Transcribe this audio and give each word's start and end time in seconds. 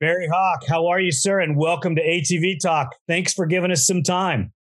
Barry 0.00 0.28
Hawk, 0.30 0.64
how 0.68 0.88
are 0.88 1.00
you, 1.00 1.12
sir? 1.12 1.40
And 1.40 1.56
welcome 1.56 1.96
to 1.96 2.02
ATV 2.02 2.60
Talk. 2.60 2.94
Thanks 3.08 3.32
for 3.32 3.46
giving 3.46 3.70
us 3.70 3.86
some 3.86 4.02
time. 4.02 4.52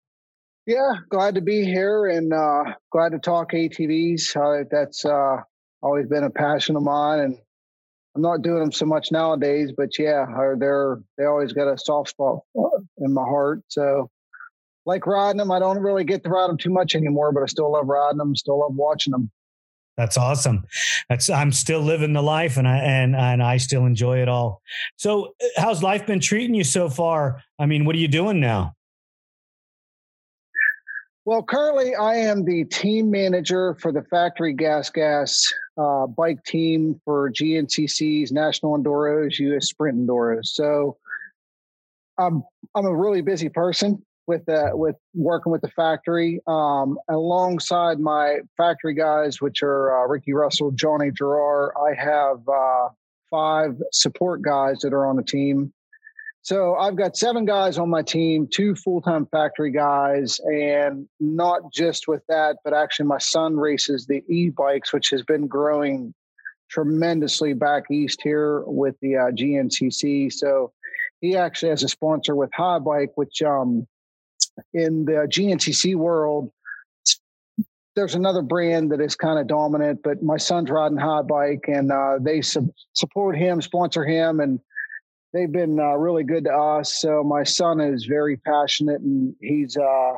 Yeah, 0.66 0.98
glad 1.11 1.34
to 1.34 1.41
be 1.41 1.64
here 1.64 2.06
and 2.06 2.33
uh, 2.33 2.75
glad 2.92 3.11
to 3.11 3.19
talk 3.19 3.50
ATVs. 3.50 4.36
Uh, 4.36 4.62
that's 4.70 5.05
uh, 5.05 5.38
always 5.83 6.06
been 6.06 6.22
a 6.22 6.31
passion 6.31 6.77
of 6.77 6.84
mine, 6.84 7.19
and 7.19 7.38
I'm 8.15 8.23
not 8.23 8.43
doing 8.43 8.61
them 8.61 8.73
so 8.73 8.87
much 8.87 9.11
nowadays. 9.11 9.73
But 9.77 9.98
yeah, 9.98 10.27
they're 10.59 11.01
they 11.19 11.25
always 11.25 11.53
got 11.53 11.73
a 11.73 11.77
soft 11.79 12.11
spot 12.11 12.41
in 12.98 13.12
my 13.12 13.25
heart. 13.25 13.62
So 13.69 14.11
like 14.87 15.06
riding 15.06 15.39
them. 15.39 15.51
I 15.51 15.59
don't 15.59 15.79
really 15.79 16.05
get 16.05 16.23
to 16.25 16.31
ride 16.31 16.48
them 16.48 16.59
too 16.59 16.71
much 16.71 16.95
anymore, 16.95 17.33
but 17.33 17.43
I 17.43 17.47
still 17.47 17.73
love 17.73 17.87
riding 17.87 18.19
them. 18.19 18.37
Still 18.37 18.61
love 18.61 18.75
watching 18.75 19.12
them. 19.12 19.31
That's 19.97 20.17
awesome. 20.17 20.65
That's 21.09 21.31
I'm 21.31 21.53
still 21.53 21.81
living 21.81 22.12
the 22.15 22.22
life, 22.22 22.56
and 22.56 22.66
I 22.66 22.78
and 22.78 23.15
and 23.15 23.43
I 23.43 23.59
still 23.59 23.87
enjoy 23.87 24.21
it 24.21 24.28
all. 24.28 24.61
So, 24.97 25.34
uh, 25.41 25.47
how's 25.56 25.83
life 25.83 26.06
been 26.06 26.21
treating 26.21 26.55
you 26.55 26.65
so 26.65 26.88
far? 26.88 27.43
I 27.59 27.67
mean, 27.67 27.84
what 27.84 27.94
are 27.94 28.00
you 28.00 28.09
doing 28.09 28.41
now? 28.41 28.74
Well, 31.27 31.43
currently 31.43 31.95
I 31.95 32.17
am 32.17 32.45
the 32.45 32.65
team 32.65 33.11
manager 33.11 33.77
for 33.81 33.93
the 33.93 34.03
factory 34.03 34.53
gas 34.53 34.91
gas 34.91 35.51
uh, 35.79 36.07
bike 36.07 36.45
team 36.45 37.01
for 37.05 37.31
GNCC's 37.31 38.31
National 38.31 38.77
Enduros, 38.77 39.39
US 39.39 39.69
Sprint 39.69 39.99
Enduros. 39.99 40.47
So 40.47 40.99
I'm 42.19 42.45
I'm 42.75 42.85
a 42.85 42.95
really 42.95 43.23
busy 43.23 43.49
person 43.49 44.05
with 44.27 44.47
uh, 44.51 44.71
with 44.75 44.97
working 45.15 45.51
with 45.51 45.62
the 45.62 45.71
factory 45.71 46.41
um, 46.47 46.99
alongside 47.09 48.01
my 48.01 48.41
factory 48.59 48.95
guys, 48.95 49.41
which 49.41 49.62
are 49.62 50.05
uh, 50.05 50.06
Ricky 50.06 50.35
Russell, 50.35 50.73
Johnny 50.73 51.11
Girroir. 51.11 51.71
I 51.81 51.95
have 51.95 52.47
uh, 52.47 52.89
five 53.31 53.81
support 53.93 54.43
guys 54.43 54.81
that 54.81 54.93
are 54.93 55.06
on 55.06 55.17
the 55.17 55.23
team. 55.23 55.73
So 56.44 56.75
I've 56.75 56.94
got 56.94 57.16
seven 57.16 57.47
guys 57.47 57.78
on 57.78 57.88
my 57.88 58.03
team, 58.03 58.47
two 58.53 58.75
full 58.75 59.00
time 59.00 59.25
factory 59.25 59.71
guys, 59.71 60.38
and 60.41 61.09
not 61.19 61.72
just 61.72 62.06
with 62.06 62.22
that, 62.28 62.59
but 62.62 62.75
actually 62.75 63.06
my 63.06 63.16
son 63.16 63.56
races 63.56 64.06
the 64.06 64.22
e 64.28 64.50
bikes, 64.50 64.93
which 64.93 65.09
has 65.09 65.22
been 65.22 65.47
growing 65.47 66.12
tremendously 66.69 67.55
back 67.55 67.84
east 67.91 68.21
here 68.22 68.62
with 68.66 68.94
the 69.00 69.16
uh, 69.16 69.31
GNCC. 69.31 70.31
So 70.31 70.72
he 71.22 71.34
actually 71.34 71.71
has 71.71 71.82
a 71.82 71.88
sponsor 71.88 72.37
with 72.37 72.50
Haibike, 72.50 73.12
which 73.15 73.41
um, 73.41 73.87
in 74.75 75.06
the 75.06 75.26
GNCC 75.26 75.97
world, 75.97 76.53
there's 77.97 78.16
another 78.16 78.43
brand 78.43 78.93
that 78.93 79.00
is 79.00 79.16
kind 79.16 79.38
of 79.38 79.47
dominant, 79.47 80.00
but 80.05 80.22
my 80.22 80.37
son's 80.37 80.69
riding 80.69 80.99
Haibike, 80.99 81.69
and 81.69 81.91
uh, 81.91 82.19
they 82.21 82.43
su- 82.43 82.75
support 82.93 83.34
him, 83.34 83.62
sponsor 83.62 84.05
him, 84.05 84.41
and 84.41 84.61
they've 85.34 85.50
been 85.50 85.81
uh, 85.81 85.95
really 85.97 86.22
good 86.22 86.45
to 86.45 86.55
us. 86.55 86.95
So 86.95 87.22
my 87.25 87.43
son 87.43 87.81
is 87.81 88.06
very 88.06 88.37
passionate, 88.37 89.00
and 89.00 89.34
he's 89.41 89.77
uh, 89.77 90.12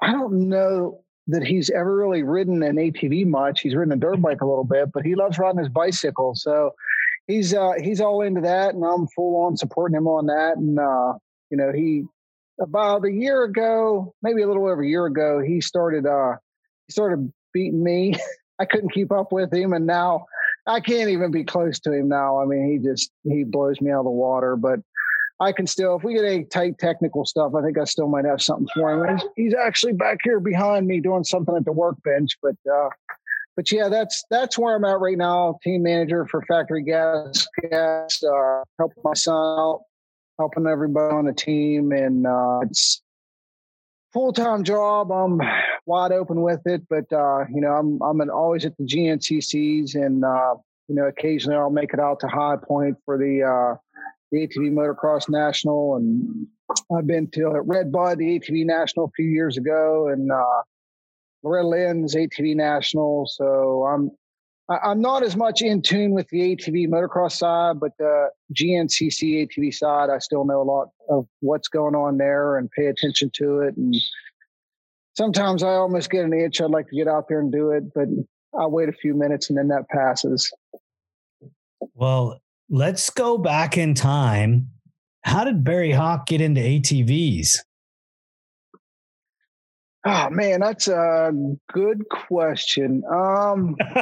I 0.00 0.12
don't 0.12 0.48
know 0.48 1.00
that 1.26 1.44
he's 1.44 1.70
ever 1.70 1.94
really 1.94 2.22
ridden 2.22 2.62
an 2.62 2.76
ATV 2.76 3.26
much. 3.26 3.60
He's 3.60 3.74
ridden 3.74 3.92
a 3.92 3.96
dirt 3.96 4.22
bike 4.22 4.40
a 4.40 4.46
little 4.46 4.64
bit, 4.64 4.90
but 4.92 5.04
he 5.04 5.14
loves 5.14 5.38
riding 5.38 5.58
his 5.58 5.68
bicycle. 5.68 6.34
So 6.34 6.70
he's 7.26 7.52
uh, 7.52 7.72
he's 7.82 8.00
all 8.00 8.22
into 8.22 8.40
that, 8.42 8.74
and 8.74 8.84
I'm 8.84 9.08
full 9.08 9.44
on 9.44 9.56
supporting 9.56 9.96
him 9.96 10.06
on 10.06 10.26
that. 10.26 10.56
And 10.56 10.78
uh, 10.78 11.14
you 11.50 11.56
know, 11.56 11.72
he 11.72 12.04
about 12.60 13.04
a 13.04 13.12
year 13.12 13.42
ago, 13.42 14.14
maybe 14.22 14.42
a 14.42 14.46
little 14.46 14.64
over 14.64 14.82
a 14.82 14.88
year 14.88 15.06
ago, 15.06 15.40
he 15.40 15.60
started 15.60 16.06
uh, 16.06 16.36
he 16.86 16.92
started 16.92 17.32
beating 17.52 17.82
me. 17.82 18.14
I 18.60 18.64
couldn't 18.64 18.92
keep 18.92 19.10
up 19.10 19.32
with 19.32 19.52
him, 19.52 19.72
and 19.72 19.86
now 19.86 20.26
I 20.66 20.80
can't 20.80 21.10
even 21.10 21.30
be 21.30 21.44
close 21.44 21.80
to 21.80 21.92
him 21.92 22.08
now. 22.08 22.40
I 22.40 22.44
mean, 22.44 22.70
he 22.70 22.78
just 22.78 23.10
he 23.24 23.44
blows 23.44 23.80
me 23.80 23.90
out 23.90 24.00
of 24.00 24.04
the 24.04 24.10
water. 24.10 24.56
But 24.56 24.80
I 25.40 25.52
can 25.52 25.66
still, 25.66 25.96
if 25.96 26.04
we 26.04 26.14
get 26.14 26.24
any 26.24 26.44
tight 26.44 26.78
technical 26.78 27.24
stuff, 27.24 27.54
I 27.54 27.62
think 27.62 27.78
I 27.78 27.84
still 27.84 28.08
might 28.08 28.24
have 28.24 28.40
something 28.40 28.68
for 28.74 28.92
him. 28.92 29.16
He's, 29.16 29.28
he's 29.36 29.54
actually 29.54 29.94
back 29.94 30.18
here 30.22 30.38
behind 30.38 30.86
me 30.86 31.00
doing 31.00 31.24
something 31.24 31.56
at 31.56 31.64
the 31.64 31.72
workbench. 31.72 32.38
But 32.40 32.56
uh, 32.72 32.90
but 33.56 33.70
yeah, 33.72 33.88
that's 33.88 34.24
that's 34.30 34.58
where 34.58 34.76
I'm 34.76 34.84
at 34.84 35.00
right 35.00 35.18
now. 35.18 35.58
Team 35.62 35.82
manager 35.82 36.26
for 36.26 36.42
Factory 36.42 36.82
Gas 36.82 37.46
Gas, 37.70 38.22
uh, 38.22 38.62
helping 38.78 39.02
my 39.04 39.14
son 39.14 39.34
out, 39.34 39.82
helping 40.38 40.66
everybody 40.66 41.14
on 41.14 41.26
the 41.26 41.32
team, 41.32 41.92
and 41.92 42.26
uh, 42.26 42.60
it's 42.62 43.02
full 44.12 44.32
time 44.32 44.62
job. 44.64 45.10
I'm 45.10 45.40
wide 45.86 46.12
open 46.12 46.42
with 46.42 46.60
it, 46.66 46.82
but 46.88 47.04
uh, 47.12 47.44
you 47.52 47.60
know, 47.60 47.72
I'm 47.72 48.00
I'm 48.02 48.30
always 48.30 48.64
at 48.64 48.76
the 48.76 48.84
GNCCs, 48.84 49.94
and 49.94 50.24
uh, 50.24 50.54
you 50.88 50.94
know, 50.94 51.06
occasionally 51.06 51.56
I'll 51.56 51.70
make 51.70 51.92
it 51.92 52.00
out 52.00 52.20
to 52.20 52.28
High 52.28 52.56
Point 52.56 52.96
for 53.04 53.18
the 53.18 53.42
uh, 53.42 53.76
the 54.30 54.46
ATV 54.46 54.72
Motocross 54.72 55.28
National, 55.28 55.96
and 55.96 56.46
I've 56.96 57.06
been 57.06 57.28
to 57.32 57.60
Red 57.64 57.92
Bud, 57.92 58.18
the 58.18 58.38
ATV 58.38 58.64
National, 58.64 59.06
a 59.06 59.10
few 59.16 59.26
years 59.26 59.56
ago, 59.56 60.08
and 60.08 60.30
uh, 60.30 60.62
Loretta 61.42 61.68
Lynn's 61.68 62.14
ATV 62.14 62.56
National. 62.56 63.26
So 63.26 63.86
I'm 63.86 64.10
I'm 64.68 65.00
not 65.00 65.22
as 65.22 65.36
much 65.36 65.60
in 65.60 65.82
tune 65.82 66.12
with 66.12 66.28
the 66.28 66.56
ATV 66.56 66.88
motocross 66.88 67.32
side, 67.32 67.80
but 67.80 67.92
the 67.98 68.30
GNCC 68.54 69.46
ATV 69.46 69.74
side, 69.74 70.08
I 70.08 70.18
still 70.18 70.44
know 70.44 70.62
a 70.62 70.64
lot 70.64 70.88
of 71.10 71.26
what's 71.40 71.68
going 71.68 71.94
on 71.94 72.16
there 72.16 72.56
and 72.56 72.70
pay 72.70 72.86
attention 72.86 73.30
to 73.34 73.60
it. 73.60 73.76
And 73.76 73.94
sometimes 75.14 75.62
I 75.62 75.74
almost 75.74 76.10
get 76.10 76.24
an 76.24 76.32
itch. 76.32 76.60
I'd 76.60 76.70
like 76.70 76.88
to 76.88 76.96
get 76.96 77.08
out 77.08 77.28
there 77.28 77.40
and 77.40 77.52
do 77.52 77.70
it, 77.70 77.92
but 77.94 78.08
I'll 78.58 78.70
wait 78.70 78.88
a 78.88 78.92
few 78.92 79.14
minutes 79.14 79.48
and 79.48 79.58
then 79.58 79.68
that 79.68 79.88
passes. 79.88 80.50
Well, 81.94 82.40
let's 82.70 83.10
go 83.10 83.38
back 83.38 83.76
in 83.76 83.94
time. 83.94 84.68
How 85.24 85.44
did 85.44 85.64
Barry 85.64 85.92
Hawk 85.92 86.26
get 86.26 86.40
into 86.40 86.60
ATVs? 86.60 87.58
Oh 90.04 90.30
man, 90.30 90.60
that's 90.60 90.88
a 90.88 91.30
good 91.72 92.08
question. 92.08 93.04
Um, 93.08 93.76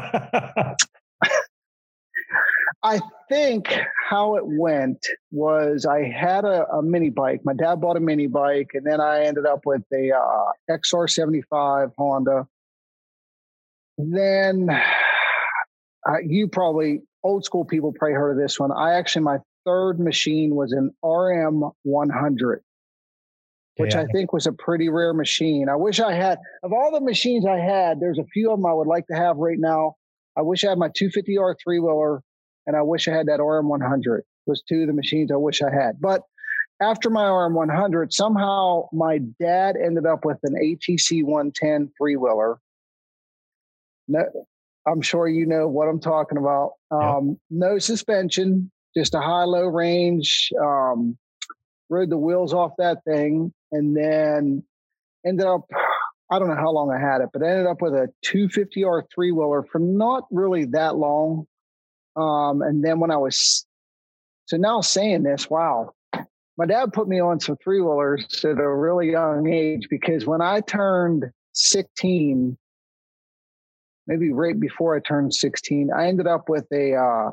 I 2.82 3.00
think 3.28 3.72
how 4.08 4.36
it 4.36 4.44
went 4.46 5.06
was 5.30 5.84
I 5.84 6.02
had 6.04 6.44
a, 6.44 6.66
a, 6.68 6.82
mini 6.82 7.10
bike. 7.10 7.40
My 7.44 7.52
dad 7.52 7.80
bought 7.80 7.96
a 7.96 8.00
mini 8.00 8.26
bike, 8.26 8.70
and 8.72 8.86
then 8.86 9.00
I 9.00 9.24
ended 9.24 9.44
up 9.44 9.60
with 9.66 9.82
a 9.92 10.12
uh, 10.12 10.52
XR75 10.70 11.92
Honda. 11.98 12.46
Then 13.98 14.70
uh, 14.70 16.16
you 16.26 16.48
probably 16.48 17.02
old 17.22 17.44
school 17.44 17.66
people 17.66 17.92
probably 17.92 18.14
heard 18.14 18.32
of 18.32 18.38
this 18.38 18.58
one. 18.58 18.72
I 18.72 18.94
actually 18.94 19.22
my 19.22 19.38
third 19.66 20.00
machine 20.00 20.54
was 20.54 20.72
an 20.72 20.90
RM 21.02 21.70
100 21.82 22.62
which 23.76 23.94
yeah. 23.94 24.02
I 24.02 24.06
think 24.12 24.32
was 24.32 24.46
a 24.46 24.52
pretty 24.52 24.90
rare 24.90 25.14
machine. 25.14 25.70
I 25.70 25.76
wish 25.76 26.00
I 26.00 26.12
had, 26.12 26.38
of 26.62 26.70
all 26.70 26.92
the 26.92 27.00
machines 27.00 27.46
I 27.46 27.56
had, 27.56 27.98
there's 27.98 28.18
a 28.18 28.24
few 28.24 28.50
of 28.50 28.58
them 28.58 28.66
I 28.66 28.74
would 28.74 28.86
like 28.86 29.06
to 29.06 29.16
have 29.16 29.38
right 29.38 29.58
now. 29.58 29.94
I 30.36 30.42
wish 30.42 30.64
I 30.64 30.68
had 30.68 30.78
my 30.78 30.90
250R 30.90 31.54
three 31.62 31.78
wheeler 31.78 32.20
and 32.66 32.76
I 32.76 32.82
wish 32.82 33.08
I 33.08 33.12
had 33.12 33.26
that 33.26 33.40
RM100. 33.40 34.20
Was 34.46 34.62
two 34.62 34.82
of 34.82 34.86
the 34.86 34.92
machines 34.92 35.30
I 35.30 35.36
wish 35.36 35.62
I 35.62 35.70
had. 35.70 36.00
But 36.00 36.22
after 36.80 37.10
my 37.10 37.24
RM100, 37.24 38.12
somehow 38.12 38.88
my 38.92 39.18
dad 39.40 39.76
ended 39.76 40.06
up 40.06 40.24
with 40.24 40.38
an 40.42 40.54
ATC 40.54 41.22
110 41.22 41.92
three 41.96 42.16
wheeler. 42.16 42.58
No, 44.08 44.24
I'm 44.86 45.02
sure 45.02 45.28
you 45.28 45.46
know 45.46 45.68
what 45.68 45.88
I'm 45.88 46.00
talking 46.00 46.38
about. 46.38 46.72
Um, 46.90 47.28
yep. 47.28 47.36
No 47.50 47.78
suspension, 47.78 48.70
just 48.96 49.14
a 49.14 49.20
high 49.20 49.44
low 49.44 49.66
range. 49.66 50.50
Um, 50.60 51.16
rode 51.88 52.10
the 52.10 52.18
wheels 52.18 52.54
off 52.54 52.72
that 52.78 53.04
thing, 53.04 53.52
and 53.72 53.96
then 53.96 54.64
ended 55.24 55.46
up. 55.46 55.68
I 56.32 56.38
don't 56.38 56.48
know 56.48 56.54
how 56.54 56.70
long 56.70 56.92
I 56.92 56.98
had 56.98 57.22
it, 57.22 57.30
but 57.32 57.42
I 57.42 57.50
ended 57.50 57.66
up 57.66 57.82
with 57.82 57.92
a 57.92 58.08
250R 58.24 59.02
three 59.12 59.32
wheeler 59.32 59.64
for 59.64 59.80
not 59.80 60.26
really 60.30 60.64
that 60.66 60.96
long. 60.96 61.46
Um, 62.20 62.62
and 62.62 62.84
then 62.84 63.00
when 63.00 63.10
I 63.10 63.16
was, 63.16 63.66
so 64.46 64.56
now 64.56 64.80
saying 64.80 65.22
this, 65.22 65.48
wow, 65.48 65.94
my 66.56 66.66
dad 66.66 66.92
put 66.92 67.08
me 67.08 67.20
on 67.20 67.40
some 67.40 67.56
three 67.62 67.80
wheelers 67.80 68.44
at 68.44 68.58
a 68.58 68.68
really 68.68 69.10
young 69.10 69.50
age 69.50 69.86
because 69.88 70.26
when 70.26 70.42
I 70.42 70.60
turned 70.60 71.24
16, 71.54 72.58
maybe 74.06 74.32
right 74.32 74.58
before 74.58 74.94
I 74.94 75.00
turned 75.00 75.32
16, 75.32 75.90
I 75.96 76.08
ended 76.08 76.26
up 76.26 76.48
with 76.48 76.66
a 76.72 76.94
uh, 76.94 77.30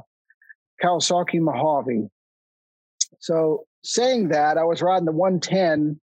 Kawasaki 0.81 1.41
Mojave. 1.41 2.07
So 3.19 3.65
saying 3.83 4.29
that, 4.29 4.57
I 4.57 4.63
was 4.63 4.81
riding 4.81 5.05
the 5.05 5.11
110 5.11 5.99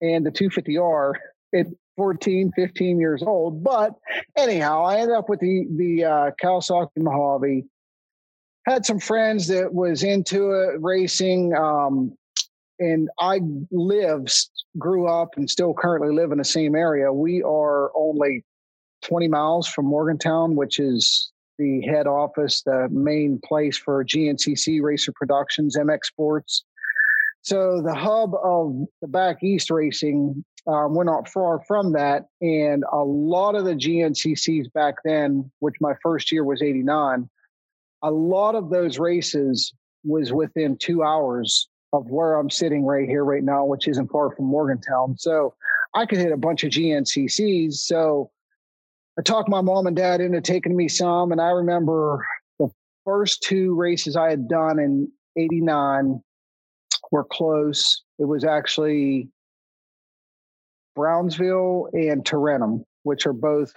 and 0.00 0.26
the 0.26 0.30
250R 0.30 1.14
at 1.54 1.66
14, 1.96 2.52
15 2.54 3.00
years 3.00 3.22
old. 3.22 3.64
But 3.64 3.94
anyhow, 4.36 4.84
I 4.84 4.98
ended 4.98 5.16
up 5.16 5.28
with 5.28 5.40
the 5.40 5.66
the 5.76 6.04
uh, 6.04 6.30
Kawasaki 6.42 6.98
Mojave 6.98 7.64
had 8.66 8.86
some 8.86 9.00
friends 9.00 9.48
that 9.48 9.72
was 9.72 10.02
into 10.02 10.50
it 10.52 10.80
racing 10.80 11.54
um, 11.54 12.16
and 12.78 13.08
i 13.20 13.40
live 13.70 14.26
grew 14.78 15.06
up 15.06 15.30
and 15.36 15.48
still 15.48 15.74
currently 15.74 16.14
live 16.14 16.32
in 16.32 16.38
the 16.38 16.44
same 16.44 16.74
area. 16.74 17.12
We 17.12 17.42
are 17.42 17.90
only 17.94 18.44
20 19.04 19.28
miles 19.28 19.68
from 19.68 19.86
morgantown 19.86 20.56
which 20.56 20.78
is 20.78 21.32
the 21.58 21.82
head 21.82 22.06
office 22.06 22.62
the 22.62 22.88
main 22.90 23.40
place 23.44 23.76
for 23.76 24.04
gncc 24.04 24.80
racer 24.82 25.12
productions 25.12 25.76
mx 25.76 26.04
sports. 26.04 26.64
So 27.44 27.82
the 27.82 27.94
hub 27.94 28.34
of 28.42 28.86
the 29.00 29.08
back 29.08 29.42
east 29.42 29.70
racing 29.70 30.44
um, 30.68 30.94
we're 30.94 31.04
not 31.04 31.28
far 31.28 31.60
from 31.66 31.92
that 31.92 32.26
and 32.40 32.84
a 32.92 33.04
lot 33.04 33.56
of 33.56 33.64
the 33.64 33.74
gnccs 33.74 34.72
back 34.72 34.94
then 35.04 35.50
which 35.58 35.74
my 35.80 35.94
first 36.02 36.30
year 36.30 36.44
was 36.44 36.62
89 36.62 37.28
a 38.02 38.10
lot 38.10 38.54
of 38.54 38.70
those 38.70 38.98
races 38.98 39.72
was 40.04 40.32
within 40.32 40.76
two 40.76 41.02
hours 41.02 41.68
of 41.92 42.10
where 42.10 42.34
I'm 42.34 42.50
sitting 42.50 42.84
right 42.84 43.08
here, 43.08 43.24
right 43.24 43.44
now, 43.44 43.64
which 43.64 43.86
isn't 43.86 44.10
far 44.10 44.34
from 44.34 44.46
Morgantown. 44.46 45.16
So 45.18 45.54
I 45.94 46.06
could 46.06 46.18
hit 46.18 46.32
a 46.32 46.36
bunch 46.36 46.64
of 46.64 46.70
GNCCs. 46.70 47.74
So 47.74 48.30
I 49.18 49.22
talked 49.22 49.48
my 49.48 49.60
mom 49.60 49.86
and 49.86 49.96
dad 49.96 50.20
into 50.20 50.40
taking 50.40 50.76
me 50.76 50.88
some. 50.88 51.32
And 51.32 51.40
I 51.40 51.50
remember 51.50 52.26
the 52.58 52.70
first 53.04 53.42
two 53.42 53.74
races 53.74 54.16
I 54.16 54.30
had 54.30 54.48
done 54.48 54.78
in 54.78 55.12
89 55.36 56.22
were 57.10 57.24
close. 57.24 58.02
It 58.18 58.24
was 58.24 58.44
actually 58.44 59.28
Brownsville 60.96 61.88
and 61.92 62.24
Tarentum, 62.24 62.84
which 63.02 63.26
are 63.26 63.34
both 63.34 63.72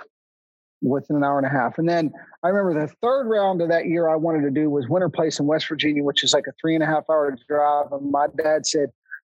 within 0.82 1.16
an 1.16 1.24
hour 1.24 1.38
and 1.38 1.48
a 1.48 1.50
half. 1.50 1.78
And 1.78 1.88
then 1.88 2.12
I 2.44 2.50
remember 2.50 2.86
the 2.86 2.94
third 3.02 3.28
round 3.28 3.62
of 3.62 3.70
that 3.70 3.86
year 3.86 4.10
I 4.10 4.16
wanted 4.16 4.42
to 4.42 4.52
do 4.52 4.70
was 4.70 4.86
Winterplace 4.86 5.40
in 5.40 5.46
West 5.46 5.68
Virginia, 5.68 6.04
which 6.04 6.24
is 6.24 6.34
like 6.34 6.46
a 6.48 6.54
three 6.60 6.76
and 6.76 6.84
a 6.84 6.88
half 6.88 7.10
hour 7.10 7.36
drive. 7.48 7.92
And 7.92 8.12
my 8.12 8.28
dad 8.38 8.66
said, 8.66 8.90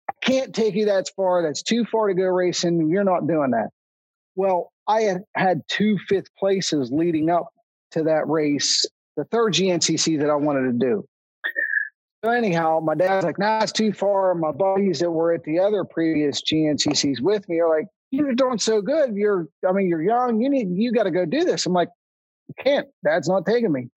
I 0.10 0.14
can't 0.26 0.54
take 0.54 0.76
you 0.76 0.86
that 0.86 1.10
far. 1.16 1.42
That's 1.42 1.62
too 1.62 1.86
far 1.86 2.08
to 2.08 2.14
go 2.14 2.24
racing. 2.24 2.90
You're 2.90 3.04
not 3.04 3.28
doing 3.28 3.52
that. 3.52 3.70
Well, 4.36 4.72
I 4.88 5.02
had 5.02 5.24
had 5.36 5.62
two 5.68 5.98
fifth 6.10 6.34
places 6.38 6.92
leading 6.92 7.30
up 7.30 7.48
to 7.92 8.04
that 8.04 8.28
race, 8.28 8.86
the 9.16 9.24
third 9.26 9.54
GNCC 9.54 10.20
that 10.20 10.30
I 10.30 10.36
wanted 10.36 10.72
to 10.72 10.74
do. 10.74 11.06
So 12.24 12.32
anyhow, 12.32 12.80
my 12.82 12.96
dad's 12.96 13.26
like, 13.26 13.38
nah, 13.38 13.60
it's 13.62 13.74
too 13.74 13.92
far. 13.92 14.34
My 14.34 14.52
buddies 14.52 15.00
that 15.00 15.12
were 15.12 15.34
at 15.34 15.44
the 15.44 15.60
other 15.60 15.84
previous 15.84 16.42
GNCCs 16.42 17.22
with 17.22 17.48
me 17.50 17.60
are 17.60 17.70
like, 17.70 17.88
you're 18.14 18.36
doing 18.36 18.60
so 18.60 18.82
good. 18.82 19.16
You're, 19.16 19.48
I 19.68 19.72
mean, 19.72 19.88
you're 19.90 20.04
young. 20.04 20.40
You 20.40 20.50
need, 20.50 20.68
you 20.70 20.92
got 20.92 21.04
to 21.04 21.12
go 21.12 21.26
do 21.26 21.44
this. 21.44 21.66
I'm 21.66 21.74
like, 21.74 21.90
I 22.50 22.64
can't. 22.64 22.88
Dad's 23.04 23.28
not 23.28 23.46
taking 23.46 23.72
me. 23.72 23.90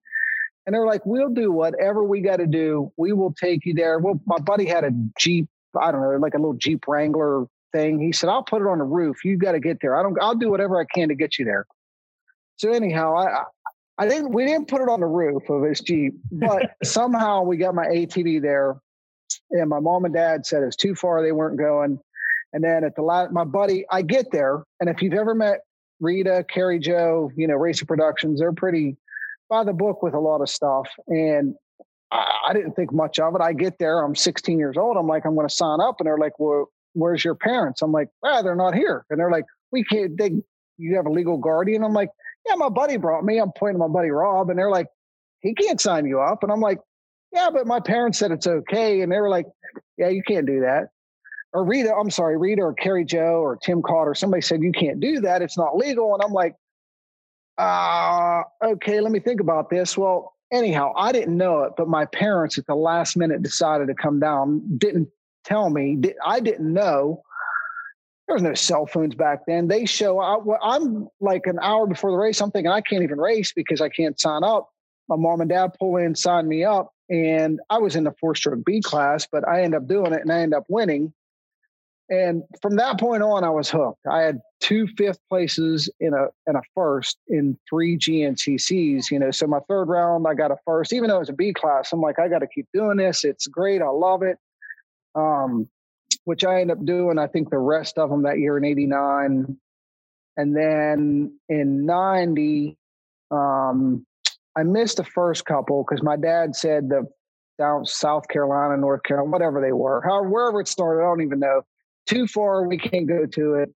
And 0.65 0.75
they're 0.75 0.87
like, 0.87 1.05
we'll 1.05 1.29
do 1.29 1.53
whatever 1.53 2.03
we 2.03 2.23
got 2.23 2.37
to 2.37 2.47
do. 2.47 2.93
We 2.97 3.13
will 3.13 3.35
take 3.35 3.67
you 3.67 3.75
there. 3.75 3.99
Well, 3.99 4.21
my 4.27 4.39
buddy 4.39 4.65
had 4.65 4.85
a 4.85 4.91
Jeep, 5.19 5.49
I 5.79 5.93
don't 5.93 6.01
know, 6.01 6.17
like 6.17 6.35
a 6.35 6.39
little 6.39 6.55
Jeep 6.55 6.89
Wrangler 6.89 7.47
thing. 7.73 8.01
He 8.01 8.13
said, 8.13 8.31
I'll 8.31 8.43
put 8.43 8.63
it 8.63 8.69
on 8.69 8.79
the 8.79 8.85
roof. 8.85 9.23
You 9.23 9.37
got 9.37 9.53
to 9.53 9.61
get 9.61 9.79
there. 9.83 9.97
I 9.97 10.03
don't, 10.03 10.17
I'll 10.21 10.35
do 10.35 10.51
whatever 10.51 10.81
I 10.81 10.85
can 10.93 11.09
to 11.11 11.15
get 11.15 11.39
you 11.39 11.45
there. 11.45 11.67
So 12.57 12.73
anyhow, 12.73 13.17
I, 13.17 13.45
I 13.99 14.09
didn't, 14.09 14.33
we 14.33 14.47
didn't 14.47 14.69
put 14.69 14.81
it 14.81 14.89
on 14.89 15.01
the 15.01 15.07
roof 15.07 15.49
of 15.51 15.63
his 15.63 15.81
Jeep, 15.81 16.15
but 16.33 16.71
somehow 16.83 17.43
we 17.43 17.59
got 17.59 17.75
my 17.75 17.87
ATV 17.87 18.41
there. 18.41 18.77
And 19.51 19.69
my 19.69 19.81
mom 19.81 20.07
and 20.07 20.15
dad 20.15 20.47
said 20.47 20.63
it's 20.63 20.77
too 20.77 20.95
far. 20.95 21.23
They 21.23 21.33
weren't 21.33 21.59
going. 21.59 22.01
And 22.57 22.65
then 22.65 22.85
at 22.85 22.97
the 22.97 23.03
last, 23.03 23.33
my 23.33 23.45
buddy, 23.45 23.85
I 23.91 24.01
get 24.01 24.31
there, 24.33 24.65
and 24.81 24.89
if 24.89 25.03
you've 25.03 25.13
ever 25.13 25.35
met 25.35 25.61
Rita, 26.01 26.43
Carrie 26.49 26.79
Joe, 26.79 27.31
you 27.37 27.47
know, 27.47 27.55
Racer 27.55 27.85
Productions, 27.85 28.41
they're 28.41 28.51
pretty 28.51 28.97
by 29.51 29.63
the 29.63 29.75
book 29.75 30.03
with 30.03 30.15
a 30.15 30.19
lot 30.19 30.41
of 30.41 30.49
stuff. 30.49 30.89
And 31.07 31.55
I, 32.11 32.25
I 32.49 32.53
didn't 32.55 32.73
think 32.73 32.95
much 32.95 33.19
of 33.19 33.35
it. 33.35 33.43
I 33.43 33.53
get 33.53 33.79
there, 33.79 34.01
I'm 34.01 34.15
16 34.15 34.59
years 34.59 34.79
old. 34.79 34.97
I'm 34.97 35.07
like, 35.07 35.27
I'm 35.27 35.35
going 35.35 35.47
to 35.47 35.55
sign 35.55 35.83
up, 35.83 35.97
and 35.99 36.07
they're 36.07 36.17
like, 36.17 36.39
well, 36.39 36.71
where's 36.95 37.23
your 37.23 37.35
parents? 37.35 37.83
I'm 37.83 37.93
like, 37.93 38.09
ah, 38.25 38.41
they're 38.41 38.57
not 38.57 38.75
here. 38.75 39.05
And 39.11 39.21
they're 39.21 39.31
like, 39.31 39.45
we 39.71 39.85
can't. 39.85 40.17
They, 40.17 40.31
you 40.79 40.97
have 40.97 41.05
a 41.05 41.13
legal 41.13 41.37
guardian. 41.37 41.85
I'm 41.85 41.93
like, 41.93 42.09
yeah, 42.47 42.55
my 42.55 42.71
buddy 42.71 42.97
brought 42.97 43.23
me. 43.23 43.37
I'm 43.37 43.53
pointing 43.55 43.75
to 43.75 43.87
my 43.87 43.93
buddy 43.93 44.09
Rob, 44.09 44.49
and 44.49 44.59
they're 44.59 44.71
like, 44.71 44.87
he 45.41 45.53
can't 45.53 45.79
sign 45.79 46.07
you 46.07 46.23
up. 46.23 46.43
And 46.43 46.51
I'm 46.51 46.63
like, 46.63 46.79
yeah, 47.35 47.51
but 47.53 47.67
my 47.67 47.81
parents 47.81 48.19
said 48.19 48.31
it's 48.31 48.47
okay. 48.47 49.03
And 49.03 49.13
they 49.13 49.21
were 49.21 49.29
like, 49.29 49.45
yeah, 49.99 50.09
you 50.09 50.23
can't 50.23 50.47
do 50.47 50.61
that 50.61 50.89
or 51.53 51.65
Rita, 51.65 51.95
I'm 51.95 52.11
sorry, 52.11 52.37
Rita 52.37 52.63
or 52.63 52.75
Carrie 52.75 53.05
Joe 53.05 53.41
or 53.41 53.57
Tim 53.57 53.83
Cotter, 53.83 54.15
somebody 54.15 54.43
said 54.43 54.63
you 54.63 54.73
can't 54.73 55.01
do 55.01 55.21
that. 55.21 55.43
It's 55.43 55.57
not 55.57 55.77
legal. 55.77 56.15
And 56.15 56.23
I'm 56.23 56.33
like, 56.33 56.55
uh, 57.59 58.43
okay, 58.63 59.01
let 59.01 59.13
me 59.13 59.21
think 59.21 59.41
about 59.41 59.71
this. 59.71 59.97
Well, 59.97 60.35
anyhow, 60.53 60.93
I 60.97 61.13
didn't 61.13 61.37
know 61.37 61.63
it, 61.63 61.73
but 61.77 61.89
my 61.89 62.05
parents 62.07 62.59
at 62.59 62.67
the 62.67 62.75
last 62.75 63.17
minute 63.17 63.43
decided 63.43 63.89
to 63.89 63.95
come 63.95 64.21
down, 64.21 64.63
didn't 64.79 65.09
tell 65.45 65.71
me. 65.71 65.99
I 66.25 66.41
didn't 66.41 66.73
know. 66.73 67.23
There 68.27 68.35
was 68.35 68.43
no 68.43 68.55
cell 68.55 68.87
phones 68.87 69.15
back 69.15 69.47
then. 69.47 69.69
They 69.69 69.87
show 69.87 70.19
up. 70.19 70.45
I'm 70.61 71.09
like 71.21 71.47
an 71.47 71.59
hour 71.63 71.87
before 71.87 72.11
the 72.11 72.17
race. 72.17 72.41
I'm 72.41 72.51
thinking 72.51 72.71
I 72.71 72.81
can't 72.81 73.05
even 73.05 73.19
race 73.19 73.53
because 73.55 73.81
I 73.81 73.89
can't 73.89 74.19
sign 74.19 74.43
up. 74.43 74.69
My 75.09 75.15
mom 75.17 75.41
and 75.41 75.49
dad 75.49 75.71
pull 75.79 75.97
in, 75.97 76.17
sign 76.17 76.49
me 76.49 76.65
up, 76.65 76.93
and 77.09 77.61
I 77.71 77.79
was 77.79 77.95
in 77.95 78.03
the 78.03 78.13
four 78.19 78.35
stroke 78.35 78.65
B 78.65 78.83
class, 78.83 79.29
but 79.31 79.47
I 79.47 79.63
end 79.63 79.77
up 79.77 79.87
doing 79.87 80.13
it 80.13 80.23
and 80.23 80.33
I 80.33 80.41
end 80.41 80.53
up 80.53 80.65
winning. 80.69 81.13
And 82.09 82.45
from 82.63 82.77
that 82.77 83.01
point 83.01 83.23
on, 83.23 83.43
I 83.43 83.51
was 83.51 83.69
hooked. 83.69 84.07
I 84.11 84.21
had 84.21 84.41
two 84.61 84.87
fifth 84.97 85.19
places 85.29 85.91
in 85.99 86.15
a 86.15 86.27
in 86.49 86.55
a 86.55 86.63
first 86.75 87.19
in 87.29 87.59
three 87.69 87.99
GNCCs. 87.99 89.11
You 89.11 89.19
know, 89.19 89.33
so 89.33 89.47
my 89.47 89.59
third 89.69 89.89
round, 89.89 90.27
I 90.29 90.35
got 90.35 90.53
a 90.53 90.57
first, 90.65 90.93
even 90.93 91.09
though 91.09 91.17
it 91.17 91.21
was 91.21 91.29
a 91.31 91.35
B 91.35 91.53
class. 91.53 91.93
I'm 91.93 92.01
like, 92.01 92.21
I 92.21 92.29
got 92.29 92.41
to 92.41 92.47
keep 92.47 92.69
doing 92.73 92.99
this. 92.99 93.25
It's 93.25 93.49
great. 93.49 93.83
I 93.83 93.89
love 93.89 94.23
it. 94.23 94.39
Um, 95.17 95.69
which 96.25 96.45
I 96.45 96.61
end 96.61 96.71
up 96.71 96.85
doing. 96.85 97.19
I 97.19 97.27
think 97.27 97.51
the 97.51 97.59
rest 97.59 97.99
of 97.99 98.11
them 98.11 98.23
that 98.23 98.39
year 98.39 98.57
in 98.57 98.65
'89, 98.65 99.57
and 100.37 100.57
then 100.57 101.39
in 101.49 101.87
'90, 101.87 102.77
um, 103.33 104.07
I 104.57 104.63
missed 104.63 104.99
the 104.99 105.05
first 105.05 105.45
couple 105.45 105.85
because 105.85 106.05
my 106.05 106.17
dad 106.17 106.55
said 106.55 106.89
the 106.89 107.09
down 107.59 107.85
South 107.85 108.29
Carolina, 108.29 108.77
North 108.77 109.03
Carolina, 109.03 109.31
whatever 109.31 109.61
they 109.61 109.73
were, 109.73 110.03
however, 110.03 110.29
wherever 110.29 110.61
it 110.61 110.69
started, 110.69 111.01
I 111.03 111.07
don't 111.07 111.23
even 111.23 111.41
know 111.41 111.63
too 112.07 112.27
far, 112.27 112.67
we 112.67 112.79
can't 112.79 113.07
go 113.07 113.27
to 113.27 113.55
it. 113.55 113.75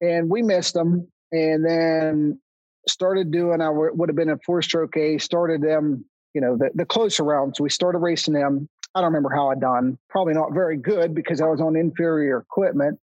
And 0.00 0.30
we 0.30 0.42
missed 0.42 0.74
them. 0.74 1.08
And 1.32 1.64
then 1.64 2.40
started 2.88 3.30
doing, 3.30 3.60
I 3.60 3.68
would 3.70 4.08
have 4.08 4.16
been 4.16 4.30
a 4.30 4.38
four 4.44 4.62
stroke 4.62 4.96
A, 4.96 5.18
started 5.18 5.62
them 5.62 6.04
you 6.34 6.40
know, 6.40 6.56
the, 6.56 6.70
the 6.74 6.84
closer 6.84 7.24
rounds. 7.24 7.60
We 7.60 7.70
started 7.70 7.98
racing 7.98 8.34
them. 8.34 8.68
I 8.94 9.00
don't 9.00 9.12
remember 9.12 9.30
how 9.34 9.50
I 9.50 9.54
done. 9.54 9.98
Probably 10.08 10.34
not 10.34 10.52
very 10.52 10.76
good 10.76 11.14
because 11.14 11.40
I 11.40 11.46
was 11.46 11.60
on 11.60 11.76
inferior 11.76 12.38
equipment. 12.38 12.98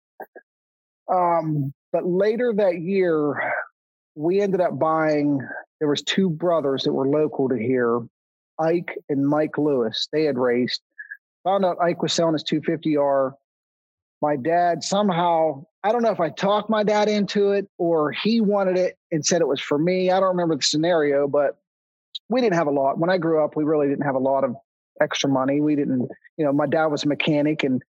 Um, 1.13 1.73
but 1.93 2.07
later 2.07 2.53
that 2.57 2.81
year, 2.81 3.53
we 4.15 4.41
ended 4.41 4.61
up 4.61 4.79
buying. 4.79 5.41
There 5.81 5.89
was 5.89 6.03
two 6.03 6.31
brothers 6.31 6.85
that 6.85 6.93
were 6.93 7.09
local 7.09 7.49
to 7.49 7.57
here, 7.57 8.01
Ike 8.59 8.97
and 9.09 9.27
Mike 9.27 9.59
Lewis. 9.59 10.09
They 10.13 10.25
had 10.25 10.39
raced. 10.39 10.83
Found 11.45 11.65
out 11.65 11.81
Ike 11.83 12.03
was 12.03 12.13
selling 12.13 12.35
his 12.35 12.45
250R. 12.45 13.33
My 14.23 14.37
dad 14.37 14.85
somehow, 14.85 15.67
I 15.83 15.91
don't 15.91 16.03
know 16.03 16.13
if 16.13 16.21
I 16.21 16.31
talked 16.31 16.71
my 16.71 16.85
dad 16.85 17.09
into 17.09 17.51
it 17.51 17.69
or 17.77 18.13
he 18.13 18.41
wanted 18.41 18.79
it 18.79 18.97
and 19.11 19.27
said 19.27 19.41
it 19.41 19.49
was 19.49 19.61
for 19.61 19.77
me. 19.77 20.13
I 20.13 20.21
don't 20.21 20.29
remember 20.29 20.55
the 20.55 20.63
scenario, 20.63 21.27
but 21.27 21.59
we 22.29 22.41
didn't 22.41 22.55
have 22.55 22.69
a 22.69 22.71
lot. 22.71 22.99
When 22.99 23.11
I 23.11 23.19
grew 23.19 23.45
up, 23.45 23.57
we 23.57 23.65
really 23.65 23.89
didn't 23.89 24.07
have 24.07 24.15
a 24.15 24.21
lot 24.21 24.45
of 24.45 24.55
extra 25.01 25.29
money. 25.29 25.61
We 25.61 25.75
didn't, 25.75 26.09
you 26.37 26.45
know, 26.45 26.53
my 26.53 26.69
dad 26.69 26.87
was 26.87 27.03
a 27.03 27.09
mechanic 27.09 27.65
and 27.65 27.83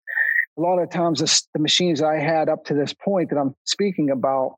a 0.58 0.62
lot 0.62 0.80
of 0.80 0.90
times 0.90 1.20
the, 1.20 1.42
the 1.54 1.60
machines 1.60 2.02
I 2.02 2.18
had 2.18 2.48
up 2.48 2.64
to 2.66 2.74
this 2.74 2.94
point 2.94 3.30
that 3.30 3.38
I'm 3.38 3.54
speaking 3.66 4.10
about, 4.10 4.56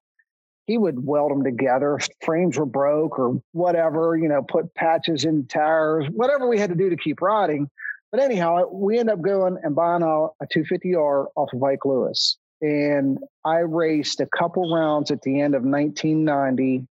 he 0.68 0.78
would 0.78 1.04
weld 1.04 1.32
them 1.32 1.44
together. 1.44 2.00
Frames 2.24 2.58
were 2.58 2.66
broke 2.66 3.18
or 3.18 3.42
whatever, 3.52 4.16
you 4.16 4.30
know, 4.30 4.44
put 4.44 4.74
patches 4.76 5.26
in 5.26 5.48
tires, 5.48 6.06
whatever 6.12 6.48
we 6.48 6.60
had 6.60 6.70
to 6.70 6.76
do 6.76 6.90
to 6.92 6.98
keep 6.98 7.20
riding. 7.22 7.68
But 8.14 8.22
anyhow, 8.22 8.68
we 8.72 9.00
end 9.00 9.10
up 9.10 9.22
going 9.22 9.58
and 9.64 9.76
buying 9.76 10.04
a, 10.04 10.26
a 10.26 10.48
250R 10.56 11.26
off 11.36 11.52
of 11.52 11.64
Ike 11.64 11.84
Lewis. 11.84 12.38
And 12.62 13.18
I 13.44 13.58
raced 13.62 14.20
a 14.20 14.28
couple 14.28 14.72
rounds 14.72 15.10
at 15.10 15.24
the 15.24 15.42
end 15.42 15.56
of 15.56 15.64
1990 15.64 16.86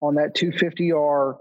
on 0.00 0.14
that 0.14 0.34
250R. 0.34 1.36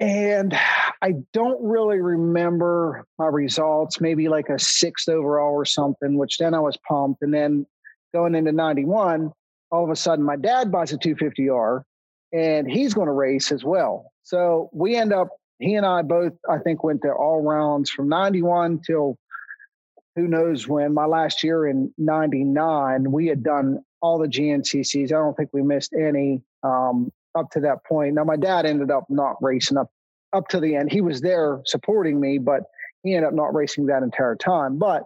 And 0.00 0.58
I 1.00 1.12
don't 1.32 1.62
really 1.62 2.00
remember 2.00 3.06
my 3.16 3.26
results, 3.26 4.00
maybe 4.00 4.28
like 4.28 4.48
a 4.48 4.58
sixth 4.58 5.08
overall 5.08 5.52
or 5.52 5.64
something, 5.64 6.18
which 6.18 6.38
then 6.38 6.54
I 6.54 6.60
was 6.60 6.76
pumped. 6.78 7.22
And 7.22 7.32
then 7.32 7.64
going 8.12 8.34
into 8.34 8.50
91, 8.50 9.30
all 9.70 9.84
of 9.84 9.90
a 9.90 9.96
sudden 9.96 10.24
my 10.24 10.36
dad 10.36 10.72
buys 10.72 10.92
a 10.92 10.98
250R 10.98 11.84
and 12.32 12.68
he's 12.68 12.92
going 12.92 13.06
to 13.06 13.12
race 13.12 13.52
as 13.52 13.62
well. 13.62 14.10
So 14.24 14.68
we 14.72 14.96
end 14.96 15.12
up, 15.12 15.28
he 15.58 15.74
and 15.74 15.84
I 15.84 16.02
both, 16.02 16.32
I 16.48 16.58
think, 16.58 16.84
went 16.84 17.02
to 17.02 17.12
all 17.12 17.42
rounds 17.42 17.90
from 17.90 18.08
91 18.08 18.80
till 18.86 19.18
who 20.14 20.28
knows 20.28 20.66
when. 20.66 20.94
My 20.94 21.06
last 21.06 21.42
year 21.42 21.66
in 21.66 21.92
99, 21.98 23.10
we 23.10 23.26
had 23.26 23.42
done 23.42 23.80
all 24.00 24.18
the 24.18 24.28
GNCCs. 24.28 25.06
I 25.06 25.18
don't 25.18 25.36
think 25.36 25.50
we 25.52 25.62
missed 25.62 25.92
any 25.94 26.42
um, 26.62 27.12
up 27.36 27.50
to 27.52 27.60
that 27.60 27.84
point. 27.84 28.14
Now, 28.14 28.24
my 28.24 28.36
dad 28.36 28.66
ended 28.66 28.90
up 28.90 29.04
not 29.08 29.36
racing 29.40 29.76
up 29.76 29.90
up 30.32 30.48
to 30.48 30.60
the 30.60 30.76
end. 30.76 30.92
He 30.92 31.00
was 31.00 31.20
there 31.22 31.60
supporting 31.64 32.20
me, 32.20 32.38
but 32.38 32.64
he 33.02 33.14
ended 33.14 33.28
up 33.28 33.34
not 33.34 33.54
racing 33.54 33.86
that 33.86 34.02
entire 34.02 34.36
time. 34.36 34.78
But 34.78 35.04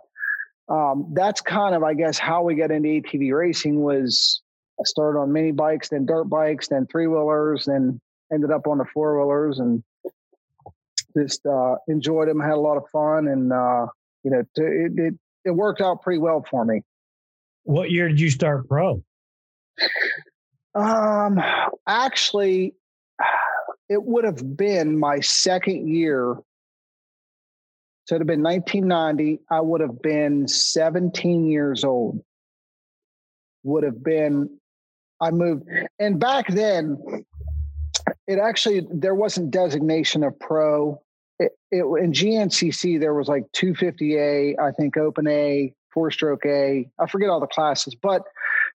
um, 0.68 1.12
that's 1.12 1.40
kind 1.40 1.74
of, 1.74 1.82
I 1.82 1.94
guess, 1.94 2.18
how 2.18 2.42
we 2.42 2.56
got 2.56 2.70
into 2.70 2.88
ATV 2.88 3.32
racing 3.36 3.80
was 3.80 4.42
I 4.80 4.84
started 4.84 5.18
on 5.18 5.32
mini 5.32 5.52
bikes, 5.52 5.90
then 5.90 6.06
dirt 6.06 6.24
bikes, 6.24 6.68
then 6.68 6.86
three 6.86 7.06
wheelers, 7.06 7.66
then 7.66 8.00
ended 8.32 8.50
up 8.50 8.66
on 8.66 8.78
the 8.78 8.84
four 8.92 9.18
wheelers 9.18 9.58
and 9.58 9.84
just 11.16 11.44
uh, 11.46 11.76
enjoyed 11.88 12.28
them, 12.28 12.40
had 12.40 12.52
a 12.52 12.56
lot 12.56 12.76
of 12.76 12.84
fun. 12.90 13.28
And, 13.28 13.52
uh, 13.52 13.86
you 14.22 14.30
know, 14.30 14.42
it, 14.56 14.92
it, 14.96 15.14
it 15.44 15.50
worked 15.50 15.80
out 15.80 16.02
pretty 16.02 16.18
well 16.18 16.44
for 16.50 16.64
me. 16.64 16.82
What 17.64 17.90
year 17.90 18.08
did 18.08 18.20
you 18.20 18.30
start 18.30 18.68
pro? 18.68 19.02
Um, 20.74 21.40
actually, 21.86 22.74
it 23.88 24.02
would 24.02 24.24
have 24.24 24.56
been 24.56 24.98
my 24.98 25.20
second 25.20 25.88
year. 25.88 26.36
So 28.04 28.16
it'd 28.16 28.22
have 28.22 28.26
been 28.26 28.42
1990. 28.42 29.40
I 29.50 29.60
would 29.60 29.80
have 29.80 30.02
been 30.02 30.48
17 30.48 31.46
years 31.46 31.84
old. 31.84 32.20
Would 33.64 33.84
have 33.84 34.02
been, 34.02 34.58
I 35.20 35.30
moved. 35.30 35.68
And 35.98 36.18
back 36.18 36.48
then, 36.48 36.98
it 38.32 38.38
actually, 38.38 38.86
there 38.90 39.14
wasn't 39.14 39.50
designation 39.50 40.24
of 40.24 40.38
pro. 40.38 41.00
It, 41.38 41.52
it, 41.70 41.82
in 41.82 42.12
GNCC, 42.12 43.00
there 43.00 43.14
was 43.14 43.28
like 43.28 43.44
250A, 43.52 44.58
I 44.58 44.70
think 44.72 44.96
open 44.96 45.26
A, 45.28 45.74
four 45.92 46.10
stroke 46.10 46.46
A. 46.46 46.88
I 46.98 47.06
forget 47.06 47.28
all 47.28 47.40
the 47.40 47.46
classes, 47.46 47.94
but 47.94 48.22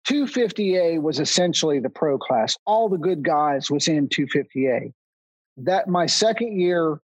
250A 0.07 1.01
was 1.01 1.19
essentially 1.19 1.79
the 1.79 1.89
pro 1.89 2.17
class. 2.17 2.57
All 2.65 2.89
the 2.89 2.97
good 2.97 3.23
guys 3.23 3.71
was 3.71 3.87
in 3.87 4.07
250A 4.09 4.93
that 5.57 5.87
my 5.87 6.05
second 6.05 6.59
year 6.59 6.99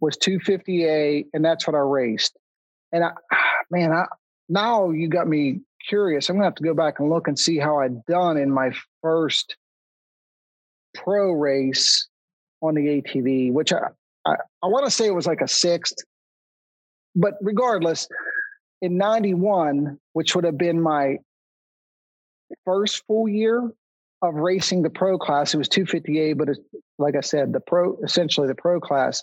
was 0.00 0.16
250A, 0.18 1.26
and 1.32 1.44
that's 1.44 1.66
what 1.66 1.74
I 1.74 1.80
raced. 1.80 2.36
And 2.92 3.04
I, 3.04 3.12
man, 3.70 3.92
I 3.92 4.06
now 4.48 4.90
you 4.90 5.08
got 5.08 5.26
me 5.26 5.60
curious. 5.88 6.28
I'm 6.28 6.36
gonna 6.36 6.46
have 6.46 6.54
to 6.56 6.62
go 6.62 6.74
back 6.74 7.00
and 7.00 7.10
look 7.10 7.28
and 7.28 7.38
see 7.38 7.58
how 7.58 7.80
I'd 7.80 8.04
done 8.06 8.36
in 8.36 8.50
my 8.50 8.72
first 9.02 9.56
pro 11.04 11.32
race 11.32 12.08
on 12.62 12.74
the 12.74 13.02
ATV, 13.02 13.52
which 13.52 13.72
I 13.72 13.88
I, 14.26 14.36
I 14.62 14.66
want 14.66 14.84
to 14.84 14.90
say 14.90 15.06
it 15.06 15.14
was 15.14 15.26
like 15.26 15.40
a 15.40 15.48
sixth, 15.48 15.96
but 17.14 17.34
regardless, 17.40 18.08
in 18.82 18.98
'91, 18.98 19.98
which 20.12 20.34
would 20.34 20.44
have 20.44 20.58
been 20.58 20.80
my 20.80 21.18
first 22.64 23.04
full 23.06 23.28
year 23.28 23.72
of 24.22 24.34
racing 24.34 24.82
the 24.82 24.90
pro 24.90 25.18
class. 25.18 25.54
It 25.54 25.58
was 25.58 25.68
250A, 25.68 26.36
but 26.36 26.48
like 26.98 27.16
I 27.16 27.20
said, 27.20 27.52
the 27.52 27.60
pro 27.60 27.96
essentially 28.02 28.48
the 28.48 28.54
pro 28.54 28.80
class. 28.80 29.22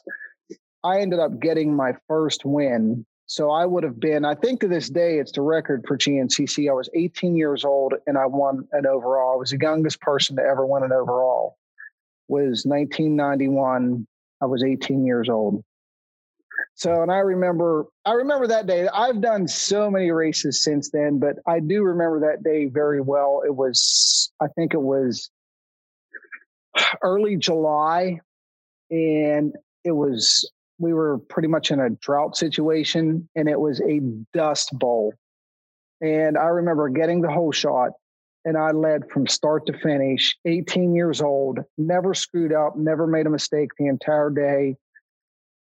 I 0.84 1.00
ended 1.00 1.20
up 1.20 1.40
getting 1.40 1.76
my 1.76 1.94
first 2.08 2.46
win. 2.46 3.06
So 3.26 3.52
I 3.52 3.66
would 3.66 3.84
have 3.84 4.00
been, 4.02 4.26
I 4.26 4.36
think 4.36 4.60
to 4.60 4.68
this 4.68 4.90
day, 4.90 5.18
it's 5.18 5.32
the 5.32 5.42
record 5.42 5.86
for 5.88 5.98
GNCC. 5.98 6.70
I 6.70 6.74
was 6.74 6.90
18 6.94 7.38
years 7.38 7.64
old 7.64 7.94
and 8.06 8.18
I 8.18 8.26
won 8.26 8.68
an 8.74 8.86
overall. 8.86 9.34
I 9.34 9.38
was 9.38 9.52
the 9.52 9.58
youngest 9.60 10.02
person 10.02 10.36
to 10.36 10.44
ever 10.44 10.66
win 10.66 10.84
an 10.84 10.92
overall. 10.92 11.58
Was 12.28 12.66
1991. 12.66 14.08
I 14.42 14.46
was 14.46 14.64
18 14.64 15.06
years 15.06 15.30
old. 15.30 15.64
So, 16.76 17.02
and 17.02 17.12
I 17.12 17.20
remember, 17.20 17.86
I 18.06 18.14
remember 18.14 18.48
that 18.48 18.68
day. 18.68 18.88
I've 18.88 19.22
done 19.22 19.48
so 19.48 19.92
many 19.92 20.12
races 20.12 20.64
since 20.64 20.90
then, 20.92 21.20
but 21.20 21.36
I 21.48 21.60
do 21.60 21.84
remember 21.84 22.22
that 22.22 22.44
day 22.44 22.66
very 22.66 23.02
well. 23.02 23.44
It 23.46 23.56
was, 23.56 24.32
I 24.42 24.48
think 24.56 24.74
it 24.74 24.82
was 24.82 25.30
early 27.02 27.38
July, 27.38 28.20
and 28.90 29.54
it 29.84 29.92
was, 29.92 30.50
we 30.80 30.94
were 30.94 31.20
pretty 31.20 31.48
much 31.48 31.70
in 31.72 31.80
a 31.80 31.92
drought 31.92 32.36
situation, 32.36 33.30
and 33.36 33.48
it 33.48 33.60
was 33.60 33.80
a 33.82 34.00
dust 34.34 34.70
bowl. 34.74 35.14
And 36.02 36.38
I 36.38 36.46
remember 36.46 36.90
getting 36.90 37.22
the 37.22 37.32
whole 37.32 37.52
shot, 37.52 37.92
and 38.46 38.58
I 38.58 38.72
led 38.72 39.10
from 39.10 39.28
start 39.28 39.66
to 39.68 39.78
finish, 39.78 40.38
18 40.46 40.94
years 40.96 41.22
old, 41.22 41.60
never 41.78 42.14
screwed 42.14 42.54
up, 42.54 42.76
never 42.76 43.08
made 43.08 43.26
a 43.26 43.30
mistake 43.30 43.70
the 43.78 43.88
entire 43.88 44.30
day 44.30 44.76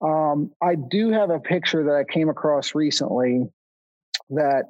um, 0.01 0.53
I 0.63 0.77
do 0.77 1.11
have 1.11 1.31
a 1.31 1.41
picture 1.41 1.85
that 1.85 1.95
I 1.95 2.05
came 2.05 2.29
across 2.29 2.75
recently 2.75 3.47
that 4.31 4.67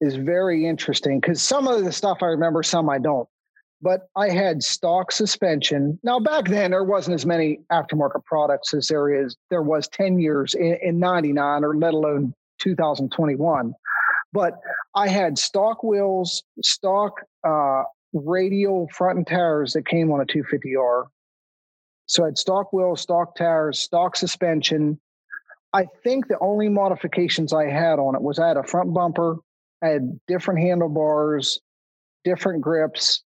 is 0.00 0.16
very 0.16 0.66
interesting 0.66 1.20
because 1.20 1.42
some 1.42 1.68
of 1.68 1.84
the 1.84 1.92
stuff 1.92 2.18
I 2.22 2.26
remember, 2.26 2.62
some 2.62 2.88
I 2.88 2.98
don't. 2.98 3.28
But 3.82 4.08
I 4.16 4.30
had 4.30 4.62
stock 4.62 5.12
suspension. 5.12 5.98
Now 6.02 6.18
back 6.18 6.48
then 6.48 6.70
there 6.70 6.84
wasn't 6.84 7.14
as 7.14 7.26
many 7.26 7.60
aftermarket 7.70 8.24
products 8.24 8.72
as 8.72 8.88
there 8.88 9.12
is 9.12 9.36
there 9.50 9.62
was 9.62 9.86
10 9.88 10.18
years 10.18 10.54
in, 10.54 10.78
in 10.82 10.98
99 10.98 11.62
or 11.62 11.76
let 11.76 11.92
alone 11.92 12.32
2021. 12.58 13.74
But 14.36 14.60
I 14.94 15.08
had 15.08 15.38
stock 15.38 15.82
wheels, 15.82 16.42
stock 16.62 17.22
uh, 17.42 17.84
radial 18.12 18.86
front 18.92 19.16
and 19.16 19.26
tires 19.26 19.72
that 19.72 19.86
came 19.86 20.12
on 20.12 20.20
a 20.20 20.26
250R. 20.26 21.04
So 22.04 22.22
I 22.22 22.26
had 22.26 22.36
stock 22.36 22.70
wheels, 22.70 23.00
stock 23.00 23.34
tires, 23.34 23.78
stock 23.78 24.14
suspension. 24.14 25.00
I 25.72 25.86
think 26.04 26.28
the 26.28 26.38
only 26.40 26.68
modifications 26.68 27.54
I 27.54 27.70
had 27.70 27.98
on 27.98 28.14
it 28.14 28.20
was 28.20 28.38
I 28.38 28.48
had 28.48 28.58
a 28.58 28.62
front 28.62 28.92
bumper, 28.92 29.38
I 29.82 29.88
had 29.88 30.20
different 30.28 30.60
handlebars, 30.60 31.58
different 32.22 32.60
grips, 32.60 33.24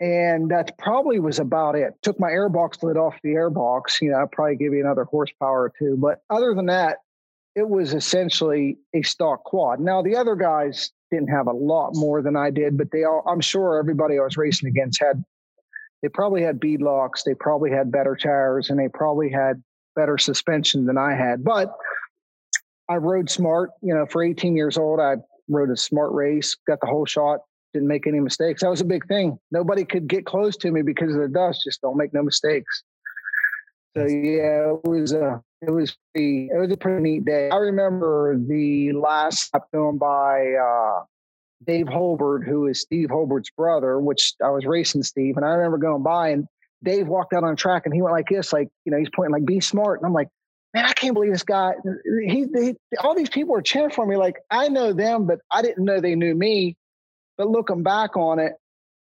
and 0.00 0.50
that 0.50 0.76
probably 0.78 1.20
was 1.20 1.38
about 1.38 1.76
it. 1.76 1.94
Took 2.02 2.18
my 2.18 2.30
airbox 2.30 2.82
lid 2.82 2.96
off 2.96 3.14
the 3.22 3.30
airbox. 3.30 4.00
You 4.00 4.10
know, 4.10 4.18
I'd 4.18 4.32
probably 4.32 4.56
give 4.56 4.72
you 4.72 4.80
another 4.80 5.04
horsepower 5.04 5.62
or 5.62 5.72
two. 5.78 5.96
But 5.96 6.22
other 6.28 6.54
than 6.54 6.66
that, 6.66 6.98
it 7.58 7.68
was 7.68 7.92
essentially 7.92 8.78
a 8.94 9.02
stock 9.02 9.42
quad. 9.44 9.80
Now 9.80 10.00
the 10.00 10.14
other 10.14 10.36
guys 10.36 10.92
didn't 11.10 11.28
have 11.28 11.48
a 11.48 11.52
lot 11.52 11.90
more 11.94 12.22
than 12.22 12.36
I 12.36 12.50
did, 12.50 12.78
but 12.78 12.90
they 12.92 13.04
all 13.04 13.22
I'm 13.26 13.40
sure 13.40 13.78
everybody 13.78 14.18
I 14.18 14.22
was 14.22 14.36
racing 14.36 14.68
against 14.68 15.02
had 15.02 15.24
they 16.02 16.08
probably 16.08 16.42
had 16.42 16.60
bead 16.60 16.80
locks, 16.80 17.24
they 17.24 17.34
probably 17.34 17.72
had 17.72 17.90
better 17.90 18.14
tires, 18.14 18.70
and 18.70 18.78
they 18.78 18.88
probably 18.88 19.30
had 19.30 19.62
better 19.96 20.16
suspension 20.16 20.86
than 20.86 20.96
I 20.96 21.14
had. 21.14 21.42
But 21.42 21.74
I 22.88 22.96
rode 22.96 23.28
smart. 23.28 23.70
You 23.82 23.94
know, 23.94 24.06
for 24.06 24.22
18 24.22 24.54
years 24.54 24.78
old, 24.78 25.00
I 25.00 25.16
rode 25.48 25.70
a 25.70 25.76
smart 25.76 26.12
race, 26.12 26.56
got 26.68 26.80
the 26.80 26.86
whole 26.86 27.04
shot, 27.04 27.40
didn't 27.72 27.88
make 27.88 28.06
any 28.06 28.20
mistakes. 28.20 28.62
That 28.62 28.70
was 28.70 28.80
a 28.80 28.84
big 28.84 29.08
thing. 29.08 29.38
Nobody 29.50 29.84
could 29.84 30.06
get 30.06 30.24
close 30.24 30.56
to 30.58 30.70
me 30.70 30.82
because 30.82 31.14
of 31.14 31.20
the 31.20 31.28
dust. 31.28 31.62
Just 31.64 31.80
don't 31.80 31.96
make 31.96 32.14
no 32.14 32.22
mistakes. 32.22 32.84
So 33.96 34.04
yeah, 34.04 34.72
it 34.72 34.84
was 34.84 35.12
a 35.12 35.42
it 35.60 35.70
was 35.70 35.96
pretty, 36.14 36.48
it 36.52 36.58
was 36.58 36.70
a 36.70 36.76
pretty 36.76 37.02
neat 37.02 37.24
day. 37.24 37.50
I 37.50 37.56
remember 37.56 38.38
the 38.38 38.92
last 38.92 39.52
lap 39.52 39.64
going 39.72 39.98
by 39.98 40.52
uh, 40.54 41.04
Dave 41.66 41.86
Holbert, 41.86 42.46
who 42.46 42.66
is 42.68 42.80
Steve 42.80 43.08
Holbert's 43.08 43.50
brother, 43.50 43.98
which 43.98 44.34
I 44.44 44.50
was 44.50 44.64
racing 44.64 45.02
Steve, 45.02 45.36
and 45.36 45.44
I 45.44 45.50
remember 45.50 45.78
going 45.78 46.02
by 46.02 46.28
and 46.30 46.46
Dave 46.84 47.08
walked 47.08 47.32
out 47.32 47.42
on 47.42 47.56
track 47.56 47.86
and 47.86 47.94
he 47.94 48.02
went 48.02 48.12
like 48.12 48.28
this, 48.28 48.52
like 48.52 48.68
you 48.84 48.92
know, 48.92 48.98
he's 48.98 49.10
pointing 49.14 49.32
like 49.32 49.44
"Be 49.44 49.60
smart," 49.60 49.98
and 49.98 50.06
I'm 50.06 50.12
like, 50.12 50.28
man, 50.74 50.84
I 50.84 50.92
can't 50.92 51.14
believe 51.14 51.32
this 51.32 51.42
guy. 51.42 51.72
He, 52.24 52.46
he 52.54 52.74
all 53.00 53.16
these 53.16 53.30
people 53.30 53.56
are 53.56 53.62
cheering 53.62 53.90
for 53.90 54.06
me. 54.06 54.16
Like 54.16 54.36
I 54.50 54.68
know 54.68 54.92
them, 54.92 55.26
but 55.26 55.40
I 55.50 55.62
didn't 55.62 55.84
know 55.84 56.00
they 56.00 56.14
knew 56.14 56.34
me. 56.34 56.76
But 57.36 57.48
looking 57.48 57.82
back 57.82 58.16
on 58.16 58.38
it, 58.38 58.52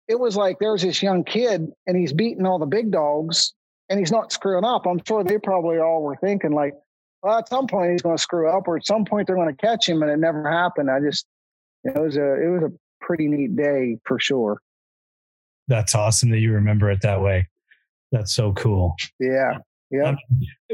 it 0.06 0.18
was 0.20 0.36
like 0.36 0.58
there's 0.60 0.82
this 0.82 1.02
young 1.02 1.24
kid 1.24 1.68
and 1.86 1.96
he's 1.96 2.12
beating 2.12 2.46
all 2.46 2.58
the 2.58 2.66
big 2.66 2.90
dogs 2.90 3.54
and 3.88 3.98
he's 3.98 4.12
not 4.12 4.32
screwing 4.32 4.64
up. 4.64 4.86
I'm 4.86 5.00
sure 5.06 5.22
they 5.24 5.38
probably 5.38 5.78
all 5.78 6.02
were 6.02 6.16
thinking 6.16 6.52
like, 6.52 6.74
well, 7.22 7.38
at 7.38 7.48
some 7.48 7.66
point 7.66 7.92
he's 7.92 8.02
going 8.02 8.16
to 8.16 8.22
screw 8.22 8.50
up, 8.50 8.68
or 8.68 8.76
at 8.76 8.86
some 8.86 9.04
point 9.04 9.26
they're 9.26 9.36
going 9.36 9.54
to 9.54 9.66
catch 9.66 9.88
him, 9.88 10.02
and 10.02 10.10
it 10.10 10.18
never 10.18 10.50
happened. 10.50 10.90
I 10.90 11.00
just, 11.00 11.26
it 11.84 12.00
was 12.00 12.16
a, 12.16 12.34
it 12.34 12.48
was 12.48 12.70
a 12.70 13.04
pretty 13.04 13.28
neat 13.28 13.56
day 13.56 13.98
for 14.04 14.18
sure. 14.18 14.60
That's 15.68 15.94
awesome 15.94 16.30
that 16.30 16.38
you 16.40 16.52
remember 16.52 16.90
it 16.90 17.00
that 17.02 17.22
way. 17.22 17.48
That's 18.12 18.34
so 18.34 18.52
cool. 18.52 18.94
Yeah. 19.18 19.58
Yeah. 19.90 20.08
Um, 20.10 20.18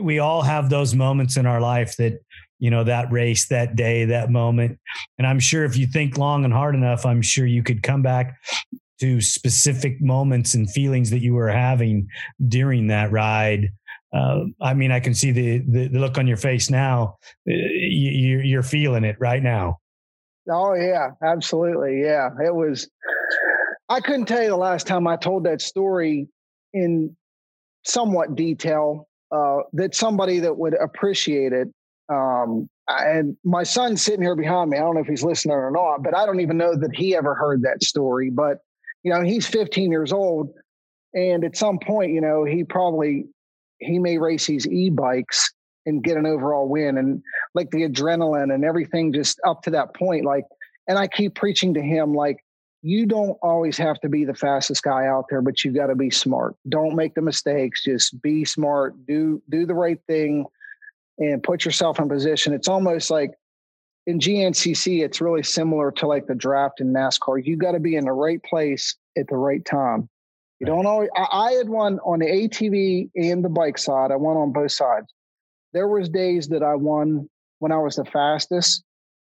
we 0.02 0.18
all 0.18 0.42
have 0.42 0.70
those 0.70 0.94
moments 0.94 1.36
in 1.36 1.46
our 1.46 1.60
life 1.60 1.96
that, 1.96 2.20
you 2.58 2.70
know, 2.70 2.84
that 2.84 3.10
race, 3.12 3.48
that 3.48 3.76
day, 3.76 4.04
that 4.06 4.30
moment. 4.30 4.78
And 5.18 5.26
I'm 5.26 5.40
sure 5.40 5.64
if 5.64 5.76
you 5.76 5.86
think 5.86 6.18
long 6.18 6.44
and 6.44 6.52
hard 6.52 6.74
enough, 6.74 7.06
I'm 7.06 7.22
sure 7.22 7.46
you 7.46 7.62
could 7.62 7.82
come 7.82 8.02
back 8.02 8.38
to 9.00 9.20
specific 9.20 10.00
moments 10.00 10.54
and 10.54 10.70
feelings 10.70 11.10
that 11.10 11.20
you 11.20 11.34
were 11.34 11.48
having 11.48 12.08
during 12.48 12.86
that 12.88 13.10
ride. 13.10 13.70
Uh, 14.12 14.44
I 14.60 14.74
mean, 14.74 14.90
I 14.90 15.00
can 15.00 15.14
see 15.14 15.30
the, 15.30 15.58
the, 15.58 15.88
the 15.88 15.98
look 15.98 16.18
on 16.18 16.26
your 16.26 16.36
face 16.36 16.70
now. 16.70 17.16
Uh, 17.48 17.52
you, 17.54 18.40
you're 18.40 18.62
feeling 18.62 19.04
it 19.04 19.16
right 19.20 19.42
now. 19.42 19.78
Oh 20.50 20.74
yeah, 20.74 21.10
absolutely. 21.22 22.02
Yeah, 22.02 22.30
it 22.44 22.54
was. 22.54 22.88
I 23.88 24.00
couldn't 24.00 24.26
tell 24.26 24.42
you 24.42 24.48
the 24.48 24.56
last 24.56 24.86
time 24.86 25.06
I 25.06 25.16
told 25.16 25.44
that 25.44 25.60
story 25.60 26.28
in 26.72 27.16
somewhat 27.84 28.34
detail. 28.34 29.06
Uh, 29.32 29.58
that 29.72 29.94
somebody 29.94 30.40
that 30.40 30.56
would 30.56 30.74
appreciate 30.74 31.52
it. 31.52 31.68
Um, 32.08 32.68
and 32.88 33.36
my 33.44 33.62
son's 33.62 34.02
sitting 34.02 34.22
here 34.22 34.34
behind 34.34 34.70
me. 34.70 34.76
I 34.76 34.80
don't 34.80 34.96
know 34.96 35.02
if 35.02 35.06
he's 35.06 35.22
listening 35.22 35.54
or 35.54 35.70
not, 35.70 36.02
but 36.02 36.16
I 36.16 36.26
don't 36.26 36.40
even 36.40 36.56
know 36.56 36.74
that 36.74 36.90
he 36.96 37.14
ever 37.14 37.36
heard 37.36 37.62
that 37.62 37.84
story. 37.84 38.30
But 38.30 38.58
you 39.02 39.12
know, 39.12 39.22
he's 39.22 39.46
15 39.46 39.90
years 39.90 40.12
old, 40.12 40.52
and 41.14 41.44
at 41.44 41.56
some 41.56 41.78
point, 41.78 42.12
you 42.12 42.20
know, 42.20 42.44
he 42.44 42.64
probably 42.64 43.26
he 43.78 43.98
may 43.98 44.18
race 44.18 44.46
these 44.46 44.66
e-bikes 44.66 45.52
and 45.86 46.04
get 46.04 46.16
an 46.16 46.26
overall 46.26 46.68
win, 46.68 46.98
and 46.98 47.22
like 47.54 47.70
the 47.70 47.88
adrenaline 47.88 48.52
and 48.54 48.64
everything 48.64 49.12
just 49.12 49.40
up 49.46 49.62
to 49.62 49.70
that 49.70 49.94
point, 49.94 50.24
like. 50.24 50.44
And 50.88 50.98
I 50.98 51.06
keep 51.06 51.36
preaching 51.36 51.74
to 51.74 51.80
him 51.80 52.14
like, 52.14 52.38
you 52.82 53.06
don't 53.06 53.36
always 53.42 53.76
have 53.76 54.00
to 54.00 54.08
be 54.08 54.24
the 54.24 54.34
fastest 54.34 54.82
guy 54.82 55.06
out 55.06 55.26
there, 55.30 55.40
but 55.40 55.62
you 55.62 55.72
got 55.72 55.86
to 55.86 55.94
be 55.94 56.10
smart. 56.10 56.56
Don't 56.68 56.96
make 56.96 57.14
the 57.14 57.22
mistakes. 57.22 57.84
Just 57.84 58.20
be 58.22 58.44
smart. 58.44 58.94
Do 59.06 59.40
do 59.50 59.66
the 59.66 59.74
right 59.74 60.00
thing, 60.08 60.46
and 61.18 61.42
put 61.42 61.64
yourself 61.64 62.00
in 62.00 62.08
position. 62.08 62.54
It's 62.54 62.66
almost 62.66 63.08
like 63.10 63.32
in 64.10 64.18
GNCC, 64.18 65.02
it's 65.02 65.20
really 65.20 65.42
similar 65.42 65.90
to 65.92 66.06
like 66.06 66.26
the 66.26 66.34
draft 66.34 66.80
in 66.80 66.92
NASCAR. 66.92 67.44
You 67.44 67.56
got 67.56 67.72
to 67.72 67.80
be 67.80 67.96
in 67.96 68.04
the 68.04 68.12
right 68.12 68.42
place 68.42 68.96
at 69.16 69.28
the 69.28 69.36
right 69.36 69.64
time. 69.64 70.08
You 70.58 70.66
don't 70.66 70.84
always. 70.84 71.08
I, 71.16 71.26
I, 71.32 71.52
had 71.52 71.68
one 71.68 71.98
on 72.00 72.18
the 72.18 72.26
ATV 72.26 73.10
and 73.14 73.42
the 73.42 73.48
bike 73.48 73.78
side. 73.78 74.10
I 74.10 74.16
won 74.16 74.36
on 74.36 74.52
both 74.52 74.72
sides. 74.72 75.06
There 75.72 75.88
was 75.88 76.08
days 76.08 76.48
that 76.48 76.62
I 76.62 76.74
won 76.74 77.30
when 77.60 77.72
I 77.72 77.78
was 77.78 77.96
the 77.96 78.04
fastest. 78.04 78.82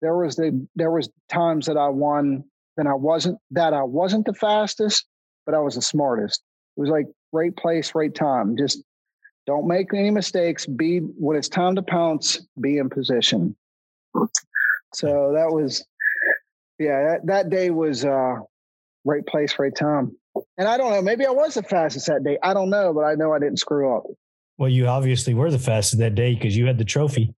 There 0.01 0.15
was 0.15 0.35
the 0.35 0.65
there 0.75 0.91
was 0.91 1.09
times 1.27 1.65
that 1.65 1.75
I 1.75 1.89
won 1.89 2.45
then 2.77 2.87
I 2.87 2.93
wasn't 2.93 3.39
that 3.51 3.73
I 3.73 3.83
wasn't 3.83 4.25
the 4.25 4.33
fastest, 4.33 5.05
but 5.45 5.55
I 5.55 5.59
was 5.59 5.75
the 5.75 5.81
smartest. 5.81 6.41
It 6.77 6.81
was 6.81 6.89
like 6.89 7.07
right 7.33 7.55
place, 7.57 7.93
right 7.95 8.13
time. 8.13 8.55
Just 8.55 8.83
don't 9.47 9.67
make 9.67 9.93
any 9.93 10.11
mistakes. 10.11 10.65
Be 10.65 10.99
when 10.99 11.35
it's 11.35 11.49
time 11.49 11.75
to 11.75 11.81
pounce, 11.81 12.39
be 12.61 12.77
in 12.77 12.89
position. 12.89 13.55
So 14.93 15.33
that 15.35 15.51
was, 15.51 15.85
yeah, 16.79 17.03
that, 17.09 17.25
that 17.25 17.49
day 17.49 17.69
was 17.69 18.05
uh, 18.05 18.35
right 19.05 19.25
place, 19.25 19.57
right 19.59 19.75
time. 19.75 20.15
And 20.57 20.67
I 20.67 20.77
don't 20.77 20.91
know, 20.91 21.01
maybe 21.01 21.25
I 21.25 21.31
was 21.31 21.55
the 21.55 21.63
fastest 21.63 22.07
that 22.07 22.23
day. 22.23 22.37
I 22.43 22.53
don't 22.53 22.69
know, 22.69 22.93
but 22.93 23.01
I 23.01 23.15
know 23.15 23.33
I 23.33 23.39
didn't 23.39 23.59
screw 23.59 23.95
up. 23.95 24.03
Well, 24.57 24.69
you 24.69 24.87
obviously 24.87 25.33
were 25.33 25.51
the 25.51 25.59
fastest 25.59 25.99
that 25.99 26.15
day 26.15 26.33
because 26.33 26.55
you 26.55 26.65
had 26.65 26.77
the 26.77 26.85
trophy. 26.85 27.33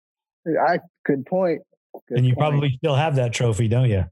I 0.47 0.79
good 1.05 1.25
point. 1.25 1.61
Good 2.07 2.19
and 2.19 2.27
you 2.27 2.33
point. 2.33 2.39
probably 2.39 2.75
still 2.77 2.95
have 2.95 3.15
that 3.15 3.33
trophy, 3.33 3.67
don't 3.67 3.89
you? 3.89 4.05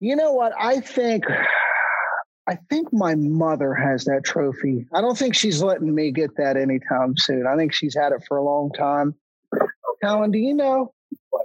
You 0.00 0.16
know 0.16 0.32
what? 0.32 0.52
I 0.58 0.80
think 0.80 1.24
I 2.48 2.56
think 2.70 2.92
my 2.92 3.14
mother 3.14 3.74
has 3.74 4.04
that 4.06 4.22
trophy. 4.24 4.86
I 4.94 5.00
don't 5.00 5.18
think 5.18 5.34
she's 5.34 5.62
letting 5.62 5.94
me 5.94 6.10
get 6.10 6.36
that 6.36 6.56
anytime 6.56 7.14
soon. 7.16 7.46
I 7.46 7.56
think 7.56 7.74
she's 7.74 7.94
had 7.94 8.12
it 8.12 8.24
for 8.26 8.38
a 8.38 8.42
long 8.42 8.72
time. 8.72 9.14
Colin, 10.02 10.30
do 10.30 10.38
you 10.38 10.54
know 10.54 10.92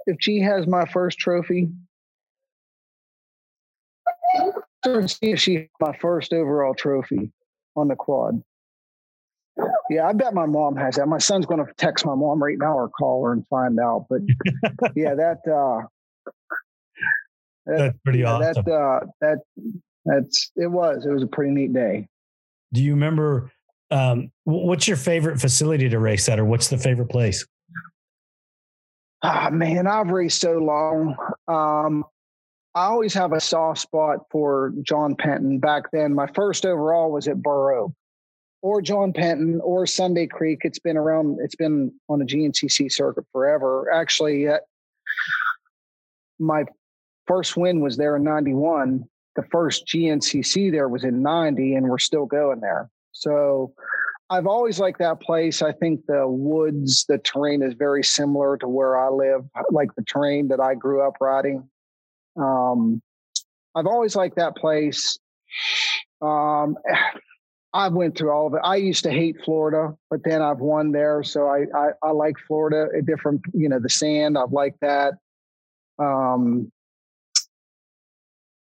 if 0.06 0.17
she 0.19 0.39
has 0.39 0.67
my 0.67 0.86
first 0.86 1.17
trophy? 1.17 1.69
See 4.86 5.32
if 5.32 5.39
she 5.39 5.69
my 5.80 5.95
first 5.97 6.34
overall 6.34 6.73
trophy 6.73 7.32
on 7.76 7.88
the 7.88 7.95
quad. 7.95 8.43
Yeah, 9.89 10.08
I 10.08 10.13
bet 10.13 10.34
my 10.34 10.45
mom 10.45 10.76
has 10.76 10.95
that. 10.95 11.08
My 11.08 11.19
son's 11.19 11.45
going 11.45 11.65
to 11.65 11.71
text 11.76 12.06
my 12.06 12.15
mom 12.15 12.41
right 12.41 12.58
now 12.58 12.78
or 12.78 12.89
call 12.89 13.23
her 13.26 13.34
and 13.34 13.45
find 13.47 13.80
out. 13.80 14.08
But 14.10 14.21
yeah, 14.95 15.15
that 15.15 15.39
uh, 15.47 15.86
that, 17.65 17.78
that's 17.78 17.97
pretty 18.04 18.19
yeah, 18.19 18.34
awesome. 18.34 18.63
That 18.65 18.73
uh, 18.73 18.99
that 19.21 19.38
that's 20.06 20.52
it 20.56 20.71
was. 20.71 21.06
It 21.06 21.12
was 21.12 21.23
a 21.23 21.28
pretty 21.28 21.52
neat 21.52 21.73
day. 21.73 22.08
Do 22.73 22.82
you 22.82 22.93
remember 22.93 23.52
um, 23.91 24.32
what's 24.45 24.88
your 24.88 24.97
favorite 24.97 25.39
facility 25.39 25.88
to 25.89 25.99
race 25.99 26.28
at, 26.28 26.39
or 26.39 26.45
what's 26.45 26.69
the 26.69 26.78
favorite 26.78 27.10
place? 27.10 27.45
Ah, 29.23 29.49
man, 29.49 29.88
I've 29.88 30.09
raced 30.09 30.41
so 30.41 30.57
long. 30.57 31.15
Um, 31.47 32.03
I 32.75 32.86
always 32.86 33.13
have 33.13 33.31
a 33.31 33.39
soft 33.39 33.79
spot 33.79 34.25
for 34.29 34.73
John 34.81 35.15
Penton. 35.15 35.59
Back 35.59 35.91
then, 35.93 36.13
my 36.13 36.27
first 36.36 36.65
overall 36.65 37.12
was 37.12 37.29
at 37.29 37.41
Burr 37.41 37.73
Oak, 37.73 37.93
or 38.62 38.81
John 38.81 39.13
Penton, 39.13 39.62
or 39.63 39.86
Sunday 39.86 40.27
Creek. 40.27 40.59
It's 40.63 40.79
been 40.79 40.97
around. 40.97 41.38
It's 41.41 41.55
been 41.55 41.93
on 42.09 42.19
the 42.19 42.25
GNCC 42.25 42.91
circuit 42.91 43.25
forever. 43.31 43.89
Actually, 43.93 44.49
uh, 44.49 44.57
my 46.38 46.65
first 47.25 47.55
win 47.55 47.79
was 47.79 47.95
there 47.95 48.17
in 48.17 48.23
91. 48.23 49.05
The 49.38 49.43
first 49.51 49.88
GNCC 49.88 50.69
there 50.69 50.89
was 50.89 51.05
in 51.05 51.21
90, 51.21 51.75
and 51.75 51.88
we're 51.88 51.97
still 51.97 52.25
going 52.25 52.59
there. 52.59 52.89
So 53.13 53.73
I've 54.34 54.48
always 54.48 54.80
liked 54.80 54.98
that 54.98 55.19
place. 55.19 55.62
I 55.62 55.74
think 55.74 56.08
the 56.08 56.28
woods, 56.28 57.06
the 57.08 57.19
terrain 57.19 57.62
is 57.62 57.76
very 57.76 58.04
similar 58.04 58.58
to 58.58 58.67
where 58.67 58.98
I 58.98 59.10
live, 59.10 59.46
like 59.69 59.93
the 59.96 60.04
terrain 60.04 60.48
that 60.48 60.60
I 60.60 60.74
grew 60.74 61.08
up 61.08 61.17
riding. 61.22 61.69
Um, 62.36 63.00
I've 63.76 63.86
always 63.86 64.15
liked 64.15 64.38
that 64.38 64.56
place. 64.56 65.19
Um, 66.19 66.78
I 67.74 67.89
went 67.89 68.17
through 68.17 68.32
all 68.32 68.48
of 68.48 68.56
it. 68.56 68.62
I 68.63 68.78
used 68.78 69.04
to 69.04 69.12
hate 69.12 69.38
Florida, 69.46 69.96
but 70.10 70.24
then 70.24 70.41
I've 70.41 70.60
won 70.60 70.91
there, 70.91 71.22
so 71.22 71.48
I 71.48 71.65
I, 71.76 71.89
I 72.02 72.12
like 72.12 72.36
Florida. 72.48 72.88
A 72.98 73.02
different, 73.04 73.41
you 73.54 73.69
know, 73.69 73.80
the 73.80 73.89
sand. 73.89 74.38
I've 74.38 74.52
liked 74.52 74.80
that. 74.82 75.13
Um, 76.00 76.72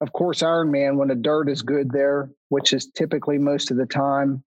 of 0.01 0.13
course, 0.13 0.43
Ironman, 0.43 0.97
when 0.97 1.09
the 1.09 1.15
dirt 1.17 1.49
is 1.49 1.63
good 1.63 1.91
there, 1.91 2.31
which 2.51 2.73
is 2.73 2.87
typically 2.87 3.39
most 3.39 3.71
of 3.71 3.77
the 3.77 3.87
time, 3.87 4.45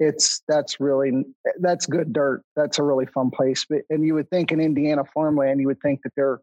it's 0.00 0.42
that's 0.48 0.80
really 0.80 1.24
that's 1.60 1.86
good 1.86 2.12
dirt. 2.12 2.42
That's 2.56 2.78
a 2.78 2.82
really 2.82 3.06
fun 3.06 3.30
place. 3.30 3.66
And 3.90 4.04
you 4.04 4.14
would 4.14 4.30
think 4.30 4.50
in 4.50 4.60
Indiana 4.60 5.04
farmland, 5.04 5.60
you 5.60 5.66
would 5.66 5.80
think 5.80 6.00
that 6.02 6.12
there 6.16 6.40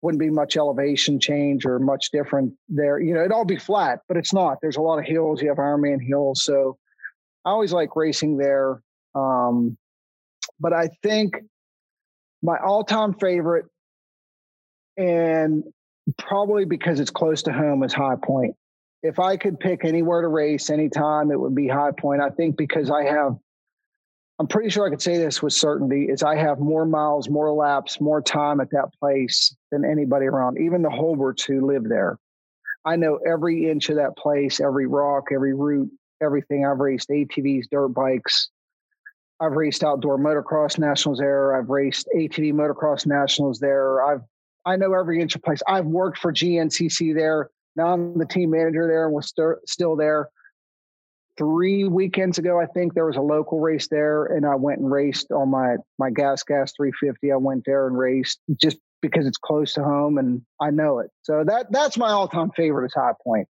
wouldn't 0.00 0.20
be 0.20 0.30
much 0.30 0.56
elevation 0.56 1.20
change 1.20 1.64
or 1.64 1.78
much 1.78 2.10
different 2.10 2.54
there. 2.68 2.98
You 2.98 3.14
know, 3.14 3.20
it'd 3.20 3.32
all 3.32 3.44
be 3.44 3.58
flat, 3.58 4.00
but 4.08 4.16
it's 4.16 4.32
not. 4.32 4.58
There's 4.60 4.76
a 4.76 4.82
lot 4.82 4.98
of 4.98 5.04
hills. 5.04 5.40
You 5.40 5.48
have 5.48 5.58
Ironman 5.58 6.02
hills, 6.02 6.42
so 6.42 6.78
I 7.44 7.50
always 7.50 7.72
like 7.72 7.94
racing 7.94 8.38
there. 8.38 8.82
Um, 9.14 9.76
but 10.58 10.72
I 10.72 10.88
think 11.02 11.36
my 12.42 12.56
all-time 12.58 13.14
favorite, 13.14 13.66
and 14.96 15.64
probably 16.18 16.64
because 16.64 17.00
it's 17.00 17.10
close 17.10 17.42
to 17.42 17.52
home 17.52 17.82
is 17.82 17.92
High 17.92 18.16
Point. 18.22 18.56
If 19.04 19.18
I 19.18 19.36
could 19.36 19.60
pick 19.60 19.84
anywhere 19.84 20.22
to 20.22 20.28
race 20.28 20.70
anytime, 20.70 21.30
it 21.30 21.38
would 21.38 21.54
be 21.54 21.68
High 21.68 21.90
Point. 21.92 22.22
I 22.22 22.30
think 22.30 22.56
because 22.56 22.90
I 22.90 23.04
have, 23.04 23.36
I'm 24.38 24.46
pretty 24.46 24.70
sure 24.70 24.86
I 24.86 24.90
could 24.90 25.02
say 25.02 25.18
this 25.18 25.42
with 25.42 25.52
certainty, 25.52 26.06
is 26.06 26.22
I 26.22 26.36
have 26.36 26.58
more 26.58 26.86
miles, 26.86 27.28
more 27.28 27.52
laps, 27.52 28.00
more 28.00 28.22
time 28.22 28.60
at 28.60 28.70
that 28.70 28.94
place 28.98 29.54
than 29.70 29.84
anybody 29.84 30.24
around, 30.24 30.58
even 30.58 30.80
the 30.80 30.88
Holberts 30.88 31.44
who 31.46 31.66
live 31.66 31.86
there. 31.86 32.18
I 32.86 32.96
know 32.96 33.18
every 33.28 33.70
inch 33.70 33.90
of 33.90 33.96
that 33.96 34.16
place, 34.16 34.58
every 34.58 34.86
rock, 34.86 35.24
every 35.34 35.52
route, 35.52 35.90
everything. 36.22 36.64
I've 36.64 36.78
raced 36.78 37.10
ATVs, 37.10 37.64
dirt 37.70 37.88
bikes. 37.88 38.48
I've 39.38 39.52
raced 39.52 39.84
outdoor 39.84 40.18
motocross 40.18 40.78
nationals 40.78 41.18
there. 41.18 41.54
I've 41.54 41.68
raced 41.68 42.08
ATV 42.16 42.54
motocross 42.54 43.06
nationals 43.06 43.58
there. 43.58 44.02
I've 44.02 44.22
I 44.66 44.76
know 44.76 44.94
every 44.94 45.20
inch 45.20 45.34
of 45.34 45.42
place. 45.42 45.60
I've 45.68 45.84
worked 45.84 46.16
for 46.16 46.32
GNCC 46.32 47.14
there. 47.14 47.50
Now 47.76 47.92
I'm 47.92 48.18
the 48.18 48.26
team 48.26 48.50
manager 48.50 48.86
there, 48.86 49.06
and 49.06 49.14
we're 49.14 49.22
st- 49.22 49.58
still 49.66 49.96
there. 49.96 50.28
Three 51.36 51.84
weekends 51.84 52.38
ago, 52.38 52.60
I 52.60 52.66
think 52.66 52.94
there 52.94 53.06
was 53.06 53.16
a 53.16 53.20
local 53.20 53.60
race 53.60 53.88
there, 53.88 54.26
and 54.26 54.46
I 54.46 54.54
went 54.54 54.78
and 54.78 54.90
raced 54.90 55.32
on 55.32 55.50
my 55.50 55.76
my 55.98 56.10
gas 56.10 56.42
gas 56.42 56.72
350. 56.76 57.32
I 57.32 57.36
went 57.36 57.64
there 57.66 57.86
and 57.86 57.98
raced 57.98 58.40
just 58.60 58.78
because 59.04 59.26
it's 59.26 59.38
close 59.38 59.74
to 59.74 59.84
home 59.84 60.16
and 60.16 60.40
I 60.60 60.70
know 60.70 60.98
it. 60.98 61.10
So 61.22 61.44
that 61.46 61.70
that's 61.70 61.98
my 61.98 62.10
all 62.10 62.28
time 62.28 62.50
favorite 62.56 62.86
is 62.86 62.94
High 62.94 63.12
Point. 63.22 63.46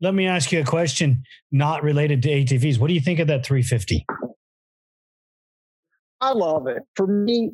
Let 0.00 0.14
me 0.14 0.26
ask 0.26 0.52
you 0.52 0.60
a 0.60 0.64
question 0.64 1.24
not 1.50 1.82
related 1.82 2.22
to 2.24 2.28
ATVs. 2.28 2.78
What 2.78 2.88
do 2.88 2.94
you 2.94 3.00
think 3.00 3.18
of 3.18 3.28
that 3.28 3.44
350? 3.44 4.04
I 6.20 6.32
love 6.32 6.66
it. 6.66 6.82
For 6.96 7.06
me, 7.06 7.52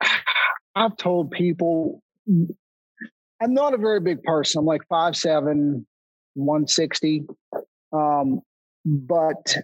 I've 0.74 0.96
told 0.96 1.30
people 1.30 2.02
I'm 3.40 3.54
not 3.54 3.74
a 3.74 3.78
very 3.78 4.00
big 4.00 4.22
person. 4.22 4.60
I'm 4.60 4.66
like 4.66 4.82
5'7, 4.92 5.84
160. 6.34 7.26
Um, 7.92 8.40
but 8.84 9.56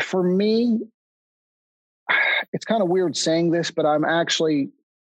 for 0.00 0.22
me, 0.22 0.80
it's 2.52 2.64
kind 2.64 2.82
of 2.82 2.88
weird 2.88 3.16
saying 3.16 3.50
this, 3.50 3.70
but 3.70 3.86
I'm 3.86 4.04
actually, 4.04 4.70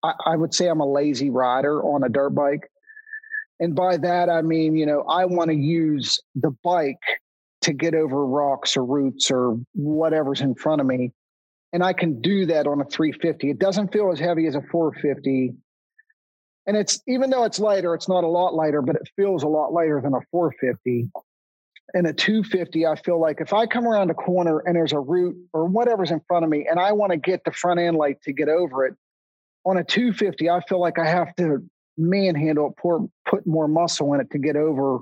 I, 0.03 0.13
I 0.25 0.35
would 0.35 0.53
say 0.53 0.67
I'm 0.67 0.79
a 0.79 0.91
lazy 0.91 1.29
rider 1.29 1.81
on 1.81 2.03
a 2.03 2.09
dirt 2.09 2.31
bike. 2.31 2.69
And 3.59 3.75
by 3.75 3.97
that, 3.97 4.29
I 4.29 4.41
mean, 4.41 4.75
you 4.75 4.85
know, 4.85 5.03
I 5.03 5.25
want 5.25 5.49
to 5.49 5.55
use 5.55 6.19
the 6.35 6.51
bike 6.63 6.97
to 7.61 7.73
get 7.73 7.95
over 7.95 8.25
rocks 8.25 8.75
or 8.75 8.85
roots 8.85 9.31
or 9.31 9.57
whatever's 9.73 10.41
in 10.41 10.55
front 10.55 10.81
of 10.81 10.87
me. 10.87 11.13
And 11.71 11.83
I 11.83 11.93
can 11.93 12.21
do 12.21 12.45
that 12.47 12.67
on 12.67 12.81
a 12.81 12.85
350. 12.85 13.49
It 13.49 13.59
doesn't 13.59 13.91
feel 13.91 14.11
as 14.11 14.19
heavy 14.19 14.47
as 14.47 14.55
a 14.55 14.61
450. 14.71 15.53
And 16.67 16.75
it's 16.75 17.01
even 17.07 17.29
though 17.29 17.43
it's 17.43 17.59
lighter, 17.59 17.93
it's 17.93 18.09
not 18.09 18.23
a 18.23 18.27
lot 18.27 18.53
lighter, 18.53 18.81
but 18.81 18.95
it 18.95 19.09
feels 19.15 19.43
a 19.43 19.47
lot 19.47 19.71
lighter 19.71 20.01
than 20.01 20.13
a 20.13 20.21
450. 20.31 21.09
And 21.93 22.07
a 22.07 22.13
250, 22.13 22.87
I 22.87 22.95
feel 22.95 23.21
like 23.21 23.39
if 23.39 23.53
I 23.53 23.67
come 23.67 23.87
around 23.87 24.09
a 24.09 24.15
corner 24.15 24.59
and 24.59 24.75
there's 24.75 24.91
a 24.91 24.99
root 24.99 25.37
or 25.53 25.65
whatever's 25.65 26.11
in 26.11 26.19
front 26.27 26.43
of 26.43 26.49
me 26.49 26.67
and 26.69 26.79
I 26.79 26.91
want 26.91 27.11
to 27.11 27.17
get 27.17 27.43
the 27.45 27.51
front 27.51 27.79
end 27.79 27.95
light 27.95 28.21
to 28.23 28.33
get 28.33 28.49
over 28.49 28.85
it, 28.85 28.95
on 29.65 29.77
a 29.77 29.83
250, 29.83 30.49
I 30.49 30.61
feel 30.61 30.79
like 30.79 30.99
I 30.99 31.07
have 31.07 31.35
to 31.37 31.63
manhandle 31.97 32.69
it, 32.69 32.77
pour, 32.77 33.07
put 33.27 33.45
more 33.47 33.67
muscle 33.67 34.13
in 34.13 34.19
it 34.19 34.29
to 34.31 34.37
get 34.37 34.55
over 34.55 34.99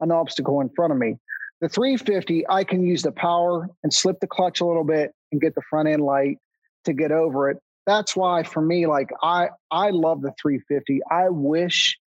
an 0.00 0.10
obstacle 0.10 0.60
in 0.60 0.68
front 0.70 0.92
of 0.92 0.98
me. 0.98 1.16
The 1.60 1.68
350, 1.68 2.44
I 2.48 2.64
can 2.64 2.84
use 2.84 3.02
the 3.02 3.12
power 3.12 3.68
and 3.82 3.92
slip 3.92 4.18
the 4.20 4.26
clutch 4.26 4.60
a 4.60 4.66
little 4.66 4.84
bit 4.84 5.12
and 5.30 5.40
get 5.40 5.54
the 5.54 5.62
front 5.70 5.88
end 5.88 6.02
light 6.02 6.38
to 6.84 6.92
get 6.92 7.12
over 7.12 7.50
it. 7.50 7.58
That's 7.86 8.14
why 8.14 8.42
for 8.42 8.60
me, 8.60 8.86
like 8.86 9.10
I 9.22 9.48
I 9.70 9.90
love 9.90 10.22
the 10.22 10.32
350. 10.40 11.00
I 11.10 11.28
wish 11.30 11.98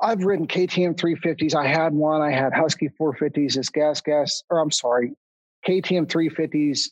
I've 0.00 0.24
ridden 0.24 0.46
KTM 0.46 0.96
350s. 0.96 1.54
I 1.54 1.66
had 1.66 1.94
one. 1.94 2.20
I 2.20 2.32
had 2.32 2.52
Husky 2.52 2.90
450s. 3.00 3.54
This 3.54 3.68
gas 3.68 4.00
gas, 4.00 4.42
or 4.50 4.58
I'm 4.58 4.72
sorry, 4.72 5.12
KTM 5.66 6.06
350s 6.06 6.88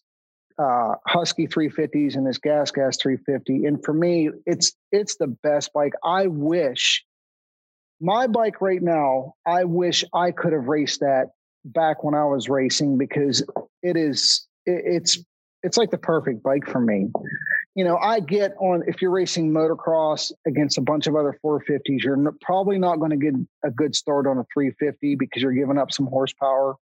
uh, 0.58 0.94
Husky 1.06 1.46
350s 1.46 2.14
and 2.16 2.26
this 2.26 2.38
Gas 2.38 2.70
Gas 2.70 2.96
350. 2.98 3.66
And 3.66 3.82
for 3.84 3.92
me, 3.92 4.30
it's 4.46 4.72
it's 4.90 5.16
the 5.16 5.28
best 5.42 5.72
bike. 5.72 5.92
I 6.04 6.26
wish 6.26 7.04
my 8.00 8.26
bike 8.26 8.60
right 8.60 8.82
now. 8.82 9.34
I 9.46 9.64
wish 9.64 10.04
I 10.14 10.30
could 10.30 10.52
have 10.52 10.68
raced 10.68 11.00
that 11.00 11.28
back 11.64 12.04
when 12.04 12.14
I 12.14 12.24
was 12.24 12.48
racing 12.48 12.98
because 12.98 13.42
it 13.82 13.96
is 13.96 14.46
it, 14.66 14.82
it's 14.84 15.18
it's 15.62 15.76
like 15.76 15.90
the 15.90 15.98
perfect 15.98 16.42
bike 16.42 16.66
for 16.66 16.80
me. 16.80 17.08
You 17.74 17.84
know, 17.84 17.96
I 17.96 18.20
get 18.20 18.52
on 18.60 18.82
if 18.86 19.00
you're 19.00 19.10
racing 19.10 19.50
motocross 19.50 20.30
against 20.46 20.76
a 20.76 20.82
bunch 20.82 21.06
of 21.06 21.16
other 21.16 21.38
450s, 21.44 22.02
you're 22.02 22.16
n- 22.16 22.36
probably 22.42 22.78
not 22.78 22.96
going 22.96 23.10
to 23.12 23.16
get 23.16 23.34
a 23.64 23.70
good 23.70 23.94
start 23.94 24.26
on 24.26 24.38
a 24.38 24.44
350 24.52 25.14
because 25.16 25.42
you're 25.42 25.52
giving 25.52 25.78
up 25.78 25.90
some 25.90 26.06
horsepower. 26.06 26.76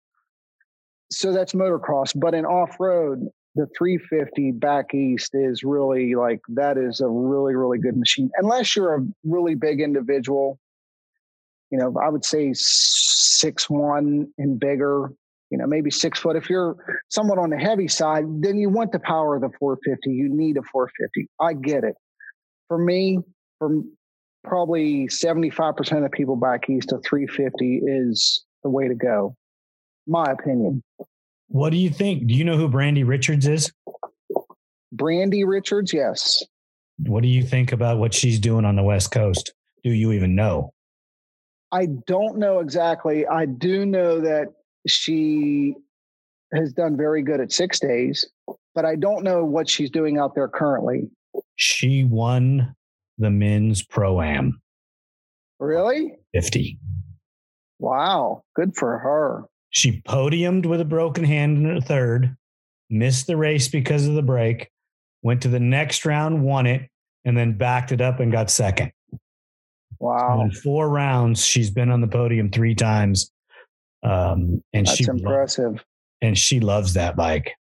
So 1.11 1.33
that's 1.33 1.55
motocross. 1.55 2.13
But 2.19 2.35
in 2.35 2.45
off 2.45 2.79
road, 2.79 3.29
the 3.57 3.67
350 3.77 4.53
back 4.53 4.95
east 4.95 5.31
is 5.33 5.65
really 5.65 6.15
like 6.15 6.41
that 6.49 6.77
is 6.77 7.01
a 7.01 7.09
really 7.09 7.57
really 7.57 7.79
good 7.79 7.97
machine 7.97 8.31
unless 8.37 8.77
you're 8.77 8.95
a 8.97 9.07
really 9.25 9.55
big 9.55 9.81
individual 9.81 10.61
you 11.71 11.79
know 11.79 11.95
i 12.03 12.09
would 12.09 12.25
say 12.25 12.53
six 12.55 13.69
one 13.69 14.29
and 14.39 14.61
bigger 14.61 15.11
you 15.51 15.59
know 15.59 15.67
maybe 15.67 15.91
six 15.91 16.19
foot 16.19 16.37
if 16.37 16.51
you're 16.51 16.77
somewhat 17.09 17.39
on 17.39 17.51
the 17.51 17.59
heavy 17.59 17.89
side 17.89 18.25
then 18.41 18.59
you 18.59 18.69
want 18.69 18.93
the 18.93 18.99
power 19.01 19.37
of 19.37 19.43
the 19.43 19.51
450 19.59 20.11
you 20.11 20.29
need 20.29 20.57
a 20.57 20.63
450 20.73 21.29
i 21.41 21.53
get 21.53 21.85
it 21.85 21.95
for 22.69 22.79
me 22.79 23.19
for 23.59 23.71
probably 24.45 25.09
75% 25.09 26.05
of 26.05 26.13
people 26.13 26.37
back 26.37 26.71
east 26.71 26.93
a 26.93 26.99
350 26.99 27.81
is 27.85 28.45
the 28.63 28.71
way 28.71 28.87
to 28.87 28.95
go 28.95 29.35
my 30.07 30.25
opinion 30.25 30.83
what 31.49 31.71
do 31.71 31.77
you 31.77 31.91
think? 31.91 32.27
Do 32.27 32.35
you 32.35 32.45
know 32.45 32.57
who 32.57 32.69
Brandy 32.69 33.05
Richards 33.05 33.47
is? 33.47 33.73
Brandy 34.93 35.45
Richards, 35.45 35.93
yes. 35.93 36.43
What 36.99 37.23
do 37.23 37.29
you 37.29 37.43
think 37.43 37.73
about 37.73 37.99
what 37.99 38.15
she's 38.15 38.39
doing 38.39 38.65
on 38.65 38.77
the 38.77 38.83
West 38.83 39.11
Coast? 39.11 39.53
Do 39.85 39.91
you 39.91 40.13
even 40.13 40.35
know? 40.35 40.73
I 41.71 41.89
don't 42.07 42.39
know 42.39 42.61
exactly. 42.61 43.27
I 43.27 43.47
do 43.47 43.85
know 43.85 44.21
that 44.21 44.47
she 44.87 45.75
has 46.53 46.73
done 46.73 46.97
very 46.97 47.23
good 47.23 47.41
at 47.41 47.53
six 47.53 47.79
days, 47.79 48.25
but 48.75 48.85
I 48.85 48.97
don't 48.97 49.25
know 49.25 49.45
what 49.45 49.69
she's 49.69 49.91
doing 49.91 50.19
out 50.19 50.35
there 50.35 50.49
currently. 50.49 51.11
She 51.57 52.05
won 52.05 52.75
the 53.19 53.31
men's 53.31 53.83
pro 53.83 54.21
am. 54.21 54.61
Really? 55.59 56.13
50. 56.35 56.79
Wow. 57.79 58.43
Good 58.55 58.77
for 58.77 58.99
her. 58.99 59.45
She 59.71 60.01
podiumed 60.03 60.67
with 60.67 60.81
a 60.81 60.85
broken 60.85 61.25
hand 61.25 61.59
in 61.59 61.75
the 61.75 61.81
third, 61.81 62.37
missed 62.89 63.27
the 63.27 63.37
race 63.37 63.69
because 63.69 64.07
of 64.07 64.15
the 64.15 64.23
break, 64.23 64.71
went 65.23 65.43
to 65.43 65.49
the 65.49 65.61
next 65.61 66.05
round, 66.07 66.43
won 66.43 66.67
it, 66.67 66.89
and 67.25 67.37
then 67.37 67.59
backed 67.59 67.93
it 67.93 68.01
up 68.01 68.21
and 68.21 68.33
got 68.33 68.51
second. 68.51 68.93
Wow. 69.99 70.37
So 70.37 70.43
in 70.43 70.51
four 70.53 70.89
rounds, 70.89 71.45
she's 71.45 71.71
been 71.71 71.91
on 71.91 72.01
the 72.01 72.07
podium 72.07 72.51
three 72.51 72.75
times. 72.75 73.31
Um, 74.03 74.63
and 74.73 74.87
That's 74.87 74.97
she 74.97 75.05
impressive. 75.05 75.85
and 76.23 76.37
she 76.39 76.61
loves 76.61 76.95
that 76.95 77.17
bike. 77.17 77.53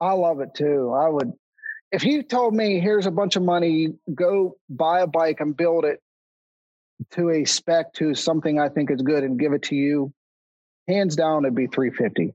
I 0.00 0.12
love 0.12 0.40
it 0.40 0.54
too. 0.54 0.92
I 0.96 1.08
would 1.08 1.32
if 1.92 2.04
you 2.04 2.22
told 2.22 2.54
me 2.54 2.80
here's 2.80 3.06
a 3.06 3.10
bunch 3.10 3.36
of 3.36 3.42
money, 3.42 3.88
go 4.14 4.56
buy 4.68 5.00
a 5.00 5.06
bike 5.06 5.40
and 5.40 5.56
build 5.56 5.84
it 5.84 6.00
to 7.12 7.30
a 7.30 7.44
spec 7.44 7.92
to 7.94 8.14
something 8.14 8.60
I 8.60 8.68
think 8.68 8.90
is 8.90 9.00
good 9.02 9.24
and 9.24 9.38
give 9.40 9.52
it 9.52 9.62
to 9.64 9.74
you, 9.74 10.12
hands 10.88 11.16
down 11.16 11.44
it'd 11.44 11.54
be 11.54 11.66
350 11.66 12.34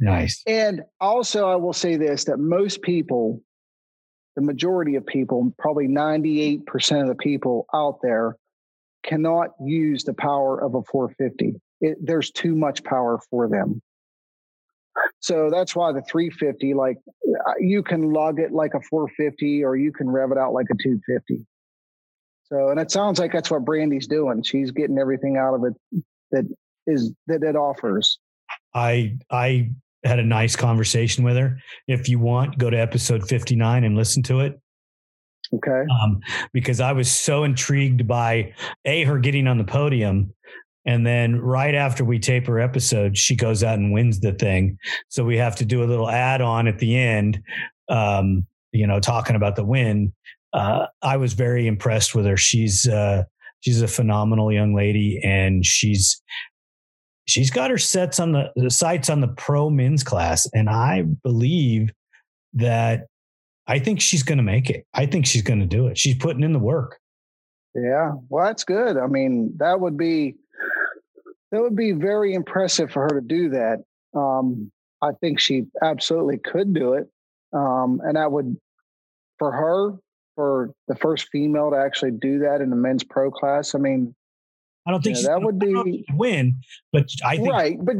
Nice. 0.00 0.42
and 0.46 0.82
also 1.00 1.46
i 1.48 1.54
will 1.56 1.72
say 1.72 1.96
this 1.96 2.24
that 2.24 2.38
most 2.38 2.82
people 2.82 3.40
the 4.36 4.42
majority 4.42 4.96
of 4.96 5.06
people 5.06 5.52
probably 5.58 5.86
98% 5.88 7.02
of 7.02 7.08
the 7.08 7.14
people 7.14 7.66
out 7.74 7.98
there 8.02 8.36
cannot 9.04 9.50
use 9.60 10.04
the 10.04 10.14
power 10.14 10.58
of 10.62 10.74
a 10.74 10.82
450 10.82 11.60
it, 11.82 11.98
there's 12.00 12.30
too 12.30 12.54
much 12.54 12.82
power 12.84 13.20
for 13.30 13.48
them 13.48 13.80
so 15.20 15.50
that's 15.50 15.76
why 15.76 15.92
the 15.92 16.02
350 16.02 16.74
like 16.74 16.96
uh, 17.06 17.52
you 17.60 17.82
can 17.82 18.12
lug 18.12 18.40
it 18.40 18.52
like 18.52 18.74
a 18.74 18.80
450 18.80 19.64
or 19.64 19.76
you 19.76 19.92
can 19.92 20.08
rev 20.08 20.32
it 20.32 20.38
out 20.38 20.52
like 20.52 20.66
a 20.70 20.76
250 20.82 21.46
so 22.44 22.70
and 22.70 22.80
it 22.80 22.90
sounds 22.90 23.18
like 23.18 23.32
that's 23.32 23.50
what 23.50 23.64
brandy's 23.64 24.06
doing 24.06 24.42
she's 24.42 24.70
getting 24.70 24.98
everything 24.98 25.36
out 25.36 25.54
of 25.54 25.64
it 25.64 26.02
that 26.30 26.46
is 26.86 27.12
that 27.26 27.42
it 27.42 27.56
offers. 27.56 28.18
I 28.74 29.16
I 29.30 29.70
had 30.04 30.18
a 30.18 30.24
nice 30.24 30.56
conversation 30.56 31.24
with 31.24 31.36
her. 31.36 31.58
If 31.86 32.08
you 32.08 32.18
want, 32.18 32.58
go 32.58 32.70
to 32.70 32.76
episode 32.76 33.28
59 33.28 33.84
and 33.84 33.96
listen 33.96 34.22
to 34.24 34.40
it. 34.40 34.58
Okay. 35.54 35.84
Um, 36.00 36.20
because 36.52 36.80
I 36.80 36.92
was 36.92 37.10
so 37.10 37.44
intrigued 37.44 38.08
by 38.08 38.54
a 38.84 39.04
her 39.04 39.18
getting 39.18 39.46
on 39.46 39.58
the 39.58 39.64
podium. 39.64 40.32
And 40.84 41.06
then 41.06 41.40
right 41.40 41.74
after 41.74 42.04
we 42.04 42.18
tape 42.18 42.46
her 42.46 42.58
episode, 42.58 43.16
she 43.16 43.36
goes 43.36 43.62
out 43.62 43.78
and 43.78 43.92
wins 43.92 44.20
the 44.20 44.32
thing. 44.32 44.78
So 45.08 45.24
we 45.24 45.36
have 45.38 45.54
to 45.56 45.64
do 45.64 45.82
a 45.82 45.86
little 45.86 46.10
add 46.10 46.40
on 46.40 46.66
at 46.66 46.78
the 46.78 46.96
end, 46.96 47.40
um, 47.88 48.46
you 48.72 48.86
know, 48.86 48.98
talking 48.98 49.36
about 49.36 49.56
the 49.56 49.64
win. 49.64 50.12
Uh, 50.52 50.86
I 51.00 51.16
was 51.16 51.34
very 51.34 51.66
impressed 51.66 52.14
with 52.14 52.26
her. 52.26 52.36
She's 52.36 52.88
uh, 52.88 53.24
she's 53.60 53.80
a 53.80 53.88
phenomenal 53.88 54.52
young 54.52 54.74
lady, 54.74 55.20
and 55.24 55.64
she's 55.64 56.20
she's 57.26 57.50
got 57.50 57.70
her 57.70 57.78
sets 57.78 58.20
on 58.20 58.32
the, 58.32 58.52
the 58.56 58.70
sights 58.70 59.08
on 59.08 59.20
the 59.20 59.28
pro 59.28 59.70
men's 59.70 60.02
class, 60.02 60.46
and 60.52 60.68
I 60.68 61.02
believe 61.02 61.90
that 62.54 63.06
I 63.66 63.78
think 63.78 64.00
she's 64.00 64.22
going 64.22 64.38
to 64.38 64.44
make 64.44 64.68
it. 64.68 64.86
I 64.92 65.06
think 65.06 65.26
she's 65.26 65.42
going 65.42 65.60
to 65.60 65.66
do 65.66 65.86
it. 65.86 65.96
She's 65.96 66.16
putting 66.16 66.42
in 66.42 66.52
the 66.52 66.58
work. 66.58 66.98
Yeah, 67.74 68.12
well, 68.28 68.44
that's 68.44 68.64
good. 68.64 68.98
I 68.98 69.06
mean, 69.06 69.54
that 69.56 69.80
would 69.80 69.96
be 69.96 70.36
that 71.52 71.60
would 71.60 71.76
be 71.76 71.92
very 71.92 72.34
impressive 72.34 72.90
for 72.90 73.02
her 73.02 73.20
to 73.20 73.20
do 73.20 73.50
that. 73.50 73.84
Um, 74.16 74.72
I 75.02 75.12
think 75.20 75.38
she 75.38 75.66
absolutely 75.82 76.38
could 76.38 76.74
do 76.74 76.94
it. 76.94 77.08
Um, 77.52 78.00
and 78.02 78.18
I 78.18 78.26
would, 78.26 78.56
for 79.38 79.52
her, 79.52 79.98
for 80.34 80.70
the 80.88 80.96
first 80.96 81.28
female 81.30 81.70
to 81.70 81.76
actually 81.76 82.12
do 82.12 82.40
that 82.40 82.62
in 82.62 82.70
the 82.70 82.76
men's 82.76 83.04
pro 83.04 83.30
class. 83.30 83.74
I 83.74 83.78
mean, 83.78 84.14
I 84.86 84.90
don't 84.90 85.04
think 85.04 85.18
yeah, 85.18 85.28
that 85.28 85.42
would 85.42 85.58
be 85.58 86.04
win, 86.14 86.56
but 86.92 87.08
I 87.24 87.36
think 87.36 87.52
right. 87.52 87.76
But 87.80 87.96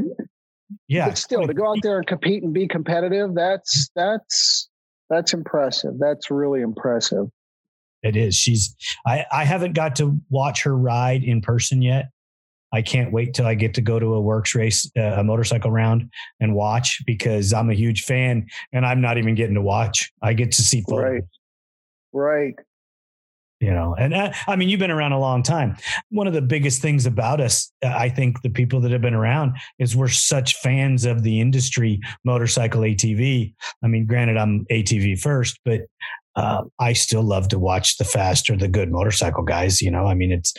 yeah, 0.88 1.08
but 1.08 1.18
still 1.18 1.46
to 1.46 1.54
go 1.54 1.70
out 1.70 1.78
there 1.82 1.98
and 1.98 2.06
compete 2.06 2.42
and 2.42 2.54
be 2.54 2.66
competitive, 2.66 3.34
that's 3.34 3.90
that's 3.94 4.68
that's 5.10 5.34
impressive. 5.34 5.98
That's 5.98 6.30
really 6.30 6.62
impressive. 6.62 7.26
It 8.02 8.16
is. 8.16 8.34
She's 8.34 8.74
I 9.06 9.26
I 9.30 9.44
haven't 9.44 9.74
got 9.74 9.96
to 9.96 10.18
watch 10.30 10.62
her 10.62 10.76
ride 10.76 11.22
in 11.22 11.40
person 11.40 11.82
yet. 11.82 12.06
I 12.72 12.82
can't 12.82 13.12
wait 13.12 13.34
till 13.34 13.46
I 13.46 13.54
get 13.54 13.74
to 13.74 13.80
go 13.80 13.98
to 13.98 14.14
a 14.14 14.20
works 14.20 14.54
race, 14.54 14.90
uh, 14.96 15.02
a 15.02 15.24
motorcycle 15.24 15.70
round, 15.70 16.10
and 16.40 16.54
watch 16.54 17.02
because 17.06 17.52
I'm 17.52 17.70
a 17.70 17.74
huge 17.74 18.04
fan, 18.04 18.46
and 18.72 18.86
I'm 18.86 19.00
not 19.00 19.18
even 19.18 19.34
getting 19.34 19.54
to 19.54 19.62
watch. 19.62 20.10
I 20.22 20.32
get 20.32 20.52
to 20.52 20.62
see 20.62 20.82
photos. 20.82 21.04
Right. 21.04 21.24
Right. 22.12 22.54
You 23.60 23.70
know, 23.70 23.94
and 23.96 24.12
uh, 24.12 24.32
I 24.48 24.56
mean, 24.56 24.68
you've 24.68 24.80
been 24.80 24.90
around 24.90 25.12
a 25.12 25.20
long 25.20 25.44
time. 25.44 25.76
One 26.10 26.26
of 26.26 26.32
the 26.32 26.42
biggest 26.42 26.82
things 26.82 27.06
about 27.06 27.40
us, 27.40 27.70
uh, 27.84 27.94
I 27.96 28.08
think, 28.08 28.42
the 28.42 28.50
people 28.50 28.80
that 28.80 28.90
have 28.90 29.02
been 29.02 29.14
around 29.14 29.56
is 29.78 29.94
we're 29.94 30.08
such 30.08 30.56
fans 30.56 31.04
of 31.04 31.22
the 31.22 31.40
industry, 31.40 32.00
motorcycle 32.24 32.80
ATV. 32.80 33.54
I 33.84 33.86
mean, 33.86 34.04
granted, 34.04 34.36
I'm 34.36 34.66
ATV 34.66 35.20
first, 35.20 35.60
but 35.64 35.82
uh, 36.34 36.62
I 36.80 36.92
still 36.92 37.22
love 37.22 37.46
to 37.48 37.58
watch 37.60 37.98
the 37.98 38.04
fast 38.04 38.50
or 38.50 38.56
the 38.56 38.66
good 38.66 38.90
motorcycle 38.90 39.44
guys. 39.44 39.80
You 39.80 39.92
know, 39.92 40.06
I 40.06 40.14
mean, 40.14 40.32
it's 40.32 40.54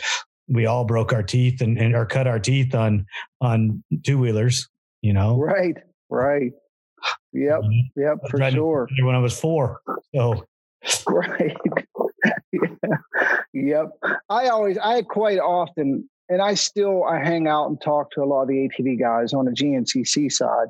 we 0.48 0.66
all 0.66 0.86
broke 0.86 1.14
our 1.14 1.24
teeth 1.24 1.62
and, 1.62 1.78
and 1.78 1.96
or 1.96 2.06
cut 2.06 2.28
our 2.28 2.40
teeth 2.40 2.76
on 2.76 3.06
on 3.42 3.84
two 4.04 4.18
wheelers. 4.18 4.68
You 5.02 5.14
know, 5.14 5.38
right, 5.38 5.78
right. 6.10 6.52
Yep, 7.34 7.60
mm-hmm. 7.62 8.02
yep, 8.02 8.18
for 8.30 8.52
sure. 8.52 8.88
When 9.02 9.16
I 9.16 9.20
was 9.20 9.38
four, 9.38 9.82
so 10.14 10.46
right. 11.08 11.58
yeah. 12.52 12.98
Yep. 13.54 13.90
I 14.30 14.48
always, 14.48 14.78
I 14.78 15.02
quite 15.04 15.40
often, 15.40 16.10
and 16.30 16.42
I 16.42 16.56
still, 16.56 17.04
I 17.04 17.20
hang 17.20 17.48
out 17.48 17.68
and 17.68 17.80
talk 17.82 18.12
to 18.12 18.24
a 18.24 18.26
lot 18.26 18.44
of 18.44 18.48
the 18.48 18.70
ATV 18.70 19.00
guys 19.00 19.34
on 19.34 19.46
the 19.46 19.52
GNCC 19.52 20.32
side. 20.32 20.68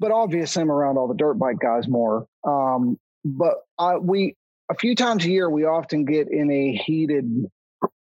But 0.00 0.12
obviously, 0.12 0.62
I'm 0.62 0.70
around 0.70 0.96
all 0.96 1.08
the 1.08 1.14
dirt 1.14 1.34
bike 1.34 1.58
guys 1.60 1.88
more. 1.88 2.26
Um, 2.46 2.98
but 3.24 3.54
I, 3.78 3.96
we, 3.96 4.36
a 4.70 4.74
few 4.74 4.94
times 4.94 5.24
a 5.24 5.30
year, 5.30 5.50
we 5.50 5.64
often 5.64 6.04
get 6.04 6.28
in 6.30 6.50
a 6.50 6.76
heated, 6.76 7.46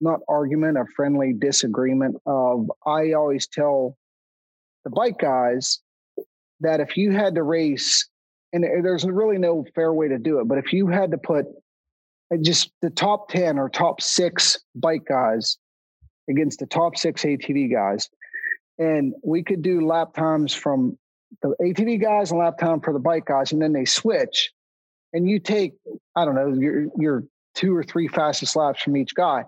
not 0.00 0.20
argument, 0.28 0.78
a 0.78 0.84
friendly 0.96 1.32
disagreement. 1.32 2.16
Of 2.26 2.70
I 2.86 3.12
always 3.12 3.46
tell 3.46 3.96
the 4.84 4.90
bike 4.90 5.18
guys 5.18 5.80
that 6.60 6.80
if 6.80 6.96
you 6.96 7.12
had 7.12 7.34
to 7.34 7.42
race 7.42 8.08
and 8.54 8.62
there's 8.62 9.04
really 9.04 9.36
no 9.36 9.66
fair 9.74 9.92
way 9.92 10.06
to 10.08 10.18
do 10.18 10.38
it. 10.38 10.46
But 10.46 10.58
if 10.58 10.72
you 10.72 10.86
had 10.86 11.10
to 11.10 11.18
put 11.18 11.46
uh, 12.32 12.36
just 12.40 12.70
the 12.82 12.90
top 12.90 13.28
10 13.28 13.58
or 13.58 13.68
top 13.68 14.00
six 14.00 14.60
bike 14.76 15.04
guys 15.06 15.58
against 16.30 16.60
the 16.60 16.66
top 16.66 16.96
six 16.96 17.22
ATV 17.22 17.72
guys, 17.72 18.08
and 18.78 19.12
we 19.24 19.42
could 19.42 19.60
do 19.60 19.84
lap 19.84 20.14
times 20.14 20.54
from 20.54 20.96
the 21.42 21.54
ATV 21.60 22.00
guys 22.00 22.30
and 22.30 22.38
lap 22.38 22.56
time 22.56 22.80
for 22.80 22.92
the 22.92 23.00
bike 23.00 23.26
guys, 23.26 23.50
and 23.50 23.60
then 23.60 23.72
they 23.72 23.84
switch, 23.84 24.52
and 25.12 25.28
you 25.28 25.40
take, 25.40 25.74
I 26.14 26.24
don't 26.24 26.36
know, 26.36 26.52
your, 26.52 26.86
your 26.96 27.24
two 27.56 27.74
or 27.74 27.82
three 27.82 28.06
fastest 28.06 28.54
laps 28.54 28.82
from 28.82 28.96
each 28.96 29.16
guy. 29.16 29.44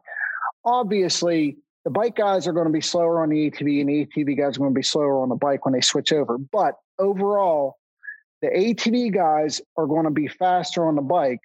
Obviously, 0.66 1.56
the 1.84 1.90
bike 1.90 2.16
guys 2.16 2.48
are 2.48 2.52
going 2.52 2.66
to 2.66 2.72
be 2.72 2.80
slower 2.80 3.22
on 3.22 3.28
the 3.28 3.50
ATV, 3.50 3.80
and 3.80 3.88
the 3.88 4.06
ATV 4.06 4.36
guys 4.36 4.56
are 4.56 4.60
going 4.60 4.74
to 4.74 4.78
be 4.78 4.82
slower 4.82 5.22
on 5.22 5.28
the 5.28 5.36
bike 5.36 5.64
when 5.64 5.72
they 5.72 5.80
switch 5.80 6.12
over. 6.12 6.36
But 6.36 6.74
overall, 6.98 7.76
the 8.42 8.48
ATV 8.48 9.14
guys 9.14 9.60
are 9.76 9.86
going 9.86 10.04
to 10.04 10.10
be 10.10 10.26
faster 10.26 10.86
on 10.86 10.96
the 10.96 11.02
bike 11.02 11.40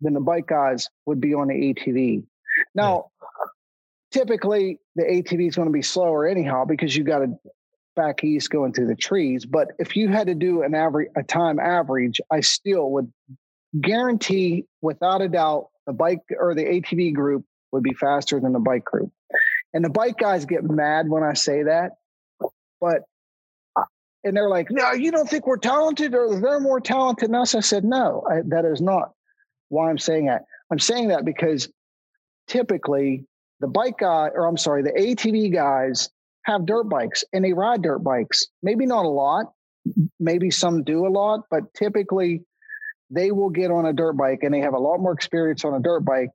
than 0.00 0.14
the 0.14 0.20
bike 0.20 0.46
guys 0.46 0.88
would 1.06 1.20
be 1.20 1.34
on 1.34 1.48
the 1.48 1.54
ATV. 1.54 2.24
Now, 2.74 3.10
yeah. 3.20 4.20
typically 4.20 4.78
the 4.96 5.02
ATV 5.02 5.48
is 5.48 5.56
going 5.56 5.68
to 5.68 5.72
be 5.72 5.82
slower 5.82 6.26
anyhow 6.26 6.64
because 6.64 6.96
you 6.96 7.04
got 7.04 7.18
to 7.18 7.34
back 7.96 8.24
east 8.24 8.50
going 8.50 8.72
through 8.72 8.86
the 8.86 8.94
trees. 8.94 9.44
But 9.44 9.68
if 9.78 9.96
you 9.96 10.08
had 10.08 10.28
to 10.28 10.34
do 10.34 10.62
an 10.62 10.74
average, 10.74 11.10
a 11.16 11.22
time 11.22 11.58
average, 11.58 12.20
I 12.30 12.40
still 12.40 12.90
would 12.92 13.12
guarantee 13.80 14.64
without 14.80 15.22
a 15.22 15.28
doubt 15.28 15.68
the 15.86 15.92
bike 15.92 16.20
or 16.38 16.54
the 16.54 16.64
ATV 16.64 17.14
group 17.14 17.44
would 17.72 17.82
be 17.82 17.94
faster 17.94 18.40
than 18.40 18.52
the 18.52 18.58
bike 18.58 18.84
group. 18.84 19.10
And 19.72 19.84
the 19.84 19.90
bike 19.90 20.18
guys 20.18 20.44
get 20.44 20.64
mad 20.64 21.08
when 21.08 21.22
I 21.22 21.34
say 21.34 21.64
that, 21.64 21.92
but 22.80 23.02
uh, 23.76 23.84
and 24.24 24.36
they're 24.36 24.48
like, 24.48 24.68
"No, 24.70 24.92
you 24.92 25.12
don't 25.12 25.28
think 25.28 25.46
we're 25.46 25.58
talented, 25.58 26.14
or 26.14 26.40
they're 26.40 26.60
more 26.60 26.80
talented 26.80 27.28
than 27.28 27.36
us?" 27.36 27.54
I 27.54 27.60
said, 27.60 27.84
"No, 27.84 28.24
I, 28.28 28.40
that 28.48 28.64
is 28.64 28.80
not 28.80 29.12
why 29.68 29.88
I'm 29.88 29.98
saying 29.98 30.26
that. 30.26 30.42
I'm 30.70 30.78
saying 30.78 31.08
that 31.08 31.24
because 31.24 31.68
typically 32.48 33.26
the 33.60 33.68
bike 33.68 33.98
guy, 33.98 34.30
or 34.34 34.46
I'm 34.46 34.56
sorry, 34.56 34.82
the 34.82 34.92
ATV 34.92 35.52
guys 35.52 36.10
have 36.44 36.66
dirt 36.66 36.84
bikes 36.84 37.24
and 37.32 37.44
they 37.44 37.52
ride 37.52 37.82
dirt 37.82 38.00
bikes. 38.00 38.46
Maybe 38.62 38.86
not 38.86 39.04
a 39.04 39.08
lot, 39.08 39.46
maybe 40.18 40.50
some 40.50 40.84
do 40.84 41.06
a 41.06 41.08
lot, 41.08 41.40
but 41.50 41.72
typically 41.74 42.42
they 43.10 43.30
will 43.32 43.50
get 43.50 43.70
on 43.70 43.86
a 43.86 43.92
dirt 43.92 44.14
bike 44.14 44.40
and 44.42 44.54
they 44.54 44.60
have 44.60 44.74
a 44.74 44.78
lot 44.78 44.98
more 44.98 45.12
experience 45.12 45.64
on 45.64 45.74
a 45.74 45.80
dirt 45.80 46.04
bike 46.04 46.30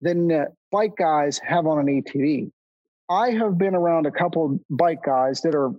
than 0.00 0.28
the 0.28 0.46
bike 0.74 0.96
guys 0.98 1.40
have 1.46 1.66
on 1.68 1.78
an 1.78 1.86
ATV. 1.86 2.50
I 3.08 3.30
have 3.30 3.56
been 3.56 3.76
around 3.76 4.06
a 4.06 4.10
couple 4.10 4.58
bike 4.68 5.04
guys 5.06 5.40
that 5.42 5.54
are 5.54 5.70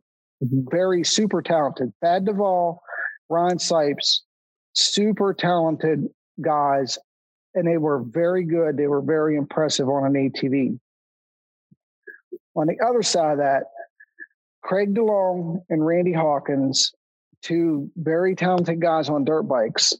very 0.42 1.04
super 1.04 1.42
talented. 1.42 1.92
Thad 2.02 2.26
Duvall, 2.26 2.82
Ryan 3.30 3.58
Sipes, 3.58 4.22
super 4.72 5.34
talented 5.34 6.08
guys, 6.42 6.98
and 7.56 7.68
they 7.68 7.78
were 7.78 8.04
very 8.06 8.46
good. 8.46 8.78
They 8.78 8.88
were 8.88 9.02
very 9.02 9.36
impressive 9.36 9.90
on 9.90 10.06
an 10.06 10.14
ATV. 10.14 10.80
On 12.56 12.68
the 12.68 12.78
other 12.88 13.04
side 13.04 13.34
of 13.34 13.38
that, 13.40 13.64
Craig 14.64 14.96
DeLong 14.96 15.60
and 15.70 15.86
Randy 15.86 16.14
Hawkins, 16.14 16.94
two 17.42 17.92
very 17.98 18.34
talented 18.34 18.82
guys 18.82 19.10
on 19.10 19.26
dirt 19.26 19.44
bikes, 19.44 19.94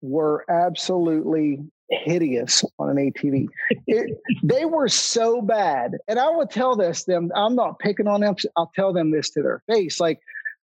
were 0.00 0.44
absolutely 0.48 1.58
hideous 1.90 2.64
on 2.78 2.90
an 2.90 2.96
ATV. 2.96 3.46
It, 3.86 4.18
they 4.42 4.64
were 4.64 4.88
so 4.88 5.40
bad. 5.40 5.96
And 6.08 6.18
I 6.18 6.28
will 6.30 6.46
tell 6.46 6.76
this 6.76 7.04
them, 7.04 7.30
I'm 7.34 7.54
not 7.54 7.78
picking 7.78 8.08
on 8.08 8.20
them. 8.20 8.34
I'll 8.56 8.72
tell 8.74 8.92
them 8.92 9.10
this 9.10 9.30
to 9.30 9.42
their 9.42 9.62
face. 9.70 10.00
Like 10.00 10.20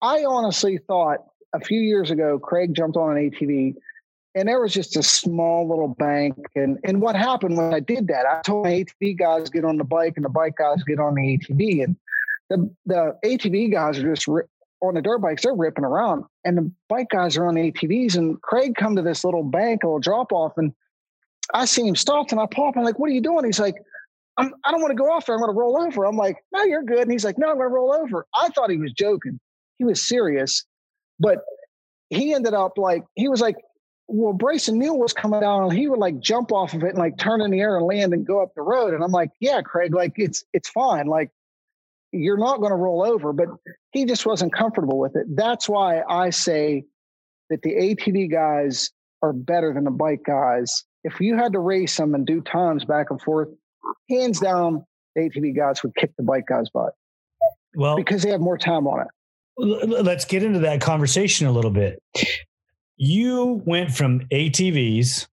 I 0.00 0.24
honestly 0.24 0.78
thought 0.78 1.18
a 1.52 1.60
few 1.60 1.80
years 1.80 2.10
ago, 2.10 2.38
Craig 2.38 2.74
jumped 2.74 2.96
on 2.96 3.16
an 3.16 3.30
ATV 3.30 3.74
and 4.34 4.48
there 4.48 4.60
was 4.60 4.72
just 4.72 4.96
a 4.96 5.02
small 5.02 5.68
little 5.68 5.88
bank. 5.88 6.36
And 6.54 6.78
and 6.84 7.02
what 7.02 7.16
happened 7.16 7.56
when 7.56 7.74
I 7.74 7.80
did 7.80 8.08
that? 8.08 8.26
I 8.26 8.40
told 8.42 8.64
my 8.64 8.84
ATV 8.84 9.18
guys 9.18 9.50
get 9.50 9.64
on 9.64 9.76
the 9.76 9.84
bike 9.84 10.14
and 10.16 10.24
the 10.24 10.30
bike 10.30 10.54
guys 10.56 10.82
get 10.84 10.98
on 10.98 11.14
the 11.14 11.38
ATV. 11.38 11.84
And 11.84 11.96
the 12.48 12.74
the 12.86 13.18
ATV 13.24 13.70
guys 13.70 13.98
are 13.98 14.14
just 14.14 14.28
on 14.28 14.94
the 14.94 15.02
dirt 15.02 15.18
bikes, 15.18 15.42
they're 15.42 15.54
ripping 15.54 15.84
around, 15.84 16.24
and 16.44 16.58
the 16.58 16.72
bike 16.88 17.08
guys 17.10 17.36
are 17.36 17.46
on 17.46 17.54
the 17.54 17.70
ATVs. 17.70 18.16
And 18.16 18.40
Craig 18.42 18.74
come 18.74 18.96
to 18.96 19.02
this 19.02 19.24
little 19.24 19.44
bank, 19.44 19.84
a 19.84 19.86
little 19.86 20.00
drop 20.00 20.32
off, 20.32 20.54
and 20.56 20.72
I 21.54 21.64
see 21.64 21.86
him 21.86 21.96
stop 21.96 22.30
and 22.30 22.40
I 22.40 22.46
pop. 22.46 22.76
I'm 22.76 22.84
like, 22.84 22.98
what 22.98 23.10
are 23.10 23.14
you 23.14 23.20
doing? 23.20 23.44
He's 23.44 23.60
like, 23.60 23.76
I'm, 24.38 24.54
I 24.64 24.70
do 24.70 24.78
not 24.78 24.82
want 24.82 24.90
to 24.92 25.02
go 25.02 25.10
off 25.10 25.26
there. 25.26 25.34
I'm 25.34 25.40
going 25.40 25.54
to 25.54 25.58
roll 25.58 25.80
over. 25.80 26.04
I'm 26.04 26.16
like, 26.16 26.36
no, 26.52 26.62
you're 26.64 26.82
good. 26.82 27.00
And 27.00 27.12
he's 27.12 27.24
like, 27.24 27.38
no, 27.38 27.48
I'm 27.50 27.56
going 27.56 27.68
to 27.68 27.74
roll 27.74 27.92
over. 27.92 28.26
I 28.34 28.48
thought 28.48 28.70
he 28.70 28.78
was 28.78 28.92
joking. 28.92 29.38
He 29.78 29.84
was 29.84 30.06
serious, 30.06 30.64
but 31.18 31.38
he 32.10 32.32
ended 32.32 32.54
up 32.54 32.78
like, 32.78 33.04
he 33.14 33.28
was 33.28 33.40
like, 33.40 33.56
well, 34.08 34.34
Brycen 34.34 34.74
Neal 34.74 34.98
was 34.98 35.12
coming 35.12 35.40
down 35.40 35.64
and 35.64 35.72
he 35.72 35.88
would 35.88 35.98
like 35.98 36.20
jump 36.20 36.52
off 36.52 36.74
of 36.74 36.82
it 36.82 36.90
and 36.90 36.98
like 36.98 37.16
turn 37.18 37.40
in 37.40 37.50
the 37.50 37.60
air 37.60 37.76
and 37.76 37.86
land 37.86 38.12
and 38.12 38.26
go 38.26 38.42
up 38.42 38.50
the 38.54 38.62
road. 38.62 38.94
And 38.94 39.02
I'm 39.02 39.12
like, 39.12 39.30
yeah, 39.40 39.60
Craig, 39.62 39.94
like 39.94 40.12
it's, 40.16 40.44
it's 40.52 40.68
fine. 40.68 41.06
Like 41.06 41.30
you're 42.12 42.38
not 42.38 42.58
going 42.58 42.70
to 42.70 42.76
roll 42.76 43.02
over, 43.02 43.32
but 43.32 43.48
he 43.92 44.04
just 44.04 44.26
wasn't 44.26 44.54
comfortable 44.54 44.98
with 44.98 45.16
it. 45.16 45.26
That's 45.34 45.68
why 45.68 46.02
I 46.08 46.30
say 46.30 46.84
that 47.48 47.62
the 47.62 47.70
ATV 47.70 48.30
guys 48.30 48.90
are 49.22 49.32
better 49.32 49.72
than 49.72 49.84
the 49.84 49.90
bike 49.90 50.22
guys 50.26 50.84
if 51.04 51.20
you 51.20 51.36
had 51.36 51.52
to 51.52 51.58
race 51.58 51.96
them 51.96 52.14
and 52.14 52.26
do 52.26 52.40
times 52.40 52.84
back 52.84 53.10
and 53.10 53.20
forth, 53.20 53.48
hands 54.08 54.40
down, 54.40 54.84
the 55.14 55.22
ATV 55.22 55.56
guys 55.56 55.82
would 55.82 55.94
kick 55.96 56.12
the 56.16 56.22
bike 56.22 56.46
guys' 56.46 56.68
butt. 56.72 56.94
Well, 57.74 57.96
because 57.96 58.22
they 58.22 58.30
have 58.30 58.40
more 58.40 58.58
time 58.58 58.86
on 58.86 59.00
it. 59.00 59.88
Let's 59.88 60.24
get 60.24 60.42
into 60.42 60.60
that 60.60 60.80
conversation 60.80 61.46
a 61.46 61.52
little 61.52 61.70
bit. 61.70 62.02
You 62.96 63.62
went 63.66 63.92
from 63.92 64.20
ATVs 64.32 65.26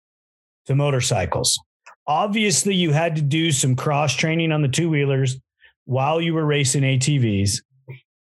to 0.66 0.76
motorcycles. 0.76 1.60
Obviously, 2.08 2.74
you 2.74 2.94
had 2.94 3.16
to 3.18 3.22
do 3.22 3.52
some 3.52 3.76
cross 3.76 4.16
training 4.16 4.52
on 4.52 4.62
the 4.62 4.68
two 4.68 4.90
wheelers 4.90 5.38
while 5.86 6.22
you 6.22 6.34
were 6.34 6.46
racing 6.46 6.84
ATVs 6.84 7.62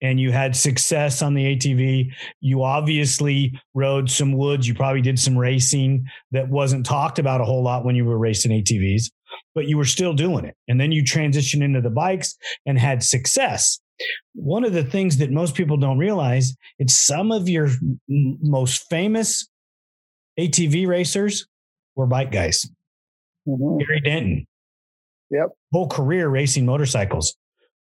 and 0.02 0.20
you 0.20 0.30
had 0.32 0.54
success 0.54 1.22
on 1.22 1.34
the 1.34 1.56
ATV. 1.56 2.10
You 2.40 2.62
obviously 2.62 3.52
rode 3.74 4.10
some 4.10 4.32
woods. 4.32 4.68
You 4.68 4.74
probably 4.74 5.00
did 5.02 5.18
some 5.18 5.36
racing 5.38 6.04
that 6.32 6.48
wasn't 6.48 6.84
talked 6.86 7.18
about 7.18 7.40
a 7.40 7.44
whole 7.44 7.62
lot 7.62 7.84
when 7.84 7.96
you 7.96 8.04
were 8.04 8.18
racing 8.18 8.52
ATVs. 8.52 9.10
but 9.54 9.66
you 9.66 9.76
were 9.76 9.84
still 9.84 10.14
doing 10.14 10.44
it. 10.44 10.54
And 10.68 10.80
then 10.80 10.92
you 10.92 11.02
transitioned 11.02 11.62
into 11.62 11.80
the 11.80 11.90
bikes 11.90 12.36
and 12.64 12.78
had 12.78 13.02
success. 13.02 13.80
One 14.34 14.64
of 14.64 14.72
the 14.72 14.84
things 14.84 15.16
that 15.18 15.30
most 15.30 15.54
people 15.54 15.76
don't 15.78 15.98
realize, 15.98 16.54
it's 16.78 16.94
some 17.04 17.32
of 17.32 17.48
your 17.48 17.68
most 18.08 18.84
famous 18.88 19.48
ATV 20.38 20.86
racers 20.86 21.46
were 21.96 22.06
bike 22.06 22.30
guys. 22.30 22.68
Mhm. 23.48 23.80
Gary 23.80 24.00
Denton. 24.00 24.46
Yep. 25.30 25.48
Whole 25.72 25.88
career 25.88 26.28
racing 26.28 26.64
motorcycles. 26.66 27.36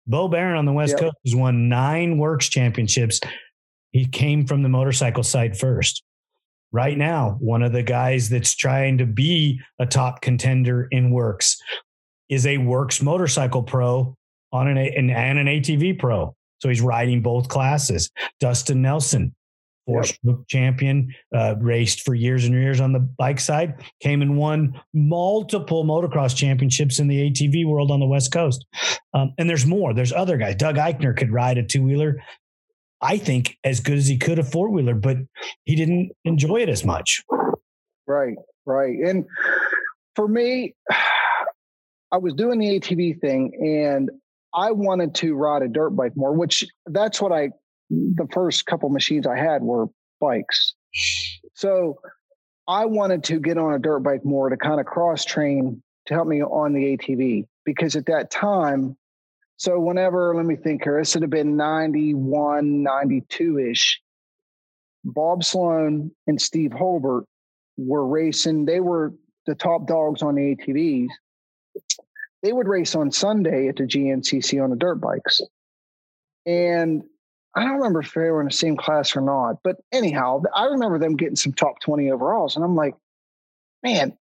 Beau 0.08 0.28
Baron 0.28 0.58
on 0.58 0.66
the 0.66 0.74
West 0.74 0.94
Yep. 0.94 1.00
Coast 1.00 1.16
has 1.26 1.36
won 1.36 1.70
nine 1.70 2.18
WORCS 2.18 2.50
championships. 2.50 3.20
He 3.92 4.06
came 4.06 4.46
from 4.46 4.64
the 4.64 4.70
motorcycle 4.70 5.24
side 5.24 5.58
first. 5.58 6.04
Right 6.72 6.98
now, 6.98 7.38
one 7.40 7.64
of 7.64 7.72
the 7.72 7.84
guys 7.84 8.30
that's 8.30 8.56
trying 8.56 8.98
to 8.98 9.06
be 9.06 9.62
a 9.80 9.86
top 9.86 10.22
contender 10.22 10.88
in 10.92 11.12
WORCS 11.12 11.58
is 12.30 12.46
a 12.46 12.58
WORCS 12.58 13.02
motorcycle 13.02 13.64
pro 13.64 14.16
on 14.52 14.68
an, 14.68 14.78
an 14.78 15.10
and 15.10 15.40
an 15.40 15.48
ATV 15.48 16.00
pro. 16.00 16.36
So 16.60 16.70
he's 16.70 16.82
riding 16.82 17.22
both 17.22 17.50
classes. 17.50 18.10
Dustin 18.40 18.82
Nelson, 18.82 19.36
four 19.88 20.04
stroke 20.04 20.48
champion, 20.48 21.14
uh, 21.34 21.56
raced 21.60 22.02
for 22.02 22.14
years 22.14 22.46
and 22.46 22.54
years 22.54 22.80
on 22.80 22.94
the 22.94 23.00
bike 23.00 23.40
side, 23.40 23.84
came 24.02 24.22
and 24.22 24.38
won 24.38 24.80
multiple 24.94 25.84
motocross 25.86 26.36
championships 26.36 27.00
in 27.00 27.08
the 27.08 27.32
ATV 27.32 27.66
world 27.66 27.90
on 27.90 28.00
the 28.00 28.06
West 28.06 28.32
Coast. 28.32 28.66
Um, 29.14 29.34
and 29.40 29.50
there's 29.50 29.66
more. 29.66 29.94
There's 29.94 30.14
other 30.14 30.38
guys. 30.38 30.56
Doug 30.56 30.76
Eichner 30.76 31.18
could 31.18 31.32
ride 31.32 31.58
a 31.58 31.64
two 31.64 31.82
wheeler. 31.82 32.22
I 33.02 33.18
think 33.18 33.58
as 33.64 33.80
good 33.80 33.98
as 33.98 34.08
he 34.08 34.18
could 34.18 34.40
a 34.40 34.44
four 34.44 34.70
wheeler, 34.70 34.96
but 34.96 35.18
he 35.66 35.76
didn't 35.76 36.12
enjoy 36.26 36.58
it 36.58 36.70
as 36.70 36.84
much. 36.84 37.24
Right, 38.06 38.36
right. 38.66 38.98
And 39.00 39.26
for 40.16 40.28
me, 40.28 40.76
I 42.12 42.18
was 42.18 42.34
doing 42.34 42.60
the 42.60 42.80
ATV 42.80 43.20
thing 43.20 43.52
and 43.86 44.10
I 44.54 44.72
wanted 44.72 45.14
to 45.16 45.36
ride 45.36 45.62
a 45.62 45.68
dirt 45.68 45.92
bike 45.92 46.14
more, 46.16 46.34
which 46.34 46.66
that's 46.86 47.22
what 47.22 47.32
I, 47.32 47.50
the 47.90 48.28
first 48.34 48.66
couple 48.66 48.90
machines 48.90 49.26
I 49.28 49.38
had 49.38 49.64
were 49.64 49.88
bikes. 50.20 50.74
So 51.54 52.00
I 52.68 52.86
wanted 52.86 53.24
to 53.26 53.40
get 53.40 53.58
on 53.58 53.74
a 53.74 53.80
dirt 53.80 54.00
bike 54.00 54.26
more 54.26 54.50
to 54.50 54.58
kind 54.58 54.80
of 54.80 54.86
cross 54.86 55.24
train 55.24 55.82
to 56.08 56.14
help 56.14 56.28
me 56.28 56.42
on 56.42 56.74
the 56.74 56.98
ATV 56.98 57.46
because 57.66 57.96
at 57.96 58.06
that 58.08 58.32
time, 58.32 58.98
so 59.58 59.80
whenever, 59.80 60.36
let 60.36 60.46
me 60.46 60.56
think 60.56 60.84
here, 60.84 61.00
this 61.00 61.16
would 61.16 61.24
have 61.24 61.32
been 61.32 61.58
91, 61.58 62.84
92 62.84 63.60
ish. 63.72 64.02
Bob 65.04 65.44
Sloan 65.44 66.12
and 66.28 66.40
Steve 66.40 66.72
Holbert 66.72 67.24
were 67.78 68.06
racing. 68.06 68.66
They 68.66 68.80
were 68.80 69.14
the 69.46 69.56
top 69.56 69.88
dogs 69.88 70.22
on 70.22 70.36
the 70.36 70.56
ATVs. 70.56 71.08
They 72.44 72.54
would 72.54 72.68
race 72.68 72.94
on 72.96 73.12
Sunday 73.12 73.68
at 73.68 73.78
the 73.78 73.84
GNCC 73.84 74.64
on 74.64 74.70
the 74.70 74.76
dirt 74.76 74.96
bikes. 74.96 75.42
And 76.46 77.04
I 77.58 77.64
don't 77.64 77.78
remember 77.78 78.02
if 78.02 78.14
they 78.14 78.30
were 78.30 78.42
in 78.42 78.48
the 78.48 78.54
same 78.54 78.78
class 78.78 79.16
or 79.16 79.22
not, 79.22 79.58
but 79.64 79.78
anyhow, 79.92 80.44
I 80.56 80.66
remember 80.66 81.00
them 81.00 81.16
getting 81.16 81.36
some 81.36 81.54
top 81.54 81.80
20 81.80 82.12
overalls. 82.12 82.56
And 82.56 82.64
I'm 82.64 82.76
like, 82.76 82.94
man, 83.82 84.16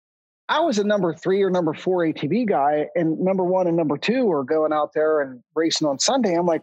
I 0.48 0.60
was 0.60 0.78
a 0.78 0.84
number 0.84 1.12
three 1.12 1.42
or 1.42 1.50
number 1.50 1.74
four 1.74 2.04
ATV 2.04 2.46
guy, 2.46 2.86
and 2.94 3.18
number 3.18 3.42
one 3.42 3.66
and 3.66 3.76
number 3.76 3.98
two 3.98 4.30
are 4.30 4.44
going 4.44 4.72
out 4.72 4.92
there 4.92 5.20
and 5.20 5.42
racing 5.56 5.88
on 5.88 5.98
Sunday. 5.98 6.34
I'm 6.34 6.46
like, 6.46 6.62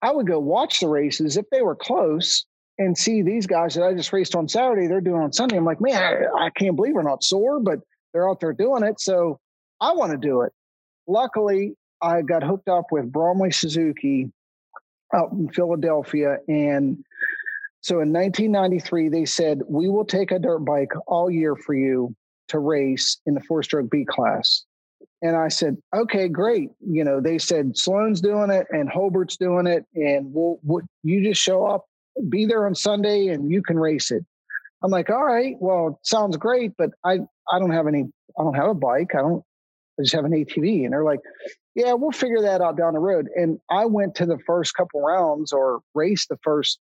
I 0.00 0.10
would 0.10 0.26
go 0.26 0.38
watch 0.38 0.80
the 0.80 0.88
races 0.88 1.36
if 1.36 1.44
they 1.50 1.60
were 1.60 1.76
close 1.76 2.46
and 2.78 2.96
see 2.96 3.20
these 3.20 3.46
guys 3.46 3.74
that 3.74 3.84
I 3.84 3.92
just 3.92 4.12
raced 4.12 4.34
on 4.34 4.48
Saturday, 4.48 4.86
they're 4.86 5.02
doing 5.02 5.20
on 5.20 5.32
Sunday. 5.34 5.58
I'm 5.58 5.66
like, 5.66 5.80
man, 5.80 6.02
I, 6.02 6.46
I 6.46 6.50
can't 6.50 6.76
believe 6.76 6.94
we're 6.94 7.02
not 7.02 7.22
sore, 7.22 7.60
but 7.60 7.80
they're 8.14 8.30
out 8.30 8.40
there 8.40 8.54
doing 8.54 8.82
it. 8.82 8.98
So 8.98 9.40
I 9.78 9.92
want 9.92 10.12
to 10.12 10.18
do 10.18 10.40
it. 10.40 10.52
Luckily, 11.06 11.74
I 12.00 12.22
got 12.22 12.42
hooked 12.42 12.68
up 12.68 12.86
with 12.92 13.12
Bromley 13.12 13.50
Suzuki 13.50 14.32
out 15.14 15.32
in 15.32 15.48
Philadelphia. 15.48 16.38
And 16.48 17.04
so 17.80 18.00
in 18.00 18.12
1993, 18.12 19.08
they 19.08 19.24
said, 19.24 19.60
we 19.68 19.88
will 19.88 20.04
take 20.04 20.32
a 20.32 20.38
dirt 20.38 20.60
bike 20.60 20.92
all 21.06 21.30
year 21.30 21.56
for 21.56 21.74
you 21.74 22.14
to 22.48 22.58
race 22.58 23.18
in 23.26 23.34
the 23.34 23.40
four 23.40 23.62
stroke 23.62 23.90
B 23.90 24.04
class. 24.04 24.64
And 25.22 25.36
I 25.36 25.48
said, 25.48 25.76
okay, 25.94 26.28
great. 26.28 26.70
You 26.80 27.04
know, 27.04 27.20
they 27.20 27.38
said 27.38 27.76
Sloan's 27.76 28.20
doing 28.20 28.50
it 28.50 28.66
and 28.70 28.88
Holbert's 28.88 29.36
doing 29.36 29.66
it. 29.66 29.84
And 29.94 30.32
we'll, 30.32 30.58
we'll 30.62 30.82
you 31.02 31.22
just 31.22 31.40
show 31.40 31.66
up, 31.66 31.86
be 32.28 32.46
there 32.46 32.66
on 32.66 32.74
Sunday 32.74 33.28
and 33.28 33.50
you 33.50 33.62
can 33.62 33.78
race 33.78 34.10
it. 34.10 34.24
I'm 34.82 34.90
like, 34.90 35.10
all 35.10 35.24
right, 35.24 35.56
well, 35.58 35.98
sounds 36.04 36.36
great, 36.36 36.72
but 36.78 36.90
I, 37.04 37.18
I 37.50 37.58
don't 37.58 37.72
have 37.72 37.88
any, 37.88 38.04
I 38.38 38.42
don't 38.42 38.54
have 38.54 38.68
a 38.68 38.74
bike. 38.74 39.14
I 39.14 39.18
don't, 39.18 39.42
I 39.98 40.02
just 40.02 40.14
have 40.14 40.24
an 40.24 40.32
ATV. 40.32 40.84
And 40.84 40.92
they're 40.92 41.04
like, 41.04 41.20
yeah, 41.78 41.92
we'll 41.92 42.10
figure 42.10 42.42
that 42.42 42.60
out 42.60 42.76
down 42.76 42.94
the 42.94 42.98
road. 42.98 43.28
And 43.36 43.60
I 43.70 43.86
went 43.86 44.16
to 44.16 44.26
the 44.26 44.38
first 44.44 44.74
couple 44.74 45.00
rounds 45.00 45.52
or 45.52 45.78
raced 45.94 46.28
the 46.28 46.38
first 46.42 46.80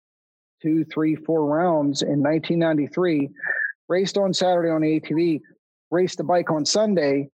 two, 0.60 0.84
three, 0.84 1.14
four 1.14 1.46
rounds 1.46 2.02
in 2.02 2.22
1993, 2.22 3.30
raced 3.88 4.18
on 4.18 4.34
Saturday 4.34 4.68
on 4.68 4.82
the 4.82 5.00
ATV, 5.00 5.40
raced 5.90 6.18
the 6.18 6.24
bike 6.24 6.50
on 6.50 6.66
Sunday, 6.66 7.30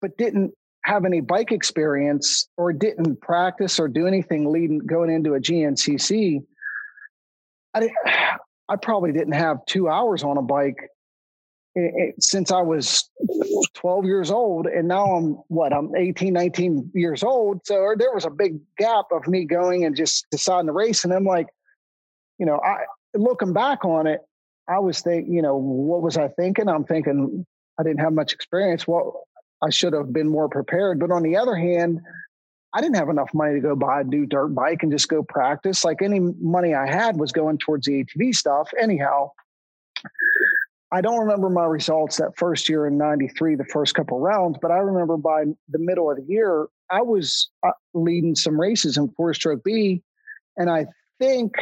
but 0.00 0.16
didn't 0.16 0.54
have 0.84 1.04
any 1.04 1.20
bike 1.20 1.52
experience 1.52 2.48
or 2.56 2.72
didn't 2.72 3.20
practice 3.20 3.78
or 3.78 3.88
do 3.88 4.06
anything 4.06 4.50
leading 4.50 4.78
going 4.78 5.10
into 5.10 5.34
a 5.34 5.38
GNCC. 5.38 6.38
I 7.74 7.90
I 8.68 8.74
probably 8.74 9.12
didn't 9.12 9.34
have 9.34 9.58
two 9.66 9.88
hours 9.88 10.24
on 10.24 10.38
a 10.38 10.42
bike 10.42 10.88
since 12.18 12.50
I 12.50 12.60
was 12.60 13.10
12 13.74 14.04
years 14.04 14.30
old. 14.30 14.66
And 14.66 14.88
now 14.88 15.04
I'm 15.04 15.32
what, 15.48 15.72
I'm 15.72 15.94
18, 15.94 16.32
19 16.32 16.90
years 16.94 17.22
old. 17.22 17.60
So 17.66 17.94
there 17.98 18.12
was 18.12 18.24
a 18.24 18.30
big 18.30 18.58
gap 18.78 19.06
of 19.12 19.26
me 19.28 19.44
going 19.44 19.84
and 19.84 19.96
just 19.96 20.26
deciding 20.30 20.66
to 20.66 20.72
race. 20.72 21.04
And 21.04 21.12
I'm 21.12 21.24
like, 21.24 21.48
you 22.38 22.46
know, 22.46 22.60
I 22.60 22.84
looking 23.14 23.52
back 23.52 23.84
on 23.84 24.06
it, 24.06 24.20
I 24.68 24.78
was 24.78 25.00
thinking, 25.00 25.32
you 25.32 25.42
know, 25.42 25.56
what 25.56 26.02
was 26.02 26.16
I 26.16 26.28
thinking? 26.28 26.68
I'm 26.68 26.84
thinking 26.84 27.46
I 27.78 27.82
didn't 27.82 28.00
have 28.00 28.12
much 28.12 28.32
experience. 28.32 28.86
Well, 28.86 29.26
I 29.62 29.70
should 29.70 29.92
have 29.92 30.12
been 30.12 30.28
more 30.28 30.48
prepared. 30.48 30.98
But 30.98 31.10
on 31.10 31.22
the 31.22 31.36
other 31.36 31.56
hand, 31.56 32.00
I 32.74 32.80
didn't 32.80 32.96
have 32.96 33.08
enough 33.08 33.32
money 33.32 33.54
to 33.54 33.60
go 33.60 33.74
buy 33.74 34.00
a 34.00 34.04
new 34.04 34.26
dirt 34.26 34.48
bike 34.48 34.82
and 34.82 34.92
just 34.92 35.08
go 35.08 35.22
practice. 35.22 35.84
Like 35.84 36.02
any 36.02 36.20
money 36.20 36.74
I 36.74 36.86
had 36.86 37.18
was 37.18 37.32
going 37.32 37.58
towards 37.58 37.86
the 37.86 38.04
ATV 38.04 38.34
stuff. 38.34 38.70
Anyhow, 38.78 39.30
I 40.92 41.00
don't 41.00 41.18
remember 41.18 41.50
my 41.50 41.64
results 41.64 42.16
that 42.18 42.36
first 42.36 42.68
year 42.68 42.86
in 42.86 42.96
93, 42.96 43.56
the 43.56 43.64
first 43.64 43.94
couple 43.94 44.20
rounds, 44.20 44.58
but 44.62 44.70
I 44.70 44.76
remember 44.76 45.16
by 45.16 45.44
the 45.68 45.78
middle 45.78 46.10
of 46.10 46.16
the 46.16 46.22
year, 46.22 46.68
I 46.90 47.02
was 47.02 47.50
uh, 47.66 47.72
leading 47.92 48.36
some 48.36 48.58
races 48.58 48.96
in 48.96 49.08
four 49.16 49.34
stroke 49.34 49.64
B. 49.64 50.02
And 50.56 50.70
I 50.70 50.86
think, 51.18 51.56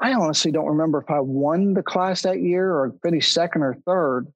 I 0.00 0.14
honestly 0.14 0.52
don't 0.52 0.68
remember 0.68 0.98
if 0.98 1.10
I 1.10 1.20
won 1.20 1.74
the 1.74 1.82
class 1.82 2.22
that 2.22 2.40
year 2.40 2.70
or 2.70 2.94
finished 3.02 3.32
second 3.32 3.62
or 3.62 3.74
third. 3.84 4.28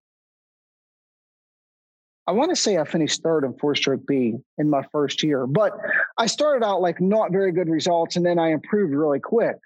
I 2.27 2.33
want 2.33 2.51
to 2.51 2.57
say 2.57 2.79
I 2.79 2.85
finished 2.85 3.23
third 3.23 3.45
in 3.45 3.55
four 3.59 3.77
stroke 3.77 4.07
B 4.07 4.35
in 4.59 4.71
my 4.71 4.83
first 4.91 5.23
year, 5.23 5.47
but 5.47 5.73
I 6.19 6.27
started 6.27 6.65
out 6.65 6.81
like 6.81 7.01
not 7.01 7.31
very 7.31 7.53
good 7.53 7.69
results 7.69 8.17
and 8.17 8.27
then 8.27 8.39
I 8.41 8.49
improved 8.51 8.93
really 8.93 9.21
quick. 9.21 9.57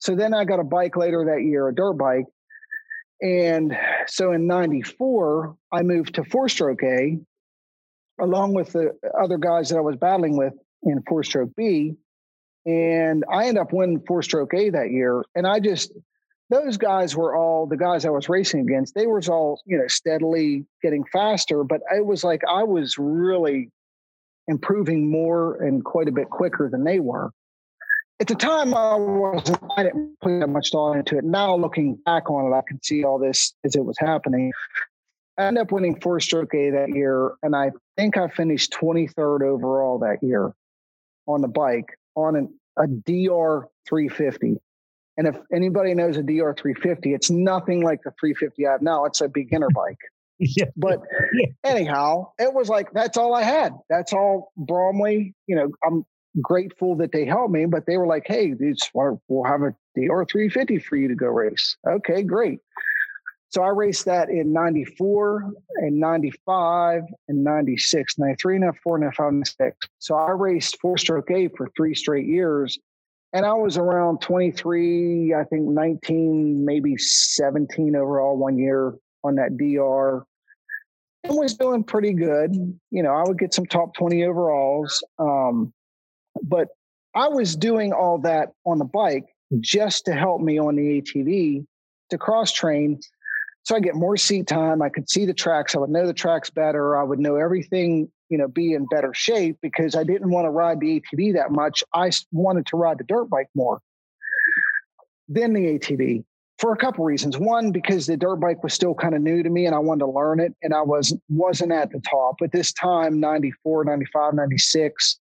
So 0.00 0.16
then 0.16 0.34
I 0.34 0.44
got 0.44 0.60
a 0.60 0.64
bike 0.64 0.96
later 0.96 1.24
that 1.26 1.44
year, 1.44 1.68
a 1.68 1.74
dirt 1.74 1.94
bike. 1.94 2.24
And 3.24 3.74
so 4.06 4.32
in 4.32 4.46
94, 4.46 5.56
I 5.72 5.82
moved 5.82 6.16
to 6.16 6.24
four 6.24 6.46
stroke 6.50 6.82
A 6.82 7.18
along 8.20 8.52
with 8.52 8.72
the 8.72 8.92
other 9.18 9.38
guys 9.38 9.70
that 9.70 9.78
I 9.78 9.80
was 9.80 9.96
battling 9.96 10.36
with 10.36 10.52
in 10.82 11.02
four 11.08 11.22
stroke 11.22 11.50
B. 11.56 11.94
And 12.66 13.24
I 13.32 13.46
ended 13.46 13.62
up 13.62 13.72
winning 13.72 14.04
four 14.06 14.22
stroke 14.22 14.52
A 14.52 14.68
that 14.70 14.90
year. 14.90 15.24
And 15.34 15.46
I 15.46 15.58
just, 15.58 15.92
those 16.50 16.76
guys 16.76 17.16
were 17.16 17.34
all 17.34 17.66
the 17.66 17.78
guys 17.78 18.04
I 18.04 18.10
was 18.10 18.28
racing 18.28 18.60
against. 18.60 18.94
They 18.94 19.06
was 19.06 19.30
all, 19.30 19.62
you 19.64 19.78
know, 19.78 19.88
steadily 19.88 20.66
getting 20.82 21.04
faster, 21.10 21.64
but 21.64 21.80
it 21.96 22.04
was 22.04 22.24
like 22.24 22.42
I 22.46 22.64
was 22.64 22.98
really 22.98 23.70
improving 24.48 25.10
more 25.10 25.62
and 25.62 25.82
quite 25.82 26.08
a 26.08 26.12
bit 26.12 26.28
quicker 26.28 26.68
than 26.68 26.84
they 26.84 27.00
were. 27.00 27.30
At 28.20 28.28
the 28.28 28.34
time, 28.36 28.74
I 28.74 28.94
wasn't. 28.94 29.58
I 29.76 29.82
didn't 29.82 30.16
put 30.20 30.38
that 30.38 30.48
much 30.48 30.70
thought 30.70 30.92
into 30.92 31.18
it. 31.18 31.24
Now, 31.24 31.56
looking 31.56 31.96
back 32.04 32.30
on 32.30 32.52
it, 32.52 32.56
I 32.56 32.62
can 32.66 32.80
see 32.82 33.04
all 33.04 33.18
this 33.18 33.54
as 33.64 33.74
it 33.74 33.84
was 33.84 33.96
happening. 33.98 34.52
I 35.36 35.46
ended 35.46 35.62
up 35.62 35.72
winning 35.72 36.00
four 36.00 36.20
stroke 36.20 36.54
A 36.54 36.70
that 36.70 36.90
year, 36.90 37.32
and 37.42 37.56
I 37.56 37.72
think 37.96 38.16
I 38.16 38.28
finished 38.28 38.72
23rd 38.72 39.42
overall 39.42 39.98
that 39.98 40.22
year 40.22 40.54
on 41.26 41.40
the 41.40 41.48
bike 41.48 41.98
on 42.14 42.36
an, 42.36 42.54
a 42.78 42.86
DR 42.86 43.68
350. 43.88 44.60
And 45.16 45.26
if 45.26 45.36
anybody 45.52 45.94
knows 45.94 46.16
a 46.16 46.22
DR 46.22 46.54
350, 46.54 47.14
it's 47.14 47.30
nothing 47.30 47.82
like 47.82 48.00
the 48.04 48.12
350 48.20 48.66
I 48.66 48.72
have 48.72 48.82
now. 48.82 49.04
It's 49.06 49.20
a 49.20 49.28
beginner 49.28 49.70
bike. 49.74 49.98
Yeah. 50.40 50.64
But 50.76 51.00
anyhow, 51.62 52.32
it 52.40 52.52
was 52.52 52.68
like 52.68 52.90
that's 52.92 53.16
all 53.16 53.34
I 53.34 53.44
had. 53.44 53.72
That's 53.88 54.12
all 54.12 54.50
Bromley. 54.56 55.32
You 55.46 55.54
know, 55.54 55.68
I'm 55.86 56.04
grateful 56.40 56.96
that 56.96 57.12
they 57.12 57.24
helped 57.24 57.52
me, 57.52 57.64
but 57.66 57.86
they 57.86 57.96
were 57.96 58.06
like, 58.06 58.26
"Hey, 58.26 58.54
we'll 58.94 59.44
have 59.44 59.62
a 59.62 59.74
DR 59.94 60.24
350 60.24 60.78
for 60.78 60.96
you 60.96 61.08
to 61.08 61.14
go 61.14 61.28
race." 61.28 61.76
Okay, 61.86 62.22
great. 62.22 62.60
So 63.54 63.62
I 63.62 63.68
raced 63.68 64.06
that 64.06 64.30
in 64.30 64.52
94 64.52 65.52
and 65.76 66.00
95 66.00 67.04
and 67.28 67.44
96, 67.44 68.18
93 68.18 68.56
and 68.56 68.76
4 68.78 68.96
and 68.96 69.14
5 69.14 69.28
and 69.28 69.46
6. 69.46 69.76
So 70.00 70.16
I 70.16 70.32
raced 70.32 70.80
four 70.80 70.98
stroke 70.98 71.30
A 71.30 71.46
for 71.56 71.70
three 71.76 71.94
straight 71.94 72.26
years. 72.26 72.76
And 73.32 73.46
I 73.46 73.52
was 73.52 73.76
around 73.76 74.20
23, 74.22 75.34
I 75.34 75.44
think 75.44 75.62
19, 75.68 76.64
maybe 76.64 76.96
17 76.96 77.94
overall 77.94 78.36
one 78.36 78.58
year 78.58 78.94
on 79.22 79.36
that 79.36 79.56
DR. 79.56 80.24
And 81.22 81.36
was 81.36 81.54
doing 81.54 81.84
pretty 81.84 82.12
good. 82.12 82.52
You 82.90 83.02
know, 83.04 83.14
I 83.14 83.22
would 83.24 83.38
get 83.38 83.54
some 83.54 83.66
top 83.66 83.94
20 83.94 84.24
overalls. 84.24 85.00
Um, 85.20 85.72
but 86.48 86.68
I 87.14 87.28
was 87.28 87.56
doing 87.56 87.92
all 87.92 88.18
that 88.18 88.50
on 88.66 88.78
the 88.78 88.84
bike 88.84 89.26
hmm. 89.50 89.58
just 89.60 90.04
to 90.06 90.14
help 90.14 90.40
me 90.40 90.58
on 90.58 90.76
the 90.76 91.00
ATV 91.00 91.66
to 92.10 92.18
cross 92.18 92.52
train 92.52 93.00
so 93.64 93.74
I 93.74 93.80
get 93.80 93.94
more 93.94 94.16
seat 94.16 94.46
time. 94.46 94.82
I 94.82 94.90
could 94.90 95.08
see 95.08 95.24
the 95.24 95.32
tracks. 95.32 95.74
I 95.74 95.78
would 95.78 95.90
know 95.90 96.06
the 96.06 96.12
tracks 96.12 96.50
better. 96.50 96.98
I 96.98 97.02
would 97.02 97.18
know 97.18 97.36
everything, 97.36 98.10
you 98.28 98.36
know, 98.36 98.46
be 98.46 98.74
in 98.74 98.86
better 98.86 99.12
shape 99.14 99.56
because 99.62 99.96
I 99.96 100.04
didn't 100.04 100.30
want 100.30 100.44
to 100.44 100.50
ride 100.50 100.80
the 100.80 101.00
ATV 101.00 101.32
that 101.34 101.50
much. 101.50 101.82
I 101.94 102.10
wanted 102.30 102.66
to 102.66 102.76
ride 102.76 102.98
the 102.98 103.04
dirt 103.04 103.30
bike 103.30 103.48
more 103.54 103.80
than 105.28 105.54
the 105.54 105.78
ATV 105.78 106.24
for 106.58 106.74
a 106.74 106.76
couple 106.76 107.06
reasons. 107.06 107.38
One, 107.38 107.72
because 107.72 108.06
the 108.06 108.18
dirt 108.18 108.36
bike 108.36 108.62
was 108.62 108.74
still 108.74 108.94
kind 108.94 109.14
of 109.14 109.22
new 109.22 109.42
to 109.42 109.48
me 109.48 109.64
and 109.64 109.74
I 109.74 109.78
wanted 109.78 110.00
to 110.00 110.10
learn 110.10 110.40
it 110.40 110.54
and 110.62 110.74
I 110.74 110.82
was 110.82 111.16
wasn't 111.30 111.72
at 111.72 111.90
the 111.90 112.00
top. 112.00 112.36
At 112.42 112.52
this 112.52 112.70
time, 112.74 113.18
94, 113.18 113.86
95, 113.86 114.34
96, 114.34 115.18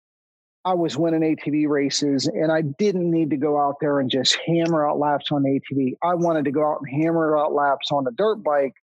I 0.68 0.74
was 0.74 0.98
winning 0.98 1.22
ATV 1.22 1.66
races 1.66 2.26
and 2.26 2.52
I 2.52 2.60
didn't 2.60 3.10
need 3.10 3.30
to 3.30 3.38
go 3.38 3.58
out 3.58 3.76
there 3.80 4.00
and 4.00 4.10
just 4.10 4.36
hammer 4.46 4.86
out 4.86 4.98
laps 4.98 5.32
on 5.32 5.42
ATV. 5.42 5.94
I 6.02 6.14
wanted 6.14 6.44
to 6.44 6.50
go 6.50 6.62
out 6.62 6.82
and 6.84 7.02
hammer 7.02 7.38
out 7.38 7.54
laps 7.54 7.90
on 7.90 8.04
the 8.04 8.10
dirt 8.10 8.42
bike 8.44 8.74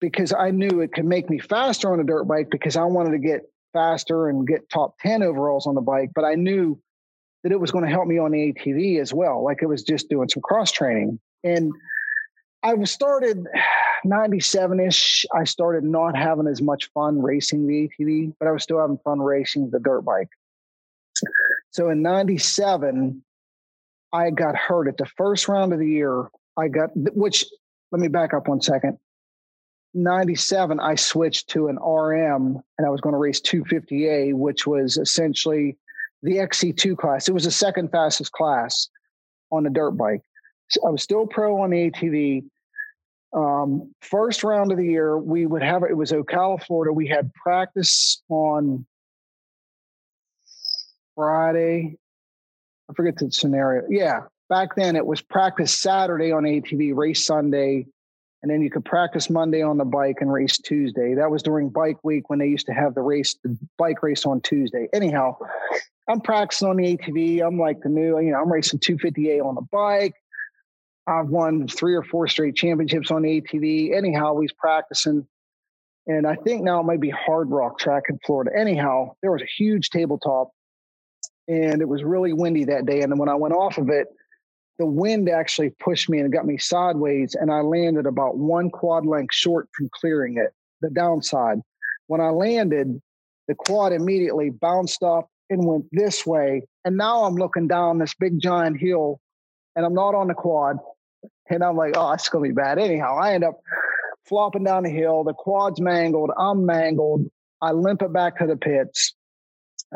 because 0.00 0.32
I 0.36 0.50
knew 0.50 0.80
it 0.80 0.92
could 0.92 1.04
make 1.04 1.30
me 1.30 1.38
faster 1.38 1.92
on 1.92 2.00
a 2.00 2.04
dirt 2.04 2.24
bike 2.24 2.48
because 2.50 2.76
I 2.76 2.82
wanted 2.82 3.12
to 3.12 3.18
get 3.18 3.42
faster 3.72 4.28
and 4.28 4.44
get 4.44 4.68
top 4.68 4.98
10 5.02 5.22
overalls 5.22 5.68
on 5.68 5.76
the 5.76 5.80
bike. 5.80 6.10
But 6.16 6.24
I 6.24 6.34
knew 6.34 6.80
that 7.44 7.52
it 7.52 7.60
was 7.60 7.70
going 7.70 7.84
to 7.84 7.90
help 7.90 8.08
me 8.08 8.18
on 8.18 8.32
the 8.32 8.52
ATV 8.52 9.00
as 9.00 9.14
well. 9.14 9.44
Like 9.44 9.58
it 9.62 9.66
was 9.66 9.84
just 9.84 10.08
doing 10.08 10.28
some 10.28 10.42
cross 10.42 10.72
training. 10.72 11.20
And 11.44 11.70
I 12.64 12.82
started 12.84 13.46
97 14.04 14.80
ish, 14.80 15.26
I 15.34 15.44
started 15.44 15.84
not 15.84 16.16
having 16.16 16.48
as 16.48 16.60
much 16.60 16.90
fun 16.92 17.22
racing 17.22 17.66
the 17.66 17.88
ATV, 17.88 18.34
but 18.38 18.48
I 18.48 18.52
was 18.52 18.62
still 18.62 18.80
having 18.80 18.98
fun 18.98 19.20
racing 19.20 19.70
the 19.70 19.78
dirt 19.78 20.02
bike. 20.02 20.28
So 21.70 21.90
in 21.90 22.02
97, 22.02 23.22
I 24.12 24.30
got 24.30 24.56
hurt 24.56 24.88
at 24.88 24.96
the 24.96 25.06
first 25.16 25.48
round 25.48 25.72
of 25.72 25.78
the 25.78 25.88
year. 25.88 26.28
I 26.56 26.68
got, 26.68 26.90
which, 26.94 27.44
let 27.92 28.00
me 28.00 28.08
back 28.08 28.34
up 28.34 28.48
one 28.48 28.60
second. 28.60 28.98
97, 29.94 30.80
I 30.80 30.96
switched 30.96 31.50
to 31.50 31.68
an 31.68 31.76
RM 31.76 32.60
and 32.78 32.86
I 32.86 32.90
was 32.90 33.00
going 33.00 33.12
to 33.12 33.18
race 33.18 33.40
250A, 33.40 34.34
which 34.34 34.66
was 34.66 34.96
essentially 34.96 35.76
the 36.22 36.36
XC2 36.36 36.96
class. 36.96 37.28
It 37.28 37.34
was 37.34 37.44
the 37.44 37.50
second 37.50 37.90
fastest 37.90 38.32
class 38.32 38.88
on 39.52 39.62
the 39.62 39.70
dirt 39.70 39.92
bike. 39.92 40.22
So 40.68 40.80
I 40.86 40.90
was 40.90 41.02
still 41.02 41.26
pro 41.26 41.62
on 41.62 41.70
the 41.70 41.90
ATV. 41.90 42.44
Um, 43.34 43.92
first 44.00 44.44
round 44.44 44.70
of 44.70 44.78
the 44.78 44.86
year, 44.86 45.18
we 45.18 45.44
would 45.46 45.62
have 45.62 45.82
it 45.82 45.96
was 45.96 46.12
Ocala, 46.12 46.62
Florida. 46.62 46.92
We 46.92 47.08
had 47.08 47.32
practice 47.34 48.22
on 48.28 48.86
Friday. 51.16 51.96
I 52.88 52.94
forget 52.94 53.16
the 53.16 53.30
scenario. 53.32 53.84
Yeah, 53.88 54.20
back 54.48 54.76
then 54.76 54.94
it 54.94 55.06
was 55.06 55.20
practice 55.20 55.76
Saturday 55.76 56.30
on 56.30 56.44
ATV, 56.44 56.94
race 56.94 57.26
Sunday, 57.26 57.86
and 58.42 58.50
then 58.50 58.62
you 58.62 58.70
could 58.70 58.84
practice 58.84 59.30
Monday 59.30 59.62
on 59.62 59.78
the 59.78 59.84
bike 59.84 60.18
and 60.20 60.32
race 60.32 60.58
Tuesday. 60.58 61.14
That 61.14 61.30
was 61.30 61.42
during 61.42 61.70
bike 61.70 61.96
week 62.04 62.30
when 62.30 62.38
they 62.38 62.46
used 62.46 62.66
to 62.66 62.72
have 62.72 62.94
the 62.94 63.00
race, 63.00 63.36
the 63.42 63.56
bike 63.78 64.02
race 64.02 64.26
on 64.26 64.42
Tuesday. 64.42 64.86
Anyhow, 64.92 65.38
I'm 66.08 66.20
practicing 66.20 66.68
on 66.68 66.76
the 66.76 66.96
ATV. 66.96 67.44
I'm 67.44 67.58
like 67.58 67.80
the 67.80 67.88
new, 67.88 68.20
you 68.20 68.30
know, 68.30 68.40
I'm 68.40 68.52
racing 68.52 68.80
250A 68.80 69.44
on 69.44 69.54
the 69.54 69.66
bike. 69.72 70.14
I've 71.06 71.28
won 71.28 71.68
three 71.68 71.94
or 71.94 72.02
four 72.02 72.28
straight 72.28 72.54
championships 72.54 73.10
on 73.10 73.22
ATV. 73.22 73.94
Anyhow, 73.94 74.38
he's 74.40 74.52
practicing. 74.52 75.26
And 76.06 76.26
I 76.26 76.34
think 76.36 76.62
now 76.62 76.80
it 76.80 76.84
might 76.84 77.00
be 77.00 77.10
Hard 77.10 77.50
Rock 77.50 77.78
track 77.78 78.04
in 78.08 78.18
Florida. 78.26 78.50
Anyhow, 78.56 79.12
there 79.22 79.32
was 79.32 79.42
a 79.42 79.62
huge 79.62 79.90
tabletop 79.90 80.50
and 81.48 81.82
it 81.82 81.88
was 81.88 82.02
really 82.02 82.32
windy 82.32 82.64
that 82.64 82.86
day. 82.86 83.00
And 83.00 83.12
then 83.12 83.18
when 83.18 83.28
I 83.28 83.34
went 83.34 83.54
off 83.54 83.78
of 83.78 83.88
it, 83.88 84.08
the 84.78 84.86
wind 84.86 85.28
actually 85.28 85.70
pushed 85.70 86.08
me 86.08 86.18
and 86.18 86.32
got 86.32 86.46
me 86.46 86.58
sideways. 86.58 87.34
And 87.34 87.50
I 87.50 87.60
landed 87.60 88.06
about 88.06 88.36
one 88.36 88.70
quad 88.70 89.06
length 89.06 89.34
short 89.34 89.68
from 89.76 89.88
clearing 89.92 90.36
it, 90.38 90.52
the 90.80 90.90
downside. 90.90 91.60
When 92.06 92.20
I 92.20 92.30
landed, 92.30 93.00
the 93.46 93.54
quad 93.54 93.92
immediately 93.92 94.50
bounced 94.50 95.02
up 95.02 95.28
and 95.50 95.66
went 95.66 95.86
this 95.92 96.26
way. 96.26 96.66
And 96.84 96.96
now 96.96 97.24
I'm 97.24 97.36
looking 97.36 97.68
down 97.68 97.98
this 97.98 98.14
big 98.14 98.40
giant 98.40 98.80
hill 98.80 99.20
and 99.76 99.84
I'm 99.84 99.94
not 99.94 100.14
on 100.14 100.28
the 100.28 100.34
quad. 100.34 100.78
And 101.50 101.62
I'm 101.62 101.76
like, 101.76 101.94
oh, 101.96 102.12
it's 102.12 102.28
going 102.28 102.44
to 102.44 102.48
be 102.48 102.54
bad. 102.54 102.78
Anyhow, 102.78 103.18
I 103.18 103.34
end 103.34 103.44
up 103.44 103.60
flopping 104.24 104.64
down 104.64 104.84
the 104.84 104.90
hill. 104.90 105.24
The 105.24 105.34
quad's 105.34 105.80
mangled. 105.80 106.30
I'm 106.38 106.64
mangled. 106.64 107.26
I 107.60 107.72
limp 107.72 108.02
it 108.02 108.12
back 108.12 108.38
to 108.38 108.46
the 108.46 108.56
pits. 108.56 109.14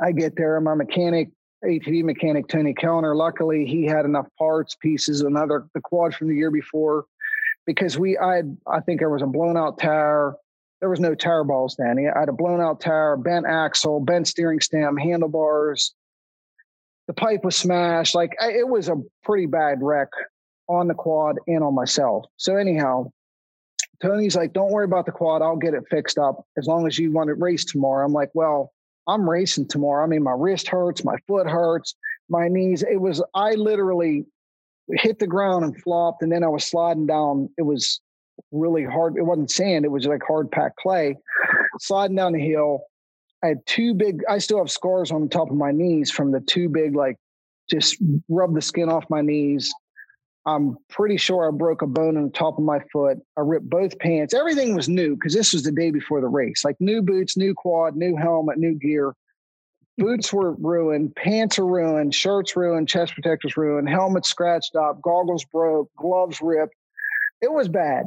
I 0.01 0.13
get 0.13 0.37
there. 0.37 0.57
and 0.57 0.65
My 0.65 0.75
mechanic, 0.75 1.31
ATV 1.65 2.05
mechanic, 2.05 2.49
Tony 2.49 2.75
Kellner, 2.75 3.17
luckily 3.17 3.65
he 3.67 3.85
had 3.85 4.05
enough 4.05 4.27
parts, 4.39 4.77
pieces, 4.77 5.23
another, 5.23 5.67
the 5.75 5.81
quad 5.81 6.15
from 6.15 6.29
the 6.29 6.35
year 6.35 6.51
before, 6.51 7.07
because 7.67 7.99
we, 7.99 8.17
I, 8.17 8.37
had, 8.37 8.57
I 8.67 8.81
think 8.81 9.01
there 9.01 9.11
was 9.11 9.23
a 9.23 9.27
blown 9.27 9.57
out 9.57 9.79
tire. 9.79 10.35
There 10.81 10.91
was 10.91 11.01
no 11.01 11.15
tire 11.15 11.45
balls, 11.45 11.75
Danny. 11.75 12.07
I 12.09 12.21
had 12.21 12.29
a 12.29 12.33
blown 12.33 12.61
out 12.61 12.81
tire, 12.81 13.17
bent 13.17 13.47
axle, 13.47 14.01
bent 14.01 14.29
steering 14.29 14.61
stem, 14.61 14.97
handlebars. 14.97 15.95
The 17.09 17.15
pipe 17.15 17.43
was 17.43 17.57
smashed. 17.57 18.15
Like 18.15 18.37
it 18.41 18.69
was 18.69 18.89
a 18.89 19.03
pretty 19.25 19.47
bad 19.47 19.79
wreck 19.83 20.11
on 20.69 20.89
the 20.89 20.95
quad 20.95 21.37
and 21.47 21.65
on 21.65 21.75
myself. 21.75 22.27
So 22.37 22.57
anyhow, 22.57 23.11
Tony's 24.03 24.37
like, 24.37 24.53
don't 24.53 24.71
worry 24.71 24.85
about 24.85 25.07
the 25.07 25.13
quad. 25.13 25.43
I'll 25.43 25.57
get 25.57 25.75
it 25.75 25.85
fixed 25.91 26.19
up 26.19 26.47
as 26.57 26.67
long 26.67 26.87
as 26.87 26.99
you 26.99 27.11
want 27.11 27.29
to 27.29 27.35
race 27.35 27.65
tomorrow. 27.65 28.05
I'm 28.05 28.13
like, 28.13 28.31
well, 28.35 28.73
I'm 29.07 29.29
racing 29.29 29.69
tomorrow. 29.69 30.05
I 30.05 30.07
mean, 30.07 30.23
my 30.23 30.35
wrist 30.37 30.69
hurts, 30.69 31.05
my 31.05 31.17
foot 31.27 31.49
hurts, 31.49 31.95
my 32.29 32.49
knees. 32.49 32.83
It 32.83 33.01
was, 33.01 33.23
I 33.35 33.53
literally 33.55 34.27
hit 34.93 35.19
the 35.19 35.27
ground 35.27 35.65
and 35.65 35.81
flopped, 35.83 36.23
and 36.23 36.31
then 36.31 36.45
I 36.45 36.49
was 36.49 36.65
sliding 36.65 37.07
down. 37.07 37.49
It 37.59 37.63
was 37.63 38.01
really 38.53 38.85
hard. 38.85 39.17
It 39.17 39.23
wasn't 39.23 39.51
sand, 39.51 39.85
it 39.85 39.91
was 39.91 40.07
like 40.07 40.23
hard 40.27 40.51
packed 40.51 40.77
clay. 40.77 41.17
Sliding 41.81 42.17
down 42.17 42.33
the 42.33 42.41
hill. 42.41 42.83
I 43.43 43.49
had 43.49 43.67
two 43.67 43.95
big, 43.95 44.23
I 44.29 44.39
still 44.39 44.59
have 44.59 44.71
scars 44.71 45.11
on 45.11 45.23
the 45.23 45.29
top 45.29 45.51
of 45.51 45.57
my 45.57 45.71
knees 45.71 46.11
from 46.11 46.33
the 46.33 46.41
two 46.41 46.69
big, 46.69 46.95
like, 46.95 47.17
just 47.71 47.97
rub 48.29 48.55
the 48.55 48.63
skin 48.63 48.89
off 48.89 49.05
my 49.11 49.21
knees 49.21 49.73
I'm 50.49 50.79
pretty 50.89 51.19
sure 51.19 51.47
I 51.47 51.55
broke 51.55 51.83
a 51.83 51.87
bone 51.87 52.17
on 52.17 52.25
the 52.25 52.31
top 52.31 52.57
of 52.57 52.65
my 52.65 52.81
foot. 52.91 53.19
I 53.37 53.43
ripped 53.43 53.69
both 53.69 53.99
pants. 53.99 54.33
Everything 54.33 54.75
was 54.75 54.89
new 54.89 55.15
because 55.15 55.35
this 55.35 55.53
was 55.53 55.63
the 55.63 55.73
day 55.73 55.91
before 55.91 56.23
the 56.23 56.29
race. 56.29 56.65
Like 56.65 56.77
new 56.81 57.03
boots, 57.03 57.37
new 57.37 57.53
quad, 57.53 57.97
new 57.97 58.17
helmet, 58.17 58.57
new 58.57 58.75
gear. 58.75 59.15
Boots 59.99 60.33
were 60.33 60.55
ruined, 60.55 61.15
pants 61.17 61.59
are 61.59 61.67
ruined, 61.67 62.15
shirts 62.15 62.57
ruined, 62.57 62.89
chest 62.89 63.13
protectors 63.13 63.59
ruined, 63.59 63.91
helmet 63.91 64.25
scratched 64.25 64.75
up, 64.75 65.03
goggles 65.03 65.45
broke, 65.45 65.91
gloves 65.99 66.41
ripped. 66.41 66.75
It 67.43 67.53
was 67.53 67.69
bad. 67.69 68.07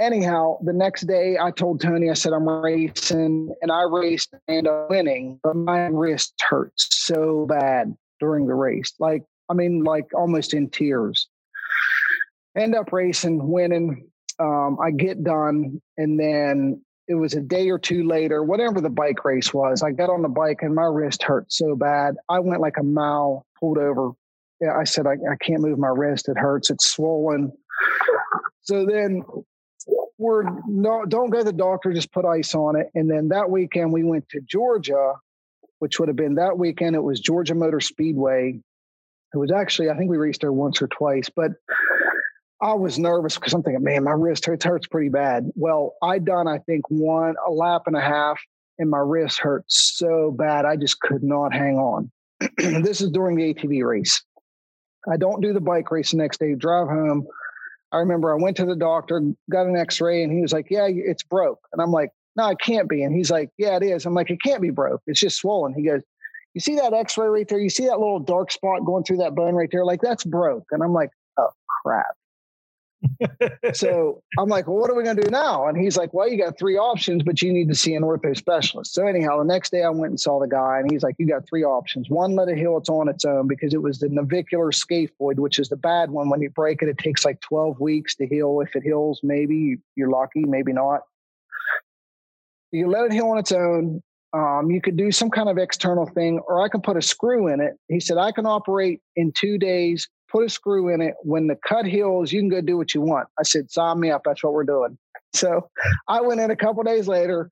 Anyhow, 0.00 0.58
the 0.64 0.72
next 0.72 1.02
day 1.02 1.36
I 1.40 1.52
told 1.52 1.80
Tony, 1.80 2.10
I 2.10 2.14
said, 2.14 2.32
I'm 2.32 2.48
racing, 2.48 3.54
and 3.62 3.70
I 3.70 3.82
raced 3.82 4.34
and 4.48 4.66
I'm 4.66 4.88
winning, 4.88 5.38
but 5.44 5.54
my 5.54 5.86
wrist 5.86 6.34
hurts 6.40 6.88
so 6.90 7.46
bad 7.46 7.96
during 8.18 8.48
the 8.48 8.54
race. 8.54 8.92
Like, 8.98 9.22
I 9.48 9.54
mean, 9.54 9.84
like 9.84 10.06
almost 10.14 10.52
in 10.52 10.68
tears 10.68 11.28
end 12.56 12.74
up 12.74 12.92
racing, 12.92 13.48
winning. 13.48 14.08
Um, 14.38 14.78
I 14.82 14.90
get 14.90 15.22
done, 15.22 15.80
and 15.96 16.18
then 16.18 16.82
it 17.06 17.14
was 17.14 17.34
a 17.34 17.40
day 17.40 17.70
or 17.70 17.78
two 17.78 18.06
later, 18.06 18.42
whatever 18.42 18.80
the 18.80 18.90
bike 18.90 19.24
race 19.24 19.52
was. 19.52 19.82
I 19.82 19.90
got 19.92 20.10
on 20.10 20.22
the 20.22 20.28
bike 20.28 20.58
and 20.62 20.74
my 20.74 20.84
wrist 20.84 21.22
hurt 21.22 21.52
so 21.52 21.76
bad. 21.76 22.16
I 22.28 22.40
went 22.40 22.60
like 22.60 22.78
a 22.78 22.82
mile, 22.82 23.44
pulled 23.60 23.78
over. 23.78 24.12
I 24.62 24.84
said, 24.84 25.06
I, 25.06 25.12
I 25.12 25.36
can't 25.40 25.60
move 25.60 25.78
my 25.78 25.88
wrist. 25.88 26.28
It 26.28 26.38
hurts. 26.38 26.70
It's 26.70 26.90
swollen. 26.90 27.52
So 28.62 28.86
then 28.86 29.22
we're 30.16 30.44
no, 30.66 31.04
don't 31.04 31.28
go 31.30 31.38
to 31.38 31.44
the 31.44 31.52
doctor, 31.52 31.92
just 31.92 32.12
put 32.12 32.24
ice 32.24 32.54
on 32.54 32.76
it. 32.76 32.86
And 32.94 33.10
then 33.10 33.28
that 33.28 33.50
weekend 33.50 33.92
we 33.92 34.04
went 34.04 34.28
to 34.30 34.40
Georgia, 34.40 35.14
which 35.80 35.98
would 35.98 36.08
have 36.08 36.16
been 36.16 36.36
that 36.36 36.56
weekend. 36.56 36.96
It 36.96 37.02
was 37.02 37.20
Georgia 37.20 37.54
Motor 37.54 37.80
Speedway. 37.80 38.60
It 39.34 39.36
was 39.36 39.52
actually, 39.52 39.90
I 39.90 39.96
think 39.98 40.10
we 40.10 40.16
raced 40.16 40.40
there 40.40 40.52
once 40.52 40.80
or 40.80 40.86
twice, 40.86 41.28
but 41.28 41.50
I 42.64 42.72
was 42.72 42.98
nervous 42.98 43.34
because 43.34 43.52
I'm 43.52 43.62
thinking, 43.62 43.84
man, 43.84 44.04
my 44.04 44.12
wrist 44.12 44.46
hurts, 44.46 44.64
hurts 44.64 44.86
pretty 44.86 45.10
bad. 45.10 45.50
Well, 45.54 45.96
I 46.02 46.18
done, 46.18 46.48
I 46.48 46.60
think, 46.60 46.88
one 46.88 47.34
a 47.46 47.50
lap 47.50 47.82
and 47.86 47.94
a 47.94 48.00
half, 48.00 48.40
and 48.78 48.88
my 48.88 49.00
wrist 49.00 49.38
hurt 49.38 49.64
so 49.68 50.30
bad 50.30 50.64
I 50.64 50.76
just 50.76 50.98
could 51.00 51.22
not 51.22 51.52
hang 51.52 51.76
on. 51.76 52.10
this 52.56 53.02
is 53.02 53.10
during 53.10 53.36
the 53.36 53.52
ATV 53.52 53.84
race. 53.84 54.24
I 55.12 55.18
don't 55.18 55.42
do 55.42 55.52
the 55.52 55.60
bike 55.60 55.90
race 55.90 56.12
the 56.12 56.16
next 56.16 56.40
day, 56.40 56.54
drive 56.54 56.88
home. 56.88 57.26
I 57.92 57.98
remember 57.98 58.32
I 58.32 58.42
went 58.42 58.56
to 58.56 58.64
the 58.64 58.74
doctor, 58.74 59.20
got 59.50 59.66
an 59.66 59.76
x-ray 59.76 60.22
and 60.22 60.32
he 60.32 60.40
was 60.40 60.54
like, 60.54 60.68
yeah, 60.70 60.88
it's 60.88 61.22
broke. 61.22 61.60
And 61.70 61.82
I'm 61.82 61.92
like, 61.92 62.12
no, 62.34 62.48
it 62.48 62.58
can't 62.60 62.88
be. 62.88 63.02
And 63.02 63.14
he's 63.14 63.30
like, 63.30 63.50
yeah, 63.58 63.76
it 63.76 63.82
is. 63.82 64.06
I'm 64.06 64.14
like, 64.14 64.30
it 64.30 64.42
can't 64.42 64.62
be 64.62 64.70
broke. 64.70 65.02
It's 65.06 65.20
just 65.20 65.36
swollen. 65.36 65.74
He 65.74 65.82
goes, 65.82 66.00
you 66.54 66.62
see 66.62 66.76
that 66.76 66.94
x-ray 66.94 67.26
right 67.26 67.46
there? 67.46 67.60
You 67.60 67.68
see 67.68 67.84
that 67.84 68.00
little 68.00 68.20
dark 68.20 68.50
spot 68.50 68.86
going 68.86 69.04
through 69.04 69.18
that 69.18 69.34
bone 69.34 69.54
right 69.54 69.68
there? 69.70 69.84
Like 69.84 70.00
that's 70.00 70.24
broke. 70.24 70.64
And 70.70 70.82
I'm 70.82 70.94
like, 70.94 71.10
oh 71.36 71.50
crap 71.82 72.16
so 73.74 74.22
I'm 74.38 74.48
like, 74.48 74.66
well, 74.66 74.76
what 74.76 74.90
are 74.90 74.94
we 74.94 75.02
going 75.02 75.16
to 75.16 75.22
do 75.22 75.30
now? 75.30 75.66
And 75.66 75.76
he's 75.76 75.96
like, 75.96 76.12
well, 76.14 76.28
you 76.28 76.38
got 76.38 76.58
three 76.58 76.76
options, 76.76 77.22
but 77.22 77.42
you 77.42 77.52
need 77.52 77.68
to 77.68 77.74
see 77.74 77.94
an 77.94 78.02
ortho 78.02 78.36
specialist. 78.36 78.94
So 78.94 79.06
anyhow, 79.06 79.38
the 79.38 79.44
next 79.44 79.70
day 79.70 79.82
I 79.82 79.90
went 79.90 80.10
and 80.10 80.20
saw 80.20 80.40
the 80.40 80.48
guy, 80.48 80.78
and 80.78 80.90
he's 80.90 81.02
like, 81.02 81.16
you 81.18 81.26
got 81.26 81.46
three 81.48 81.64
options. 81.64 82.08
One, 82.08 82.34
let 82.34 82.48
it 82.48 82.58
heal 82.58 82.76
its 82.76 82.88
on 82.88 83.08
its 83.08 83.24
own 83.24 83.46
because 83.48 83.74
it 83.74 83.82
was 83.82 83.98
the 83.98 84.08
navicular 84.08 84.70
scaphoid, 84.70 85.36
which 85.36 85.58
is 85.58 85.68
the 85.68 85.76
bad 85.76 86.10
one. 86.10 86.28
When 86.28 86.42
you 86.42 86.50
break 86.50 86.82
it, 86.82 86.88
it 86.88 86.98
takes 86.98 87.24
like 87.24 87.40
12 87.40 87.80
weeks 87.80 88.14
to 88.16 88.26
heal. 88.26 88.60
If 88.60 88.74
it 88.76 88.82
heals, 88.82 89.20
maybe 89.22 89.78
you're 89.96 90.10
lucky, 90.10 90.44
maybe 90.44 90.72
not. 90.72 91.02
You 92.72 92.88
let 92.88 93.04
it 93.06 93.12
heal 93.12 93.28
on 93.28 93.38
its 93.38 93.52
own. 93.52 94.02
Um, 94.32 94.68
you 94.68 94.80
could 94.80 94.96
do 94.96 95.12
some 95.12 95.30
kind 95.30 95.48
of 95.48 95.58
external 95.58 96.06
thing, 96.06 96.40
or 96.48 96.60
I 96.60 96.68
can 96.68 96.80
put 96.80 96.96
a 96.96 97.02
screw 97.02 97.46
in 97.46 97.60
it. 97.60 97.74
He 97.88 98.00
said, 98.00 98.18
I 98.18 98.32
can 98.32 98.46
operate 98.46 99.00
in 99.14 99.30
two 99.30 99.58
days 99.58 100.08
put 100.34 100.44
a 100.44 100.48
screw 100.48 100.92
in 100.92 101.00
it. 101.00 101.14
When 101.22 101.46
the 101.46 101.56
cut 101.66 101.86
heals, 101.86 102.32
you 102.32 102.40
can 102.40 102.48
go 102.48 102.60
do 102.60 102.76
what 102.76 102.92
you 102.92 103.00
want. 103.00 103.28
I 103.38 103.44
said, 103.44 103.70
sign 103.70 104.00
me 104.00 104.10
up. 104.10 104.22
That's 104.24 104.42
what 104.42 104.52
we're 104.52 104.64
doing. 104.64 104.98
So 105.34 105.68
I 106.06 106.20
went 106.20 106.40
in 106.40 106.52
a 106.52 106.56
couple 106.56 106.84
days 106.84 107.08
later, 107.08 107.50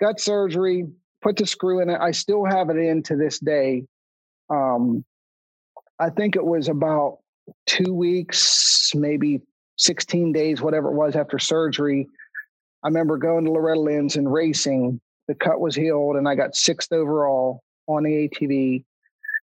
got 0.00 0.18
surgery, 0.18 0.86
put 1.20 1.36
the 1.36 1.46
screw 1.46 1.82
in 1.82 1.90
it. 1.90 1.98
I 2.00 2.10
still 2.12 2.42
have 2.46 2.70
it 2.70 2.78
in 2.78 3.02
to 3.02 3.16
this 3.16 3.38
day. 3.38 3.84
Um, 4.48 5.04
I 5.98 6.08
think 6.08 6.36
it 6.36 6.44
was 6.46 6.70
about 6.70 7.18
two 7.66 7.92
weeks, 7.92 8.92
maybe 8.94 9.42
16 9.76 10.32
days, 10.32 10.62
whatever 10.62 10.88
it 10.88 10.94
was 10.94 11.16
after 11.16 11.38
surgery. 11.38 12.08
I 12.82 12.88
remember 12.88 13.18
going 13.18 13.44
to 13.44 13.52
Loretta 13.52 13.78
Lynn's 13.78 14.16
and 14.16 14.32
racing. 14.32 14.98
The 15.26 15.34
cut 15.34 15.60
was 15.60 15.74
healed, 15.74 16.16
and 16.16 16.26
I 16.26 16.34
got 16.34 16.56
sixth 16.56 16.92
overall 16.94 17.60
on 17.88 18.04
the 18.04 18.26
ATV. 18.26 18.84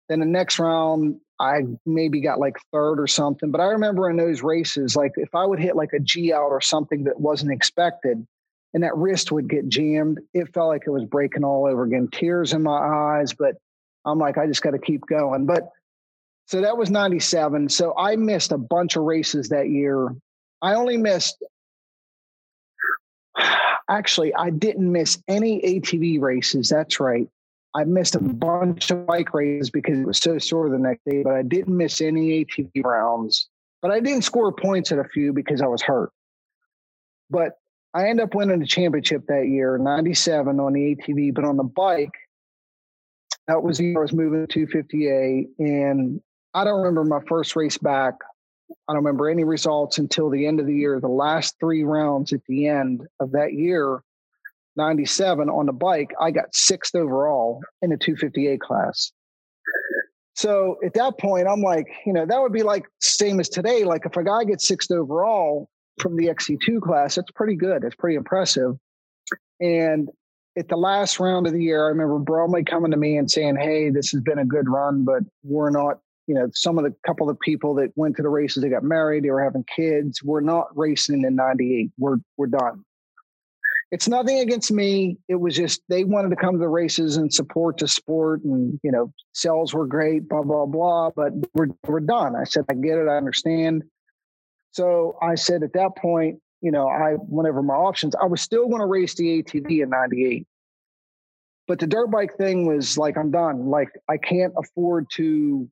Then 0.09 0.21
the 0.21 0.25
next 0.25 0.57
round, 0.57 1.19
I 1.39 1.61
maybe 1.85 2.21
got 2.21 2.39
like 2.39 2.55
third 2.71 2.99
or 2.99 3.07
something. 3.07 3.51
But 3.51 3.61
I 3.61 3.65
remember 3.65 4.09
in 4.09 4.17
those 4.17 4.41
races, 4.41 4.95
like 4.95 5.11
if 5.17 5.35
I 5.35 5.45
would 5.45 5.59
hit 5.59 5.75
like 5.75 5.93
a 5.93 5.99
G 5.99 6.31
out 6.33 6.49
or 6.49 6.61
something 6.61 7.03
that 7.05 7.19
wasn't 7.19 7.51
expected, 7.51 8.25
and 8.73 8.83
that 8.83 8.95
wrist 8.97 9.31
would 9.31 9.49
get 9.49 9.69
jammed, 9.69 10.19
it 10.33 10.53
felt 10.53 10.67
like 10.67 10.83
it 10.85 10.89
was 10.89 11.05
breaking 11.05 11.45
all 11.45 11.65
over 11.65 11.83
again. 11.83 12.09
Tears 12.11 12.51
in 12.51 12.61
my 12.61 12.77
eyes, 12.77 13.33
but 13.33 13.55
I'm 14.03 14.19
like, 14.19 14.37
I 14.37 14.47
just 14.47 14.61
got 14.61 14.71
to 14.71 14.79
keep 14.79 15.01
going. 15.07 15.45
But 15.45 15.69
so 16.47 16.61
that 16.61 16.77
was 16.77 16.89
97. 16.91 17.69
So 17.69 17.93
I 17.97 18.17
missed 18.17 18.51
a 18.51 18.57
bunch 18.57 18.97
of 18.97 19.03
races 19.03 19.49
that 19.49 19.69
year. 19.69 20.13
I 20.61 20.75
only 20.75 20.97
missed, 20.97 21.41
actually, 23.89 24.33
I 24.35 24.49
didn't 24.49 24.91
miss 24.91 25.17
any 25.27 25.61
ATV 25.61 26.19
races. 26.19 26.67
That's 26.67 26.99
right. 26.99 27.29
I 27.75 27.83
missed 27.83 28.15
a 28.15 28.19
bunch 28.19 28.89
of 28.89 29.05
bike 29.05 29.33
races 29.33 29.69
because 29.69 29.99
it 29.99 30.07
was 30.07 30.17
so 30.17 30.39
sore 30.39 30.69
the 30.69 30.79
next 30.79 31.03
day, 31.05 31.23
but 31.23 31.33
I 31.33 31.41
didn't 31.41 31.75
miss 31.75 31.99
any 31.99 32.45
ATV 32.45 32.85
rounds. 32.85 33.49
But 33.81 33.91
I 33.91 33.99
didn't 33.99 34.21
score 34.21 34.51
points 34.53 34.93
at 34.93 34.97
a 34.99 35.03
few 35.03 35.33
because 35.33 35.61
I 35.61 35.67
was 35.67 35.81
hurt. 35.81 36.11
But 37.29 37.57
I 37.93 38.07
end 38.07 38.21
up 38.21 38.33
winning 38.33 38.59
the 38.59 38.65
championship 38.65 39.27
that 39.27 39.47
year, 39.47 39.77
97 39.77 40.57
on 40.57 40.73
the 40.73 40.95
ATV. 40.95 41.33
But 41.33 41.43
on 41.43 41.57
the 41.57 41.63
bike, 41.63 42.13
that 43.47 43.61
was 43.61 43.77
the 43.77 43.85
year 43.87 43.99
I 43.99 44.01
was 44.01 44.13
moving 44.13 44.47
to 44.47 44.67
250A. 44.67 45.47
And 45.59 46.21
I 46.53 46.63
don't 46.63 46.79
remember 46.79 47.03
my 47.03 47.19
first 47.27 47.57
race 47.57 47.77
back. 47.77 48.13
I 48.87 48.93
don't 48.93 49.03
remember 49.03 49.29
any 49.29 49.43
results 49.43 49.97
until 49.97 50.29
the 50.29 50.47
end 50.47 50.61
of 50.61 50.65
the 50.65 50.73
year. 50.73 51.01
The 51.01 51.09
last 51.09 51.55
three 51.59 51.83
rounds 51.83 52.31
at 52.31 52.41
the 52.47 52.67
end 52.67 53.05
of 53.19 53.31
that 53.33 53.53
year, 53.53 54.01
97 54.77 55.49
on 55.49 55.65
the 55.65 55.73
bike, 55.73 56.13
I 56.19 56.31
got 56.31 56.53
sixth 56.53 56.95
overall 56.95 57.61
in 57.81 57.89
the 57.89 57.97
250A 57.97 58.59
class. 58.59 59.11
So 60.35 60.77
at 60.85 60.93
that 60.95 61.17
point, 61.17 61.47
I'm 61.47 61.61
like, 61.61 61.87
you 62.05 62.11
know, 62.11 62.25
that 62.25 62.41
would 62.41 62.51
be 62.51 62.63
like 62.63 62.85
same 62.99 63.39
as 63.39 63.47
today. 63.47 63.85
Like 63.85 64.05
if 64.05 64.17
a 64.17 64.23
guy 64.23 64.43
gets 64.43 64.67
sixth 64.67 64.91
overall 64.91 65.69
from 65.99 66.17
the 66.17 66.27
XC2 66.27 66.81
class, 66.81 67.15
that's 67.15 67.31
pretty 67.31 67.55
good. 67.55 67.83
It's 67.83 67.95
pretty 67.95 68.17
impressive. 68.17 68.73
And 69.61 70.09
at 70.57 70.67
the 70.67 70.75
last 70.75 71.19
round 71.21 71.47
of 71.47 71.53
the 71.53 71.63
year, 71.63 71.85
I 71.85 71.89
remember 71.89 72.19
Bromley 72.19 72.65
coming 72.65 72.91
to 72.91 72.97
me 72.97 73.17
and 73.17 73.31
saying, 73.31 73.55
Hey, 73.55 73.89
this 73.89 74.11
has 74.11 74.21
been 74.21 74.39
a 74.39 74.45
good 74.45 74.67
run, 74.67 75.05
but 75.05 75.23
we're 75.43 75.69
not, 75.69 75.99
you 76.27 76.35
know, 76.35 76.49
some 76.53 76.77
of 76.77 76.83
the 76.83 76.93
couple 77.05 77.29
of 77.29 77.39
people 77.39 77.73
that 77.75 77.91
went 77.95 78.17
to 78.17 78.21
the 78.21 78.29
races, 78.29 78.61
they 78.61 78.69
got 78.69 78.83
married, 78.83 79.23
they 79.23 79.29
were 79.29 79.43
having 79.43 79.63
kids. 79.73 80.21
We're 80.21 80.41
not 80.41 80.67
racing 80.75 81.23
in 81.23 81.35
98. 81.35 81.91
We're, 81.97 82.17
we're 82.35 82.47
done 82.47 82.83
it's 83.95 84.09
nothing 84.09 84.39
against 84.39 84.73
me. 84.73 85.15
It 85.29 85.35
was 85.35 85.55
just 85.55 85.81
they 85.87 86.03
wanted 86.03 86.31
to 86.31 86.35
come 86.35 86.55
to 86.55 86.59
the 86.59 86.67
races 86.67 87.15
and 87.15 87.33
support 87.33 87.77
the 87.77 87.87
sport, 87.87 88.43
and 88.43 88.77
you 88.83 88.91
know, 88.91 89.13
sales 89.33 89.73
were 89.73 89.87
great, 89.87 90.27
blah 90.27 90.41
blah 90.41 90.65
blah. 90.65 91.11
But 91.15 91.31
we're 91.53 91.69
we're 91.87 92.01
done. 92.01 92.35
I 92.35 92.43
said, 92.43 92.65
I 92.69 92.73
get 92.73 92.97
it, 92.97 93.07
I 93.07 93.15
understand. 93.15 93.83
So 94.71 95.17
I 95.21 95.35
said 95.35 95.63
at 95.63 95.71
that 95.75 95.91
point, 95.97 96.39
you 96.59 96.73
know, 96.73 96.89
I 96.89 97.13
whenever 97.13 97.63
my 97.63 97.75
options, 97.75 98.15
I 98.21 98.25
was 98.25 98.41
still 98.41 98.67
going 98.67 98.81
to 98.81 98.85
race 98.85 99.15
the 99.15 99.41
ATV 99.41 99.83
in 99.83 99.89
'98, 99.89 100.45
but 101.65 101.79
the 101.79 101.87
dirt 101.87 102.11
bike 102.11 102.35
thing 102.35 102.65
was 102.65 102.97
like, 102.97 103.17
I'm 103.17 103.31
done. 103.31 103.69
Like 103.69 103.91
I 104.09 104.17
can't 104.17 104.51
afford 104.57 105.05
to 105.13 105.69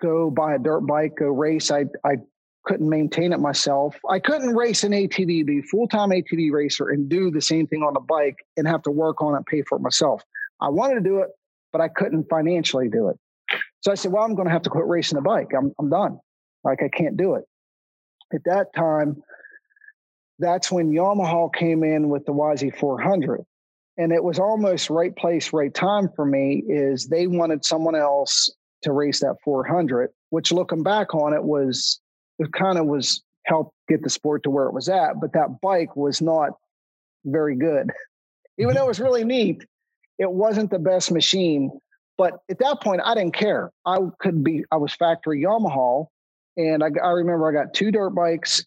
go 0.00 0.30
buy 0.30 0.54
a 0.54 0.58
dirt 0.58 0.86
bike, 0.86 1.16
go 1.18 1.26
race. 1.26 1.70
I 1.70 1.84
I 2.02 2.16
couldn't 2.64 2.88
maintain 2.88 3.32
it 3.32 3.40
myself. 3.40 3.96
I 4.08 4.18
couldn't 4.18 4.54
race 4.54 4.84
an 4.84 4.92
ATV, 4.92 5.46
be 5.46 5.62
full 5.62 5.88
time 5.88 6.10
ATV 6.10 6.52
racer, 6.52 6.90
and 6.90 7.08
do 7.08 7.30
the 7.30 7.40
same 7.40 7.66
thing 7.66 7.82
on 7.82 7.94
the 7.94 8.00
bike 8.00 8.36
and 8.56 8.66
have 8.68 8.82
to 8.82 8.90
work 8.90 9.22
on 9.22 9.34
it, 9.36 9.46
pay 9.46 9.62
for 9.62 9.76
it 9.76 9.80
myself. 9.80 10.22
I 10.60 10.68
wanted 10.68 10.94
to 10.94 11.00
do 11.00 11.18
it, 11.20 11.28
but 11.72 11.80
I 11.80 11.88
couldn't 11.88 12.28
financially 12.28 12.88
do 12.88 13.08
it. 13.08 13.18
So 13.80 13.90
I 13.90 13.94
said, 13.94 14.12
well, 14.12 14.22
I'm 14.22 14.34
going 14.34 14.46
to 14.46 14.52
have 14.52 14.62
to 14.62 14.70
quit 14.70 14.86
racing 14.86 15.16
the 15.16 15.22
bike. 15.22 15.48
I'm, 15.56 15.72
I'm 15.78 15.88
done. 15.88 16.18
Like, 16.64 16.82
I 16.82 16.88
can't 16.88 17.16
do 17.16 17.34
it. 17.34 17.44
At 18.32 18.44
that 18.44 18.74
time, 18.76 19.22
that's 20.38 20.70
when 20.70 20.92
Yamaha 20.92 21.52
came 21.54 21.82
in 21.82 22.08
with 22.08 22.24
the 22.26 22.32
YZ400. 22.32 23.44
And 23.96 24.12
it 24.12 24.22
was 24.22 24.38
almost 24.38 24.88
right 24.88 25.14
place, 25.14 25.52
right 25.52 25.72
time 25.72 26.08
for 26.14 26.24
me 26.24 26.62
is 26.66 27.08
they 27.08 27.26
wanted 27.26 27.64
someone 27.64 27.96
else 27.96 28.50
to 28.82 28.92
race 28.92 29.20
that 29.20 29.36
400, 29.44 30.10
which 30.30 30.52
looking 30.52 30.82
back 30.82 31.14
on 31.14 31.34
it 31.34 31.42
was 31.42 32.00
it 32.40 32.52
kind 32.52 32.78
of 32.78 32.86
was 32.86 33.22
helped 33.44 33.74
get 33.88 34.02
the 34.02 34.10
sport 34.10 34.42
to 34.44 34.50
where 34.50 34.66
it 34.66 34.72
was 34.72 34.88
at, 34.88 35.20
but 35.20 35.32
that 35.34 35.60
bike 35.60 35.94
was 35.94 36.20
not 36.22 36.50
very 37.24 37.54
good. 37.54 37.90
Even 38.58 38.74
though 38.74 38.84
it 38.84 38.88
was 38.88 39.00
really 39.00 39.24
neat, 39.24 39.64
it 40.18 40.30
wasn't 40.30 40.70
the 40.70 40.78
best 40.78 41.10
machine. 41.10 41.70
But 42.18 42.40
at 42.50 42.58
that 42.58 42.82
point, 42.82 43.00
I 43.04 43.14
didn't 43.14 43.34
care. 43.34 43.70
I 43.86 43.98
could 44.18 44.44
be, 44.44 44.64
I 44.70 44.76
was 44.76 44.92
factory 44.92 45.42
Yamaha. 45.42 46.06
And 46.56 46.82
I, 46.84 46.88
I 47.02 47.10
remember 47.12 47.48
I 47.48 47.64
got 47.64 47.72
two 47.72 47.90
dirt 47.90 48.10
bikes, 48.10 48.64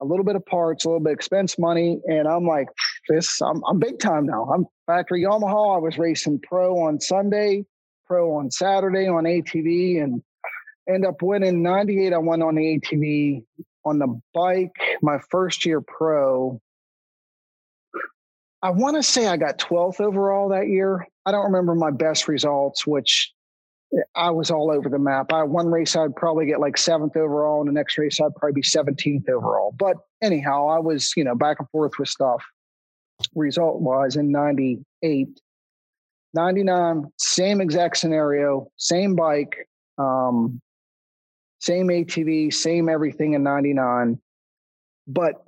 a 0.00 0.06
little 0.06 0.24
bit 0.24 0.36
of 0.36 0.46
parts, 0.46 0.84
a 0.84 0.88
little 0.88 1.00
bit 1.00 1.10
of 1.10 1.16
expense 1.16 1.58
money. 1.58 2.00
And 2.06 2.26
I'm 2.26 2.46
like, 2.46 2.68
this, 3.08 3.42
I'm, 3.42 3.62
I'm 3.68 3.78
big 3.78 3.98
time 3.98 4.24
now. 4.24 4.44
I'm 4.44 4.66
factory 4.86 5.24
Yamaha. 5.24 5.76
I 5.76 5.78
was 5.78 5.98
racing 5.98 6.40
pro 6.40 6.78
on 6.78 7.00
Sunday, 7.00 7.66
pro 8.06 8.36
on 8.36 8.50
Saturday 8.50 9.08
on 9.08 9.24
ATV. 9.24 10.02
And 10.02 10.22
end 10.88 11.04
up 11.04 11.22
winning 11.22 11.62
98 11.62 12.12
i 12.12 12.18
won 12.18 12.42
on 12.42 12.54
the 12.54 12.78
atv 12.78 13.44
on 13.84 13.98
the 13.98 14.20
bike 14.34 14.76
my 15.02 15.18
first 15.30 15.64
year 15.64 15.80
pro. 15.80 16.60
I 18.62 18.70
want 18.70 18.96
to 18.96 19.02
say 19.02 19.26
i 19.26 19.36
got 19.36 19.58
12th 19.58 20.00
overall 20.00 20.48
that 20.50 20.68
year. 20.68 21.06
I 21.24 21.32
don't 21.32 21.44
remember 21.44 21.74
my 21.74 21.90
best 21.90 22.28
results 22.28 22.86
which 22.86 23.32
eh, 23.94 24.02
i 24.14 24.30
was 24.30 24.50
all 24.50 24.70
over 24.70 24.88
the 24.88 24.98
map. 24.98 25.32
I 25.32 25.42
one 25.44 25.68
race 25.68 25.96
i'd 25.96 26.16
probably 26.16 26.46
get 26.46 26.60
like 26.60 26.76
seventh 26.76 27.16
overall 27.16 27.60
and 27.60 27.68
the 27.68 27.72
next 27.72 27.96
race 27.98 28.20
i'd 28.20 28.34
probably 28.36 28.60
be 28.60 28.62
17th 28.62 29.28
overall. 29.28 29.74
But 29.78 29.96
anyhow 30.22 30.68
i 30.68 30.78
was 30.78 31.12
you 31.16 31.24
know 31.24 31.34
back 31.34 31.58
and 31.60 31.68
forth 31.70 31.92
with 31.98 32.08
stuff 32.08 32.44
result 33.34 33.80
wise 33.80 34.16
in 34.16 34.30
98 34.30 35.40
99 36.34 37.04
same 37.16 37.60
exact 37.60 37.96
scenario 37.96 38.70
same 38.76 39.16
bike 39.16 39.68
um, 39.98 40.60
same 41.58 41.88
ATV, 41.88 42.52
same 42.52 42.88
everything 42.88 43.34
in 43.34 43.42
99. 43.42 44.20
But 45.06 45.42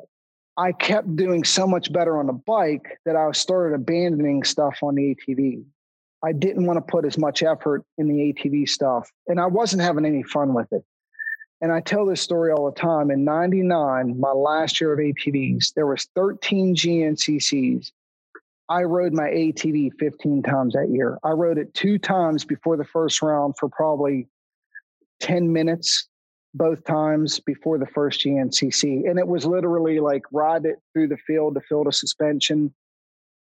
I 0.56 0.72
kept 0.72 1.16
doing 1.16 1.44
so 1.44 1.66
much 1.66 1.92
better 1.92 2.18
on 2.18 2.26
the 2.26 2.32
bike 2.32 2.98
that 3.06 3.16
I 3.16 3.30
started 3.32 3.74
abandoning 3.74 4.44
stuff 4.44 4.78
on 4.82 4.94
the 4.94 5.14
ATV. 5.14 5.64
I 6.22 6.32
didn't 6.32 6.66
want 6.66 6.76
to 6.76 6.92
put 6.92 7.06
as 7.06 7.16
much 7.16 7.42
effort 7.42 7.82
in 7.96 8.08
the 8.08 8.32
ATV 8.32 8.68
stuff, 8.68 9.10
and 9.26 9.40
I 9.40 9.46
wasn't 9.46 9.82
having 9.82 10.04
any 10.04 10.22
fun 10.22 10.52
with 10.52 10.70
it. 10.72 10.84
And 11.62 11.72
I 11.72 11.80
tell 11.80 12.06
this 12.06 12.20
story 12.20 12.52
all 12.52 12.70
the 12.70 12.78
time. 12.78 13.10
In 13.10 13.24
99, 13.24 14.18
my 14.18 14.32
last 14.32 14.80
year 14.80 14.92
of 14.92 14.98
ATVs, 14.98 15.74
there 15.74 15.86
was 15.86 16.08
13 16.14 16.74
GNCCs. 16.74 17.92
I 18.68 18.82
rode 18.82 19.12
my 19.12 19.28
ATV 19.28 19.90
15 19.98 20.42
times 20.42 20.74
that 20.74 20.90
year. 20.90 21.18
I 21.24 21.30
rode 21.30 21.58
it 21.58 21.74
two 21.74 21.98
times 21.98 22.44
before 22.44 22.76
the 22.76 22.84
first 22.84 23.20
round 23.20 23.56
for 23.58 23.68
probably 23.68 24.28
10 25.20 25.52
minutes 25.52 26.08
both 26.54 26.84
times 26.84 27.40
before 27.40 27.78
the 27.78 27.86
first 27.86 28.24
GNCC. 28.24 29.08
And 29.08 29.18
it 29.18 29.26
was 29.26 29.46
literally 29.46 30.00
like 30.00 30.22
ride 30.32 30.64
it 30.64 30.76
through 30.92 31.08
the 31.08 31.16
field 31.26 31.54
to 31.54 31.60
fill 31.68 31.84
the 31.84 31.92
suspension. 31.92 32.74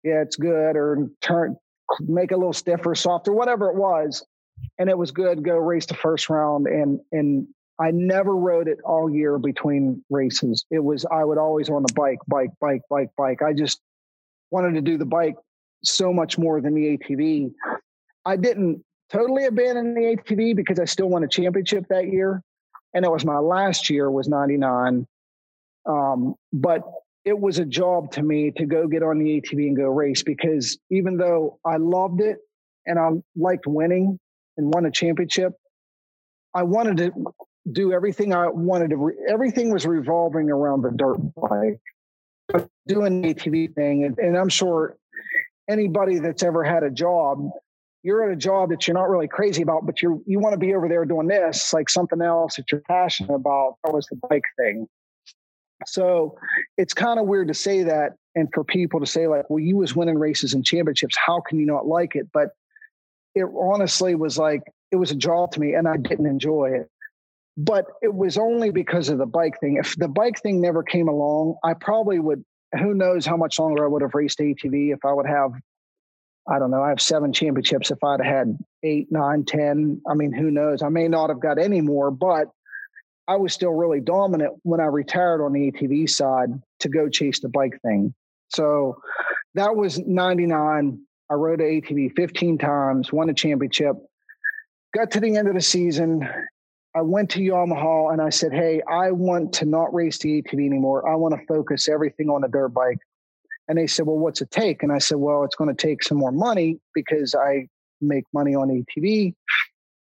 Yeah, 0.04 0.22
it's 0.22 0.36
good, 0.36 0.76
or 0.76 1.10
turn, 1.22 1.56
make 2.02 2.32
it 2.32 2.36
a 2.36 2.38
little 2.38 2.54
stiffer, 2.54 2.96
softer, 2.96 3.32
whatever 3.32 3.70
it 3.70 3.76
was. 3.76 4.26
And 4.78 4.90
it 4.90 4.98
was 4.98 5.12
good. 5.12 5.44
Go 5.44 5.56
race 5.56 5.86
the 5.86 5.94
first 5.94 6.30
round. 6.30 6.68
And, 6.68 7.00
and 7.12 7.48
I 7.80 7.92
never 7.92 8.36
rode 8.36 8.68
it 8.68 8.80
all 8.84 9.10
year 9.10 9.38
between 9.38 10.04
races. 10.10 10.66
It 10.72 10.84
was, 10.84 11.06
I 11.06 11.24
would 11.24 11.38
always 11.38 11.70
on 11.70 11.84
the 11.84 11.94
bike, 11.94 12.20
bike, 12.28 12.52
bike, 12.60 12.82
bike, 12.90 13.10
bike. 13.18 13.42
I 13.42 13.54
just 13.54 13.80
wanted 14.52 14.74
to 14.74 14.82
do 14.82 14.98
the 14.98 15.06
bike 15.06 15.36
so 15.84 16.12
much 16.12 16.38
more 16.38 16.60
than 16.60 16.74
the 16.74 16.98
ATV. 16.98 17.52
I 18.26 18.36
didn't 18.36 18.84
totally 19.12 19.46
abandoned 19.46 19.96
the 19.96 20.18
ATV 20.18 20.56
because 20.56 20.80
I 20.80 20.86
still 20.86 21.10
won 21.10 21.24
a 21.24 21.28
championship 21.28 21.86
that 21.90 22.08
year. 22.08 22.42
And 22.94 23.06
it 23.06 23.12
was 23.12 23.26
my 23.26 23.38
last 23.38 23.90
year 23.90 24.10
was 24.10 24.28
99 24.28 25.06
um, 25.88 26.36
but 26.52 26.84
it 27.26 27.38
was 27.38 27.60
a 27.60 27.66
job 27.66 28.12
to 28.12 28.22
me 28.22 28.52
to 28.52 28.66
go 28.66 28.88
get 28.88 29.04
on 29.04 29.20
the 29.20 29.42
atv 29.42 29.54
and 29.54 29.76
go 29.76 29.84
race 29.84 30.24
because 30.24 30.78
even 30.90 31.18
though 31.18 31.60
i 31.66 31.78
loved 31.78 32.22
it 32.22 32.38
and 32.86 33.00
i 33.00 33.10
liked 33.36 33.66
winning 33.66 34.20
and 34.58 34.74
won 34.74 34.86
a 34.86 34.92
championship 34.92 35.54
i 36.54 36.64
wanted 36.64 36.98
to 36.98 37.12
do 37.72 37.92
everything 37.92 38.34
i 38.34 38.48
wanted 38.48 38.90
to 38.92 38.98
re- 38.98 39.18
everything 39.30 39.72
was 39.72 39.86
revolving 39.86 40.50
around 40.50 40.82
the 40.82 40.92
dirt 40.92 41.18
bike. 41.36 41.80
Doing 42.88 43.22
the 43.22 43.34
atv 43.34 43.76
thing 43.76 44.06
and, 44.06 44.18
and 44.18 44.38
i'm 44.38 44.50
sure 44.50 44.96
anybody 45.70 46.20
that's 46.20 46.44
ever 46.44 46.64
had 46.64 46.84
a 46.84 46.90
job 46.90 47.50
you're 48.08 48.24
at 48.24 48.32
a 48.32 48.38
job 48.38 48.70
that 48.70 48.88
you're 48.88 48.96
not 48.96 49.10
really 49.10 49.28
crazy 49.28 49.62
about, 49.62 49.86
but 49.86 50.02
you 50.02 50.24
you 50.26 50.40
want 50.40 50.54
to 50.54 50.58
be 50.58 50.74
over 50.74 50.88
there 50.88 51.04
doing 51.04 51.28
this, 51.28 51.74
like 51.74 51.90
something 51.90 52.22
else 52.22 52.56
that 52.56 52.72
you're 52.72 52.82
passionate 52.88 53.34
about. 53.34 53.76
That 53.84 53.94
was 53.94 54.08
the 54.08 54.16
bike 54.30 54.46
thing. 54.58 54.88
So 55.86 56.38
it's 56.78 56.94
kind 56.94 57.20
of 57.20 57.28
weird 57.28 57.50
to 57.50 57.54
say 57.54 57.84
that, 57.84 58.14
and 58.34 58.48
for 58.54 58.64
people 58.64 59.02
to 59.02 59.06
say 59.06 59.28
like, 59.28 59.50
"Well, 59.50 59.60
you 59.60 59.76
was 59.76 59.94
winning 59.94 60.18
races 60.18 60.54
and 60.54 60.64
championships. 60.64 61.18
How 61.18 61.42
can 61.42 61.60
you 61.60 61.66
not 61.66 61.86
like 61.86 62.16
it?" 62.16 62.30
But 62.32 62.52
it 63.36 63.46
honestly 63.54 64.16
was 64.16 64.38
like 64.38 64.64
it 64.94 64.96
was 64.96 65.12
a 65.12 65.16
job 65.16 65.52
to 65.52 65.60
me, 65.60 65.74
and 65.74 65.86
I 65.86 65.98
didn't 65.98 66.28
enjoy 66.28 66.70
it. 66.80 66.90
But 67.58 67.88
it 68.02 68.14
was 68.14 68.38
only 68.38 68.70
because 68.70 69.10
of 69.10 69.18
the 69.18 69.26
bike 69.26 69.60
thing. 69.60 69.76
If 69.76 69.98
the 69.98 70.08
bike 70.08 70.42
thing 70.42 70.62
never 70.62 70.82
came 70.82 71.10
along, 71.10 71.58
I 71.62 71.74
probably 71.74 72.20
would. 72.20 72.42
Who 72.80 72.94
knows 72.94 73.26
how 73.26 73.36
much 73.36 73.60
longer 73.60 73.84
I 73.84 73.90
would 73.90 74.02
have 74.02 74.14
raced 74.14 74.40
ATV 74.40 74.94
if 74.94 75.04
I 75.04 75.12
would 75.12 75.28
have 75.28 75.52
I 76.50 76.60
don't 76.60 76.72
know. 76.72 76.82
I 76.82 76.90
have 76.90 77.02
seven 77.02 77.34
championships. 77.34 77.92
If 77.92 78.04
I'd 78.04 78.24
had 78.24 78.58
eight, 78.84 79.12
nine, 79.12 79.44
ten, 79.44 80.02
I 80.10 80.14
mean, 80.14 80.32
who 80.32 80.50
knows? 80.50 80.82
I 80.82 80.90
may 80.90 81.08
not 81.08 81.30
have 81.30 81.42
got 81.42 81.60
any 81.60 81.82
more, 81.82 82.10
but 82.10 82.48
I 83.28 83.36
was 83.36 83.54
still 83.54 83.72
really 83.72 84.00
dominant 84.00 84.54
when 84.64 84.80
I 84.80 84.86
retired 84.86 85.44
on 85.44 85.52
the 85.52 85.72
ATV 85.72 86.10
side 86.10 86.50
to 86.80 86.90
go 86.90 87.10
chase 87.10 87.42
the 87.42 87.50
bike 87.50 87.78
thing. 87.82 88.14
So 88.50 89.02
that 89.56 89.76
was 89.76 90.00
99. 90.00 91.02
I 91.30 91.34
rode 91.34 91.60
an 91.60 91.82
ATV 91.82 92.16
15 92.16 92.58
times, 92.58 93.12
won 93.12 93.30
a 93.30 93.34
championship. 93.34 93.96
Got 94.96 95.12
to 95.12 95.20
the 95.20 95.36
end 95.36 95.50
of 95.50 95.56
the 95.56 95.62
season. 95.62 96.28
I 96.96 97.02
went 97.02 97.30
to 97.32 97.40
Yamaha 97.40 98.14
and 98.14 98.22
I 98.22 98.30
said, 98.30 98.54
Hey, 98.54 98.82
I 98.90 99.12
want 99.12 99.54
to 99.56 99.66
not 99.66 99.94
race 99.94 100.18
the 100.20 100.42
ATV 100.42 100.66
anymore. 100.66 101.08
I 101.08 101.16
want 101.16 101.38
to 101.38 101.46
focus 101.46 101.90
everything 101.90 102.30
on 102.30 102.46
a 102.46 102.48
dirt 102.48 102.70
bike. 102.70 103.00
And 103.68 103.78
they 103.78 103.88
said, 103.88 104.06
Well, 104.06 104.18
what's 104.18 104.42
it 104.42 104.52
take? 104.52 104.84
And 104.84 104.92
I 104.92 104.98
said, 105.00 105.18
Well, 105.18 105.44
it's 105.44 105.56
going 105.56 105.74
to 105.74 105.88
take 105.88 106.04
some 106.04 106.18
more 106.18 106.32
money 106.32 106.80
because 106.94 107.36
I 107.36 107.68
make 108.02 108.24
money 108.34 108.56
on 108.56 108.70
ATV, 108.70 109.34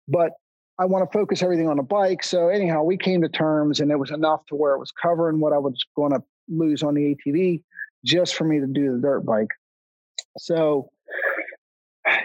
but 0.08 0.32
I 0.80 0.86
want 0.86 1.10
to 1.10 1.18
focus 1.18 1.42
everything 1.42 1.68
on 1.68 1.80
a 1.80 1.84
bike. 1.84 2.24
So, 2.24 2.50
anyhow, 2.50 2.84
we 2.84 2.98
came 2.98 3.22
to 3.22 3.30
terms 3.30 3.80
and 3.80 3.92
it 3.92 3.98
was 3.98 4.12
enough 4.12 4.46
to 4.48 4.56
where 4.56 4.74
it 4.74 4.80
was 4.80 4.92
covering 4.92 5.40
what 5.40 5.54
I 5.54 5.58
was 5.58 5.84
going 5.96 6.12
to 6.12 6.24
lose 6.48 6.84
on 6.84 6.94
the 6.94 7.16
ATV 7.16 7.64
just 8.06 8.36
for 8.36 8.44
me 8.44 8.60
to 8.60 8.68
do 8.68 8.94
the 8.94 9.00
dirt 9.00 9.22
bike. 9.22 9.50
So, 10.38 10.92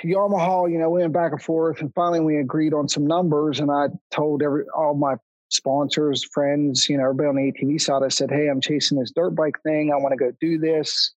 Yamaha, 0.04 0.70
you 0.70 0.78
know, 0.78 0.90
we 0.90 1.00
went 1.00 1.12
back 1.12 1.32
and 1.32 1.42
forth, 1.42 1.80
and 1.80 1.92
finally 1.94 2.20
we 2.20 2.36
agreed 2.36 2.74
on 2.74 2.88
some 2.88 3.06
numbers. 3.06 3.58
And 3.58 3.70
I 3.70 3.88
told 4.10 4.42
every 4.42 4.64
all 4.76 4.94
my 4.94 5.16
sponsors, 5.48 6.24
friends, 6.24 6.88
you 6.88 6.98
know, 6.98 7.04
everybody 7.04 7.28
on 7.28 7.36
the 7.36 7.52
ATV 7.52 7.80
side, 7.80 8.02
I 8.04 8.08
said, 8.08 8.30
"Hey, 8.30 8.48
I'm 8.48 8.60
chasing 8.60 8.98
this 9.00 9.10
dirt 9.10 9.30
bike 9.30 9.60
thing. 9.62 9.92
I 9.92 9.96
want 9.96 10.12
to 10.12 10.16
go 10.16 10.30
do 10.40 10.58
this 10.58 11.12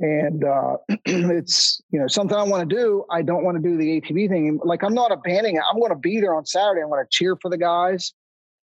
and 0.00 0.44
uh, 0.44 0.76
it's 1.04 1.80
you 1.90 2.00
know 2.00 2.08
something 2.08 2.36
I 2.36 2.42
want 2.42 2.68
to 2.68 2.74
do. 2.74 3.04
I 3.10 3.22
don't 3.22 3.44
want 3.44 3.62
to 3.62 3.62
do 3.62 3.76
the 3.76 4.00
ATV 4.00 4.28
thing. 4.28 4.58
Like 4.64 4.82
I'm 4.82 4.94
not 4.94 5.12
abandoning 5.12 5.56
it. 5.56 5.62
I'm 5.70 5.78
going 5.78 5.92
to 5.92 5.98
be 5.98 6.20
there 6.20 6.34
on 6.34 6.46
Saturday. 6.46 6.82
I'm 6.82 6.88
going 6.88 7.04
to 7.04 7.08
cheer 7.10 7.36
for 7.40 7.50
the 7.50 7.58
guys. 7.58 8.12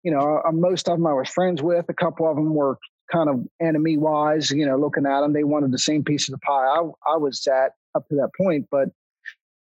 You 0.04 0.12
know, 0.12 0.42
uh, 0.46 0.52
most 0.52 0.90
of 0.90 0.98
them 0.98 1.06
I 1.06 1.14
was 1.14 1.30
friends 1.30 1.62
with. 1.62 1.86
A 1.90 1.94
couple 1.94 2.30
of 2.30 2.36
them 2.36 2.56
were 2.56 2.78
kind 3.12 3.30
of 3.30 3.46
enemy 3.62 3.98
wise. 3.98 4.50
You 4.50 4.66
know, 4.66 4.78
looking 4.78 5.06
at 5.06 5.22
them, 5.22 5.34
they 5.34 5.44
wanted 5.44 5.72
the 5.72 5.78
same 5.78 6.04
piece 6.04 6.28
of 6.28 6.34
the 6.34 6.40
pie 6.40 6.66
I, 6.66 6.82
I 7.14 7.18
was 7.18 7.46
at 7.48 7.74
up 7.94 8.08
to 8.10 8.16
that 8.16 8.32
point. 8.36 8.68
But 8.72 8.90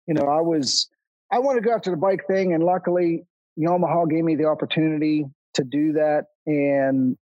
you 0.07 0.15
know, 0.15 0.27
I 0.27 0.41
was 0.41 0.89
I 1.31 1.39
wanted 1.39 1.61
to 1.61 1.69
go 1.69 1.75
after 1.75 1.91
the 1.91 1.97
bike 1.97 2.27
thing, 2.27 2.53
and 2.53 2.65
luckily 2.65 3.25
Yamaha 3.59 4.11
gave 4.11 4.25
me 4.25 4.35
the 4.35 4.47
opportunity 4.47 5.25
to 5.55 5.63
do 5.63 5.93
that, 5.93 6.27
and 6.47 7.17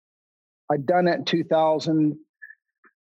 I'd 0.71 0.87
done 0.87 1.09
it 1.09 1.19
in 1.19 1.25
2000 1.25 2.17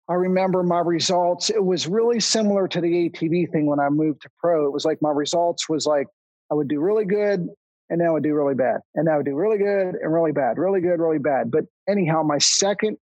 I 0.09 0.15
remember 0.15 0.63
my 0.63 0.81
results. 0.81 1.51
It 1.51 1.65
was 1.65 1.87
really 1.87 2.21
similar 2.21 2.69
to 2.69 2.81
the 2.81 3.09
ATV 3.09 3.51
thing 3.51 3.67
when 3.67 3.81
I 3.81 3.89
moved 3.89 4.23
to 4.23 4.31
pro. 4.39 4.67
It 4.67 4.73
was 4.73 4.85
like 4.85 5.01
my 5.01 5.11
results 5.11 5.69
was 5.69 5.87
like 5.87 6.07
I 6.51 6.55
would 6.55 6.69
do 6.69 6.81
really 6.81 7.07
good 7.07 7.49
and 7.91 8.01
then 8.01 8.09
I 8.09 8.11
would 8.11 8.23
do 8.23 8.35
really 8.35 8.55
bad. 8.55 8.81
And 8.95 9.09
I 9.09 9.17
would 9.17 9.27
do 9.27 9.35
really 9.35 9.59
good 9.59 9.95
and 9.95 10.13
really 10.13 10.33
bad, 10.33 10.59
really 10.59 10.81
good, 10.81 11.01
really 11.01 11.19
bad. 11.19 11.51
But 11.51 11.65
anyhow, 11.89 12.23
my 12.23 12.39
second 12.39 12.99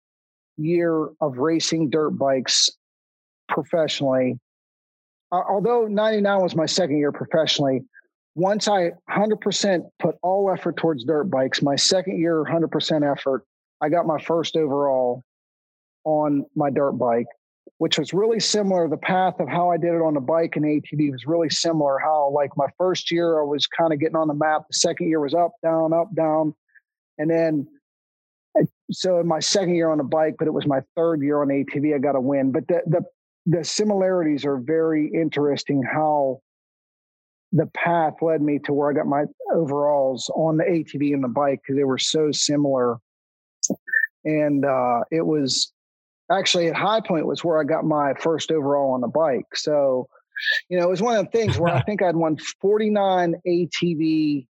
year 0.58 1.10
of 1.22 1.38
racing 1.38 1.90
dirt 1.90 2.12
bikes 2.12 2.70
professionally, 3.48 4.40
uh, 5.32 5.42
although 5.50 5.88
99 5.88 6.42
was 6.42 6.56
my 6.56 6.66
second 6.66 6.98
year 6.98 7.12
professionally, 7.12 7.82
once 8.36 8.68
I 8.68 8.92
100% 9.10 9.82
put 10.00 10.16
all 10.22 10.52
effort 10.52 10.78
towards 10.78 11.04
dirt 11.04 11.26
bikes, 11.26 11.62
my 11.62 11.76
second 11.76 12.20
year 12.20 12.44
100% 12.44 13.10
effort, 13.10 13.44
I 13.82 13.90
got 13.90 14.06
my 14.06 14.20
first 14.20 14.56
overall 14.56 15.24
on 16.10 16.46
my 16.56 16.70
dirt 16.70 16.94
bike, 16.94 17.28
which 17.78 18.00
was 18.00 18.14
really 18.14 18.40
similar. 18.40 18.88
The 18.88 18.98
path 18.98 19.40
of 19.40 19.48
how 19.48 19.70
I 19.70 19.78
did 19.78 19.94
it 19.94 20.02
on 20.02 20.16
the 20.16 20.22
bike 20.22 20.56
and 20.56 20.66
ATV 20.66 21.12
was 21.12 21.26
really 21.26 21.50
similar. 21.50 22.00
How, 22.00 22.32
like, 22.34 22.52
my 22.58 22.68
first 22.78 23.12
year, 23.12 23.40
I 23.40 23.44
was 23.44 23.68
kind 23.68 23.94
of 23.94 24.00
getting 24.00 24.16
on 24.16 24.28
the 24.28 24.34
map. 24.34 24.64
The 24.68 24.74
second 24.74 25.08
year 25.08 25.20
was 25.20 25.34
up, 25.34 25.52
down, 25.64 25.94
up, 25.94 26.14
down. 26.16 26.54
And 27.18 27.30
then, 27.30 27.68
so 28.92 29.20
in 29.20 29.28
my 29.28 29.40
second 29.40 29.76
year 29.76 29.92
on 29.92 30.00
the 30.00 30.04
bike, 30.04 30.36
but 30.40 30.48
it 30.48 30.54
was 30.54 30.66
my 30.66 30.82
third 30.96 31.22
year 31.22 31.42
on 31.42 31.50
ATV, 31.50 31.96
I 31.96 32.00
got 32.00 32.16
a 32.16 32.22
win. 32.22 32.52
But 32.52 32.68
the, 32.68 32.82
the, 32.88 33.02
the 33.46 33.64
similarities 33.64 34.46
are 34.46 34.58
very 34.58 35.12
interesting 35.14 35.84
how 35.84 36.42
the 37.52 37.68
path 37.68 38.14
led 38.22 38.42
me 38.42 38.60
to 38.60 38.74
where 38.74 38.90
I 38.90 38.94
got 38.94 39.08
my 39.08 39.24
overalls 39.54 40.30
on 40.36 40.58
the 40.58 40.64
ATV 40.64 41.14
and 41.14 41.24
the 41.24 41.30
bike 41.30 41.62
because 41.64 41.78
they 41.78 41.84
were 41.84 41.98
so 41.98 42.32
similar. 42.32 42.98
And 44.26 44.66
uh, 44.66 45.02
it 45.12 45.26
was 45.26 45.72
actually 46.32 46.68
at 46.68 46.76
High 46.76 47.02
Point 47.02 47.28
was 47.28 47.44
where 47.44 47.60
I 47.60 47.64
got 47.64 47.86
my 47.86 48.14
first 48.14 48.52
overall 48.52 48.94
on 48.94 49.02
the 49.02 49.08
bike. 49.08 49.56
So, 49.56 50.08
you 50.70 50.78
know, 50.78 50.86
it 50.86 50.90
was 50.90 51.02
one 51.02 51.18
of 51.18 51.26
the 51.26 51.32
things 51.32 51.58
where 51.58 51.74
I 51.74 51.82
think 51.86 52.02
I'd 52.02 52.16
won 52.16 52.38
49 52.62 53.36
ATV 53.48 54.48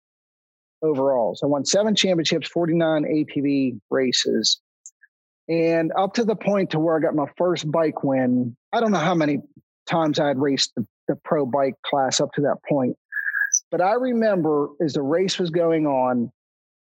overalls. 0.82 1.40
I 1.42 1.46
won 1.46 1.64
seven 1.64 1.94
championships, 1.94 2.48
49 2.48 3.04
ATV 3.04 3.80
races. 3.90 4.60
And 5.48 5.92
up 5.96 6.14
to 6.14 6.24
the 6.24 6.36
point 6.36 6.70
to 6.70 6.78
where 6.78 6.96
I 6.96 7.00
got 7.00 7.14
my 7.14 7.26
first 7.36 7.70
bike 7.70 8.02
win. 8.02 8.56
I 8.72 8.80
don't 8.80 8.92
know 8.92 8.98
how 8.98 9.14
many 9.14 9.40
times 9.86 10.18
I 10.18 10.28
had 10.28 10.38
raced 10.38 10.72
the, 10.76 10.86
the 11.08 11.16
pro 11.16 11.44
bike 11.44 11.74
class 11.84 12.20
up 12.20 12.32
to 12.34 12.42
that 12.42 12.58
point. 12.68 12.96
But 13.70 13.80
I 13.80 13.94
remember 13.94 14.68
as 14.82 14.94
the 14.94 15.02
race 15.02 15.38
was 15.38 15.50
going 15.50 15.86
on, 15.86 16.32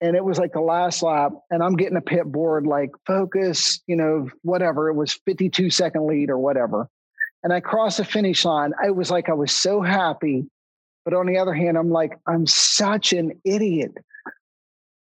and 0.01 0.15
it 0.15 0.23
was 0.23 0.37
like 0.37 0.53
the 0.53 0.61
last 0.61 1.01
lap 1.01 1.31
and 1.49 1.63
i'm 1.63 1.75
getting 1.75 1.97
a 1.97 2.01
pit 2.01 2.25
board 2.25 2.67
like 2.67 2.91
focus 3.05 3.81
you 3.87 3.95
know 3.95 4.29
whatever 4.43 4.89
it 4.89 4.93
was 4.93 5.13
52 5.25 5.69
second 5.69 6.07
lead 6.07 6.29
or 6.29 6.37
whatever 6.37 6.87
and 7.43 7.51
i 7.53 7.59
crossed 7.59 7.97
the 7.97 8.05
finish 8.05 8.45
line 8.45 8.73
i 8.83 8.89
was 8.89 9.09
like 9.11 9.29
i 9.29 9.33
was 9.33 9.51
so 9.51 9.81
happy 9.81 10.45
but 11.05 11.13
on 11.13 11.25
the 11.25 11.37
other 11.37 11.53
hand 11.53 11.77
i'm 11.77 11.89
like 11.89 12.19
i'm 12.27 12.45
such 12.77 13.11
an 13.11 13.31
idiot. 13.43 13.91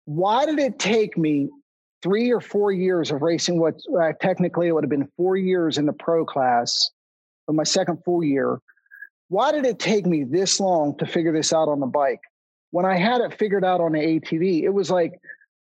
Why 0.06 0.46
did 0.46 0.60
it 0.60 0.78
take 0.78 1.18
me 1.18 1.48
three 2.04 2.32
or 2.32 2.42
four 2.42 2.72
years 2.72 3.12
of 3.12 3.22
racing 3.22 3.60
what 3.60 3.76
uh, 3.98 4.12
technically 4.20 4.68
it 4.68 4.74
would 4.74 4.84
have 4.84 4.90
been 4.90 5.10
four 5.16 5.38
years 5.38 5.78
in 5.78 5.86
the 5.86 5.94
pro 5.94 6.26
class 6.26 6.90
for 7.46 7.54
my 7.54 7.64
second 7.64 8.00
full 8.04 8.24
year? 8.24 8.60
Why 9.30 9.54
did 9.54 9.66
it 9.66 9.80
take 9.80 10.06
me 10.06 10.26
this 10.26 10.60
long 10.60 10.98
to 10.98 11.06
figure 11.06 11.32
this 11.32 11.54
out 11.54 11.70
on 11.70 11.80
the 11.80 11.86
bike 11.86 12.20
when 12.72 12.86
I 12.86 12.98
had 12.98 13.22
it 13.22 13.38
figured 13.38 13.64
out 13.64 13.82
on 13.82 13.94
the 13.94 14.00
ATV, 14.00 14.64
it 14.64 14.70
was 14.70 14.90
like 14.90 15.14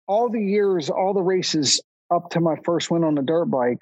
all 0.06 0.28
the 0.28 0.40
years, 0.40 0.90
all 0.90 1.14
the 1.14 1.22
races 1.22 1.82
up 2.12 2.30
to 2.30 2.40
my 2.40 2.56
first 2.64 2.90
win 2.90 3.04
on 3.04 3.14
the 3.14 3.22
dirt 3.22 3.46
bike. 3.46 3.78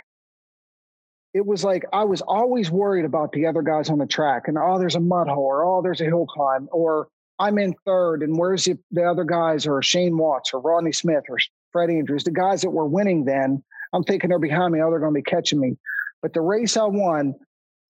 It 1.34 1.46
was 1.46 1.62
like 1.62 1.84
I 1.92 2.04
was 2.04 2.20
always 2.20 2.70
worried 2.70 3.04
about 3.04 3.32
the 3.32 3.46
other 3.46 3.62
guys 3.62 3.90
on 3.90 3.98
the 3.98 4.06
track 4.06 4.48
and 4.48 4.58
oh, 4.58 4.78
there's 4.78 4.96
a 4.96 5.00
mud 5.00 5.28
hole 5.28 5.44
or 5.44 5.64
oh, 5.64 5.82
there's 5.82 6.00
a 6.00 6.04
hill 6.04 6.26
climb 6.26 6.68
or 6.72 7.08
I'm 7.38 7.58
in 7.58 7.74
third, 7.84 8.22
and 8.22 8.36
where's 8.36 8.64
the, 8.64 8.78
the 8.90 9.04
other 9.04 9.24
guys, 9.24 9.66
or 9.66 9.80
Shane 9.82 10.16
Watts, 10.18 10.52
or 10.52 10.60
Rodney 10.60 10.92
Smith, 10.92 11.24
or 11.28 11.38
Fred 11.72 11.90
Andrews, 11.90 12.24
the 12.24 12.32
guys 12.32 12.62
that 12.62 12.70
were 12.70 12.86
winning 12.86 13.24
then? 13.24 13.62
I'm 13.92 14.02
thinking 14.02 14.28
they're 14.28 14.38
behind 14.38 14.72
me. 14.72 14.80
Oh, 14.82 14.90
they're 14.90 14.98
going 14.98 15.14
to 15.14 15.18
be 15.18 15.22
catching 15.22 15.60
me. 15.60 15.76
But 16.20 16.34
the 16.34 16.40
race 16.40 16.76
I 16.76 16.84
won, 16.84 17.34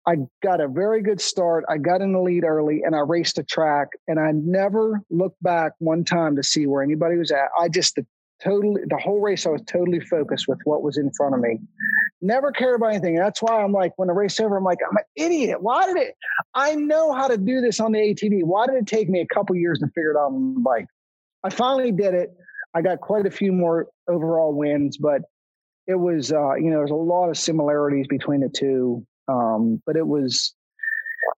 I 0.08 0.16
got 0.42 0.62
a 0.62 0.68
very 0.68 1.02
good 1.02 1.22
start. 1.22 1.64
I 1.70 1.78
got 1.78 2.02
in 2.02 2.14
the 2.14 2.22
lead 2.22 2.44
early 2.44 2.82
and 2.84 2.96
I 2.96 3.00
raced 3.00 3.36
the 3.36 3.44
track 3.44 3.90
and 4.08 4.20
I 4.20 4.32
never 4.32 5.02
looked 5.12 5.42
back 5.44 5.74
one 5.78 6.04
time 6.04 6.36
to 6.38 6.44
see 6.44 6.66
where 6.66 6.82
anybody 6.82 7.18
was 7.18 7.32
at. 7.32 7.50
I 7.60 7.70
just 7.70 7.96
the 7.96 8.06
totally 8.44 8.82
the 8.88 8.98
whole 8.98 9.20
race 9.20 9.46
I 9.46 9.50
was 9.52 9.62
totally 9.68 10.00
focused 10.00 10.48
with 10.48 10.58
what 10.64 10.82
was 10.82 10.98
in 10.98 11.12
front 11.16 11.36
of 11.36 11.42
me. 11.42 11.60
Never 12.22 12.52
cared 12.52 12.76
about 12.76 12.94
anything. 12.94 13.16
That's 13.16 13.42
why 13.42 13.62
I'm 13.62 13.72
like 13.72 13.94
when 13.98 14.08
the 14.08 14.14
race 14.14 14.40
over, 14.40 14.58
I'm 14.58 14.64
like, 14.64 14.80
I'm 14.90 14.98
an 14.98 15.04
idiot. 15.16 15.62
Why 15.62 15.86
did 15.86 15.98
it 15.98 16.16
I 16.56 16.76
know 16.76 17.14
how 17.14 17.28
to 17.28 17.38
do 17.38 17.62
this 17.62 17.80
on 17.80 17.92
the 17.92 18.00
ATV. 18.00 18.44
Why 18.44 18.66
did 18.66 18.76
it 18.76 18.88
take 18.88 19.08
me 19.10 19.22
a 19.22 19.28
couple 19.34 19.56
years 19.56 19.80
to 19.80 19.88
figure 19.88 20.12
it 20.12 20.18
out 20.18 20.32
on 20.32 20.56
the 20.56 20.60
bike? 20.60 20.88
I 21.44 21.50
finally 21.50 21.92
did 21.92 22.14
it. 22.14 22.36
I 22.74 22.82
got 22.82 23.02
quite 23.02 23.26
a 23.26 23.32
few 23.32 23.52
more 23.52 23.88
overall 24.08 24.54
wins, 24.54 24.98
but 24.98 25.22
it 25.88 25.96
was 25.96 26.32
uh, 26.32 26.56
you 26.56 26.72
know, 26.72 26.78
there's 26.78 26.92
a 26.92 26.96
lot 26.96 27.30
of 27.30 27.38
similarities 27.38 28.08
between 28.08 28.42
the 28.42 28.50
two. 28.50 29.06
Um, 29.28 29.82
but 29.86 29.96
it 29.96 30.08
was, 30.08 30.54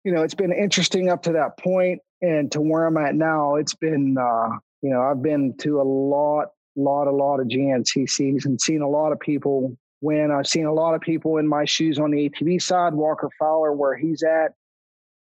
you 0.04 0.12
know, 0.12 0.22
it's 0.22 0.34
been 0.34 0.52
interesting 0.52 1.08
up 1.08 1.22
to 1.24 1.32
that 1.32 1.58
point 1.58 2.00
and 2.20 2.50
to 2.52 2.60
where 2.60 2.86
I'm 2.86 2.96
at 2.96 3.14
now. 3.14 3.56
It's 3.56 3.74
been, 3.74 4.16
uh, 4.18 4.56
you 4.82 4.90
know, 4.90 5.02
I've 5.02 5.22
been 5.22 5.56
to 5.58 5.80
a 5.80 5.82
lot, 5.82 6.48
lot, 6.76 7.06
a 7.06 7.12
lot 7.12 7.40
of 7.40 7.48
GNCCs 7.48 8.44
and 8.44 8.60
seen 8.60 8.82
a 8.82 8.88
lot 8.88 9.12
of 9.12 9.20
people 9.20 9.76
when 10.00 10.32
I've 10.32 10.48
seen 10.48 10.66
a 10.66 10.72
lot 10.72 10.94
of 10.94 11.00
people 11.00 11.36
in 11.36 11.46
my 11.46 11.64
shoes 11.64 11.98
on 11.98 12.10
the 12.10 12.28
ATV 12.28 12.60
side, 12.60 12.92
Walker 12.92 13.30
Fowler, 13.38 13.72
where 13.72 13.96
he's 13.96 14.24
at, 14.24 14.52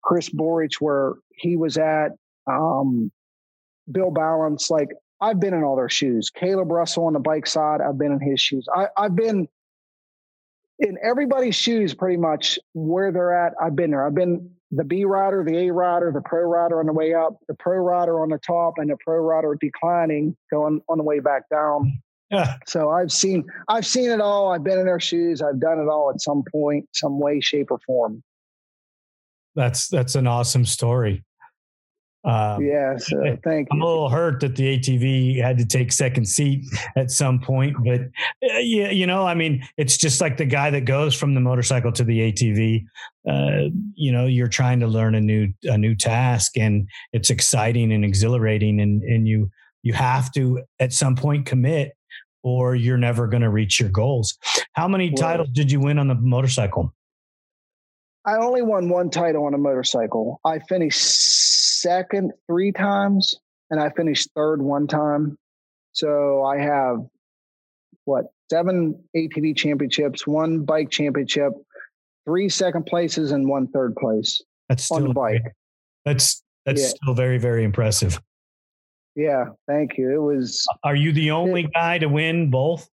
Chris 0.03 0.31
Borich, 0.31 0.81
where 0.81 1.15
he 1.35 1.57
was 1.57 1.77
at, 1.77 2.13
um, 2.47 3.13
Bill 3.91 4.11
Ballance. 4.11 4.71
Like 4.71 4.89
I've 5.21 5.39
been 5.39 5.55
in 5.55 5.63
all 5.63 5.77
their 5.77 5.89
shoes. 5.89 6.31
Caleb 6.31 6.71
Russell 6.71 7.07
on 7.07 7.13
the 7.13 7.19
bike 7.19 7.47
side, 7.47 7.81
I've 7.81 7.99
been 7.99 8.13
in 8.13 8.21
his 8.21 8.41
shoes. 8.41 8.67
I, 8.75 8.87
I've 8.97 9.15
been 9.15 9.49
in 10.79 10.97
everybody's 11.03 11.55
shoes 11.55 11.95
pretty 11.95 12.16
much 12.16 12.59
where 12.75 13.12
they're 13.12 13.35
at. 13.35 13.53
I've 13.61 13.77
been 13.77 13.91
there. 13.91 14.07
I've 14.07 14.14
been 14.14 14.51
the 14.70 14.85
B 14.85 15.05
rider, 15.05 15.45
the 15.45 15.57
A 15.68 15.72
rider, 15.72 16.11
the 16.12 16.22
pro 16.22 16.43
rider 16.43 16.81
on 16.81 16.87
the 16.87 16.93
way 16.93 17.14
up, 17.14 17.39
the 17.49 17.55
pro 17.55 17.77
rider 17.77 18.20
on 18.20 18.31
the 18.31 18.39
top, 18.39 18.75
and 18.79 18.91
the 18.91 18.97
pro 19.05 19.16
rider 19.16 19.57
declining 19.61 20.37
going 20.51 20.81
on 20.89 20.99
the 20.99 21.05
way 21.05 21.20
back 21.20 21.49
down. 21.49 22.01
Yeah. 22.31 22.57
So 22.66 22.91
I've 22.91 23.12
seen 23.12 23.45
I've 23.68 23.87
seen 23.87 24.11
it 24.11 24.20
all. 24.20 24.53
I've 24.53 24.64
been 24.64 24.79
in 24.79 24.87
their 24.87 25.01
shoes. 25.01 25.43
I've 25.43 25.61
done 25.61 25.79
it 25.79 25.89
all 25.89 26.11
at 26.12 26.20
some 26.20 26.43
point, 26.51 26.89
some 26.93 27.20
way, 27.20 27.41
shape, 27.41 27.70
or 27.70 27.79
form. 27.87 28.22
That's 29.55 29.89
that's 29.89 30.16
an 30.16 30.27
awesome 30.27 30.64
story. 30.64 31.22
Um, 32.25 32.64
yes, 32.64 33.12
uh, 33.12 33.37
thank 33.45 33.68
I'm 33.70 33.79
you. 33.79 33.85
a 33.85 33.87
little 33.87 34.09
hurt 34.09 34.41
that 34.41 34.57
the 34.57 34.79
ATV 34.79 35.43
had 35.43 35.59
to 35.59 35.66
take 35.66 35.93
second 35.93 36.25
seat 36.25 36.64
at 36.97 37.11
some 37.11 37.39
point, 37.39 37.77
but 37.85 38.01
uh, 38.01 38.59
yeah, 38.61 38.91
you 38.91 39.07
know, 39.07 39.27
I 39.27 39.35
mean, 39.35 39.62
it's 39.77 39.99
just 39.99 40.22
like 40.22 40.39
the 40.39 40.47
guy 40.47 40.70
that 40.70 40.87
goes 40.87 41.14
from 41.14 41.35
the 41.35 41.41
motorcycle 41.41 41.93
to 41.93 42.05
the 42.05 42.33
ATV. 42.33 42.87
Uh, 43.29 43.70
you 43.95 44.11
know, 44.11 44.25
you're 44.27 44.49
trying 44.49 44.81
to 44.81 44.87
learn 44.87 45.14
a 45.14 45.20
new 45.20 45.53
a 45.64 45.77
new 45.77 45.95
task, 45.95 46.57
and 46.57 46.89
it's 47.12 47.29
exciting 47.29 47.93
and 47.93 48.05
exhilarating, 48.05 48.81
and 48.81 49.03
and 49.03 49.29
you 49.29 49.51
you 49.83 49.93
have 49.93 50.33
to 50.33 50.62
at 50.81 50.95
some 50.95 51.16
point 51.16 51.45
commit, 51.45 51.93
or 52.43 52.75
you're 52.75 52.97
never 52.97 53.27
going 53.27 53.43
to 53.43 53.51
reach 53.51 53.79
your 53.79 53.91
goals. 53.91 54.39
How 54.72 54.89
many 54.89 55.11
well, 55.11 55.16
titles 55.16 55.49
did 55.51 55.70
you 55.70 55.81
win 55.81 55.99
on 55.99 56.09
the 56.09 56.14
motorcycle? 56.14 56.95
I 58.27 58.37
only 58.37 58.62
won 58.62 58.89
one 58.89 59.11
title 59.11 59.45
on 59.45 59.53
a 59.53 59.59
motorcycle. 59.59 60.41
I 60.47 60.59
finished 60.61 61.03
second 61.85 62.32
three 62.49 62.72
times 62.72 63.37
and 63.70 63.78
I 63.78 63.91
finished 63.91 64.30
third 64.35 64.62
one 64.62 64.87
time. 64.87 65.37
So 65.93 66.43
I 66.43 66.59
have 66.59 66.99
what 68.05 68.26
seven 68.51 69.03
ATV 69.16 69.57
championships, 69.57 70.26
one 70.26 70.64
bike 70.64 70.91
championship, 70.91 71.53
three 72.24 72.49
second 72.49 72.87
places, 72.87 73.32
and 73.32 73.49
one 73.49 73.68
third 73.68 73.95
place. 73.97 74.43
That's 74.68 74.85
still, 74.85 74.97
on 74.99 75.05
the 75.05 75.14
bike. 75.14 75.53
That's 76.05 76.43
that's 76.64 76.82
yeah. 76.82 76.89
still 76.89 77.14
very 77.14 77.39
very 77.39 77.64
impressive. 77.64 78.20
Yeah, 79.14 79.45
thank 79.68 79.97
you. 79.97 80.12
It 80.12 80.18
was. 80.18 80.66
Are 80.82 80.97
you 80.97 81.12
the 81.12 81.30
only 81.30 81.64
it, 81.64 81.72
guy 81.72 81.99
to 81.99 82.07
win 82.07 82.51
both? 82.51 82.89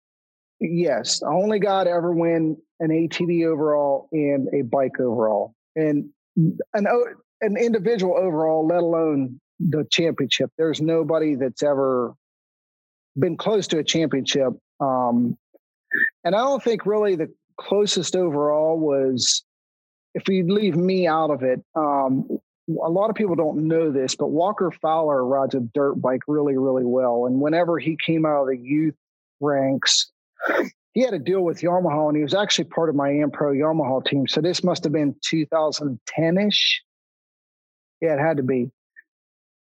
Yes, 0.61 1.23
only 1.23 1.59
guy 1.59 1.85
to 1.85 1.91
ever 1.91 2.13
win 2.13 2.57
an 2.81 2.89
ATV 2.89 3.47
overall 3.47 4.09
and 4.13 4.49
a 4.55 4.63
bike 4.63 4.99
overall, 5.01 5.55
and 5.75 6.09
an 6.37 6.87
oh, 6.89 7.05
an 7.41 7.57
individual 7.57 8.17
overall, 8.17 8.67
let 8.67 8.81
alone 8.81 9.41
the 9.61 9.87
championship. 9.91 10.51
There's 10.59 10.81
nobody 10.81 11.35
that's 11.35 11.63
ever 11.63 12.15
been 13.19 13.37
close 13.37 13.67
to 13.69 13.79
a 13.79 13.85
championship. 13.85 14.53
Um, 14.81 15.37
and 16.25 16.35
I 16.35 16.39
don't 16.39 16.63
think 16.63 16.87
really 16.87 17.17
the 17.17 17.33
closest 17.59 18.17
overall 18.17 18.79
was, 18.79 19.45
if 20.15 20.25
we 20.29 20.43
leave 20.43 20.77
me 20.77 21.07
out 21.07 21.31
of 21.31 21.43
it, 21.43 21.63
um, 21.75 22.27
a 22.69 22.91
lot 22.91 23.11
of 23.11 23.17
people 23.17 23.37
don't 23.37 23.69
know 23.69 23.91
this, 23.91 24.17
but 24.17 24.29
Walker 24.29 24.73
Fowler 24.83 25.25
rides 25.25 25.55
a 25.55 25.61
dirt 25.61 25.95
bike 25.95 26.23
really, 26.27 26.59
really 26.59 26.85
well. 26.85 27.27
And 27.27 27.41
whenever 27.41 27.79
he 27.79 27.97
came 28.05 28.27
out 28.27 28.43
of 28.43 28.49
the 28.49 28.59
youth 28.59 28.95
ranks, 29.41 30.11
he 30.95 31.03
had 31.03 31.15
a 31.15 31.19
deal 31.19 31.43
with 31.43 31.61
Yamaha 31.61 32.09
and 32.09 32.17
he 32.17 32.23
was 32.23 32.35
actually 32.35 32.65
part 32.65 32.89
of 32.89 32.95
my 32.95 33.11
Ampro 33.11 33.55
Yamaha 33.55 34.05
team. 34.05 34.27
So 34.27 34.41
this 34.41 34.65
must 34.65 34.83
have 34.85 34.93
been 34.93 35.15
2010 35.23 36.39
ish. 36.39 36.83
Yeah, 38.01 38.15
it 38.15 38.21
had 38.21 38.37
to 38.39 38.43
be. 38.43 38.71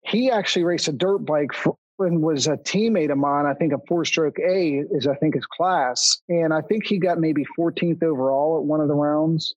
He 0.03 0.31
actually 0.31 0.65
raced 0.65 0.89
a 0.89 0.93
dirt 0.93 1.19
bike 1.19 1.53
for, 1.53 1.77
and 1.99 2.23
was 2.23 2.47
a 2.47 2.57
teammate 2.57 3.11
of 3.11 3.19
mine. 3.19 3.47
I 3.47 3.55
think 3.55 3.73
a 3.73 3.79
four 3.89 4.05
stroke 4.05 4.39
A 4.39 4.85
is, 4.91 5.07
I 5.07 5.15
think, 5.17 5.35
his 5.35 5.47
class. 5.47 6.21
And 6.29 6.53
I 6.53 6.61
think 6.61 6.87
he 6.87 6.99
got 6.99 7.19
maybe 7.19 7.45
14th 7.59 8.03
overall 8.03 8.59
at 8.59 8.65
one 8.65 8.81
of 8.81 8.89
the 8.89 8.95
rounds. 8.95 9.55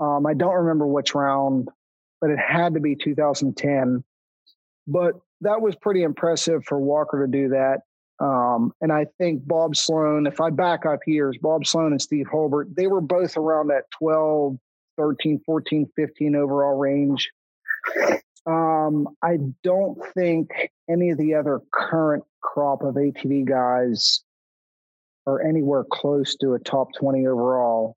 Um, 0.00 0.26
I 0.26 0.34
don't 0.34 0.54
remember 0.54 0.86
which 0.86 1.14
round, 1.14 1.68
but 2.20 2.30
it 2.30 2.38
had 2.38 2.74
to 2.74 2.80
be 2.80 2.96
2010. 2.96 4.02
But 4.86 5.14
that 5.40 5.60
was 5.60 5.74
pretty 5.76 6.02
impressive 6.02 6.64
for 6.64 6.78
Walker 6.78 7.26
to 7.26 7.30
do 7.30 7.48
that. 7.50 7.80
Um, 8.20 8.72
and 8.80 8.92
I 8.92 9.06
think 9.18 9.46
Bob 9.46 9.74
Sloan, 9.74 10.26
if 10.26 10.40
I 10.40 10.50
back 10.50 10.86
up 10.86 11.00
years, 11.06 11.36
Bob 11.40 11.66
Sloan 11.66 11.92
and 11.92 12.00
Steve 12.00 12.26
Holbert, 12.32 12.74
they 12.76 12.86
were 12.86 13.00
both 13.00 13.36
around 13.36 13.68
that 13.68 13.90
12, 13.98 14.56
13, 14.96 15.40
14, 15.44 15.90
15 15.96 16.36
overall 16.36 16.78
range. 16.78 17.30
Um, 18.44 19.08
I 19.22 19.38
don't 19.62 19.98
think 20.14 20.50
any 20.90 21.10
of 21.10 21.18
the 21.18 21.34
other 21.34 21.60
current 21.72 22.24
crop 22.40 22.82
of 22.82 22.96
ATV 22.96 23.46
guys 23.46 24.24
are 25.26 25.40
anywhere 25.40 25.84
close 25.90 26.36
to 26.36 26.54
a 26.54 26.58
top 26.58 26.88
20 26.98 27.26
overall. 27.26 27.96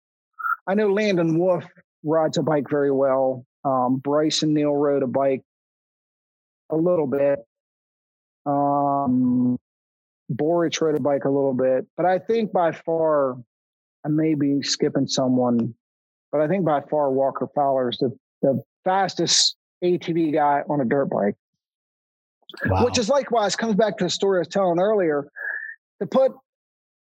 I 0.67 0.75
know 0.75 0.93
Landon 0.93 1.39
Wolf 1.39 1.65
rides 2.03 2.37
a 2.37 2.43
bike 2.43 2.69
very 2.69 2.91
well. 2.91 3.45
Um, 3.63 4.01
Brycen 4.05 4.49
Neal 4.49 4.73
rode 4.73 5.01
a 5.01 5.07
bike 5.07 5.41
a 6.69 6.75
little 6.75 7.07
bit. 7.07 7.39
Um, 8.45 9.57
Borich 10.31 10.81
rode 10.81 10.95
a 10.95 11.01
bike 11.01 11.25
a 11.25 11.29
little 11.29 11.53
bit, 11.53 11.87
but 11.97 12.05
I 12.05 12.19
think 12.19 12.51
by 12.51 12.71
far, 12.71 13.37
I 14.05 14.09
may 14.09 14.35
be 14.35 14.61
skipping 14.61 15.07
someone, 15.07 15.73
but 16.31 16.41
I 16.41 16.47
think 16.47 16.65
by 16.65 16.81
far 16.81 17.11
Walker 17.11 17.47
Fowler 17.55 17.89
is 17.89 17.97
the, 17.97 18.15
the 18.43 18.63
fastest 18.83 19.55
ATV 19.85 20.33
guy 20.33 20.63
on 20.69 20.81
a 20.81 20.85
dirt 20.85 21.05
bike. 21.05 21.35
Wow. 22.65 22.85
Which 22.85 22.97
is 22.97 23.09
likewise 23.09 23.55
comes 23.55 23.75
back 23.75 23.97
to 23.97 24.05
the 24.05 24.09
story 24.09 24.37
I 24.37 24.39
was 24.39 24.47
telling 24.47 24.79
earlier. 24.79 25.27
To 26.01 26.07
put 26.07 26.33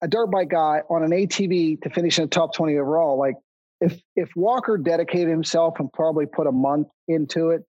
a 0.03 0.09
dirt 0.09 0.27
bike 0.27 0.49
guy 0.49 0.83
on 0.89 1.03
an 1.03 1.11
ATV 1.11 1.83
to 1.83 1.91
finish 1.91 2.19
in 2.19 2.25
the 2.25 2.31
top 2.31 2.55
20 2.55 2.77
overall, 2.79 3.19
like 3.19 3.37
if 3.81 4.01
if 4.17 4.31
Walker 4.37 4.77
dedicated 4.77 5.29
himself 5.29 5.75
and 5.79 5.93
probably 5.93 6.27
put 6.27 6.47
a 6.47 6.53
month 6.53 6.89
into 7.09 7.51
it, 7.51 7.63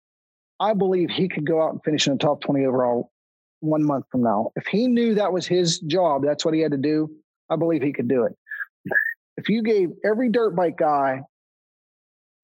I 0.58 0.74
believe 0.74 1.10
he 1.10 1.28
could 1.28 1.46
go 1.46 1.62
out 1.62 1.72
and 1.72 1.82
finish 1.82 2.06
in 2.06 2.14
the 2.14 2.18
top 2.18 2.40
20 2.42 2.64
overall 2.66 3.10
one 3.60 3.84
month 3.84 4.06
from 4.10 4.22
now. 4.22 4.50
If 4.56 4.66
he 4.66 4.86
knew 4.86 5.14
that 5.14 5.32
was 5.32 5.46
his 5.46 5.78
job, 5.80 6.22
that's 6.24 6.44
what 6.44 6.54
he 6.54 6.60
had 6.60 6.72
to 6.72 6.78
do, 6.78 7.10
I 7.48 7.56
believe 7.56 7.82
he 7.82 7.92
could 7.92 8.08
do 8.08 8.24
it. 8.24 8.36
If 9.36 9.48
you 9.48 9.62
gave 9.62 9.90
every 10.04 10.28
dirt 10.28 10.54
bike 10.54 10.76
guy 10.76 11.22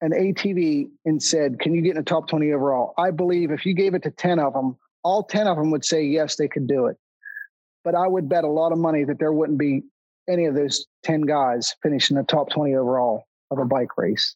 an 0.01 0.11
ATV 0.11 0.89
and 1.05 1.21
said, 1.21 1.59
Can 1.59 1.73
you 1.73 1.81
get 1.81 1.91
in 1.91 1.97
the 1.97 2.03
top 2.03 2.27
20 2.27 2.51
overall? 2.51 2.93
I 2.97 3.11
believe 3.11 3.51
if 3.51 3.65
you 3.65 3.73
gave 3.73 3.93
it 3.93 4.03
to 4.03 4.11
10 4.11 4.39
of 4.39 4.53
them, 4.53 4.77
all 5.03 5.23
10 5.23 5.47
of 5.47 5.57
them 5.57 5.71
would 5.71 5.85
say, 5.85 6.03
Yes, 6.03 6.35
they 6.35 6.47
could 6.47 6.67
do 6.67 6.87
it. 6.87 6.97
But 7.83 7.95
I 7.95 8.07
would 8.07 8.29
bet 8.29 8.43
a 8.43 8.49
lot 8.49 8.71
of 8.71 8.77
money 8.77 9.03
that 9.05 9.19
there 9.19 9.31
wouldn't 9.31 9.57
be 9.57 9.83
any 10.29 10.45
of 10.45 10.55
those 10.55 10.85
10 11.03 11.21
guys 11.21 11.73
finishing 11.81 12.17
the 12.17 12.23
top 12.23 12.49
20 12.49 12.75
overall 12.75 13.25
of 13.49 13.59
a 13.59 13.65
bike 13.65 13.97
race. 13.97 14.35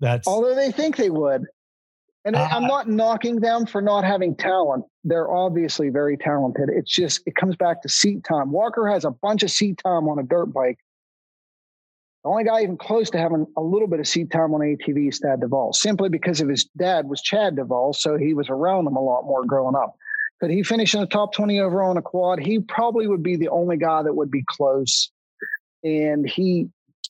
That's 0.00 0.26
although 0.26 0.54
they 0.54 0.72
think 0.72 0.96
they 0.96 1.10
would. 1.10 1.46
And 2.24 2.36
uh, 2.36 2.48
I'm 2.50 2.66
not 2.66 2.88
knocking 2.88 3.40
them 3.40 3.64
for 3.64 3.80
not 3.80 4.04
having 4.04 4.36
talent. 4.36 4.84
They're 5.04 5.30
obviously 5.30 5.88
very 5.88 6.18
talented. 6.18 6.68
It's 6.68 6.90
just, 6.90 7.22
it 7.24 7.34
comes 7.34 7.56
back 7.56 7.80
to 7.82 7.88
seat 7.88 8.24
time. 8.24 8.52
Walker 8.52 8.86
has 8.88 9.06
a 9.06 9.10
bunch 9.10 9.42
of 9.42 9.50
seat 9.50 9.80
time 9.82 10.06
on 10.06 10.18
a 10.18 10.22
dirt 10.22 10.52
bike 10.52 10.78
The 12.22 12.28
only 12.28 12.44
guy 12.44 12.62
even 12.62 12.76
close 12.76 13.08
to 13.10 13.18
having 13.18 13.46
a 13.56 13.62
little 13.62 13.88
bit 13.88 13.98
of 13.98 14.06
seat 14.06 14.30
time 14.30 14.52
on 14.52 14.60
ATV 14.60 15.08
is 15.08 15.18
Thad 15.20 15.40
Duvall, 15.40 15.72
simply 15.72 16.10
because 16.10 16.40
of 16.40 16.48
his 16.48 16.64
dad 16.76 17.08
was 17.08 17.22
Chad 17.22 17.56
Duvall, 17.56 17.94
so 17.94 18.18
he 18.18 18.34
was 18.34 18.50
around 18.50 18.86
him 18.86 18.96
a 18.96 19.02
lot 19.02 19.24
more 19.24 19.44
growing 19.46 19.74
up. 19.74 19.96
Could 20.40 20.50
he 20.50 20.62
finish 20.62 20.94
in 20.94 21.00
the 21.00 21.06
top 21.06 21.32
20 21.34 21.60
overall 21.60 21.90
on 21.90 21.96
a 21.96 22.02
quad? 22.02 22.40
He 22.40 22.60
probably 22.60 23.06
would 23.06 23.22
be 23.22 23.36
the 23.36 23.48
only 23.48 23.78
guy 23.78 24.02
that 24.02 24.14
would 24.14 24.30
be 24.30 24.44
close. 24.46 25.10
And 25.82 26.28
he, 26.28 26.68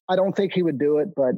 I 0.09 0.15
don't 0.15 0.35
think 0.35 0.53
he 0.53 0.63
would 0.63 0.79
do 0.79 0.99
it, 0.99 1.09
but 1.17 1.35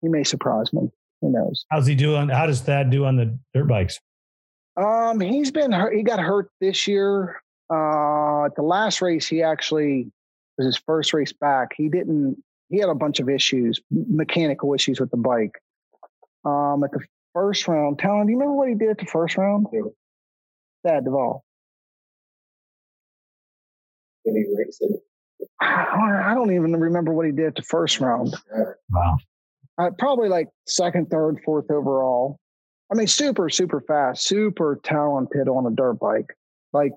he 0.00 0.08
may 0.08 0.22
surprise 0.22 0.72
me. 0.72 0.88
Who 1.20 1.32
knows? 1.32 1.64
How's 1.70 1.86
he 1.86 1.94
doing? 1.94 2.28
How 2.28 2.46
does 2.46 2.60
Thad 2.60 2.90
do 2.90 3.04
on 3.06 3.16
the 3.16 3.36
dirt 3.54 3.66
bikes? 3.66 3.98
Um, 4.76 5.20
he's 5.20 5.50
been 5.50 5.72
hurt. 5.72 5.94
He 5.94 6.02
got 6.02 6.18
hurt 6.18 6.50
this 6.60 6.86
year. 6.86 7.40
Uh, 7.72 8.46
at 8.46 8.56
the 8.56 8.62
last 8.62 9.00
race, 9.00 9.26
he 9.26 9.42
actually 9.42 10.12
was 10.58 10.66
his 10.66 10.76
first 10.76 11.12
race 11.12 11.32
back. 11.32 11.70
He 11.76 11.88
didn't. 11.88 12.42
He 12.74 12.80
had 12.80 12.88
a 12.88 12.94
bunch 12.94 13.20
of 13.20 13.28
issues, 13.28 13.80
mechanical 13.88 14.74
issues 14.74 14.98
with 14.98 15.12
the 15.12 15.16
bike. 15.16 15.62
Um, 16.44 16.82
at 16.82 16.90
the 16.90 17.06
first 17.32 17.68
round, 17.68 18.00
Talon, 18.00 18.26
do 18.26 18.32
you 18.32 18.36
remember 18.36 18.56
what 18.56 18.68
he 18.68 18.74
did 18.74 18.90
at 18.90 18.98
the 18.98 19.06
first 19.06 19.36
round? 19.36 19.68
Thad 20.84 21.04
Duvall. 21.04 21.44
Did 24.24 24.34
he 24.34 24.44
race 24.58 24.78
it? 24.80 24.90
I 25.60 26.34
don't 26.34 26.52
even 26.52 26.74
remember 26.74 27.12
what 27.12 27.26
he 27.26 27.30
did 27.30 27.46
at 27.46 27.54
the 27.54 27.62
first 27.62 28.00
round. 28.00 28.34
Wow. 28.90 29.18
Uh, 29.78 29.90
probably 29.96 30.28
like 30.28 30.48
second, 30.66 31.10
third, 31.10 31.40
fourth 31.44 31.70
overall. 31.70 32.40
I 32.90 32.96
mean, 32.96 33.06
super, 33.06 33.48
super 33.50 33.82
fast, 33.82 34.26
super 34.26 34.80
talented 34.82 35.46
on 35.48 35.64
a 35.64 35.70
dirt 35.70 36.00
bike. 36.00 36.36
Like 36.72 36.90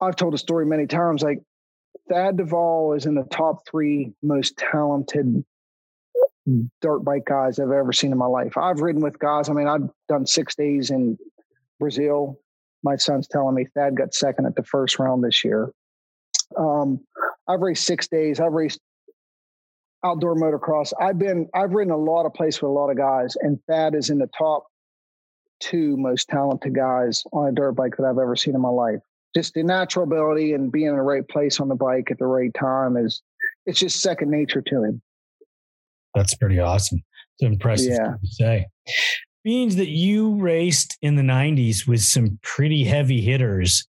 I've 0.00 0.14
told 0.14 0.34
a 0.34 0.38
story 0.38 0.66
many 0.66 0.86
times. 0.86 1.20
Like 1.20 1.42
Thad 2.10 2.36
Duvall 2.36 2.94
is 2.94 3.06
in 3.06 3.14
the 3.14 3.24
top 3.30 3.66
three 3.70 4.12
most 4.22 4.56
talented 4.56 5.44
dirt 6.80 7.00
bike 7.00 7.24
guys 7.26 7.58
I've 7.58 7.70
ever 7.70 7.92
seen 7.92 8.12
in 8.12 8.18
my 8.18 8.26
life. 8.26 8.56
I've 8.58 8.80
ridden 8.80 9.02
with 9.02 9.18
guys. 9.18 9.48
I 9.48 9.52
mean, 9.52 9.68
I've 9.68 9.88
done 10.08 10.26
six 10.26 10.56
days 10.56 10.90
in 10.90 11.16
Brazil. 11.78 12.40
My 12.82 12.96
son's 12.96 13.28
telling 13.28 13.54
me 13.54 13.66
Thad 13.74 13.96
got 13.96 14.14
second 14.14 14.46
at 14.46 14.56
the 14.56 14.64
first 14.64 14.98
round 14.98 15.22
this 15.22 15.44
year. 15.44 15.70
Um, 16.58 17.00
I've 17.46 17.60
raced 17.60 17.86
six 17.86 18.08
days. 18.08 18.40
I've 18.40 18.52
raced 18.52 18.80
outdoor 20.04 20.34
motocross. 20.34 20.92
I've 21.00 21.18
been 21.18 21.48
I've 21.54 21.72
ridden 21.72 21.92
a 21.92 21.96
lot 21.96 22.26
of 22.26 22.34
places 22.34 22.62
with 22.62 22.70
a 22.70 22.72
lot 22.72 22.90
of 22.90 22.96
guys, 22.96 23.36
and 23.40 23.58
Thad 23.68 23.94
is 23.94 24.10
in 24.10 24.18
the 24.18 24.30
top 24.36 24.66
two 25.60 25.96
most 25.96 26.28
talented 26.28 26.74
guys 26.74 27.22
on 27.32 27.48
a 27.48 27.52
dirt 27.52 27.72
bike 27.72 27.96
that 27.98 28.04
I've 28.04 28.18
ever 28.18 28.34
seen 28.34 28.54
in 28.54 28.60
my 28.60 28.70
life. 28.70 29.00
Just 29.34 29.54
the 29.54 29.62
natural 29.62 30.04
ability 30.04 30.52
and 30.54 30.72
being 30.72 30.88
in 30.88 30.96
the 30.96 31.02
right 31.02 31.26
place 31.28 31.60
on 31.60 31.68
the 31.68 31.74
bike 31.76 32.10
at 32.10 32.18
the 32.18 32.26
right 32.26 32.52
time 32.58 32.96
is 32.96 33.22
it's 33.66 33.78
just 33.78 34.00
second 34.00 34.30
nature 34.30 34.62
to 34.62 34.82
him. 34.84 35.02
That's 36.14 36.34
pretty 36.34 36.58
awesome. 36.58 37.02
It's 37.38 37.46
impressive 37.46 37.92
Yeah. 37.92 38.14
to 38.20 38.26
say. 38.26 38.66
Means 39.44 39.76
that 39.76 39.88
you 39.88 40.34
raced 40.34 40.98
in 41.00 41.14
the 41.16 41.22
90s 41.22 41.86
with 41.86 42.00
some 42.02 42.38
pretty 42.42 42.84
heavy 42.84 43.20
hitters. 43.20 43.86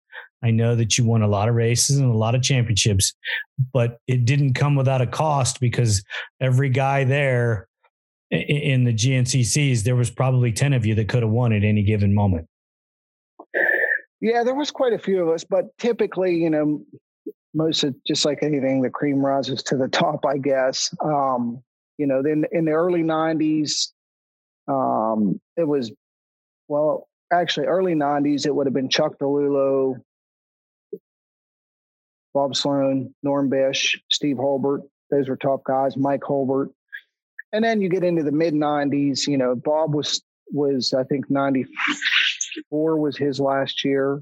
I 0.41 0.51
know 0.51 0.75
that 0.75 0.97
you 0.97 1.05
won 1.05 1.21
a 1.21 1.27
lot 1.27 1.49
of 1.49 1.55
races 1.55 1.97
and 1.97 2.09
a 2.09 2.17
lot 2.17 2.35
of 2.35 2.41
championships, 2.41 3.13
but 3.73 3.97
it 4.07 4.25
didn't 4.25 4.53
come 4.53 4.75
without 4.75 5.01
a 5.01 5.07
cost 5.07 5.59
because 5.59 6.03
every 6.39 6.69
guy 6.69 7.03
there 7.03 7.67
in 8.31 8.83
the 8.85 8.93
GNCCs, 8.93 9.83
there 9.83 9.95
was 9.95 10.09
probably 10.09 10.51
10 10.51 10.73
of 10.73 10.85
you 10.85 10.95
that 10.95 11.09
could 11.09 11.23
have 11.23 11.31
won 11.31 11.51
at 11.53 11.63
any 11.63 11.83
given 11.83 12.13
moment. 12.13 12.47
Yeah, 14.25 14.43
there 14.43 14.55
was 14.55 14.71
quite 14.71 14.91
a 14.91 14.97
few 14.97 15.21
of 15.21 15.29
us, 15.29 15.43
but 15.43 15.65
typically, 15.77 16.33
you 16.35 16.49
know, 16.49 16.83
most 17.53 17.83
of 17.83 17.93
just 18.07 18.25
like 18.25 18.39
anything, 18.41 18.81
the 18.81 18.89
cream 18.89 19.23
rises 19.23 19.61
to 19.65 19.77
the 19.77 19.87
top, 19.87 20.25
I 20.25 20.39
guess. 20.39 20.91
Um, 20.99 21.61
you 21.99 22.07
know, 22.07 22.23
then 22.23 22.45
in 22.51 22.65
the 22.65 22.71
early 22.71 23.03
'90s, 23.03 23.89
um, 24.67 25.39
it 25.57 25.67
was 25.67 25.91
well, 26.67 27.07
actually, 27.31 27.67
early 27.67 27.93
'90s, 27.93 28.47
it 28.47 28.55
would 28.55 28.65
have 28.65 28.73
been 28.73 28.89
Chuck 28.89 29.19
DeLulo, 29.21 29.97
Bob 32.33 32.55
Sloan, 32.55 33.13
Norm 33.21 33.47
Bish, 33.47 34.01
Steve 34.11 34.37
Holbert. 34.37 34.81
Those 35.11 35.29
were 35.29 35.37
top 35.37 35.63
guys. 35.65 35.95
Mike 35.95 36.21
Holbert, 36.21 36.69
and 37.53 37.63
then 37.63 37.79
you 37.79 37.89
get 37.89 38.03
into 38.03 38.23
the 38.23 38.31
mid 38.31 38.55
'90s. 38.55 39.27
You 39.27 39.37
know, 39.37 39.53
Bob 39.55 39.93
was 39.93 40.23
was 40.51 40.95
I 40.97 41.03
think 41.03 41.29
'94 42.55 42.97
was 42.97 43.17
his 43.17 43.39
last 43.39 43.83
year. 43.83 44.21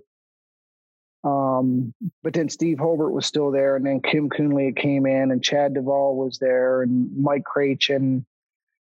Um, 1.23 1.93
but 2.21 2.33
then 2.33 2.49
Steve 2.49 2.77
Holbert 2.77 3.11
was 3.11 3.25
still 3.25 3.51
there, 3.51 3.75
and 3.75 3.85
then 3.85 4.01
Kim 4.01 4.29
Coonley 4.29 4.75
came 4.75 5.05
in, 5.05 5.31
and 5.31 5.43
Chad 5.43 5.73
Duvall 5.73 6.17
was 6.17 6.37
there, 6.39 6.81
and 6.81 7.15
Mike 7.17 7.43
Crachen. 7.43 8.25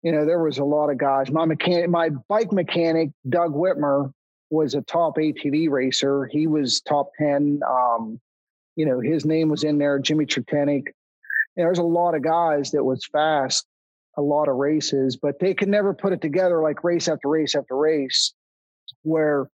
You 0.02 0.12
know, 0.12 0.24
there 0.24 0.42
was 0.42 0.58
a 0.58 0.64
lot 0.64 0.90
of 0.90 0.98
guys. 0.98 1.30
My 1.30 1.44
mechanic, 1.44 1.90
my 1.90 2.08
bike 2.28 2.50
mechanic, 2.50 3.10
Doug 3.28 3.54
Whitmer, 3.54 4.12
was 4.50 4.74
a 4.74 4.82
top 4.82 5.16
ATV 5.16 5.70
racer. 5.70 6.26
He 6.26 6.46
was 6.46 6.80
top 6.80 7.10
ten. 7.18 7.60
Um, 7.68 8.20
you 8.76 8.86
know, 8.86 9.00
his 9.00 9.24
name 9.24 9.50
was 9.50 9.64
in 9.64 9.78
there. 9.78 9.98
Jimmy 9.98 10.26
Tritenik. 10.26 10.86
You 11.56 11.64
there's 11.64 11.78
a 11.78 11.82
lot 11.82 12.14
of 12.14 12.22
guys 12.22 12.70
that 12.70 12.82
was 12.82 13.04
fast, 13.04 13.66
a 14.16 14.22
lot 14.22 14.48
of 14.48 14.56
races, 14.56 15.16
but 15.16 15.38
they 15.38 15.52
could 15.52 15.68
never 15.68 15.92
put 15.92 16.14
it 16.14 16.22
together 16.22 16.62
like 16.62 16.82
race 16.82 17.08
after 17.08 17.28
race 17.28 17.54
after 17.54 17.76
race. 17.76 18.32
Where 19.02 19.48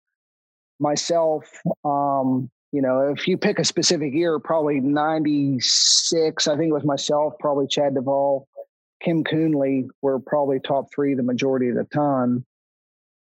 myself, 0.79 1.51
um, 1.85 2.51
you 2.73 2.83
know, 2.83 3.13
if 3.17 3.27
you 3.27 3.39
pick 3.39 3.59
a 3.59 3.65
specific 3.65 4.13
year, 4.13 4.39
probably 4.39 4.81
96, 4.81 6.49
I 6.49 6.57
think 6.57 6.69
it 6.69 6.73
was 6.73 6.85
myself, 6.85 7.35
probably 7.41 7.67
Chad 7.67 7.95
Duvall, 7.95 8.47
Kim 9.03 9.25
Coonley 9.25 9.89
were 10.03 10.19
probably 10.19 10.61
top 10.61 10.87
three 10.95 11.15
the 11.15 11.23
majority 11.23 11.69
of 11.69 11.77
the 11.77 11.85
time. 11.85 12.45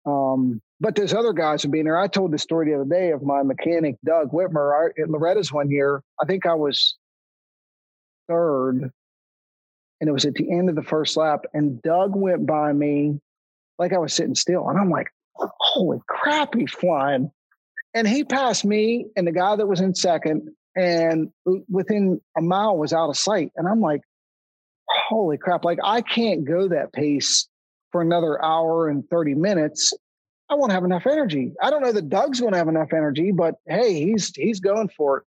Um, 0.06 0.60
but 0.80 0.94
there's 0.94 1.12
other 1.12 1.32
guys 1.32 1.62
who 1.62 1.68
being 1.68 1.84
there. 1.84 1.98
I 1.98 2.06
told 2.06 2.32
the 2.32 2.38
story 2.38 2.66
the 2.66 2.74
other 2.74 2.88
day 2.88 3.10
of 3.12 3.22
my 3.22 3.42
mechanic, 3.42 3.96
Doug 4.04 4.32
Whitmer, 4.32 4.72
I, 4.72 5.00
at 5.00 5.10
Loretta's 5.10 5.52
one 5.52 5.70
year. 5.70 6.02
I 6.20 6.24
think 6.24 6.46
I 6.46 6.54
was 6.54 6.96
third, 8.28 8.90
and 10.00 10.08
it 10.08 10.12
was 10.12 10.24
at 10.24 10.34
the 10.34 10.50
end 10.50 10.70
of 10.70 10.76
the 10.76 10.82
first 10.82 11.16
lap, 11.16 11.44
and 11.52 11.82
Doug 11.82 12.16
went 12.16 12.46
by 12.46 12.72
me 12.72 13.20
like 13.78 13.92
I 13.92 13.98
was 13.98 14.14
sitting 14.14 14.34
still. 14.34 14.68
And 14.68 14.78
I'm 14.78 14.90
like, 14.90 15.08
holy 15.58 16.00
crap, 16.08 16.54
he's 16.54 16.72
flying. 16.72 17.30
And 17.94 18.06
he 18.06 18.24
passed 18.24 18.64
me 18.64 19.06
and 19.16 19.26
the 19.26 19.32
guy 19.32 19.56
that 19.56 19.66
was 19.66 19.80
in 19.80 19.94
second, 19.94 20.48
and 20.76 21.30
within 21.68 22.20
a 22.36 22.40
mile 22.40 22.76
was 22.76 22.92
out 22.92 23.10
of 23.10 23.16
sight. 23.16 23.50
And 23.56 23.66
I'm 23.66 23.80
like, 23.80 24.02
holy 24.88 25.38
crap, 25.38 25.64
like 25.64 25.78
I 25.82 26.00
can't 26.00 26.44
go 26.44 26.68
that 26.68 26.92
pace 26.92 27.48
for 27.90 28.00
another 28.00 28.42
hour 28.44 28.88
and 28.88 29.08
30 29.10 29.34
minutes. 29.34 29.92
I 30.48 30.54
won't 30.54 30.72
have 30.72 30.84
enough 30.84 31.06
energy. 31.06 31.52
I 31.62 31.70
don't 31.70 31.82
know 31.82 31.92
that 31.92 32.08
Doug's 32.08 32.40
to 32.40 32.50
have 32.56 32.68
enough 32.68 32.92
energy, 32.92 33.32
but 33.32 33.56
hey, 33.68 34.04
he's 34.04 34.34
he's 34.34 34.60
going 34.60 34.88
for 34.96 35.18
it. 35.18 35.24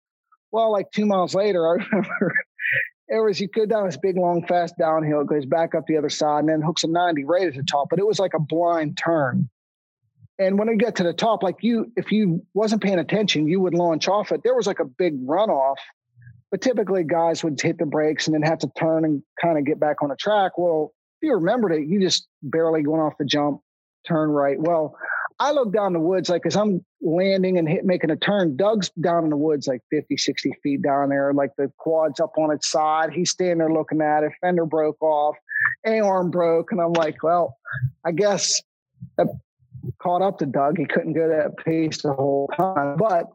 Well, 0.52 0.72
like 0.72 0.92
two 0.92 1.06
miles 1.06 1.36
later, 1.36 1.68
I 1.70 1.74
remember 1.74 2.34
it 3.10 3.20
was 3.20 3.40
you 3.40 3.48
go 3.48 3.66
down 3.66 3.86
this 3.86 3.98
big, 3.98 4.18
long, 4.18 4.46
fast 4.46 4.76
downhill. 4.78 5.22
It 5.22 5.28
goes 5.28 5.46
back 5.46 5.74
up 5.74 5.86
the 5.88 5.98
other 5.98 6.10
side 6.10 6.40
and 6.40 6.50
then 6.50 6.62
hooks 6.62 6.84
a 6.84 6.88
90 6.88 7.26
right 7.26 7.48
at 7.48 7.56
the 7.56 7.64
top. 7.64 7.88
But 7.90 8.00
it 8.00 8.06
was 8.06 8.20
like 8.20 8.34
a 8.36 8.40
blind 8.40 8.98
turn. 8.98 9.50
And 10.40 10.58
when 10.58 10.70
I 10.70 10.76
get 10.76 10.96
to 10.96 11.04
the 11.04 11.14
top, 11.14 11.44
like 11.44 11.58
you, 11.62 11.92
if 11.98 12.12
you 12.12 12.46
wasn't 12.54 12.82
paying 12.82 12.98
attention, 12.98 13.48
you 13.48 13.60
would 13.60 13.74
launch 13.74 14.08
off 14.08 14.32
it. 14.32 14.42
There 14.44 14.56
was 14.56 14.68
like 14.68 14.80
a 14.80 14.86
big 14.86 15.28
runoff. 15.28 15.76
But 16.50 16.62
typically, 16.62 17.04
guys 17.04 17.44
would 17.44 17.62
hit 17.62 17.78
the 17.78 17.86
brakes 17.86 18.26
and 18.26 18.34
then 18.34 18.42
have 18.42 18.60
to 18.60 18.72
turn 18.76 19.06
and 19.06 19.22
kind 19.40 19.60
of 19.60 19.66
get 19.66 19.80
back 19.80 20.02
on 20.02 20.10
the 20.10 20.16
track. 20.16 20.58
Well, 20.58 20.94
if 21.22 21.28
you 21.28 21.36
remembered 21.36 21.74
it, 21.74 21.88
you 21.88 22.00
just 22.00 22.28
barely 22.42 22.82
going 22.82 23.02
off 23.02 23.14
the 23.20 23.26
jump, 23.26 23.62
turn 24.08 24.30
right. 24.30 24.60
Well, 24.60 24.96
I 25.40 25.52
look 25.52 25.72
down 25.72 25.94
the 25.94 26.00
woods 26.00 26.28
like 26.30 26.46
as 26.46 26.56
I'm 26.56 26.84
landing 27.02 27.58
and 27.58 27.70
hit, 27.70 27.86
making 27.86 28.10
a 28.10 28.16
turn, 28.16 28.58
Doug's 28.58 28.90
down 29.00 29.26
in 29.26 29.30
the 29.30 29.38
woods 29.38 29.68
like 29.68 29.82
50, 29.92 30.18
60 30.18 30.52
feet 30.64 30.82
down 30.82 31.10
there, 31.10 31.34
like 31.34 31.52
the 31.58 31.72
quad's 31.78 32.20
up 32.20 32.34
on 32.38 32.52
its 32.52 32.70
side. 32.70 33.14
He's 33.14 33.30
standing 33.30 33.60
there 33.60 33.72
looking 33.72 34.02
at 34.02 34.24
it. 34.24 34.32
Fender 34.42 34.66
broke 34.66 35.02
off, 35.02 35.36
A 35.86 36.00
arm 36.00 36.32
broke. 36.32 36.72
And 36.72 36.82
I'm 36.82 36.94
like, 36.94 37.22
well, 37.24 37.58
I 38.06 38.12
guess 38.12 38.62
that 39.18 39.28
caught 40.02 40.22
up 40.22 40.40
to 40.40 40.46
Doug. 40.46 40.78
He 40.78 40.86
couldn't 40.86 41.14
go 41.14 41.28
that 41.28 41.58
pace 41.64 42.02
the 42.02 42.14
whole 42.14 42.50
time. 42.56 42.98
But 42.98 43.26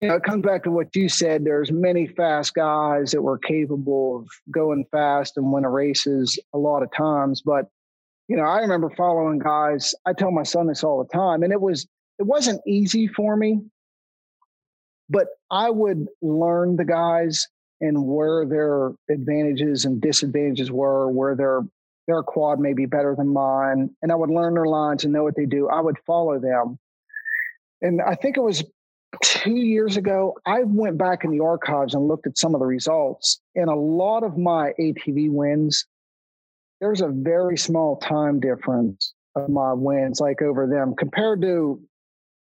you 0.00 0.08
know, 0.08 0.16
it 0.16 0.24
comes 0.24 0.44
back 0.44 0.64
to 0.64 0.70
what 0.70 0.94
you 0.94 1.08
said. 1.08 1.44
There's 1.44 1.70
many 1.70 2.06
fast 2.06 2.54
guys 2.54 3.12
that 3.12 3.22
were 3.22 3.38
capable 3.38 4.18
of 4.18 4.28
going 4.50 4.84
fast 4.90 5.36
and 5.36 5.52
winning 5.52 5.70
races 5.70 6.38
a 6.52 6.58
lot 6.58 6.82
of 6.82 6.92
times. 6.92 7.42
But 7.44 7.66
you 8.28 8.36
know, 8.36 8.44
I 8.44 8.60
remember 8.60 8.90
following 8.90 9.38
guys. 9.38 9.94
I 10.06 10.12
tell 10.12 10.30
my 10.30 10.42
son 10.42 10.66
this 10.66 10.84
all 10.84 11.02
the 11.02 11.16
time, 11.16 11.42
and 11.42 11.52
it 11.52 11.60
was 11.60 11.86
it 12.18 12.26
wasn't 12.26 12.60
easy 12.66 13.06
for 13.06 13.36
me, 13.36 13.60
but 15.08 15.28
I 15.50 15.70
would 15.70 16.08
learn 16.20 16.76
the 16.76 16.84
guys 16.84 17.46
and 17.80 18.04
where 18.04 18.44
their 18.44 18.92
advantages 19.08 19.84
and 19.84 20.00
disadvantages 20.00 20.70
were, 20.70 21.08
where 21.08 21.36
their 21.36 21.62
their 22.08 22.24
quad 22.24 22.58
may 22.58 22.72
be 22.72 22.86
better 22.86 23.14
than 23.16 23.28
mine, 23.28 23.90
and 24.02 24.10
I 24.10 24.16
would 24.16 24.30
learn 24.30 24.54
their 24.54 24.66
lines 24.66 25.04
and 25.04 25.12
know 25.12 25.22
what 25.22 25.36
they 25.36 25.46
do. 25.46 25.68
I 25.68 25.80
would 25.80 25.98
follow 26.04 26.40
them, 26.40 26.78
and 27.80 28.02
I 28.02 28.16
think 28.16 28.36
it 28.36 28.42
was 28.42 28.64
two 29.22 29.56
years 29.56 29.96
ago, 29.96 30.34
I 30.44 30.62
went 30.64 30.98
back 30.98 31.24
in 31.24 31.30
the 31.30 31.44
archives 31.44 31.94
and 31.94 32.08
looked 32.08 32.26
at 32.26 32.38
some 32.38 32.54
of 32.54 32.60
the 32.60 32.66
results, 32.66 33.40
and 33.54 33.70
a 33.70 33.74
lot 33.74 34.24
of 34.24 34.36
my 34.36 34.72
ATV 34.80 35.30
wins, 35.30 35.86
there's 36.80 37.00
a 37.00 37.08
very 37.08 37.56
small 37.56 37.96
time 37.96 38.40
difference 38.40 39.14
of 39.34 39.48
my 39.48 39.72
wins, 39.72 40.20
like 40.20 40.42
over 40.42 40.66
them 40.66 40.94
compared 40.96 41.42
to, 41.42 41.80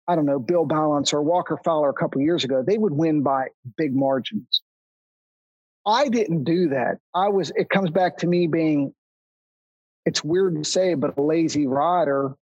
I 0.08 0.16
don't 0.16 0.26
know, 0.26 0.39
Bill 0.39 0.66
Ballance 0.66 1.14
or 1.14 1.22
Walker 1.22 1.60
Fowler 1.64 1.89
a 1.89 1.93
couple 1.93 2.22
years 2.22 2.43
ago. 2.43 2.64
They 2.66 2.78
would 2.78 2.93
win 2.93 3.22
by 3.22 3.47
big 3.78 3.95
margins. 3.95 4.62
I 5.86 6.10
didn't 6.10 6.43
do 6.43 6.70
that. 6.70 6.97
I 7.16 7.30
was. 7.30 7.52
It 7.56 7.70
comes 7.70 7.89
back 7.89 8.18
to 8.18 8.28
me 8.28 8.47
being. 8.47 8.93
It's 10.06 10.24
weird 10.24 10.56
to 10.56 10.64
say, 10.64 10.93
but 10.93 11.18
a 11.18 11.22
lazy 11.22 11.68
rider 11.68 12.36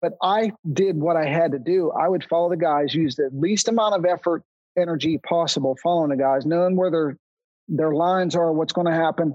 but 0.00 0.12
I 0.22 0.52
did 0.72 0.96
what 0.96 1.16
I 1.16 1.26
had 1.26 1.52
to 1.52 1.58
do. 1.58 1.90
I 1.90 2.08
would 2.08 2.24
follow 2.24 2.50
the 2.50 2.56
guys, 2.56 2.94
use 2.94 3.16
the 3.16 3.30
least 3.32 3.68
amount 3.68 3.94
of 3.94 4.04
effort, 4.04 4.42
energy 4.76 5.18
possible, 5.18 5.76
following 5.82 6.10
the 6.10 6.16
guys, 6.16 6.46
knowing 6.46 6.76
where 6.76 6.90
their 6.90 7.16
their 7.70 7.92
lines 7.92 8.34
are, 8.34 8.50
what's 8.52 8.72
going 8.72 8.86
to 8.86 8.94
happen. 8.94 9.34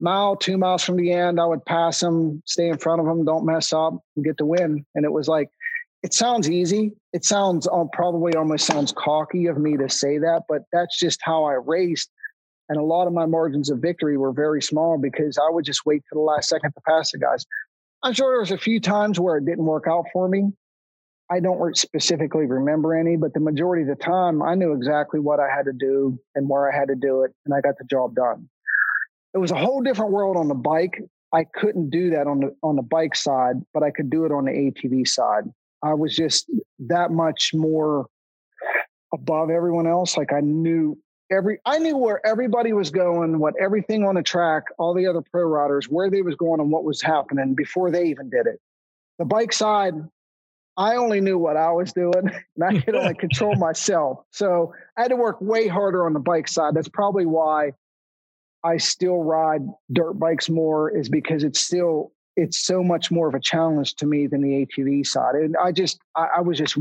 Mile, 0.00 0.34
two 0.34 0.56
miles 0.56 0.82
from 0.82 0.96
the 0.96 1.12
end, 1.12 1.38
I 1.38 1.44
would 1.44 1.64
pass 1.64 2.00
them, 2.00 2.42
stay 2.46 2.68
in 2.68 2.78
front 2.78 3.00
of 3.00 3.06
them, 3.06 3.24
don't 3.24 3.44
mess 3.44 3.72
up, 3.72 3.98
and 4.14 4.24
get 4.24 4.38
the 4.38 4.46
win. 4.46 4.86
And 4.94 5.04
it 5.04 5.12
was 5.12 5.28
like, 5.28 5.50
it 6.02 6.14
sounds 6.14 6.48
easy. 6.48 6.92
It 7.12 7.24
sounds 7.24 7.66
uh, 7.66 7.84
probably 7.92 8.34
almost 8.34 8.66
sounds 8.66 8.92
cocky 8.92 9.46
of 9.46 9.58
me 9.58 9.76
to 9.76 9.90
say 9.90 10.16
that, 10.18 10.44
but 10.48 10.62
that's 10.72 10.98
just 10.98 11.20
how 11.22 11.44
I 11.44 11.54
raced. 11.54 12.10
And 12.68 12.78
a 12.78 12.82
lot 12.82 13.06
of 13.06 13.12
my 13.12 13.26
margins 13.26 13.70
of 13.70 13.78
victory 13.78 14.16
were 14.16 14.32
very 14.32 14.60
small 14.60 14.98
because 14.98 15.38
I 15.38 15.48
would 15.50 15.64
just 15.64 15.86
wait 15.86 16.02
for 16.08 16.16
the 16.16 16.20
last 16.20 16.48
second 16.48 16.72
to 16.72 16.80
pass 16.86 17.12
the 17.12 17.18
guys. 17.18 17.46
I'm 18.02 18.12
sure 18.12 18.32
there 18.32 18.40
was 18.40 18.50
a 18.50 18.58
few 18.58 18.80
times 18.80 19.20
where 19.20 19.36
it 19.36 19.44
didn't 19.44 19.64
work 19.64 19.84
out 19.88 20.06
for 20.12 20.28
me. 20.28 20.52
I 21.30 21.40
don't 21.40 21.76
specifically 21.76 22.46
remember 22.46 22.94
any, 22.94 23.16
but 23.16 23.34
the 23.34 23.40
majority 23.40 23.82
of 23.82 23.88
the 23.88 24.02
time, 24.02 24.42
I 24.42 24.54
knew 24.54 24.72
exactly 24.72 25.18
what 25.18 25.40
I 25.40 25.48
had 25.48 25.64
to 25.64 25.72
do 25.72 26.18
and 26.34 26.48
where 26.48 26.70
I 26.70 26.76
had 26.76 26.88
to 26.88 26.94
do 26.94 27.22
it, 27.22 27.32
and 27.44 27.54
I 27.54 27.60
got 27.60 27.78
the 27.78 27.84
job 27.84 28.14
done. 28.14 28.48
It 29.34 29.38
was 29.38 29.50
a 29.50 29.56
whole 29.56 29.82
different 29.82 30.12
world 30.12 30.36
on 30.36 30.48
the 30.48 30.54
bike. 30.54 31.02
I 31.32 31.44
couldn't 31.44 31.90
do 31.90 32.10
that 32.10 32.26
on 32.26 32.40
the 32.40 32.56
on 32.62 32.76
the 32.76 32.82
bike 32.82 33.16
side, 33.16 33.56
but 33.74 33.82
I 33.82 33.90
could 33.90 34.08
do 34.08 34.24
it 34.24 34.32
on 34.32 34.44
the 34.44 34.52
ATV 34.52 35.06
side. 35.08 35.44
I 35.82 35.94
was 35.94 36.14
just 36.14 36.50
that 36.78 37.10
much 37.10 37.50
more 37.52 38.06
above 39.12 39.50
everyone 39.50 39.86
else. 39.86 40.16
Like 40.16 40.32
I 40.32 40.40
knew 40.40 40.96
every 41.30 41.58
I 41.64 41.78
knew 41.78 41.96
where 41.96 42.24
everybody 42.26 42.72
was 42.72 42.90
going, 42.90 43.38
what 43.38 43.54
everything 43.60 44.04
on 44.04 44.14
the 44.14 44.22
track, 44.22 44.64
all 44.78 44.94
the 44.94 45.06
other 45.06 45.22
pro 45.22 45.42
riders, 45.42 45.88
where 45.88 46.10
they 46.10 46.22
was 46.22 46.34
going 46.36 46.60
and 46.60 46.70
what 46.70 46.84
was 46.84 47.02
happening 47.02 47.54
before 47.54 47.90
they 47.90 48.06
even 48.06 48.30
did 48.30 48.46
it. 48.46 48.60
The 49.18 49.24
bike 49.24 49.52
side, 49.52 49.94
I 50.76 50.96
only 50.96 51.20
knew 51.20 51.38
what 51.38 51.56
I 51.56 51.70
was 51.72 51.92
doing 51.92 52.12
and 52.56 52.64
I 52.64 52.80
could 52.80 52.94
only 52.94 53.14
control 53.14 53.54
myself. 53.58 54.24
So 54.30 54.74
I 54.96 55.02
had 55.02 55.08
to 55.08 55.16
work 55.16 55.40
way 55.40 55.68
harder 55.68 56.06
on 56.06 56.12
the 56.12 56.20
bike 56.20 56.48
side. 56.48 56.74
That's 56.74 56.88
probably 56.88 57.26
why 57.26 57.72
I 58.62 58.78
still 58.78 59.22
ride 59.22 59.62
dirt 59.92 60.14
bikes 60.14 60.48
more 60.48 60.90
is 60.90 61.08
because 61.08 61.44
it's 61.44 61.60
still 61.60 62.12
it's 62.38 62.58
so 62.58 62.82
much 62.82 63.10
more 63.10 63.28
of 63.28 63.34
a 63.34 63.40
challenge 63.40 63.94
to 63.94 64.06
me 64.06 64.26
than 64.26 64.42
the 64.42 64.66
ATV 64.66 65.06
side. 65.06 65.36
And 65.36 65.56
I 65.56 65.72
just 65.72 65.98
I, 66.14 66.28
I 66.38 66.40
was 66.40 66.58
just 66.58 66.76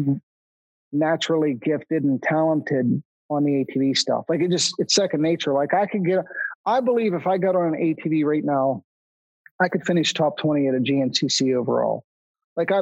naturally 0.91 1.53
gifted 1.53 2.03
and 2.03 2.21
talented 2.21 3.01
on 3.29 3.43
the 3.43 3.65
ATV 3.65 3.97
stuff. 3.97 4.25
Like 4.29 4.41
it 4.41 4.51
just 4.51 4.75
it's 4.77 4.95
second 4.95 5.21
nature. 5.21 5.53
Like 5.53 5.73
I 5.73 5.85
could 5.85 6.05
get 6.05 6.19
I 6.65 6.79
believe 6.79 7.13
if 7.13 7.27
I 7.27 7.37
got 7.37 7.55
on 7.55 7.73
an 7.73 7.95
ATV 7.95 8.23
right 8.25 8.43
now, 8.43 8.83
I 9.61 9.69
could 9.69 9.85
finish 9.85 10.13
top 10.13 10.37
20 10.37 10.67
at 10.67 10.75
a 10.75 10.79
GNCC 10.79 11.55
overall. 11.55 12.03
Like 12.55 12.71
I 12.71 12.81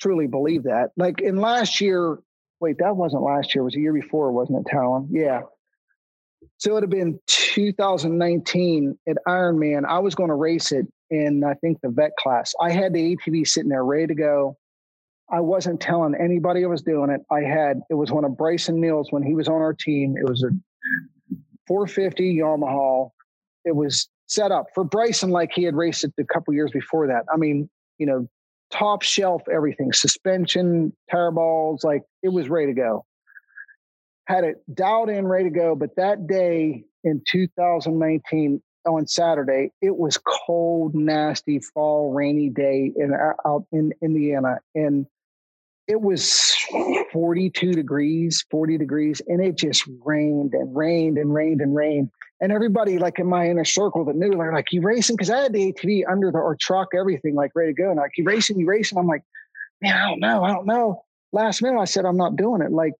truly 0.00 0.26
believe 0.26 0.64
that. 0.64 0.90
Like 0.96 1.20
in 1.20 1.36
last 1.36 1.80
year, 1.80 2.18
wait, 2.60 2.78
that 2.78 2.96
wasn't 2.96 3.22
last 3.22 3.54
year, 3.54 3.62
it 3.62 3.66
was 3.66 3.76
a 3.76 3.80
year 3.80 3.92
before, 3.92 4.32
wasn't 4.32 4.66
it, 4.66 4.70
Talon? 4.70 5.08
Yeah. 5.10 5.42
So 6.58 6.70
it 6.70 6.74
would 6.74 6.82
have 6.84 6.90
been 6.90 7.18
2019 7.26 8.98
at 9.08 9.16
Ironman. 9.26 9.84
I 9.86 9.98
was 9.98 10.14
going 10.14 10.28
to 10.28 10.34
race 10.34 10.72
it 10.72 10.86
in, 11.10 11.44
I 11.44 11.54
think, 11.54 11.80
the 11.82 11.90
vet 11.90 12.12
class. 12.18 12.54
I 12.60 12.70
had 12.70 12.92
the 12.92 13.16
ATV 13.16 13.46
sitting 13.46 13.68
there 13.68 13.84
ready 13.84 14.08
to 14.08 14.14
go. 14.14 14.56
I 15.32 15.40
wasn't 15.40 15.80
telling 15.80 16.14
anybody 16.14 16.64
I 16.64 16.68
was 16.68 16.82
doing 16.82 17.10
it. 17.10 17.20
I 17.30 17.40
had 17.40 17.80
it 17.88 17.94
was 17.94 18.10
one 18.10 18.24
of 18.24 18.36
Bryson 18.36 18.80
Mills 18.80 19.08
when 19.10 19.22
he 19.22 19.34
was 19.34 19.48
on 19.48 19.60
our 19.60 19.72
team. 19.72 20.16
It 20.16 20.28
was 20.28 20.42
a 20.42 20.50
450 21.68 22.36
Yamaha. 22.36 23.10
It 23.64 23.76
was 23.76 24.08
set 24.26 24.50
up 24.50 24.66
for 24.74 24.84
Bryson 24.84 25.30
like 25.30 25.50
he 25.54 25.62
had 25.62 25.76
raced 25.76 26.04
it 26.04 26.12
a 26.18 26.24
couple 26.24 26.52
years 26.54 26.70
before 26.72 27.06
that. 27.08 27.24
I 27.32 27.36
mean, 27.36 27.68
you 27.98 28.06
know, 28.06 28.28
top 28.72 29.02
shelf 29.02 29.42
everything, 29.52 29.92
suspension, 29.92 30.92
tire 31.10 31.30
balls, 31.30 31.84
like 31.84 32.02
it 32.22 32.30
was 32.30 32.48
ready 32.48 32.68
to 32.68 32.74
go. 32.74 33.04
Had 34.26 34.44
it 34.44 34.56
dialed 34.72 35.10
in, 35.10 35.26
ready 35.26 35.44
to 35.44 35.50
go. 35.50 35.74
But 35.74 35.96
that 35.96 36.26
day 36.26 36.84
in 37.04 37.22
2019, 37.28 38.62
on 38.86 39.06
Saturday, 39.06 39.70
it 39.82 39.96
was 39.96 40.18
cold, 40.18 40.94
nasty 40.94 41.60
fall, 41.60 42.12
rainy 42.12 42.48
day 42.48 42.92
in 42.96 43.12
out 43.46 43.66
in 43.72 43.92
Indiana, 44.02 44.58
and 44.74 45.06
it 45.90 46.00
was 46.00 46.54
42 47.12 47.72
degrees, 47.72 48.44
40 48.48 48.78
degrees, 48.78 49.20
and 49.26 49.42
it 49.42 49.58
just 49.58 49.82
rained 50.04 50.54
and 50.54 50.74
rained 50.74 51.18
and 51.18 51.34
rained 51.34 51.60
and 51.60 51.74
rained. 51.74 52.10
And 52.40 52.52
everybody, 52.52 52.98
like 52.98 53.18
in 53.18 53.26
my 53.26 53.50
inner 53.50 53.64
circle 53.64 54.04
that 54.04 54.14
knew, 54.14 54.30
they're 54.30 54.52
like, 54.52 54.70
you 54.70 54.82
racing? 54.82 55.16
Because 55.16 55.30
I 55.30 55.40
had 55.40 55.52
the 55.52 55.72
ATV 55.72 56.04
under 56.08 56.30
the 56.30 56.38
or 56.38 56.54
truck, 56.54 56.90
everything 56.96 57.34
like 57.34 57.50
ready 57.56 57.74
to 57.74 57.82
go. 57.82 57.90
And 57.90 57.98
like, 57.98 58.12
you 58.16 58.22
racing, 58.24 58.60
you 58.60 58.68
racing. 58.68 58.98
I'm 58.98 59.08
like, 59.08 59.22
man, 59.82 59.96
I 59.96 60.08
don't 60.08 60.20
know. 60.20 60.44
I 60.44 60.52
don't 60.52 60.66
know. 60.66 61.02
Last 61.32 61.60
minute, 61.60 61.80
I 61.80 61.86
said, 61.86 62.04
I'm 62.04 62.16
not 62.16 62.36
doing 62.36 62.62
it. 62.62 62.70
Like, 62.70 62.92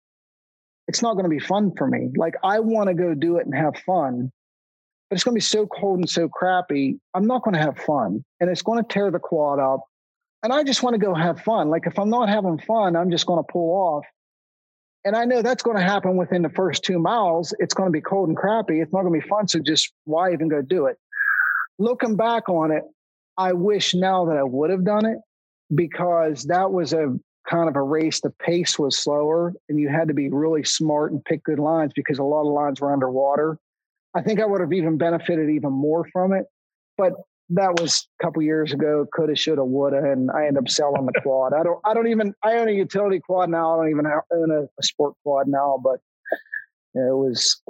it's 0.89 1.01
not 1.01 1.13
going 1.13 1.23
to 1.23 1.29
be 1.29 1.39
fun 1.39 1.71
for 1.77 1.87
me. 1.87 2.09
Like, 2.17 2.35
I 2.43 2.59
want 2.59 2.89
to 2.89 2.93
go 2.93 3.13
do 3.13 3.37
it 3.37 3.45
and 3.45 3.55
have 3.55 3.77
fun, 3.85 4.33
but 5.09 5.15
it's 5.15 5.23
going 5.23 5.33
to 5.33 5.37
be 5.37 5.41
so 5.41 5.65
cold 5.65 5.99
and 5.99 6.09
so 6.09 6.27
crappy. 6.27 6.99
I'm 7.13 7.25
not 7.25 7.43
going 7.43 7.53
to 7.53 7.61
have 7.61 7.77
fun. 7.77 8.25
And 8.41 8.49
it's 8.49 8.61
going 8.61 8.83
to 8.83 8.93
tear 8.93 9.11
the 9.11 9.19
quad 9.19 9.59
up 9.59 9.85
and 10.43 10.51
I 10.51 10.63
just 10.63 10.83
want 10.83 10.95
to 10.95 10.99
go 10.99 11.13
have 11.13 11.41
fun. 11.41 11.69
Like 11.69 11.85
if 11.85 11.99
I'm 11.99 12.09
not 12.09 12.29
having 12.29 12.59
fun, 12.59 12.95
I'm 12.95 13.11
just 13.11 13.25
going 13.25 13.43
to 13.43 13.51
pull 13.51 13.71
off. 13.71 14.05
And 15.03 15.15
I 15.15 15.25
know 15.25 15.41
that's 15.41 15.63
going 15.63 15.77
to 15.77 15.83
happen 15.83 16.15
within 16.15 16.41
the 16.41 16.49
first 16.49 16.83
two 16.83 16.99
miles. 16.99 17.53
It's 17.59 17.73
going 17.73 17.87
to 17.87 17.91
be 17.91 18.01
cold 18.01 18.29
and 18.29 18.37
crappy. 18.37 18.81
It's 18.81 18.93
not 18.93 19.01
going 19.01 19.19
to 19.19 19.23
be 19.23 19.29
fun. 19.29 19.47
So 19.47 19.59
just 19.59 19.93
why 20.05 20.31
even 20.31 20.47
go 20.47 20.61
do 20.61 20.85
it? 20.85 20.97
Looking 21.79 22.15
back 22.15 22.49
on 22.49 22.71
it, 22.71 22.83
I 23.37 23.53
wish 23.53 23.95
now 23.95 24.25
that 24.25 24.37
I 24.37 24.43
would 24.43 24.69
have 24.69 24.85
done 24.85 25.05
it 25.05 25.17
because 25.73 26.43
that 26.43 26.71
was 26.71 26.93
a 26.93 27.17
kind 27.49 27.67
of 27.67 27.75
a 27.75 27.81
race. 27.81 28.21
The 28.21 28.29
pace 28.29 28.77
was 28.77 28.97
slower 28.97 29.53
and 29.69 29.79
you 29.79 29.89
had 29.89 30.07
to 30.09 30.13
be 30.13 30.29
really 30.29 30.63
smart 30.63 31.11
and 31.11 31.23
pick 31.25 31.43
good 31.43 31.59
lines 31.59 31.93
because 31.95 32.19
a 32.19 32.23
lot 32.23 32.41
of 32.41 32.53
lines 32.53 32.79
were 32.79 32.93
underwater. 32.93 33.57
I 34.13 34.21
think 34.21 34.39
I 34.39 34.45
would 34.45 34.61
have 34.61 34.73
even 34.73 34.97
benefited 34.97 35.49
even 35.49 35.71
more 35.71 36.07
from 36.11 36.33
it. 36.33 36.45
But 36.97 37.13
that 37.53 37.79
was 37.79 38.07
a 38.19 38.23
couple 38.23 38.41
years 38.41 38.71
ago. 38.71 39.05
Coulda, 39.15 39.35
shoulda, 39.35 39.63
woulda, 39.63 39.97
and 39.97 40.31
I 40.31 40.47
ended 40.47 40.63
up 40.63 40.69
selling 40.69 41.05
the 41.05 41.19
quad. 41.21 41.53
I 41.53 41.63
don't. 41.63 41.79
I 41.83 41.93
don't 41.93 42.07
even. 42.07 42.33
I 42.43 42.53
own 42.57 42.69
a 42.69 42.71
utility 42.71 43.19
quad 43.19 43.49
now. 43.49 43.73
I 43.73 43.83
don't 43.83 43.91
even 43.91 44.05
own 44.07 44.51
a, 44.51 44.63
a 44.63 44.83
sport 44.83 45.15
quad 45.23 45.47
now. 45.47 45.79
But 45.83 45.99
it 46.93 47.15
was. 47.15 47.61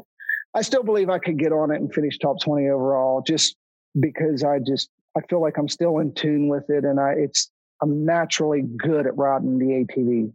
I 0.54 0.62
still 0.62 0.84
believe 0.84 1.10
I 1.10 1.18
could 1.18 1.40
get 1.40 1.52
on 1.52 1.72
it 1.72 1.82
and 1.82 1.94
finish 1.94 2.18
top 2.18 2.42
twenty 2.42 2.70
overall, 2.70 3.22
just 3.22 3.56
because 4.00 4.44
I 4.44 4.60
just 4.60 4.90
I 5.18 5.22
feel 5.30 5.42
like 5.42 5.58
I'm 5.58 5.70
still 5.70 5.98
in 6.00 6.14
tune 6.14 6.48
with 6.48 6.70
it, 6.70 6.86
and 6.86 7.00
I 7.00 7.14
it's 7.18 7.50
I'm 7.82 8.06
naturally 8.06 8.62
good 8.62 9.08
at 9.08 9.18
riding 9.18 9.58
the 9.58 9.86
ATV. 9.86 10.32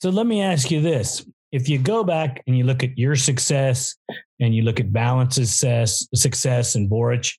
So 0.00 0.10
let 0.10 0.26
me 0.26 0.42
ask 0.42 0.70
you 0.70 0.80
this: 0.80 1.26
If 1.50 1.68
you 1.68 1.78
go 1.78 2.04
back 2.04 2.42
and 2.46 2.56
you 2.56 2.64
look 2.64 2.84
at 2.84 2.96
your 2.96 3.16
success, 3.16 3.96
and 4.40 4.54
you 4.54 4.62
look 4.62 4.80
at 4.80 4.92
Ballance's 4.92 5.50
success, 5.50 6.06
success 6.14 6.74
and 6.74 6.90
Borich, 6.90 7.34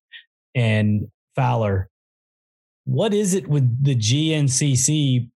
and 0.57 1.07
Fowler. 1.35 1.87
What 2.85 3.13
is 3.13 3.35
it 3.35 3.47
with 3.47 3.83
the 3.83 3.95
GNCC 3.95 5.29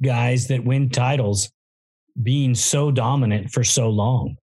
guys 0.00 0.46
that 0.46 0.64
win 0.64 0.88
titles 0.88 1.50
being 2.22 2.54
so 2.54 2.92
dominant 2.92 3.50
for 3.50 3.64
so 3.64 3.88
long? 3.88 4.36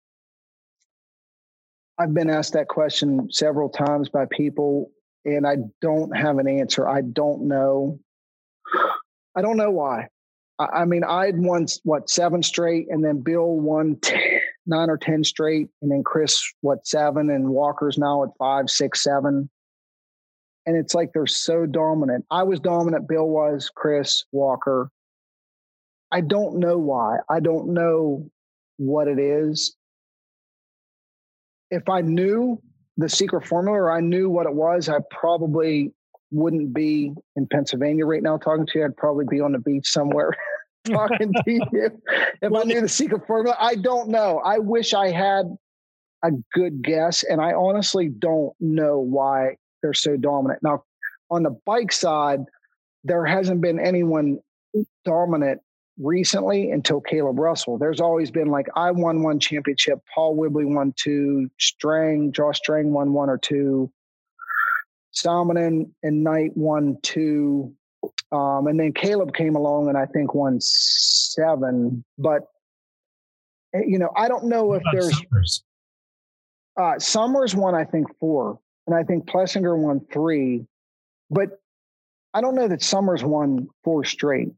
I've 1.99 2.15
been 2.15 2.31
asked 2.31 2.53
that 2.53 2.67
question 2.67 3.31
several 3.31 3.69
times 3.69 4.09
by 4.09 4.25
people, 4.31 4.91
and 5.23 5.45
I 5.45 5.57
don't 5.81 6.17
have 6.17 6.39
an 6.39 6.47
answer. 6.47 6.89
I 6.89 7.01
don't 7.01 7.47
know. 7.47 7.99
I 9.35 9.41
don't 9.41 9.55
know 9.55 9.71
why. 9.71 10.07
I, 10.57 10.65
I 10.65 10.85
mean, 10.85 11.03
I'd 11.03 11.37
won 11.37 11.67
what 11.83 12.09
seven 12.09 12.41
straight, 12.41 12.87
and 12.89 13.05
then 13.05 13.21
Bill 13.21 13.59
won 13.59 13.99
nine 14.65 14.89
or 14.89 14.97
ten 14.97 15.23
straight, 15.23 15.67
and 15.83 15.91
then 15.91 16.03
Chris 16.03 16.43
what 16.61 16.87
seven, 16.87 17.29
and 17.29 17.49
Walker's 17.49 17.99
now 17.99 18.23
at 18.23 18.29
five, 18.39 18.69
six, 18.69 19.03
seven 19.03 19.49
and 20.65 20.75
it's 20.75 20.95
like 20.95 21.11
they're 21.13 21.27
so 21.27 21.65
dominant. 21.65 22.25
I 22.31 22.43
was 22.43 22.59
dominant, 22.59 23.07
Bill 23.07 23.27
was, 23.27 23.69
Chris, 23.73 24.25
Walker. 24.31 24.89
I 26.11 26.21
don't 26.21 26.59
know 26.59 26.77
why. 26.77 27.17
I 27.29 27.39
don't 27.39 27.73
know 27.73 28.29
what 28.77 29.07
it 29.07 29.19
is. 29.19 29.75
If 31.69 31.89
I 31.89 32.01
knew 32.01 32.61
the 32.97 33.09
secret 33.09 33.45
formula 33.45 33.79
or 33.79 33.91
I 33.91 33.99
knew 33.99 34.29
what 34.29 34.45
it 34.45 34.53
was, 34.53 34.89
I 34.89 34.99
probably 35.11 35.93
wouldn't 36.31 36.73
be 36.73 37.13
in 37.35 37.47
Pennsylvania 37.47 38.05
right 38.05 38.23
now 38.23 38.37
talking 38.37 38.65
to 38.65 38.79
you. 38.79 38.85
I'd 38.85 38.97
probably 38.97 39.25
be 39.29 39.41
on 39.41 39.51
the 39.51 39.59
beach 39.59 39.87
somewhere 39.87 40.31
talking 40.85 41.33
to 41.33 41.43
you. 41.51 41.89
If 42.41 42.53
I 42.53 42.63
knew 42.63 42.81
the 42.81 42.89
secret 42.89 43.27
formula, 43.27 43.55
I 43.59 43.75
don't 43.75 44.09
know. 44.09 44.41
I 44.43 44.59
wish 44.59 44.93
I 44.93 45.11
had 45.11 45.45
a 46.23 46.31
good 46.53 46.83
guess, 46.83 47.23
and 47.23 47.39
I 47.39 47.53
honestly 47.53 48.09
don't 48.09 48.53
know 48.59 48.99
why 48.99 49.57
they're 49.85 49.93
so 49.93 50.17
dominant. 50.17 50.63
Now, 50.63 50.83
on 51.29 51.43
the 51.43 51.55
bike 51.63 51.91
side, 51.91 52.39
there 53.03 53.23
hasn't 53.23 53.61
been 53.61 53.79
anyone 53.79 54.39
dominant 55.05 55.61
recently 55.99 56.71
until 56.71 57.01
Kailub 57.01 57.37
Russell. 57.37 57.77
There's 57.77 58.01
always 58.01 58.31
been 58.31 58.47
like 58.47 58.65
I 58.75 58.89
won 58.89 59.21
one 59.21 59.39
championship, 59.39 59.99
Paul 60.13 60.35
Whibley 60.35 60.65
won 60.65 60.93
two, 60.97 61.49
Strang, 61.59 62.31
Josh 62.31 62.57
Strang 62.57 62.91
won 62.91 63.13
one 63.13 63.29
or 63.29 63.37
two, 63.37 63.91
Salminen 65.13 65.91
Knight 66.03 66.51
won 66.55 66.97
two, 67.03 67.71
um, 68.31 68.65
and 68.65 68.79
then 68.79 68.91
Caleb 68.91 69.35
came 69.35 69.55
along 69.55 69.87
and 69.87 69.97
I 69.97 70.07
think 70.07 70.33
won 70.33 70.57
seven. 70.61 72.03
But 72.17 72.41
eh, 73.75 73.83
you 73.85 73.99
know, 73.99 74.09
I 74.17 74.27
don't 74.29 74.45
know 74.45 74.73
if 74.73 74.81
there's 74.91 75.15
Summers? 75.15 75.63
Uh, 76.75 76.97
Summers 76.97 77.55
won 77.55 77.75
I 77.75 77.85
think 77.85 78.07
four, 78.19 78.59
and 78.87 78.95
I 78.95 79.03
think 79.03 79.25
Plessinger 79.25 79.77
won 79.77 80.01
three, 80.11 80.65
but 81.29 81.59
I 82.33 82.41
don't 82.41 82.55
know 82.55 82.67
that 82.67 82.83
Summers 82.83 83.23
won 83.23 83.69
four 83.83 84.03
straight. 84.03 84.49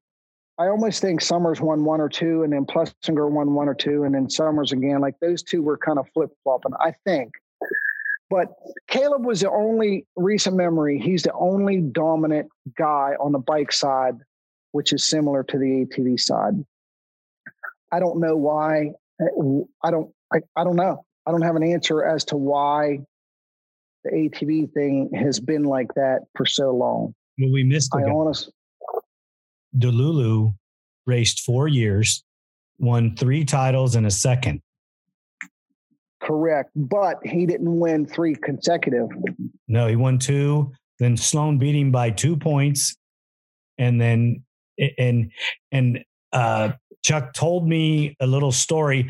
I 0.60 0.68
almost 0.68 1.02
think 1.02 1.22
Summers 1.22 1.62
won 1.62 1.86
one 1.86 2.02
or 2.02 2.10
two, 2.10 2.44
and 2.44 2.52
then 2.52 2.66
Plessinger 2.66 3.30
won 3.30 3.54
one 3.54 3.70
or 3.70 3.76
two, 3.76 4.04
and 4.04 4.16
then 4.16 4.30
Summers 4.30 4.72
again. 4.72 5.00
Like 5.00 5.14
those 5.22 5.44
two 5.44 5.62
were 5.62 5.78
kind 5.78 6.00
of 6.00 6.08
flip 6.14 6.32
flopping. 6.44 6.74
I 6.80 6.94
think. 7.06 7.34
But 8.30 8.50
Kailub 8.92 9.22
was 9.22 9.42
the 9.42 9.52
only 9.52 10.06
recent 10.18 10.58
memory. 10.58 11.00
He's 11.00 11.24
the 11.24 11.34
only 11.34 11.80
dominant 11.80 12.50
guy 12.78 13.14
on 13.22 13.32
the 13.32 13.40
bike 13.40 13.72
side, 13.72 14.16
which 14.72 14.92
is 14.92 15.06
similar 15.06 15.44
to 15.44 15.58
the 15.58 15.86
ATV 15.86 16.20
side. 16.20 16.66
I 17.92 18.00
don't 18.00 18.20
know 18.20 18.36
why. 18.36 18.92
Uh, 19.22 19.62
I 19.84 19.92
don't. 19.92 20.12
I, 20.34 20.40
I 20.58 20.64
don't 20.64 20.76
know. 20.76 21.06
I 21.26 21.32
don't 21.32 21.44
have 21.44 21.56
an 21.56 21.64
answer 21.64 22.04
as 22.04 22.26
to 22.26 22.38
why 22.38 23.00
the 24.10 24.30
ATV 24.30 24.72
thing 24.74 25.10
has 25.14 25.40
been 25.40 25.64
like 25.64 25.94
that 25.96 26.22
for 26.36 26.46
so 26.46 26.72
long. 26.72 27.14
Well, 27.40 27.52
we 27.52 27.64
missed. 27.64 27.94
I 27.96 28.04
honestly, 28.04 28.54
Delulu 29.78 30.54
raced 31.06 31.42
four 31.42 31.68
years, 31.68 32.24
won 32.80 33.16
three 33.16 33.46
titles 33.46 33.96
in 33.96 34.06
a 34.06 34.12
second. 34.12 34.62
Correct, 36.22 36.72
but 36.76 37.20
he 37.24 37.46
didn't 37.46 37.80
win 37.80 38.06
three 38.06 38.36
consecutive. 38.36 39.08
No, 39.68 39.88
he 39.88 39.96
won 39.96 40.18
two. 40.18 40.72
Then 41.00 41.16
Sloan 41.16 41.58
beat 41.58 41.76
him 41.76 41.92
by 41.92 42.10
two 42.10 42.36
points, 42.36 42.96
and 43.78 44.02
then 44.02 44.44
and 44.98 45.32
and 45.72 46.04
uh, 46.34 46.72
Chuck 47.04 47.34
told 47.34 47.68
me 47.68 48.16
a 48.20 48.28
little 48.28 48.52
story. 48.52 49.10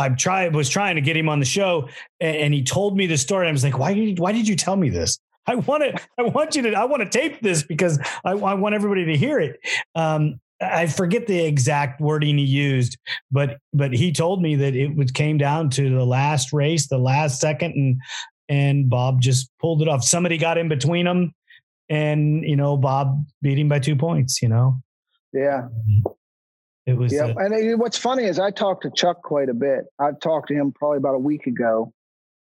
I 0.00 0.08
tried 0.08 0.54
was 0.54 0.68
trying 0.68 0.96
to 0.96 1.00
get 1.00 1.16
him 1.16 1.28
on 1.28 1.38
the 1.38 1.46
show, 1.46 1.88
and, 2.20 2.36
and 2.36 2.54
he 2.54 2.62
told 2.62 2.96
me 2.96 3.06
the 3.06 3.18
story. 3.18 3.48
I 3.48 3.52
was 3.52 3.62
like, 3.62 3.78
"Why 3.78 3.94
did 3.94 4.18
why 4.18 4.32
did 4.32 4.48
you 4.48 4.56
tell 4.56 4.76
me 4.76 4.88
this?" 4.88 5.18
I 5.46 5.56
want 5.56 5.82
to, 5.82 6.00
I 6.18 6.22
want 6.22 6.54
you 6.54 6.62
to, 6.62 6.72
I 6.74 6.84
want 6.84 7.02
to 7.02 7.08
tape 7.08 7.40
this 7.40 7.62
because 7.62 7.98
I, 8.24 8.32
I 8.32 8.54
want 8.54 8.74
everybody 8.74 9.04
to 9.06 9.16
hear 9.16 9.40
it. 9.40 9.58
Um, 9.94 10.40
I 10.60 10.86
forget 10.86 11.26
the 11.26 11.44
exact 11.44 12.00
wording 12.00 12.38
he 12.38 12.44
used, 12.44 12.98
but 13.30 13.58
but 13.72 13.92
he 13.92 14.12
told 14.12 14.42
me 14.42 14.56
that 14.56 14.74
it 14.74 14.94
was 14.94 15.10
came 15.10 15.38
down 15.38 15.70
to 15.70 15.90
the 15.90 16.04
last 16.04 16.52
race, 16.52 16.88
the 16.88 16.98
last 16.98 17.40
second, 17.40 17.74
and 17.74 18.00
and 18.48 18.90
Bob 18.90 19.20
just 19.20 19.50
pulled 19.60 19.80
it 19.80 19.88
off. 19.88 20.04
Somebody 20.04 20.36
got 20.36 20.58
in 20.58 20.68
between 20.68 21.06
them, 21.06 21.34
and 21.88 22.44
you 22.44 22.56
know 22.56 22.76
Bob 22.76 23.24
beat 23.40 23.58
him 23.58 23.68
by 23.68 23.78
two 23.78 23.96
points. 23.96 24.42
You 24.42 24.50
know, 24.50 24.82
yeah, 25.32 25.68
it 26.90 26.96
was. 26.96 27.12
Yeah, 27.12 27.26
uh, 27.26 27.34
and 27.38 27.80
what's 27.80 27.96
funny 27.96 28.24
is 28.24 28.38
I 28.38 28.50
talked 28.50 28.82
to 28.82 28.90
Chuck 28.90 29.22
quite 29.22 29.48
a 29.48 29.54
bit. 29.54 29.84
I've 29.98 30.20
talked 30.20 30.48
to 30.48 30.54
him 30.54 30.72
probably 30.72 30.98
about 30.98 31.14
a 31.14 31.18
week 31.18 31.46
ago, 31.46 31.92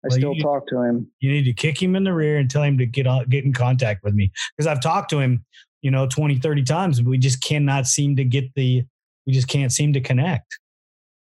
I 0.04 0.08
well, 0.10 0.18
still 0.18 0.34
you, 0.36 0.44
talk 0.44 0.68
to 0.68 0.82
him. 0.82 1.12
You 1.20 1.32
need 1.32 1.44
to 1.46 1.54
kick 1.54 1.82
him 1.82 1.96
in 1.96 2.04
the 2.04 2.14
rear 2.14 2.38
and 2.38 2.50
tell 2.50 2.64
him 2.64 2.78
to 2.78 2.86
get 2.86 3.08
on, 3.08 3.26
get 3.30 3.44
in 3.44 3.54
contact 3.54 4.04
with 4.04 4.14
me 4.14 4.32
because 4.56 4.68
I've 4.68 4.82
talked 4.82 5.10
to 5.10 5.20
him, 5.20 5.44
you 5.82 5.92
know, 5.92 6.08
20, 6.08 6.38
30 6.38 6.64
times. 6.64 7.02
But 7.02 7.10
we 7.10 7.18
just 7.18 7.42
cannot 7.42 7.88
seem 7.88 8.16
to 8.16 8.24
get 8.24 8.54
the, 8.56 8.84
we 9.26 9.34
just 9.34 9.48
can't 9.48 9.72
seem 9.72 9.94
to 9.94 10.02
connect. 10.02 10.60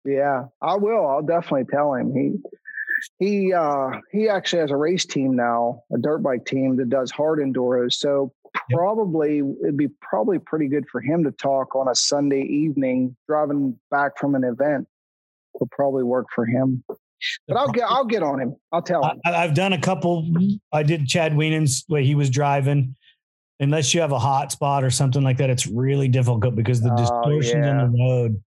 Yeah, 0.05 0.45
I 0.61 0.75
will. 0.77 1.07
I'll 1.07 1.23
definitely 1.23 1.67
tell 1.73 1.95
him. 1.95 2.13
He, 2.15 2.35
he, 3.25 3.53
uh, 3.53 3.91
he 4.11 4.29
actually 4.29 4.61
has 4.61 4.71
a 4.71 4.77
race 4.77 5.07
team 5.07 5.37
now, 5.37 5.83
a 5.93 5.99
dirt 5.99 6.19
bike 6.19 6.45
team 6.45 6.77
that 6.77 6.91
does 6.91 7.11
hard 7.11 7.39
enduros. 7.39 7.95
So 7.95 8.33
probably 8.71 9.43
it'd 9.63 9.77
be 9.77 9.89
probably 10.01 10.39
pretty 10.39 10.69
good 10.69 10.85
for 10.91 11.01
him 11.01 11.25
to 11.25 11.33
talk 11.33 11.75
on 11.75 11.89
a 11.89 11.95
Sunday 11.95 12.43
evening 12.43 13.17
driving 13.29 13.79
back 13.91 14.19
from 14.19 14.35
an 14.35 14.45
event. 14.45 14.87
Will 15.59 15.69
probably 15.71 16.03
work 16.03 16.27
for 16.35 16.45
him. 16.45 16.83
But 17.47 17.57
I'll 17.57 17.69
get 17.69 17.85
I'll 17.89 18.05
get 18.05 18.23
on 18.23 18.41
him. 18.41 18.57
I'll 18.73 18.83
tell 18.83 19.05
him. 19.05 19.21
I, 19.25 19.43
have 19.43 19.55
done 19.55 19.73
a 19.73 19.81
couple. 19.81 20.27
I 20.73 20.83
did 20.83 21.07
Chad 21.07 21.33
Wienan's 21.33 21.85
where 21.89 22.03
he 22.03 22.15
was 22.15 22.31
driving. 22.31 22.97
Unless 23.61 23.95
you 23.95 24.01
have 24.01 24.13
a 24.13 24.19
hot 24.19 24.51
spot 24.51 24.83
or 24.83 24.91
something 24.91 25.23
like 25.23 25.37
that, 25.39 25.49
it's 25.49 25.67
really 25.67 26.09
difficult 26.09 26.57
because 26.57 26.83
the 26.83 26.93
oh, 26.93 26.97
distortions 26.97 27.65
yeah. 27.65 27.83
on 27.83 27.93
the 27.93 27.99
road. 27.99 28.43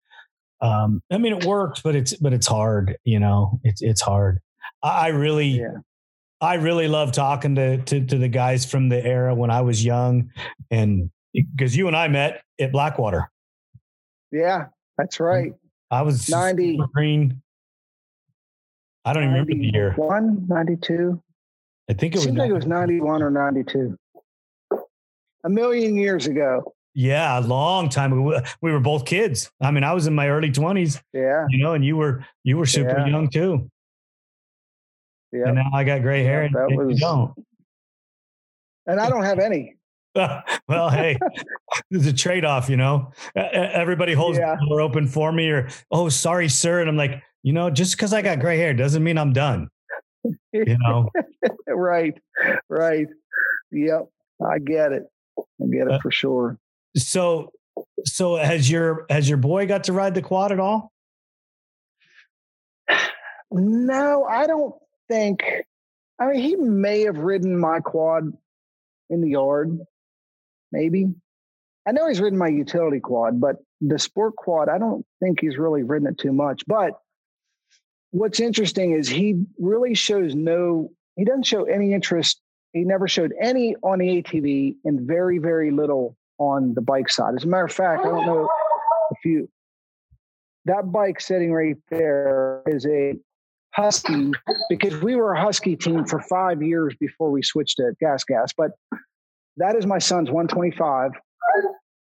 Um, 0.61 1.03
I 1.11 1.19
mean, 1.19 1.33
it 1.33 1.45
works, 1.45 1.81
but 1.81 1.97
it's 1.97 2.15
but 2.15 2.33
it's 2.33 2.47
hard. 2.47 2.97
You 3.05 3.19
know, 3.19 3.61
it's 3.65 3.83
it's 3.83 4.01
hard. 4.01 4.39
I, 4.83 5.07
I 5.07 5.09
really, 5.09 5.49
yeah. 5.49 5.79
I 6.43 6.55
really 6.55 6.89
love 6.89 7.13
talking 7.13 7.55
to, 7.55 7.79
to 7.79 8.05
to 8.05 8.19
the 8.19 8.29
guys 8.29 8.67
from 8.71 8.89
the 8.89 9.03
era 9.03 9.35
when 9.35 9.51
I 9.51 9.63
was 9.63 9.85
young, 9.85 10.31
and 10.71 11.11
because 11.33 11.77
you 11.77 11.87
and 11.87 11.97
I 11.97 12.09
met 12.09 12.43
at 12.61 12.73
Blackwater. 12.73 13.31
Yeah, 14.31 14.67
that's 14.99 15.21
right. 15.21 15.55
I 15.91 16.03
was 16.03 16.29
90 16.29 16.81
green 16.93 17.43
I 19.05 19.13
don't 19.13 19.25
even 19.25 19.33
remember 19.35 19.55
the 19.55 19.71
year. 19.73 19.91
91, 19.99 20.47
92. 20.49 21.23
I 21.91 21.95
think 21.95 22.15
it, 22.15 22.25
it 22.25 22.29
was. 22.29 22.37
like 22.37 22.51
it 22.51 22.53
was 22.53 22.67
91 22.67 23.23
or 23.23 23.31
92. 23.31 23.97
A 25.45 25.49
million 25.49 25.97
years 25.97 26.27
ago. 26.27 26.73
Yeah, 26.95 27.39
a 27.39 27.41
long 27.41 27.89
time 27.89 28.13
ago. 28.13 28.43
We 28.61 28.71
were 28.71 28.79
both 28.79 29.05
kids. 29.05 29.51
I 29.61 29.71
mean, 29.71 29.83
I 29.83 29.93
was 29.93 30.07
in 30.07 30.15
my 30.15 30.29
early 30.29 30.51
20s. 30.51 31.01
Yeah. 31.13 31.47
You 31.49 31.59
know, 31.59 31.75
and 31.75 31.85
you 31.85 31.97
were 31.97 32.25
you 32.45 32.59
were 32.59 32.67
super 32.67 32.99
yeah. 32.99 33.07
young 33.07 33.29
too. 33.29 33.69
Yeah. 35.33 35.47
And 35.47 35.55
now 35.57 35.71
I 35.73 35.85
got 35.85 36.03
gray 36.03 36.23
hair 36.23 36.43
and, 36.43 36.55
and 36.55 36.87
was, 36.87 37.01
don't. 37.01 37.33
And 38.87 39.01
I 39.01 39.09
don't 39.09 39.25
have 39.25 39.39
any. 39.39 39.77
well, 40.15 40.91
hey, 40.91 41.19
there's 41.91 42.07
a 42.07 42.13
trade 42.13 42.45
off, 42.45 42.69
you 42.69 42.77
know. 42.77 43.13
Everybody 43.35 44.13
holds 44.13 44.39
yeah. 44.39 44.57
the 44.61 44.67
door 44.67 44.81
open 44.81 45.07
for 45.07 45.33
me, 45.33 45.49
or 45.49 45.69
oh, 45.91 46.11
sorry, 46.11 46.49
sir, 46.49 46.81
and 46.81 46.89
I'm 46.89 46.97
like, 46.97 47.23
you 47.43 47.53
know, 47.53 47.71
just 47.71 47.97
because 47.97 48.13
I 48.13 48.21
got 48.21 48.39
gray 48.39 48.59
hair 48.59 48.75
doesn't 48.75 49.03
mean 49.03 49.17
I'm 49.17 49.33
done. 49.33 49.69
You 50.53 50.77
know, 50.81 51.09
right, 51.67 52.15
right. 52.69 53.07
Yep, 53.73 54.09
I 54.45 54.59
get 54.59 54.93
it. 54.93 55.05
I 55.39 55.67
get 55.73 55.87
it 55.87 55.93
uh, 55.93 55.99
for 56.01 56.11
sure. 56.11 56.59
So, 56.97 57.51
so 58.05 58.37
has 58.37 58.71
your 58.71 59.07
has 59.09 59.29
your 59.29 59.39
boy 59.39 59.67
got 59.67 59.85
to 59.85 59.95
ride 59.95 60.15
the 60.15 60.23
quad 60.23 60.53
at 60.53 60.61
all? 60.61 60.93
No, 63.55 64.25
I 64.25 64.47
don't 64.47 64.75
think. 65.13 65.45
I 66.19 66.27
mean, 66.27 66.41
he 66.41 66.57
may 66.57 67.03
have 67.03 67.19
ridden 67.19 67.59
my 67.59 67.81
quad 67.81 68.33
in 69.11 69.21
the 69.21 69.31
yard, 69.31 69.79
maybe. 70.71 71.09
I 71.87 71.93
know 71.93 72.09
he's 72.09 72.21
ridden 72.21 72.39
my 72.39 72.49
utility 72.49 73.01
quad, 73.01 73.41
but 73.41 73.57
the 73.81 73.99
sport 73.99 74.37
quad, 74.37 74.69
I 74.69 74.79
don't 74.79 75.05
think 75.21 75.41
he's 75.41 75.59
really 75.59 75.83
ridden 75.83 76.09
it 76.09 76.19
too 76.19 76.33
much. 76.33 76.63
But 76.67 76.93
what's 78.11 78.41
interesting 78.41 78.93
is 78.93 79.09
he 79.09 79.45
really 79.59 79.95
shows 79.95 80.35
no, 80.35 80.91
he 81.17 81.25
doesn't 81.25 81.47
show 81.47 81.65
any 81.65 81.93
interest. 81.93 82.41
He 82.73 82.85
never 82.85 83.09
showed 83.09 83.33
any 83.39 83.75
on 83.83 83.99
the 83.99 84.23
ATV 84.23 84.77
and 84.85 85.01
very, 85.01 85.39
very 85.39 85.73
little 85.73 86.17
on 86.39 86.75
the 86.75 86.81
bike 86.81 87.11
side. 87.11 87.35
As 87.37 87.45
a 87.45 87.49
matter 87.49 87.65
of 87.65 87.73
fact, 87.73 88.07
I 88.07 88.09
don't 88.09 88.27
know 88.27 88.49
if 89.11 89.25
you, 89.25 89.49
that 90.67 90.91
bike 90.91 91.21
sitting 91.21 91.53
right 91.53 91.77
there 91.91 92.63
is 92.67 92.87
a 92.87 93.15
Husky 93.75 94.33
because 94.69 95.01
we 95.01 95.17
were 95.17 95.33
a 95.33 95.41
Husky 95.41 95.77
team 95.77 96.05
for 96.05 96.21
five 96.21 96.63
years 96.63 96.95
before 97.01 97.31
we 97.31 97.43
switched 97.43 97.79
to 97.79 97.93
Gas 98.01 98.25
Gas. 98.25 98.53
But 98.57 98.73
that 99.57 99.77
is 99.77 99.87
my 99.87 99.99
son's 99.99 100.31
125. 100.31 101.13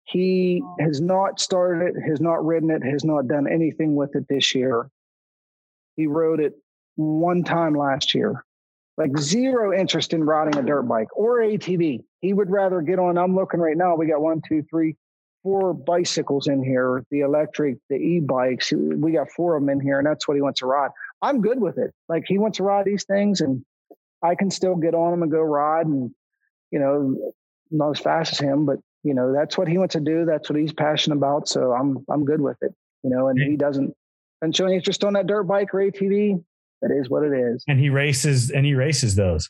He 0.05 0.63
has 0.81 1.01
not 1.01 1.41
started 1.41 1.89
it, 1.89 2.09
has 2.09 2.21
not 2.21 2.45
ridden 2.45 2.71
it, 2.71 2.83
has 2.83 3.05
not 3.05 3.29
done 3.29 3.47
anything 3.47 3.95
with 3.95 4.15
it 4.17 4.27
this 4.29 4.55
year. 4.55 4.89
He 5.97 6.07
rode 6.07 6.41
it 6.41 6.55
one 6.97 7.45
time 7.45 7.75
last 7.75 8.15
year. 8.15 8.45
Like 8.97 9.17
zero 9.19 9.79
interest 9.79 10.13
in 10.13 10.25
riding 10.25 10.59
a 10.59 10.63
dirt 10.63 10.83
bike 10.83 11.09
or 11.15 11.41
ATV. 11.41 12.03
He 12.21 12.33
would 12.33 12.51
rather 12.51 12.81
get 12.81 12.99
on. 12.99 13.19
I'm 13.19 13.37
looking 13.37 13.61
right 13.61 13.77
now. 13.77 13.95
We 13.95 14.07
got 14.07 14.21
one, 14.21 14.43
two, 14.49 14.65
three, 14.71 14.97
four 15.43 15.73
bicycles 15.73 16.49
in 16.49 16.65
here. 16.65 17.05
The 17.11 17.21
electric, 17.21 17.77
the 17.91 17.97
e-bikes. 17.97 18.73
We 18.73 19.13
got 19.13 19.31
four 19.31 19.57
of 19.57 19.63
them 19.63 19.69
in 19.69 19.81
here, 19.81 19.99
and 19.99 20.07
that's 20.07 20.27
what 20.27 20.35
he 20.35 20.41
wants 20.41 20.61
to 20.61 20.67
ride. 20.67 20.91
I'm 21.23 21.41
good 21.41 21.61
with 21.61 21.79
it. 21.79 21.93
Like 22.09 22.25
he 22.27 22.39
wants 22.39 22.59
to 22.59 22.63
ride 22.63 22.85
these 22.85 23.05
things, 23.05 23.41
and 23.41 23.65
I 24.23 24.35
can 24.35 24.51
still 24.51 24.77
get 24.77 24.95
on 24.95 25.11
them 25.13 25.23
and 25.23 25.33
go 25.33 25.41
ride. 25.41 25.87
And 25.87 26.11
you 26.71 26.79
know, 26.79 27.33
not 27.71 27.91
as 27.91 27.99
fast 27.99 28.33
as 28.33 28.39
him, 28.39 28.67
but 28.67 28.79
you 29.03 29.15
know, 29.15 29.33
that's 29.33 29.57
what 29.57 29.69
he 29.69 29.79
wants 29.79 29.95
to 29.95 30.01
do. 30.01 30.25
That's 30.25 30.49
what 30.51 30.59
he's 30.59 30.73
passionate 30.73 31.17
about. 31.17 31.49
So 31.49 31.73
I'm 31.73 32.05
I'm 32.11 32.25
good 32.25 32.41
with 32.41 32.59
it. 32.63 32.75
You 33.03 33.11
know, 33.11 33.29
and 33.29 33.41
he 33.41 33.57
doesn't 33.57 33.95
doesn't 34.41 34.57
show 34.57 34.67
any 34.67 34.77
interest 34.77 35.05
on 35.05 35.15
that 35.15 35.27
dirt 35.27 35.45
bike 35.45 35.73
or 35.75 35.79
ATV. 35.79 36.43
That 36.83 36.91
is 36.93 37.09
what 37.09 37.25
it 37.25 37.33
is. 37.33 37.65
And 37.67 37.79
he 37.81 37.91
races 37.91 38.51
and 38.51 38.65
he 38.65 38.75
races 38.75 39.15
those. 39.15 39.49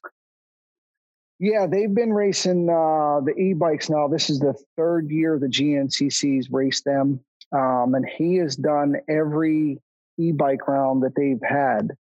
Yeah, 1.41 1.67
they've 1.71 1.95
been 1.95 2.13
racing 2.13 2.69
uh, 2.69 3.21
the 3.25 3.33
e-bikes 3.39 3.89
now. 3.89 4.09
This 4.09 4.29
is 4.29 4.41
the 4.41 4.55
third 4.77 5.09
year 5.09 5.39
the 5.39 5.47
GNCC's 5.47 6.51
raced 6.51 6.85
them, 6.85 7.21
um, 7.53 7.95
and 7.95 8.05
he 8.09 8.37
has 8.37 8.57
done 8.57 8.97
every 9.09 9.79
e-bike 10.19 10.67
round 10.67 11.03
that 11.03 11.15
they've 11.15 11.41
had. 11.43 11.93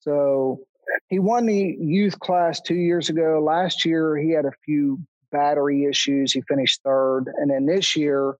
So 0.00 0.60
he 1.08 1.18
won 1.18 1.46
the 1.46 1.76
youth 1.78 2.18
class 2.18 2.60
two 2.60 2.74
years 2.74 3.08
ago. 3.08 3.42
Last 3.44 3.84
year 3.84 4.16
he 4.16 4.30
had 4.30 4.44
a 4.44 4.52
few 4.64 4.98
battery 5.30 5.84
issues. 5.84 6.32
He 6.32 6.42
finished 6.42 6.80
third, 6.84 7.24
and 7.36 7.50
then 7.50 7.66
this 7.66 7.96
year 7.96 8.36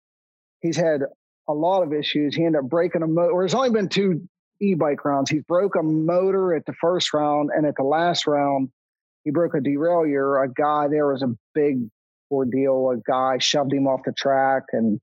he's 0.60 0.76
had 0.76 1.02
a 1.48 1.54
lot 1.54 1.82
of 1.82 1.92
issues. 1.92 2.34
He 2.34 2.44
ended 2.44 2.64
up 2.64 2.70
breaking 2.70 3.02
a 3.02 3.06
motor. 3.06 3.32
There's 3.38 3.54
only 3.54 3.70
been 3.70 3.88
two 3.88 4.28
e-bike 4.60 5.04
rounds. 5.04 5.30
He 5.30 5.40
broke 5.40 5.74
a 5.76 5.82
motor 5.82 6.54
at 6.54 6.66
the 6.66 6.74
first 6.80 7.14
round, 7.14 7.50
and 7.54 7.66
at 7.66 7.76
the 7.76 7.82
last 7.82 8.26
round 8.26 8.70
he 9.24 9.30
broke 9.30 9.54
a 9.54 9.58
derailleur. 9.58 10.44
A 10.44 10.48
guy 10.48 10.88
there 10.88 11.08
was 11.08 11.22
a 11.22 11.34
big 11.54 11.88
ordeal. 12.30 12.90
A 12.90 12.98
guy 12.98 13.38
shoved 13.38 13.72
him 13.72 13.86
off 13.86 14.00
the 14.04 14.12
track 14.12 14.64
and 14.72 15.00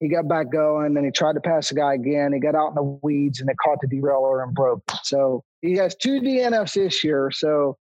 he 0.00 0.08
got 0.08 0.26
back 0.26 0.50
going. 0.50 0.94
Then 0.94 1.04
he 1.04 1.10
tried 1.10 1.34
to 1.34 1.40
pass 1.40 1.68
the 1.68 1.74
guy 1.74 1.94
again. 1.94 2.32
He 2.32 2.40
got 2.40 2.54
out 2.54 2.70
in 2.70 2.74
the 2.74 2.98
weeds 3.02 3.40
and 3.40 3.48
it 3.48 3.56
caught 3.62 3.78
the 3.82 3.86
derailleur 3.86 4.42
and 4.42 4.54
broke. 4.54 4.82
So 5.02 5.44
he 5.60 5.74
has 5.74 5.94
two 5.94 6.20
DNFs 6.20 6.74
this 6.74 7.04
year. 7.04 7.30
So 7.30 7.76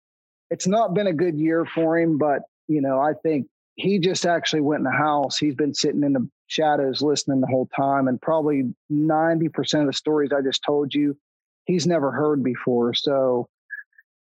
it's 0.51 0.67
not 0.67 0.93
been 0.93 1.07
a 1.07 1.13
good 1.13 1.39
year 1.39 1.65
for 1.65 1.97
him. 1.97 2.17
But, 2.17 2.41
you 2.67 2.81
know, 2.81 2.99
I 2.99 3.13
think 3.23 3.47
he 3.75 3.99
just 3.99 4.25
actually 4.25 4.61
went 4.61 4.81
in 4.81 4.83
the 4.83 4.91
house. 4.91 5.37
He's 5.37 5.55
been 5.55 5.73
sitting 5.73 6.03
in 6.03 6.11
the 6.11 6.29
shadows 6.47 7.01
listening 7.01 7.39
the 7.39 7.47
whole 7.47 7.69
time. 7.73 8.09
And 8.09 8.21
probably 8.21 8.73
90% 8.91 9.81
of 9.81 9.87
the 9.87 9.93
stories 9.93 10.31
I 10.35 10.41
just 10.41 10.61
told 10.63 10.93
you, 10.93 11.17
he's 11.65 11.87
never 11.87 12.11
heard 12.11 12.43
before. 12.43 12.93
So 12.93 13.47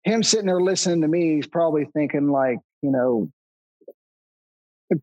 him 0.03 0.24
sitting 0.24 0.48
there 0.48 0.62
listening 0.62 1.02
to 1.02 1.07
me, 1.07 1.36
he's 1.36 1.48
probably 1.48 1.86
thinking 1.94 2.30
like, 2.30 2.57
you 2.82 2.91
know, 2.91 3.30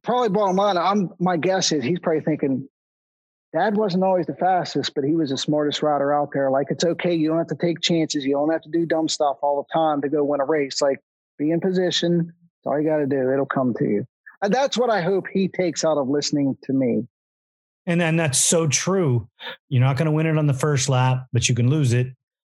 probably 0.03 0.29
bottom 0.29 0.57
line, 0.57 0.77
I'm 0.77 1.11
my 1.19 1.37
guess 1.37 1.73
is 1.73 1.85
he's 1.85 1.99
probably 1.99 2.23
thinking, 2.23 2.69
Dad 3.53 3.77
wasn't 3.77 4.05
always 4.05 4.27
the 4.27 4.35
fastest, 4.35 4.95
but 4.95 5.05
he 5.05 5.15
was 5.15 5.31
the 5.31 5.37
smartest 5.37 5.83
rider 5.83 6.15
out 6.15 6.31
there. 6.33 6.51
Like 6.51 6.69
it's 6.71 6.85
okay, 6.85 7.15
you 7.15 7.29
don't 7.29 7.39
have 7.39 7.49
to 7.49 7.55
take 7.55 7.81
chances, 7.81 8.25
you 8.25 8.33
don't 8.33 8.51
have 8.51 8.63
to 8.63 8.71
do 8.71 8.87
dumb 8.87 9.09
stuff 9.09 9.37
all 9.43 9.63
the 9.63 9.73
time 9.73 10.01
to 10.03 10.09
go 10.09 10.25
win 10.25 10.41
a 10.41 10.45
race. 10.45 10.81
Like 10.81 11.01
be 11.39 11.51
in 11.51 11.61
position. 11.61 12.27
That's 12.27 12.67
all 12.67 12.81
you 12.81 12.89
got 12.89 12.99
to 12.99 13.07
do. 13.07 13.31
It'll 13.31 13.45
come 13.45 13.75
to 13.75 13.85
you. 13.85 14.07
And 14.41 14.53
that's 14.53 14.79
what 14.79 14.91
I 14.91 15.03
hope 15.03 15.27
he 15.33 15.49
takes 15.49 15.85
out 15.85 15.99
of 15.99 16.09
listening 16.09 16.57
to 16.65 16.73
me. 16.73 17.07
And 17.87 18.01
then 18.01 18.17
that's 18.17 18.39
so 18.39 18.67
true. 18.67 19.29
You're 19.69 19.83
not 19.83 19.97
going 19.97 20.07
to 20.07 20.13
win 20.13 20.27
it 20.27 20.39
on 20.39 20.47
the 20.47 20.55
first 20.55 20.89
lap, 20.89 21.27
but 21.33 21.49
you 21.49 21.55
can 21.55 21.69
lose 21.69 21.93
it 21.93 22.09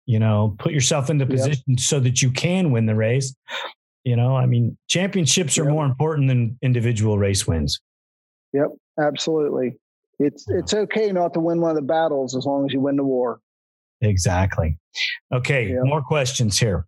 you 0.05 0.19
know 0.19 0.55
put 0.59 0.73
yourself 0.73 1.09
into 1.09 1.25
position 1.25 1.63
yep. 1.67 1.79
so 1.79 1.99
that 1.99 2.21
you 2.21 2.31
can 2.31 2.71
win 2.71 2.85
the 2.85 2.95
race 2.95 3.35
you 4.03 4.15
know 4.15 4.35
i 4.35 4.45
mean 4.45 4.77
championships 4.89 5.57
are 5.57 5.65
more 5.65 5.85
important 5.85 6.27
than 6.27 6.57
individual 6.61 7.17
race 7.17 7.47
wins 7.47 7.79
yep 8.51 8.69
absolutely 8.99 9.77
it's 10.23 10.45
it's 10.49 10.73
okay 10.73 11.11
not 11.11 11.33
to 11.33 11.39
win 11.39 11.61
one 11.61 11.71
of 11.71 11.75
the 11.75 11.81
battles 11.81 12.35
as 12.35 12.45
long 12.45 12.65
as 12.65 12.73
you 12.73 12.79
win 12.79 12.95
the 12.95 13.03
war. 13.03 13.39
Exactly. 14.01 14.77
Okay 15.33 15.69
yep. 15.69 15.79
more 15.83 16.01
questions 16.01 16.59
here. 16.59 16.85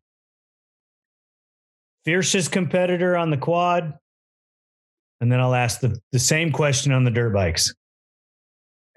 Fiercest 2.04 2.52
competitor 2.52 3.18
on 3.18 3.30
the 3.30 3.38
quad? 3.38 3.94
And 5.22 5.32
then 5.32 5.40
i'll 5.40 5.56
ask 5.56 5.80
the, 5.80 5.98
the 6.12 6.20
same 6.20 6.52
question 6.52 6.92
on 6.92 7.04
the 7.04 7.12
dirt 7.12 7.34
bikes. 7.34 7.74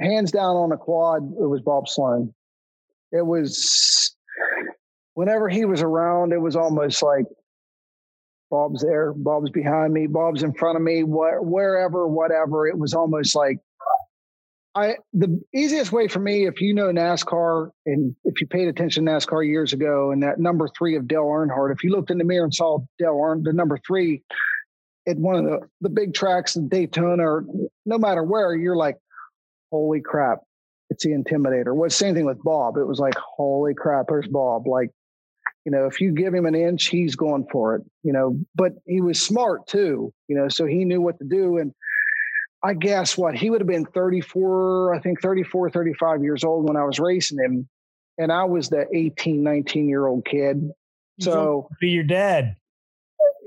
Hands 0.00 0.30
down 0.30 0.56
on 0.56 0.70
the 0.70 0.76
quad 0.76 1.22
it 1.22 1.46
was 1.46 1.60
bob 1.60 1.88
sloan. 1.88 2.34
It 3.12 3.24
was 3.24 4.14
whenever 5.14 5.48
he 5.48 5.64
was 5.64 5.82
around, 5.82 6.32
it 6.32 6.40
was 6.40 6.54
almost 6.54 7.02
like 7.02 7.24
Bob's 8.50 8.82
there, 8.82 9.12
Bob's 9.12 9.50
behind 9.50 9.92
me, 9.92 10.06
Bob's 10.06 10.42
in 10.42 10.54
front 10.54 10.76
of 10.76 10.82
me, 10.82 11.02
wh- 11.02 11.42
wherever, 11.42 12.06
whatever. 12.06 12.66
It 12.66 12.78
was 12.78 12.94
almost 12.94 13.34
like 13.34 13.58
I 14.78 14.96
the 15.12 15.42
easiest 15.52 15.90
way 15.92 16.08
for 16.08 16.20
me, 16.20 16.46
if 16.46 16.60
you 16.60 16.72
know 16.72 16.86
NASCAR 16.86 17.70
and 17.86 18.14
if 18.24 18.40
you 18.40 18.46
paid 18.46 18.68
attention 18.68 19.04
to 19.04 19.10
NASCAR 19.10 19.46
years 19.46 19.72
ago, 19.72 20.12
and 20.12 20.22
that 20.22 20.38
number 20.38 20.68
three 20.76 20.96
of 20.96 21.08
Dale 21.08 21.24
Earnhardt, 21.24 21.72
if 21.72 21.82
you 21.82 21.90
looked 21.90 22.10
in 22.10 22.18
the 22.18 22.24
mirror 22.24 22.44
and 22.44 22.54
saw 22.54 22.78
Dale 22.98 23.14
Earnhardt, 23.14 23.44
the 23.44 23.52
number 23.52 23.78
three 23.86 24.22
at 25.08 25.16
one 25.16 25.36
of 25.36 25.44
the, 25.44 25.60
the 25.80 25.88
big 25.88 26.14
tracks 26.14 26.54
in 26.56 26.68
Daytona 26.68 27.22
or 27.22 27.44
no 27.86 27.98
matter 27.98 28.22
where, 28.22 28.54
you're 28.54 28.76
like, 28.76 28.96
holy 29.72 30.00
crap, 30.00 30.38
it's 30.90 31.04
the 31.04 31.10
intimidator. 31.10 31.74
Well, 31.74 31.90
same 31.90 32.14
thing 32.14 32.26
with 32.26 32.42
Bob. 32.42 32.76
It 32.76 32.86
was 32.86 33.00
like, 33.00 33.14
holy 33.16 33.74
crap, 33.74 34.06
there's 34.08 34.28
Bob. 34.28 34.66
Like, 34.66 34.90
you 35.64 35.72
know, 35.72 35.86
if 35.86 36.00
you 36.00 36.12
give 36.12 36.34
him 36.34 36.46
an 36.46 36.54
inch, 36.54 36.86
he's 36.86 37.16
going 37.16 37.46
for 37.50 37.74
it, 37.76 37.82
you 38.02 38.12
know, 38.12 38.38
but 38.54 38.72
he 38.86 39.00
was 39.00 39.20
smart 39.20 39.66
too, 39.66 40.12
you 40.28 40.36
know, 40.36 40.48
so 40.48 40.66
he 40.66 40.84
knew 40.84 41.00
what 41.00 41.18
to 41.18 41.24
do. 41.24 41.58
And 41.58 41.72
I 42.62 42.74
guess 42.74 43.16
what 43.16 43.36
he 43.36 43.50
would 43.50 43.60
have 43.60 43.68
been 43.68 43.86
34, 43.86 44.94
I 44.94 45.00
think 45.00 45.20
34, 45.20 45.70
35 45.70 46.22
years 46.22 46.44
old 46.44 46.66
when 46.66 46.76
I 46.76 46.84
was 46.84 46.98
racing 46.98 47.38
him. 47.38 47.68
And 48.18 48.32
I 48.32 48.44
was 48.44 48.68
the 48.68 48.86
18, 48.92 49.42
19 49.42 49.88
year 49.88 50.06
old 50.06 50.24
kid. 50.24 50.70
So 51.20 51.68
be 51.80 51.90
your 51.90 52.04
dad. 52.04 52.56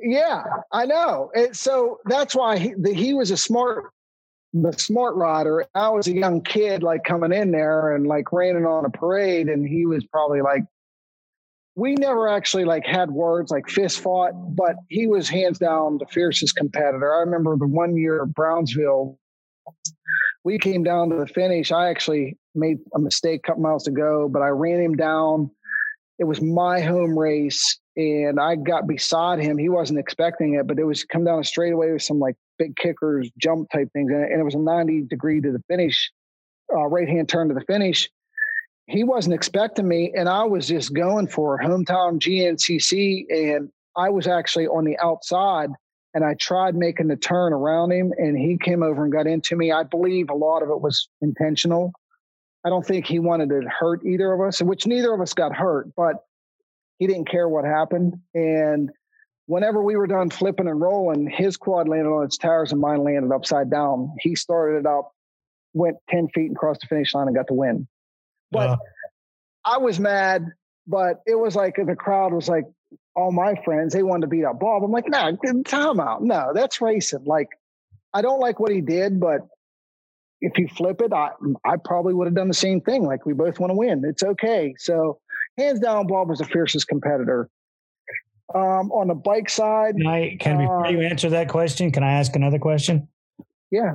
Yeah, 0.01 0.43
I 0.71 0.85
know. 0.85 1.31
And 1.35 1.55
so 1.55 1.99
that's 2.05 2.33
why 2.33 2.57
he, 2.57 2.73
the, 2.77 2.93
he 2.93 3.13
was 3.13 3.31
a 3.31 3.37
smart 3.37 3.91
the 4.53 4.73
smart 4.73 5.15
rider. 5.15 5.65
I 5.73 5.89
was 5.89 6.07
a 6.07 6.13
young 6.13 6.41
kid, 6.41 6.83
like 6.83 7.03
coming 7.03 7.31
in 7.31 7.51
there 7.51 7.95
and 7.95 8.05
like 8.05 8.31
raining 8.31 8.65
on 8.65 8.85
a 8.85 8.89
parade, 8.89 9.47
and 9.47 9.65
he 9.65 9.85
was 9.85 10.05
probably 10.05 10.41
like, 10.41 10.63
we 11.81 11.95
never 11.95 12.27
actually 12.27 12.63
like 12.63 12.85
had 12.85 13.09
words 13.09 13.49
like 13.49 13.67
fist 13.67 14.01
fought, 14.01 14.33
but 14.55 14.75
he 14.89 15.07
was 15.07 15.27
hands 15.27 15.57
down 15.57 15.97
the 15.97 16.05
fiercest 16.05 16.55
competitor. 16.55 17.11
I 17.11 17.21
remember 17.21 17.57
the 17.57 17.65
one 17.65 17.97
year 17.97 18.21
at 18.21 18.35
Brownsville, 18.35 19.17
we 20.43 20.59
came 20.59 20.83
down 20.83 21.09
to 21.09 21.15
the 21.15 21.25
finish. 21.25 21.71
I 21.71 21.89
actually 21.89 22.37
made 22.53 22.77
a 22.93 22.99
mistake 22.99 23.41
a 23.43 23.47
couple 23.47 23.63
miles 23.63 23.85
to 23.85 23.91
go, 23.91 24.29
but 24.29 24.43
I 24.43 24.49
ran 24.49 24.79
him 24.79 24.95
down. 24.95 25.49
It 26.19 26.25
was 26.25 26.39
my 26.39 26.81
home 26.81 27.17
race, 27.17 27.79
and 27.97 28.39
I 28.39 28.57
got 28.57 28.85
beside 28.85 29.39
him. 29.39 29.57
He 29.57 29.69
wasn't 29.69 29.97
expecting 29.97 30.53
it, 30.53 30.67
but 30.67 30.77
it 30.77 30.83
was 30.83 31.03
come 31.03 31.23
down 31.23 31.39
a 31.39 31.43
straightaway 31.43 31.93
with 31.93 32.03
some 32.03 32.19
like 32.19 32.35
big 32.59 32.75
kickers, 32.75 33.27
jump 33.39 33.71
type 33.71 33.87
things, 33.91 34.11
and 34.11 34.39
it 34.39 34.43
was 34.43 34.53
a 34.53 34.59
90 34.59 35.07
degree 35.09 35.41
to 35.41 35.51
the 35.51 35.63
finish, 35.67 36.11
uh, 36.71 36.85
right 36.85 37.09
hand 37.09 37.27
turn 37.27 37.47
to 37.47 37.55
the 37.55 37.65
finish. 37.65 38.07
He 38.91 39.05
wasn't 39.05 39.35
expecting 39.35 39.87
me, 39.87 40.11
and 40.17 40.27
I 40.27 40.43
was 40.43 40.67
just 40.67 40.93
going 40.93 41.27
for 41.27 41.57
hometown 41.57 42.19
GNCC, 42.19 43.25
and 43.29 43.69
I 43.95 44.09
was 44.09 44.27
actually 44.27 44.67
on 44.67 44.83
the 44.83 44.97
outside, 45.01 45.69
and 46.13 46.25
I 46.25 46.33
tried 46.33 46.75
making 46.75 47.07
the 47.07 47.15
turn 47.15 47.53
around 47.53 47.93
him, 47.93 48.11
and 48.17 48.37
he 48.37 48.57
came 48.57 48.83
over 48.83 49.05
and 49.05 49.13
got 49.13 49.27
into 49.27 49.55
me. 49.55 49.71
I 49.71 49.83
believe 49.83 50.29
a 50.29 50.35
lot 50.35 50.61
of 50.61 50.69
it 50.69 50.81
was 50.81 51.07
intentional. 51.21 51.93
I 52.65 52.69
don't 52.69 52.85
think 52.85 53.05
he 53.05 53.19
wanted 53.19 53.49
to 53.49 53.61
hurt 53.69 54.05
either 54.05 54.33
of 54.33 54.41
us, 54.41 54.61
which 54.61 54.85
neither 54.85 55.13
of 55.13 55.21
us 55.21 55.33
got 55.33 55.55
hurt, 55.55 55.87
but 55.95 56.15
he 56.99 57.07
didn't 57.07 57.29
care 57.29 57.47
what 57.47 57.63
happened. 57.63 58.15
And 58.35 58.91
whenever 59.45 59.81
we 59.81 59.95
were 59.95 60.05
done 60.05 60.29
flipping 60.29 60.67
and 60.67 60.81
rolling, 60.81 61.29
his 61.29 61.55
quad 61.55 61.87
landed 61.87 62.11
on 62.11 62.25
its 62.25 62.37
tires 62.37 62.73
and 62.73 62.81
mine 62.81 63.05
landed 63.05 63.33
upside 63.33 63.71
down. 63.71 64.13
He 64.19 64.35
started 64.35 64.79
it 64.79 64.85
up, 64.85 65.13
went 65.73 65.95
10 66.09 66.27
feet 66.35 66.47
and 66.47 66.57
crossed 66.57 66.81
the 66.81 66.87
finish 66.87 67.13
line 67.13 67.27
and 67.27 67.35
got 67.37 67.47
the 67.47 67.53
win. 67.53 67.87
But 68.51 68.69
uh. 68.69 68.77
I 69.65 69.77
was 69.77 69.99
mad, 69.99 70.45
but 70.87 71.21
it 71.25 71.35
was 71.35 71.55
like 71.55 71.75
the 71.75 71.95
crowd 71.95 72.33
was 72.33 72.49
like, 72.49 72.65
all 73.15 73.31
my 73.31 73.55
friends, 73.63 73.93
they 73.93 74.03
wanted 74.03 74.21
to 74.21 74.27
beat 74.27 74.45
up 74.45 74.59
Bob. 74.59 74.83
I'm 74.83 74.91
like, 74.91 75.07
no, 75.07 75.31
nah, 75.31 75.63
time 75.65 75.99
out. 75.99 76.23
No, 76.23 76.51
that's 76.53 76.81
racing. 76.81 77.25
Like, 77.25 77.49
I 78.13 78.21
don't 78.21 78.39
like 78.39 78.59
what 78.59 78.71
he 78.71 78.81
did, 78.81 79.19
but 79.19 79.41
if 80.39 80.57
you 80.57 80.67
flip 80.67 81.01
it, 81.01 81.13
I, 81.13 81.29
I 81.65 81.75
probably 81.83 82.13
would 82.13 82.27
have 82.27 82.35
done 82.35 82.47
the 82.47 82.53
same 82.53 82.81
thing. 82.81 83.03
Like, 83.03 83.25
we 83.25 83.33
both 83.33 83.59
want 83.59 83.71
to 83.71 83.75
win. 83.75 84.03
It's 84.05 84.23
okay. 84.23 84.75
So, 84.77 85.19
hands 85.57 85.79
down, 85.79 86.07
Bob 86.07 86.29
was 86.29 86.39
the 86.39 86.45
fiercest 86.45 86.87
competitor. 86.87 87.49
Um, 88.53 88.91
on 88.91 89.07
the 89.07 89.15
bike 89.15 89.49
side, 89.49 89.95
can 89.95 90.07
I 90.07 90.35
can 90.37 90.57
uh, 90.57 90.59
before 90.59 90.91
you 90.91 91.01
answer 91.01 91.29
that 91.29 91.47
question, 91.47 91.89
can 91.91 92.03
I 92.03 92.13
ask 92.13 92.35
another 92.35 92.59
question? 92.59 93.07
Yeah. 93.71 93.93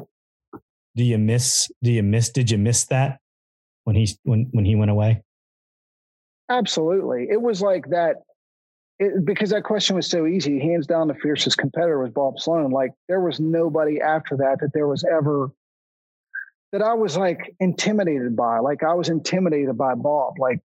Do 0.94 1.04
you 1.04 1.18
miss? 1.18 1.70
Do 1.82 1.90
you 1.90 2.02
miss? 2.02 2.30
Did 2.30 2.50
you 2.50 2.56
miss 2.56 2.84
that 2.86 3.20
when 3.86 3.94
he 3.94 4.08
when 4.24 4.48
when 4.50 4.64
he 4.64 4.74
went 4.74 4.90
away? 4.90 5.22
Absolutely, 6.50 7.28
it 7.30 7.40
was 7.40 7.62
like 7.62 7.88
that. 7.90 8.16
It, 8.98 9.24
because 9.24 9.50
that 9.50 9.62
question 9.62 9.94
was 9.94 10.08
so 10.08 10.26
easy. 10.26 10.58
Hands 10.58 10.86
down, 10.86 11.08
the 11.08 11.14
fiercest 11.14 11.56
competitor 11.56 12.02
was 12.02 12.10
Bob 12.10 12.40
Sloan. 12.40 12.70
Like 12.70 12.90
there 13.08 13.20
was 13.20 13.38
nobody 13.38 14.00
after 14.00 14.36
that 14.38 14.58
that 14.60 14.72
there 14.74 14.88
was 14.88 15.04
ever 15.04 15.50
that 16.72 16.82
I 16.82 16.94
was 16.94 17.16
like 17.16 17.54
intimidated 17.60 18.34
by. 18.34 18.58
Like 18.58 18.82
I 18.82 18.94
was 18.94 19.08
intimidated 19.08 19.78
by 19.78 19.94
Bob. 19.94 20.38
Like 20.38 20.60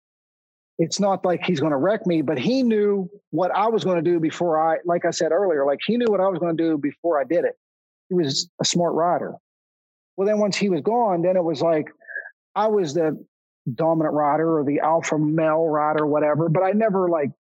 it's 0.78 1.00
not 1.00 1.26
like 1.26 1.44
he's 1.44 1.60
going 1.60 1.72
to 1.72 1.78
wreck 1.78 2.08
me, 2.08 2.22
but 2.22 2.40
he 2.40 2.64
knew 2.64 3.10
what 3.32 3.52
I 3.52 3.68
was 3.68 3.84
going 3.84 4.02
to 4.02 4.12
do 4.12 4.18
before 4.22 4.58
I, 4.58 4.78
like 4.86 5.04
I 5.04 5.12
said 5.12 5.34
earlier, 5.34 5.66
like 5.66 5.80
he 5.86 5.98
knew 5.98 6.08
what 6.08 6.22
I 6.22 6.28
was 6.28 6.40
going 6.40 6.56
to 6.56 6.64
do 6.64 6.78
before 6.78 7.20
I 7.20 7.26
did 7.26 7.44
it. 7.44 7.58
he 8.08 8.16
was 8.16 8.50
a 8.62 8.66
smart 8.66 8.94
rider. 8.94 9.34
Well, 10.16 10.26
then 10.26 10.40
once 10.40 10.56
he 10.56 10.70
was 10.70 10.82
gone, 10.82 11.22
then 11.22 11.36
it 11.36 11.44
was 11.44 11.62
like 11.62 11.90
I 12.56 12.68
was 12.68 12.94
the 12.94 13.24
dominant 13.74 14.16
rider 14.16 14.60
or 14.60 14.66
the 14.66 14.80
alpha 14.80 15.18
male 15.18 15.66
rider, 15.66 16.06
whatever. 16.06 16.50
But 16.50 16.64
I 16.64 16.72
never 16.72 17.10
like 17.10 17.32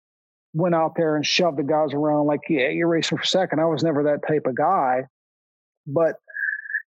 went 0.53 0.76
out 0.76 0.95
there 0.95 1.15
and 1.15 1.26
shoved 1.26 1.57
the 1.57 1.64
guys 1.64 1.94
around 1.94 2.27
like, 2.27 2.41
yeah, 2.49 2.69
you're 2.69 2.88
racing 2.88 3.18
for 3.18 3.23
second. 3.23 3.60
I 3.60 3.65
was 3.65 3.84
never 3.84 4.03
that 4.03 4.27
type 4.27 4.45
of 4.45 4.56
guy. 4.56 5.06
But 5.88 6.15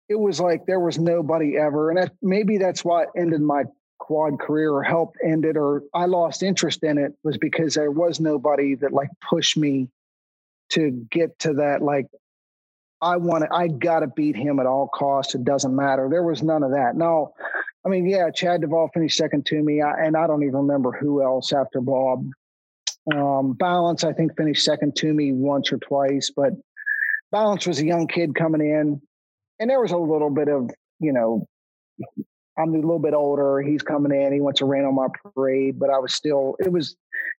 it 0.07 0.19
was 0.19 0.39
like 0.39 0.65
there 0.65 0.79
was 0.79 0.99
nobody 0.99 1.57
ever. 1.57 1.89
And 1.89 1.97
that, 1.97 2.13
maybe 2.21 2.57
that's 2.57 2.85
why 2.85 3.03
it 3.03 3.09
ended 3.17 3.41
my 3.41 3.63
quad 3.97 4.39
career 4.39 4.71
or 4.71 4.83
helped 4.83 5.17
end 5.23 5.45
it 5.45 5.57
or 5.57 5.83
I 5.93 6.05
lost 6.05 6.43
interest 6.43 6.83
in 6.83 6.97
it 6.97 7.13
was 7.23 7.37
because 7.37 7.73
there 7.73 7.89
was 7.89 8.19
nobody 8.19 8.75
that 8.75 8.91
like 8.91 9.09
pushed 9.27 9.57
me 9.57 9.89
to 10.73 10.91
get 11.09 11.39
to 11.39 11.53
that 11.55 11.81
like 11.81 12.07
I 13.01 13.17
want 13.17 13.45
to 13.45 13.53
I 13.53 13.67
got 13.67 14.01
to 14.01 14.07
beat 14.07 14.35
him 14.35 14.59
at 14.59 14.65
all 14.65 14.87
costs 14.93 15.33
it 15.33 15.43
doesn't 15.43 15.75
matter 15.75 16.07
there 16.09 16.23
was 16.23 16.43
none 16.43 16.61
of 16.61 16.71
that 16.71 16.95
no 16.95 17.33
I 17.85 17.89
mean 17.89 18.07
yeah 18.07 18.29
Chad 18.31 18.61
Duvall 18.61 18.89
finished 18.93 19.17
second 19.17 19.45
to 19.47 19.61
me 19.61 19.81
I, 19.81 20.05
and 20.05 20.15
I 20.17 20.27
don't 20.27 20.43
even 20.43 20.55
remember 20.55 20.91
who 20.91 21.23
else 21.23 21.53
after 21.53 21.81
Bob 21.81 22.27
um, 23.13 23.55
Ballance 23.55 24.03
I 24.03 24.13
think 24.13 24.35
finished 24.35 24.63
second 24.63 24.95
to 24.97 25.13
me 25.13 25.31
once 25.33 25.71
or 25.71 25.77
twice 25.77 26.31
but 26.35 26.53
Ballance 27.33 27.67
was 27.67 27.79
a 27.79 27.85
young 27.85 28.07
kid 28.07 28.35
coming 28.35 28.61
in 28.61 29.01
and 29.59 29.69
there 29.69 29.81
was 29.81 29.91
a 29.91 29.97
little 29.97 30.29
bit 30.29 30.47
of 30.47 30.69
you 30.99 31.13
know 31.13 31.47
I'm 32.57 32.69
a 32.69 32.77
little 32.77 32.99
bit 32.99 33.13
older. 33.13 33.61
He's 33.61 33.81
coming 33.81 34.13
in. 34.13 34.31
He 34.31 34.39
wants 34.39 34.59
to 34.59 34.65
rain 34.65 34.85
on 34.85 34.95
my 34.95 35.07
parade, 35.35 35.77
but 35.77 35.89
I 35.89 35.97
was 35.97 36.13
still. 36.15 36.55
It 36.59 36.71
was. 36.71 36.95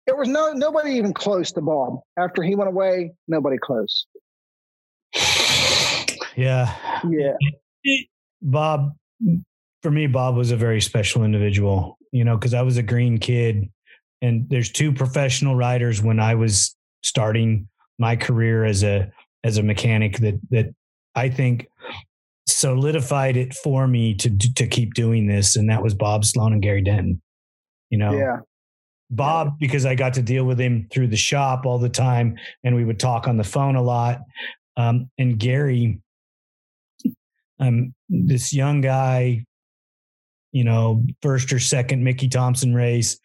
There 0.06 0.14
was 0.14 0.28
no 0.28 0.52
nobody 0.52 0.93
even 0.93 1.14
close 1.14 1.52
to 1.52 1.62
Bob. 1.62 2.01
After 2.18 2.43
he 2.43 2.55
went 2.55 2.68
away, 2.68 3.12
nobody 3.27 3.56
close. 3.56 4.06
Yeah. 6.36 6.73
Yeah. 7.09 7.32
Bob, 8.43 8.93
for 9.87 9.93
me, 9.93 10.09
Bob 10.09 10.35
was 10.35 10.51
a 10.51 10.57
very 10.57 10.81
special 10.81 11.23
individual. 11.23 11.97
You 12.11 12.25
know, 12.25 12.37
because 12.37 12.55
I 12.55 12.63
was 12.63 12.77
a 12.77 12.83
green 12.83 13.19
kid, 13.19 13.71
and 14.21 14.45
there's 14.51 14.73
two 14.73 14.93
professional 14.93 15.55
riders 15.55 16.03
when 16.03 16.19
I 16.19 16.35
was 16.35 16.75
starting 17.05 17.69
my 17.97 18.17
career 18.17 18.65
as 18.65 18.83
a 18.83 19.13
as 19.45 19.59
a 19.59 19.63
mechanic 19.63 20.19
that 20.19 20.41
that 20.51 20.75
I 21.15 21.29
think 21.29 21.69
solidified 22.49 23.37
it 23.37 23.55
for 23.55 23.87
me 23.87 24.17
to 24.17 24.37
to 24.57 24.67
keep 24.67 24.95
doing 24.95 25.29
this, 25.29 25.55
and 25.55 25.71
that 25.71 25.85
was 25.85 25.95
Bob 25.95 26.25
Sloan 26.25 26.53
and 26.53 26.63
Gary 26.63 26.83
Denton. 26.83 27.23
You 27.91 27.99
know, 27.99 28.19
yeah. 28.19 28.39
Bob, 29.09 29.57
because 29.61 29.87
I 29.87 29.95
got 29.95 30.15
to 30.15 30.23
deal 30.23 30.47
with 30.47 30.59
him 30.59 30.89
through 30.93 31.07
the 31.07 31.17
shop 31.17 31.65
all 31.65 31.79
the 31.79 31.89
time, 31.89 32.35
and 32.65 32.75
we 32.75 32.85
would 32.85 32.99
talk 32.99 33.29
on 33.29 33.37
the 33.37 33.45
phone 33.45 33.77
a 33.77 33.83
lot. 33.83 34.19
Um, 34.77 35.11
and 35.17 35.39
Gary, 35.39 36.01
um, 37.61 37.95
this 38.09 38.53
young 38.53 38.81
guy, 38.81 39.45
you 40.57 40.65
know, 40.65 41.05
first 41.20 41.53
or 41.53 41.59
second 41.59 42.03
Mickey 42.03 42.28
Thompson 42.28 42.73
race, 42.74 43.19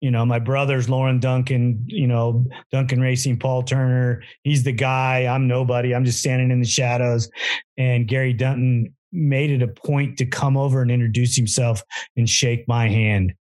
you 0.00 0.10
know, 0.10 0.24
my 0.24 0.38
brother's 0.38 0.88
Lauren 0.88 1.20
Duncan, 1.20 1.84
you 1.86 2.06
know, 2.06 2.46
Duncan 2.72 2.98
Racing, 2.98 3.38
Paul 3.38 3.62
Turner. 3.62 4.22
He's 4.42 4.62
the 4.62 4.72
guy. 4.72 5.26
I'm 5.26 5.46
nobody. 5.46 5.94
I'm 5.94 6.06
just 6.06 6.18
standing 6.20 6.50
in 6.50 6.60
the 6.60 6.66
shadows. 6.66 7.28
And 7.76 8.08
Gary 8.08 8.32
Denton 8.32 8.94
made 9.12 9.50
it 9.50 9.62
a 9.62 9.68
point 9.68 10.16
to 10.16 10.24
come 10.24 10.56
over 10.56 10.80
and 10.80 10.90
introduce 10.90 11.36
himself 11.36 11.82
and 12.16 12.26
shake 12.26 12.66
my 12.66 12.88
hand. 12.88 13.34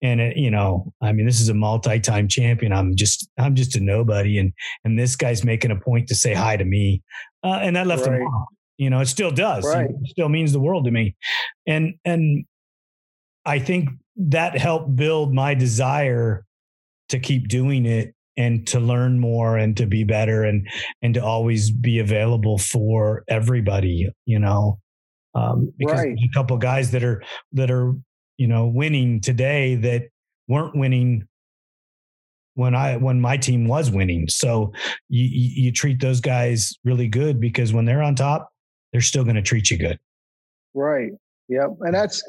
And 0.00 0.20
it, 0.20 0.36
you 0.36 0.50
know, 0.52 0.92
I 1.02 1.10
mean, 1.10 1.26
this 1.26 1.40
is 1.40 1.48
a 1.48 1.54
multi-time 1.54 2.28
champion. 2.28 2.72
I'm 2.72 2.94
just, 2.94 3.28
I'm 3.36 3.56
just 3.56 3.74
a 3.74 3.80
nobody, 3.80 4.38
and 4.38 4.52
and 4.84 4.96
this 4.96 5.16
guy's 5.16 5.42
making 5.42 5.72
a 5.72 5.76
point 5.76 6.06
to 6.08 6.14
say 6.14 6.34
hi 6.34 6.56
to 6.56 6.64
me, 6.64 7.02
uh, 7.42 7.58
and 7.62 7.74
that 7.74 7.86
left 7.88 8.06
Right. 8.06 8.20
him. 8.20 8.26
off. 8.28 8.48
You 8.78 8.90
know, 8.90 9.00
it 9.00 9.06
still 9.06 9.30
does. 9.30 9.64
Right. 9.64 9.88
It 9.90 10.08
still 10.10 10.28
means 10.28 10.52
the 10.52 10.60
world 10.60 10.84
to 10.84 10.90
me, 10.90 11.16
and 11.66 11.94
and 12.04 12.44
I 13.46 13.58
think 13.58 13.88
that 14.16 14.58
helped 14.58 14.96
build 14.96 15.32
my 15.32 15.54
desire 15.54 16.44
to 17.08 17.18
keep 17.18 17.48
doing 17.48 17.86
it 17.86 18.14
and 18.36 18.66
to 18.66 18.80
learn 18.80 19.18
more 19.18 19.56
and 19.56 19.76
to 19.76 19.86
be 19.86 20.04
better 20.04 20.42
and 20.44 20.68
and 21.02 21.14
to 21.14 21.24
always 21.24 21.70
be 21.70 21.98
available 21.98 22.58
for 22.58 23.24
everybody 23.28 24.08
you 24.26 24.38
know 24.38 24.78
um, 25.34 25.72
because 25.78 26.00
Right. 26.00 26.16
a 26.18 26.28
couple 26.34 26.56
guys 26.58 26.90
that 26.90 27.04
are 27.04 27.22
that 27.52 27.70
are 27.70 27.94
you 28.36 28.46
know 28.46 28.66
winning 28.66 29.20
today 29.20 29.76
that 29.76 30.02
weren't 30.48 30.76
winning 30.76 31.26
when 32.54 32.74
I 32.74 32.96
when 32.96 33.20
my 33.20 33.36
team 33.36 33.68
was 33.68 33.90
winning 33.90 34.28
so 34.28 34.72
you 35.08 35.24
you, 35.24 35.64
you 35.64 35.72
treat 35.72 36.00
those 36.00 36.20
guys 36.20 36.74
really 36.84 37.08
good 37.08 37.40
because 37.40 37.72
when 37.72 37.84
they're 37.84 38.02
on 38.02 38.14
top 38.14 38.50
they're 38.92 39.00
still 39.00 39.24
going 39.24 39.36
to 39.36 39.42
treat 39.42 39.70
you 39.70 39.78
good 39.78 39.98
Right. 40.74 41.12
Yep. 41.48 41.70
And 41.80 41.94
that's 41.94 42.22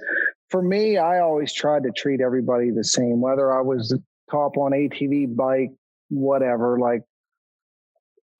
for 0.49 0.61
me, 0.61 0.97
I 0.97 1.19
always 1.19 1.53
tried 1.53 1.83
to 1.83 1.91
treat 1.91 2.21
everybody 2.21 2.71
the 2.71 2.83
same, 2.83 3.21
whether 3.21 3.51
I 3.51 3.61
was 3.61 3.89
the 3.89 4.01
top 4.31 4.57
on 4.57 4.71
ATV 4.71 5.35
bike, 5.35 5.71
whatever. 6.09 6.79
Like 6.79 7.01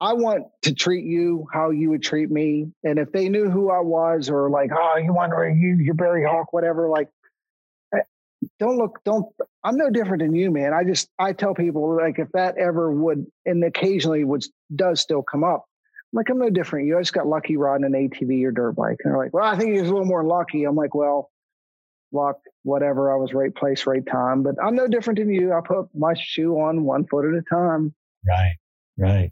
I 0.00 0.12
want 0.14 0.46
to 0.62 0.74
treat 0.74 1.04
you 1.04 1.46
how 1.52 1.70
you 1.70 1.90
would 1.90 2.02
treat 2.02 2.30
me. 2.30 2.70
And 2.84 2.98
if 2.98 3.12
they 3.12 3.28
knew 3.28 3.50
who 3.50 3.70
I 3.70 3.80
was 3.80 4.30
or 4.30 4.48
like, 4.48 4.70
oh, 4.72 4.96
you 4.96 5.12
want 5.12 5.32
to 5.32 5.58
you, 5.58 5.76
you're 5.80 5.94
Barry 5.94 6.24
Hawk, 6.24 6.52
whatever, 6.52 6.88
like 6.88 7.08
eh, 7.94 8.00
don't 8.58 8.78
look, 8.78 9.00
don't 9.04 9.26
I'm 9.64 9.76
no 9.76 9.90
different 9.90 10.22
than 10.22 10.34
you, 10.34 10.50
man. 10.50 10.72
I 10.72 10.84
just 10.84 11.08
I 11.18 11.32
tell 11.32 11.54
people 11.54 11.96
like 11.96 12.18
if 12.18 12.30
that 12.32 12.56
ever 12.58 12.90
would 12.92 13.26
and 13.44 13.64
occasionally 13.64 14.24
would 14.24 14.44
does 14.74 15.00
still 15.00 15.22
come 15.22 15.44
up. 15.44 15.64
I'm 16.12 16.16
like, 16.16 16.30
I'm 16.30 16.38
no 16.38 16.48
different. 16.48 16.86
You 16.86 16.96
I 16.96 17.02
just 17.02 17.12
got 17.12 17.26
lucky 17.26 17.58
riding 17.58 17.84
an 17.84 17.92
ATV 17.92 18.42
or 18.46 18.50
dirt 18.50 18.76
bike. 18.76 18.96
And 19.04 19.12
they're 19.12 19.18
like, 19.18 19.34
well, 19.34 19.44
I 19.44 19.58
think 19.58 19.74
he 19.74 19.80
was 19.80 19.90
a 19.90 19.92
little 19.92 20.06
more 20.06 20.24
lucky. 20.24 20.64
I'm 20.64 20.76
like, 20.76 20.94
well, 20.94 21.30
luck, 22.12 22.38
whatever. 22.62 23.12
I 23.12 23.16
was 23.16 23.34
right 23.34 23.54
place, 23.54 23.86
right 23.86 24.04
time. 24.06 24.42
But 24.42 24.54
I'm 24.62 24.74
no 24.74 24.86
different 24.86 25.18
than 25.18 25.30
you. 25.30 25.52
I 25.52 25.60
put 25.66 25.88
my 25.94 26.14
shoe 26.18 26.54
on 26.54 26.84
one 26.84 27.06
foot 27.06 27.24
at 27.24 27.34
a 27.34 27.42
time. 27.48 27.94
right 28.26 28.56
right 28.96 29.30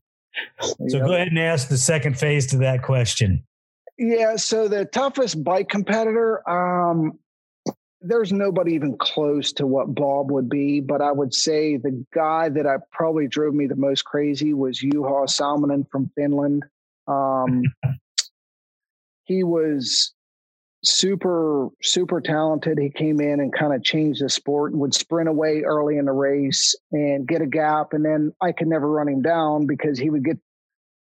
you 0.80 0.90
so 0.90 0.98
know? 0.98 1.06
go 1.06 1.14
ahead 1.14 1.28
and 1.28 1.38
ask 1.38 1.68
the 1.68 1.76
second 1.76 2.18
phase 2.18 2.46
to 2.46 2.58
that 2.58 2.82
question 2.82 3.42
Yeah. 3.98 4.36
So 4.36 4.68
the 4.68 4.84
toughest 4.84 5.42
bike 5.42 5.68
competitor, 5.68 6.48
um, 6.48 7.18
there's 8.02 8.32
nobody 8.32 8.74
even 8.74 8.96
close 8.98 9.52
to 9.54 9.66
what 9.66 9.94
Bob 9.94 10.30
would 10.30 10.48
be, 10.48 10.80
but 10.80 11.00
I 11.00 11.10
would 11.10 11.34
say 11.34 11.76
the 11.76 12.04
guy 12.14 12.48
that 12.50 12.66
I 12.66 12.76
probably 12.92 13.26
drove 13.26 13.54
me 13.54 13.66
the 13.66 13.76
most 13.76 14.04
crazy 14.04 14.52
was 14.52 14.80
Juha 14.80 15.26
Salminen 15.26 15.88
from 15.90 16.10
Finland. 16.14 16.64
Um, 17.08 17.62
he 19.24 19.42
was 19.42 20.12
super, 20.86 21.68
super 21.82 22.20
talented. 22.20 22.78
He 22.78 22.90
came 22.90 23.20
in 23.20 23.40
and 23.40 23.52
kind 23.52 23.74
of 23.74 23.82
changed 23.82 24.22
the 24.22 24.28
sport 24.28 24.72
and 24.72 24.80
would 24.80 24.94
sprint 24.94 25.28
away 25.28 25.62
early 25.62 25.98
in 25.98 26.04
the 26.04 26.12
race 26.12 26.74
and 26.92 27.26
get 27.26 27.42
a 27.42 27.46
gap. 27.46 27.92
And 27.92 28.04
then 28.04 28.32
I 28.40 28.52
could 28.52 28.68
never 28.68 28.90
run 28.90 29.08
him 29.08 29.22
down 29.22 29.66
because 29.66 29.98
he 29.98 30.10
would 30.10 30.24
get 30.24 30.38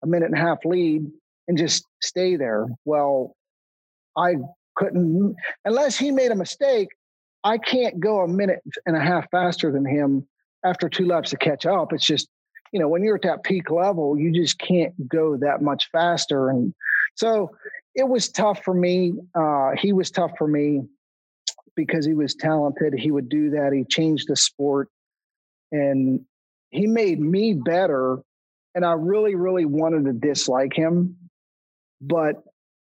a 0.03 0.07
minute 0.07 0.31
and 0.31 0.39
a 0.39 0.41
half 0.41 0.65
lead 0.65 1.07
and 1.49 1.59
just 1.59 1.87
stay 2.03 2.37
there. 2.37 2.67
Well, 2.85 3.35
I 4.17 4.37
couldn't, 4.77 5.35
unless 5.65 5.99
he 5.99 6.11
made 6.11 6.31
a 6.31 6.37
mistake, 6.37 6.89
I 7.43 7.59
can't 7.59 8.01
go 8.01 8.21
a 8.21 8.29
minute 8.29 8.61
and 8.87 8.97
a 8.97 9.01
half 9.01 9.31
faster 9.31 9.73
than 9.73 9.85
him 9.85 10.27
after 10.65 10.89
two 10.89 11.07
laps 11.07 11.31
to 11.31 11.37
catch 11.37 11.65
up. 11.67 11.93
It's 11.93 12.05
just, 12.05 12.29
you 12.73 12.81
know, 12.81 12.89
when 12.89 13.03
you're 13.03 13.17
at 13.17 13.23
that 13.23 13.45
peak 13.45 13.71
level, 13.71 14.19
you 14.19 14.33
just 14.33 14.59
can't 14.59 15.09
go 15.09 15.37
that 15.39 15.63
much 15.63 15.89
faster. 15.91 16.51
And 16.51 16.75
so 17.15 17.51
it 17.95 18.09
was 18.09 18.29
tough 18.29 18.63
for 18.65 18.75
me. 18.75 19.15
Uh, 19.35 19.71
he 19.77 19.93
was 19.93 20.11
tough 20.11 20.33
for 20.39 20.47
me 20.47 20.83
because 21.77 22.07
he 22.07 22.15
was 22.15 22.35
talented. 22.35 22.95
He 22.95 23.11
would 23.11 23.29
do 23.29 23.51
that. 23.51 23.73
He 23.73 23.85
changed 23.85 24.29
the 24.29 24.37
sport 24.37 24.89
and 25.73 26.21
he 26.71 26.87
made 26.87 27.21
me 27.21 27.55
better. 27.55 28.19
And 28.75 28.85
I 28.85 28.93
really, 28.93 29.35
really 29.35 29.65
wanted 29.65 30.05
to 30.05 30.13
dislike 30.13 30.73
him. 30.73 31.17
But 32.01 32.43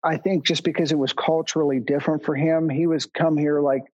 I 0.04 0.16
think 0.16 0.44
just 0.44 0.64
because 0.64 0.92
it 0.92 0.98
was 0.98 1.12
culturally 1.12 1.80
different 1.80 2.24
for 2.24 2.34
him, 2.34 2.68
he 2.68 2.86
was 2.86 3.06
come 3.06 3.36
here 3.36 3.60
like 3.60 3.84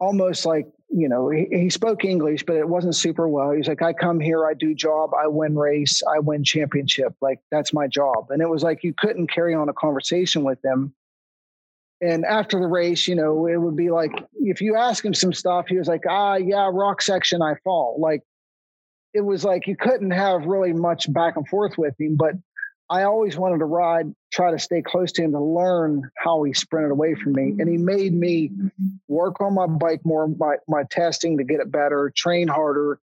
almost 0.00 0.46
like, 0.46 0.66
you 0.96 1.08
know, 1.08 1.28
he, 1.28 1.48
he 1.50 1.70
spoke 1.70 2.04
English, 2.04 2.44
but 2.44 2.54
it 2.54 2.68
wasn't 2.68 2.94
super 2.94 3.26
well. 3.28 3.50
He's 3.50 3.66
like, 3.66 3.82
I 3.82 3.92
come 3.92 4.20
here, 4.20 4.46
I 4.46 4.54
do 4.54 4.76
job, 4.76 5.10
I 5.12 5.26
win 5.26 5.56
race, 5.56 6.02
I 6.08 6.20
win 6.20 6.44
championship. 6.44 7.16
Like 7.20 7.40
that's 7.50 7.72
my 7.72 7.88
job. 7.88 8.30
And 8.30 8.40
it 8.40 8.48
was 8.48 8.62
like 8.62 8.84
you 8.84 8.94
couldn't 8.96 9.26
carry 9.26 9.54
on 9.54 9.68
a 9.68 9.72
conversation 9.72 10.44
with 10.44 10.64
him. 10.64 10.94
And 12.00 12.24
after 12.24 12.60
the 12.60 12.68
race, 12.68 13.08
you 13.08 13.16
know, 13.16 13.48
it 13.48 13.56
would 13.56 13.74
be 13.74 13.90
like 13.90 14.12
if 14.34 14.60
you 14.60 14.76
ask 14.76 15.04
him 15.04 15.14
some 15.14 15.32
stuff, 15.32 15.66
he 15.68 15.76
was 15.76 15.88
like, 15.88 16.04
ah, 16.08 16.36
yeah, 16.36 16.70
rock 16.72 17.02
section, 17.02 17.42
I 17.42 17.54
fall. 17.64 17.96
Like 17.98 18.22
it 19.12 19.22
was 19.22 19.44
like 19.44 19.66
you 19.66 19.76
couldn't 19.76 20.12
have 20.12 20.46
really 20.46 20.72
much 20.72 21.12
back 21.12 21.34
and 21.36 21.48
forth 21.48 21.76
with 21.76 22.00
him. 22.00 22.14
But 22.16 22.34
I 22.90 23.04
always 23.04 23.36
wanted 23.36 23.58
to 23.58 23.64
ride, 23.64 24.14
try 24.32 24.50
to 24.50 24.58
stay 24.58 24.82
close 24.82 25.12
to 25.12 25.22
him 25.22 25.32
to 25.32 25.40
learn 25.40 26.10
how 26.16 26.42
he 26.42 26.52
sprinted 26.52 26.90
away 26.90 27.14
from 27.14 27.32
me. 27.32 27.54
And 27.58 27.68
he 27.68 27.78
made 27.78 28.12
me 28.12 28.50
work 29.08 29.40
on 29.40 29.54
my 29.54 29.66
bike 29.66 30.02
more, 30.04 30.28
my, 30.28 30.56
my 30.68 30.84
testing 30.90 31.38
to 31.38 31.44
get 31.44 31.60
it 31.60 31.72
better, 31.72 32.12
train 32.14 32.46
harder. 32.46 33.00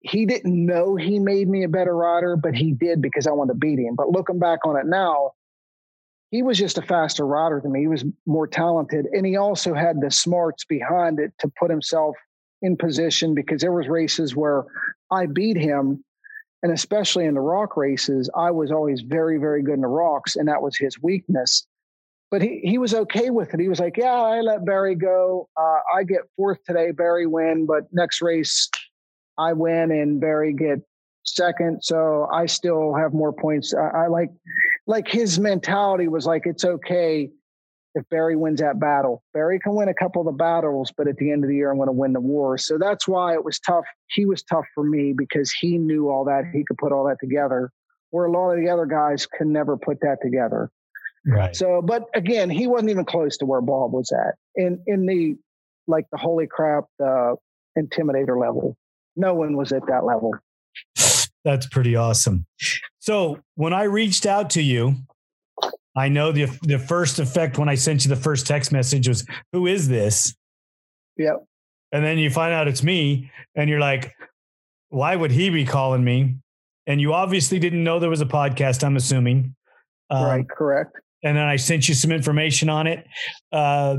He 0.00 0.24
didn't 0.24 0.64
know 0.64 0.96
he 0.96 1.18
made 1.18 1.48
me 1.48 1.64
a 1.64 1.68
better 1.68 1.94
rider, 1.94 2.36
but 2.36 2.54
he 2.54 2.72
did 2.72 3.02
because 3.02 3.26
I 3.26 3.32
wanted 3.32 3.54
to 3.54 3.58
beat 3.58 3.78
him. 3.78 3.94
But 3.94 4.10
looking 4.10 4.38
back 4.38 4.60
on 4.64 4.76
it 4.76 4.86
now, 4.86 5.32
he 6.30 6.42
was 6.42 6.58
just 6.58 6.78
a 6.78 6.82
faster 6.82 7.26
rider 7.26 7.60
than 7.62 7.72
me. 7.72 7.80
He 7.80 7.86
was 7.88 8.04
more 8.26 8.46
talented, 8.46 9.06
and 9.12 9.24
he 9.24 9.36
also 9.36 9.74
had 9.74 10.00
the 10.00 10.10
smarts 10.10 10.64
behind 10.64 11.18
it 11.18 11.32
to 11.40 11.52
put 11.58 11.70
himself 11.70 12.16
in 12.62 12.76
position 12.76 13.34
because 13.34 13.60
there 13.60 13.72
was 13.72 13.88
races 13.88 14.34
where 14.34 14.64
I 15.10 15.26
beat 15.26 15.56
him, 15.56 16.04
and 16.62 16.72
especially 16.72 17.26
in 17.26 17.34
the 17.34 17.40
rock 17.40 17.76
races, 17.76 18.30
I 18.34 18.50
was 18.50 18.70
always 18.70 19.02
very, 19.02 19.38
very 19.38 19.62
good 19.62 19.74
in 19.74 19.82
the 19.82 19.88
rocks, 19.88 20.36
and 20.36 20.48
that 20.48 20.62
was 20.62 20.76
his 20.76 21.00
weakness. 21.02 21.66
But 22.30 22.42
he, 22.42 22.60
he 22.64 22.78
was 22.78 22.92
okay 22.92 23.30
with 23.30 23.54
it. 23.54 23.60
He 23.60 23.68
was 23.68 23.78
like, 23.78 23.96
"Yeah, 23.96 24.12
I 24.12 24.40
let 24.40 24.64
Barry 24.64 24.96
go. 24.96 25.48
Uh, 25.56 25.78
I 25.94 26.02
get 26.02 26.22
fourth 26.36 26.58
today. 26.64 26.90
Barry 26.90 27.26
win, 27.26 27.66
but 27.66 27.84
next 27.92 28.20
race 28.20 28.68
I 29.38 29.52
win 29.52 29.90
and 29.90 30.20
Barry 30.20 30.52
get 30.52 30.80
second. 31.24 31.82
So 31.82 32.28
I 32.32 32.46
still 32.46 32.94
have 32.94 33.12
more 33.12 33.32
points. 33.32 33.74
I, 33.74 34.04
I 34.04 34.06
like 34.08 34.30
like 34.86 35.08
his 35.08 35.38
mentality 35.38 36.08
was 36.08 36.26
like 36.26 36.42
it's 36.46 36.64
okay 36.64 37.30
if 37.96 38.08
Barry 38.10 38.36
wins 38.36 38.60
that 38.60 38.78
battle. 38.78 39.22
Barry 39.32 39.58
can 39.58 39.74
win 39.74 39.88
a 39.88 39.94
couple 39.94 40.20
of 40.20 40.26
the 40.26 40.36
battles, 40.36 40.92
but 40.96 41.08
at 41.08 41.16
the 41.16 41.32
end 41.32 41.42
of 41.42 41.48
the 41.48 41.56
year, 41.56 41.70
I'm 41.70 41.78
going 41.78 41.88
to 41.88 41.92
win 41.92 42.12
the 42.12 42.20
war. 42.20 42.58
So 42.58 42.78
that's 42.78 43.08
why 43.08 43.34
it 43.34 43.44
was 43.44 43.58
tough. 43.58 43.86
He 44.10 44.26
was 44.26 44.42
tough 44.42 44.66
for 44.74 44.84
me 44.84 45.14
because 45.16 45.50
he 45.50 45.78
knew 45.78 46.10
all 46.10 46.24
that. 46.26 46.44
He 46.52 46.62
could 46.64 46.76
put 46.76 46.92
all 46.92 47.06
that 47.08 47.16
together, 47.20 47.70
where 48.10 48.26
a 48.26 48.30
lot 48.30 48.50
of 48.50 48.62
the 48.62 48.68
other 48.68 48.86
guys 48.86 49.26
could 49.26 49.46
never 49.46 49.76
put 49.76 50.00
that 50.02 50.18
together. 50.22 50.70
Right. 51.26 51.56
So, 51.56 51.82
but 51.82 52.04
again, 52.14 52.50
he 52.50 52.66
wasn't 52.66 52.90
even 52.90 53.04
close 53.04 53.38
to 53.38 53.46
where 53.46 53.60
Bob 53.60 53.92
was 53.92 54.12
at 54.12 54.34
in 54.54 54.80
in 54.86 55.06
the 55.06 55.36
like 55.88 56.04
the 56.12 56.18
holy 56.18 56.46
crap, 56.46 56.84
the 56.98 57.36
intimidator 57.76 58.40
level. 58.40 58.76
No 59.16 59.34
one 59.34 59.56
was 59.56 59.72
at 59.72 59.86
that 59.88 60.04
level. 60.04 60.34
That's 61.44 61.66
pretty 61.66 61.96
awesome. 61.96 62.46
So 62.98 63.38
when 63.54 63.72
I 63.72 63.84
reached 63.84 64.26
out 64.26 64.50
to 64.50 64.62
you, 64.62 64.96
I 65.96 66.08
know 66.08 66.30
the 66.30 66.44
the 66.62 66.78
first 66.78 67.18
effect 67.18 67.56
when 67.56 67.68
I 67.68 67.74
sent 67.74 68.04
you 68.04 68.10
the 68.10 68.16
first 68.16 68.46
text 68.46 68.70
message 68.70 69.08
was, 69.08 69.26
"Who 69.52 69.66
is 69.66 69.88
this?" 69.88 70.34
Yep. 71.16 71.44
And 71.92 72.04
then 72.04 72.18
you 72.18 72.28
find 72.30 72.52
out 72.52 72.68
it's 72.68 72.82
me, 72.82 73.30
and 73.54 73.70
you're 73.70 73.80
like, 73.80 74.12
"Why 74.90 75.16
would 75.16 75.30
he 75.30 75.48
be 75.48 75.64
calling 75.64 76.04
me?" 76.04 76.36
And 76.86 77.00
you 77.00 77.14
obviously 77.14 77.58
didn't 77.58 77.82
know 77.82 77.98
there 77.98 78.10
was 78.10 78.20
a 78.20 78.26
podcast. 78.26 78.84
I'm 78.84 78.96
assuming. 78.96 79.56
Um, 80.10 80.24
right. 80.24 80.48
Correct. 80.48 81.00
And 81.24 81.36
then 81.36 81.44
I 81.44 81.56
sent 81.56 81.88
you 81.88 81.94
some 81.94 82.12
information 82.12 82.68
on 82.68 82.86
it. 82.86 83.06
Uh, 83.50 83.96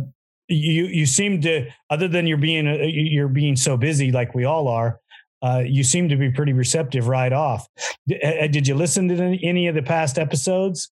you 0.48 0.86
you 0.86 1.06
seem 1.06 1.41
to, 1.41 1.68
other 1.90 2.07
than 2.07 2.28
you're 2.28 2.38
being 2.38 2.68
uh, 2.68 2.78
you're 2.84 3.28
being 3.28 3.56
so 3.56 3.76
busy, 3.76 4.11
like 4.11 4.36
we 4.36 4.45
all 4.45 4.68
are. 4.68 4.99
Uh, 5.41 5.64
you 5.65 5.84
seem 5.84 6.10
to 6.10 6.15
be 6.15 6.32
pretty 6.32 6.53
receptive 6.53 7.07
right 7.07 7.34
off. 7.34 7.68
Uh, 8.24 8.48
did 8.48 8.68
you 8.68 8.76
listen 8.76 9.07
to 9.07 9.38
any 9.45 9.68
of 9.68 9.76
the 9.76 9.84
past 9.84 10.18
episodes? 10.18 10.91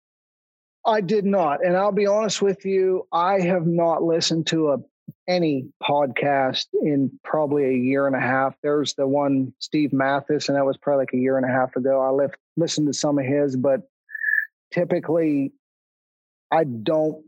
I 0.84 1.00
did 1.00 1.24
not, 1.24 1.64
and 1.64 1.76
I'll 1.76 1.92
be 1.92 2.06
honest 2.06 2.42
with 2.42 2.64
you. 2.64 3.06
I 3.12 3.40
have 3.40 3.66
not 3.66 4.02
listened 4.02 4.48
to 4.48 4.72
a 4.72 4.78
any 5.28 5.68
podcast 5.82 6.66
in 6.82 7.10
probably 7.22 7.64
a 7.64 7.72
year 7.72 8.06
and 8.06 8.16
a 8.16 8.20
half. 8.20 8.54
There's 8.62 8.94
the 8.94 9.06
one 9.06 9.52
Steve 9.58 9.92
Mathis, 9.92 10.48
and 10.48 10.56
that 10.56 10.66
was 10.66 10.76
probably 10.76 11.02
like 11.02 11.14
a 11.14 11.18
year 11.18 11.36
and 11.36 11.46
a 11.46 11.52
half 11.52 11.76
ago. 11.76 12.00
I 12.00 12.10
left, 12.10 12.36
listened 12.56 12.88
to 12.88 12.92
some 12.92 13.18
of 13.18 13.24
his, 13.24 13.56
but 13.56 13.82
typically 14.72 15.52
I 16.50 16.64
don't. 16.64 17.24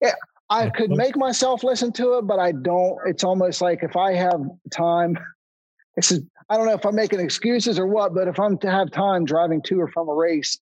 Yeah, 0.00 0.14
I 0.50 0.70
could 0.70 0.90
make 0.90 1.16
myself 1.16 1.64
listen 1.64 1.92
to 1.94 2.18
it, 2.18 2.22
but 2.22 2.38
I 2.38 2.52
don't. 2.52 2.98
It's 3.06 3.24
almost 3.24 3.60
like 3.60 3.82
if 3.82 3.96
I 3.96 4.14
have 4.14 4.40
time, 4.70 5.18
this 5.96 6.12
is 6.12 6.22
I 6.48 6.56
don't 6.56 6.66
know 6.66 6.74
if 6.74 6.86
I'm 6.86 6.94
making 6.94 7.18
excuses 7.18 7.78
or 7.78 7.86
what, 7.86 8.14
but 8.14 8.28
if 8.28 8.38
I'm 8.38 8.56
to 8.58 8.70
have 8.70 8.90
time 8.92 9.24
driving 9.24 9.62
to 9.62 9.80
or 9.80 9.88
from 9.88 10.08
a 10.08 10.14
race, 10.14 10.60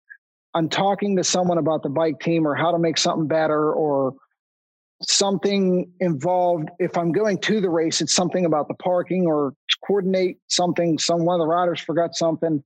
I'm 0.54 0.68
talking 0.68 1.16
to 1.16 1.24
someone 1.24 1.58
about 1.58 1.82
the 1.82 1.88
bike 1.88 2.20
team 2.20 2.46
or 2.46 2.54
how 2.54 2.72
to 2.72 2.78
make 2.78 2.98
something 2.98 3.28
better 3.28 3.72
or 3.72 4.14
something 5.02 5.92
involved. 6.00 6.68
If 6.78 6.98
I'm 6.98 7.12
going 7.12 7.38
to 7.38 7.60
the 7.60 7.70
race, 7.70 8.00
it's 8.00 8.14
something 8.14 8.44
about 8.44 8.68
the 8.68 8.74
parking 8.74 9.26
or 9.26 9.54
coordinate 9.86 10.38
something. 10.48 10.98
Some 10.98 11.24
one 11.24 11.40
of 11.40 11.44
the 11.44 11.46
riders 11.46 11.80
forgot 11.80 12.14
something, 12.14 12.62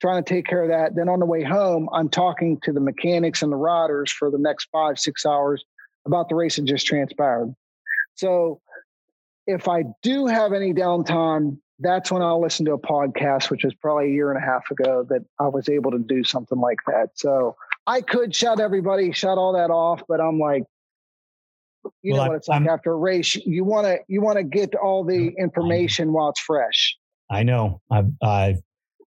trying 0.00 0.22
to 0.22 0.28
take 0.28 0.46
care 0.46 0.62
of 0.62 0.70
that. 0.70 0.96
Then 0.96 1.08
on 1.08 1.20
the 1.20 1.26
way 1.26 1.42
home, 1.42 1.88
I'm 1.92 2.08
talking 2.08 2.58
to 2.64 2.72
the 2.72 2.80
mechanics 2.80 3.42
and 3.42 3.52
the 3.52 3.56
riders 3.56 4.10
for 4.10 4.30
the 4.30 4.38
next 4.38 4.68
five, 4.72 4.98
six 4.98 5.26
hours 5.26 5.64
about 6.06 6.28
the 6.28 6.34
race 6.34 6.56
that 6.56 6.64
just 6.64 6.86
transpired. 6.86 7.54
So 8.14 8.60
if 9.46 9.68
I 9.68 9.84
do 10.02 10.26
have 10.26 10.52
any 10.52 10.72
downtime, 10.72 11.58
that's 11.78 12.10
when 12.10 12.22
I'll 12.22 12.40
listen 12.40 12.64
to 12.66 12.72
a 12.72 12.78
podcast, 12.78 13.50
which 13.50 13.64
was 13.64 13.74
probably 13.74 14.06
a 14.06 14.14
year 14.14 14.32
and 14.32 14.42
a 14.42 14.46
half 14.46 14.70
ago 14.70 15.06
that 15.10 15.24
I 15.38 15.48
was 15.48 15.68
able 15.68 15.90
to 15.90 15.98
do 15.98 16.24
something 16.24 16.58
like 16.58 16.78
that. 16.86 17.10
So 17.14 17.56
I 17.86 18.00
could 18.00 18.34
shut 18.34 18.60
everybody, 18.60 19.12
shut 19.12 19.38
all 19.38 19.52
that 19.52 19.70
off, 19.70 20.02
but 20.08 20.20
I'm 20.20 20.38
like, 20.38 20.64
you 22.02 22.14
well, 22.14 22.24
know 22.24 22.30
what 22.30 22.36
it's 22.36 22.48
like 22.48 22.62
I'm, 22.62 22.68
after 22.68 22.92
a 22.92 22.96
race. 22.96 23.36
You 23.36 23.64
want 23.64 23.86
to 23.86 23.98
you 24.08 24.20
want 24.20 24.38
to 24.38 24.44
get 24.44 24.74
all 24.74 25.04
the 25.04 25.32
information 25.38 26.12
while 26.12 26.30
it's 26.30 26.40
fresh. 26.40 26.96
I 27.30 27.42
know. 27.42 27.80
I've, 27.90 28.10
I've 28.22 28.58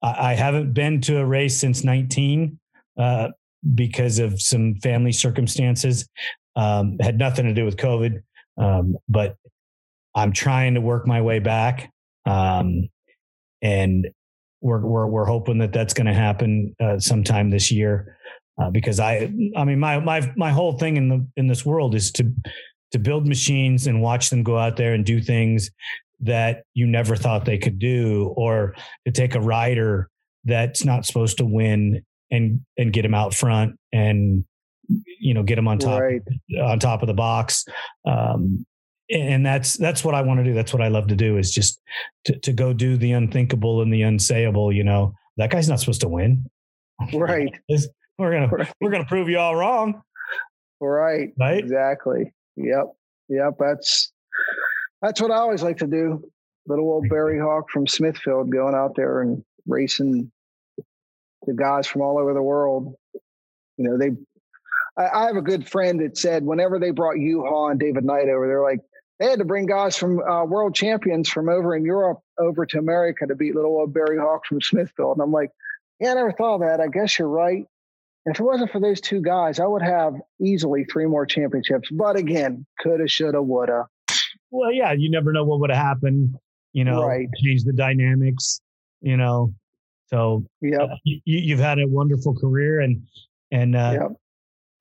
I 0.01 0.33
haven't 0.33 0.73
been 0.73 0.99
to 1.01 1.19
a 1.19 1.25
race 1.25 1.57
since 1.57 1.83
19 1.83 2.59
uh, 2.97 3.29
because 3.75 4.19
of 4.19 4.41
some 4.41 4.75
family 4.75 5.11
circumstances. 5.11 6.07
Um, 6.55 6.97
had 6.99 7.17
nothing 7.17 7.45
to 7.45 7.53
do 7.53 7.65
with 7.65 7.77
COVID, 7.77 8.21
um, 8.57 8.97
but 9.07 9.35
I'm 10.15 10.33
trying 10.33 10.73
to 10.73 10.81
work 10.81 11.05
my 11.07 11.21
way 11.21 11.39
back. 11.39 11.91
Um, 12.25 12.89
and 13.61 14.07
we're, 14.61 14.81
we're, 14.81 15.07
we're 15.07 15.25
hoping 15.25 15.57
that 15.59 15.73
that's 15.73 15.93
going 15.93 16.07
to 16.07 16.13
happen 16.13 16.75
uh, 16.79 16.99
sometime 16.99 17.49
this 17.49 17.71
year. 17.71 18.17
Uh, 18.61 18.69
because 18.69 18.99
I, 18.99 19.31
I 19.55 19.63
mean, 19.63 19.79
my, 19.79 19.99
my, 19.99 20.31
my 20.35 20.51
whole 20.51 20.77
thing 20.77 20.97
in 20.97 21.09
the, 21.09 21.25
in 21.35 21.47
this 21.47 21.65
world 21.65 21.95
is 21.95 22.11
to, 22.13 22.31
to 22.91 22.99
build 22.99 23.27
machines 23.27 23.87
and 23.87 24.01
watch 24.01 24.29
them 24.29 24.43
go 24.43 24.57
out 24.57 24.77
there 24.77 24.93
and 24.93 25.05
do 25.05 25.21
things 25.21 25.71
that 26.19 26.63
you 26.75 26.85
never 26.85 27.15
thought 27.15 27.45
they 27.45 27.57
could 27.57 27.79
do, 27.79 28.33
or 28.37 28.75
to 29.05 29.11
take 29.11 29.33
a 29.33 29.41
rider 29.41 30.09
that's 30.43 30.85
not 30.85 31.05
supposed 31.05 31.37
to 31.37 31.45
win 31.45 32.03
and, 32.29 32.61
and 32.77 32.93
get 32.93 33.03
him 33.03 33.15
out 33.15 33.33
front 33.33 33.79
and, 33.91 34.45
you 35.19 35.33
know, 35.33 35.41
get 35.41 35.57
him 35.57 35.67
on 35.67 35.79
top, 35.79 35.99
right. 35.99 36.21
on 36.61 36.77
top 36.77 37.01
of 37.01 37.07
the 37.07 37.13
box. 37.13 37.65
Um, 38.05 38.65
and 39.11 39.45
that's 39.45 39.73
that's 39.73 40.03
what 40.03 40.15
I 40.15 40.21
want 40.21 40.39
to 40.39 40.43
do. 40.43 40.53
That's 40.53 40.73
what 40.73 40.81
I 40.81 40.87
love 40.87 41.07
to 41.07 41.15
do 41.15 41.37
is 41.37 41.51
just 41.51 41.81
to, 42.25 42.37
to 42.39 42.53
go 42.53 42.73
do 42.73 42.97
the 42.97 43.11
unthinkable 43.11 43.81
and 43.81 43.93
the 43.93 44.01
unsayable. 44.01 44.73
You 44.73 44.83
know, 44.83 45.13
that 45.37 45.49
guy's 45.49 45.69
not 45.69 45.79
supposed 45.79 46.01
to 46.01 46.07
win. 46.07 46.45
Right. 47.13 47.53
we're 48.17 48.31
gonna 48.31 48.47
right. 48.47 48.71
we're 48.79 48.91
gonna 48.91 49.05
prove 49.05 49.29
you 49.29 49.39
all 49.39 49.55
wrong. 49.55 50.01
Right. 50.79 51.29
Right. 51.37 51.59
Exactly. 51.59 52.33
Yep. 52.55 52.93
Yep. 53.29 53.53
That's 53.59 54.11
that's 55.01 55.21
what 55.21 55.31
I 55.31 55.35
always 55.35 55.63
like 55.63 55.77
to 55.77 55.87
do. 55.87 56.23
Little 56.67 56.85
old 56.85 57.09
Barry 57.09 57.39
Hawk 57.39 57.69
from 57.69 57.87
Smithfield 57.87 58.51
going 58.51 58.75
out 58.75 58.95
there 58.95 59.21
and 59.21 59.43
racing 59.67 60.31
the 61.45 61.53
guys 61.53 61.87
from 61.87 62.01
all 62.01 62.17
over 62.17 62.33
the 62.33 62.41
world. 62.41 62.95
You 63.77 63.89
know, 63.89 63.97
they 63.97 64.11
I, 64.97 65.25
have 65.25 65.37
a 65.37 65.41
good 65.41 65.67
friend 65.67 65.99
that 66.01 66.17
said 66.17 66.43
whenever 66.43 66.77
they 66.77 66.91
brought 66.91 67.15
Juha 67.15 67.71
and 67.71 67.79
David 67.79 68.03
Knight 68.03 68.27
over, 68.27 68.47
they're 68.47 68.61
like, 68.61 68.81
they 69.21 69.27
had 69.27 69.39
to 69.39 69.45
bring 69.45 69.67
guys 69.67 69.95
from 69.95 70.19
uh, 70.19 70.43
world 70.45 70.73
champions 70.73 71.29
from 71.29 71.47
over 71.47 71.75
in 71.75 71.85
Europe 71.85 72.21
over 72.39 72.65
to 72.65 72.79
America 72.79 73.27
to 73.27 73.35
beat 73.35 73.53
little 73.53 73.77
old 73.77 73.93
Barry 73.93 74.17
Hawk 74.17 74.47
from 74.47 74.59
Smithfield. 74.59 75.17
And 75.17 75.23
I'm 75.23 75.31
like, 75.31 75.51
yeah, 75.99 76.11
I 76.11 76.13
never 76.15 76.31
thought 76.31 76.55
of 76.55 76.61
that. 76.61 76.81
I 76.81 76.87
guess 76.87 77.19
you're 77.19 77.27
right. 77.27 77.63
If 78.25 78.39
it 78.39 78.43
wasn't 78.43 78.71
for 78.71 78.79
those 78.79 78.99
two 78.99 79.21
guys, 79.21 79.59
I 79.59 79.67
would 79.67 79.83
have 79.83 80.15
easily 80.41 80.85
three 80.85 81.05
more 81.05 81.27
championships. 81.27 81.89
But 81.91 82.15
again, 82.15 82.65
coulda, 82.81 83.07
shoulda, 83.07 83.43
woulda. 83.43 83.85
Well, 84.49 84.71
yeah, 84.71 84.93
you 84.93 85.11
never 85.11 85.31
know 85.31 85.43
what 85.43 85.59
would 85.59 85.69
have 85.69 85.85
happened. 85.85 86.35
You 86.73 86.83
know, 86.83 87.03
right. 87.05 87.27
change 87.43 87.63
the 87.63 87.73
dynamics. 87.73 88.59
You 89.01 89.17
know, 89.17 89.53
so 90.07 90.45
yeah, 90.61 90.83
uh, 90.83 90.95
you, 91.03 91.55
have 91.55 91.63
had 91.63 91.79
a 91.79 91.87
wonderful 91.87 92.35
career, 92.35 92.79
and 92.79 93.03
and 93.51 93.75
uh, 93.75 93.97
yep. 94.01 94.11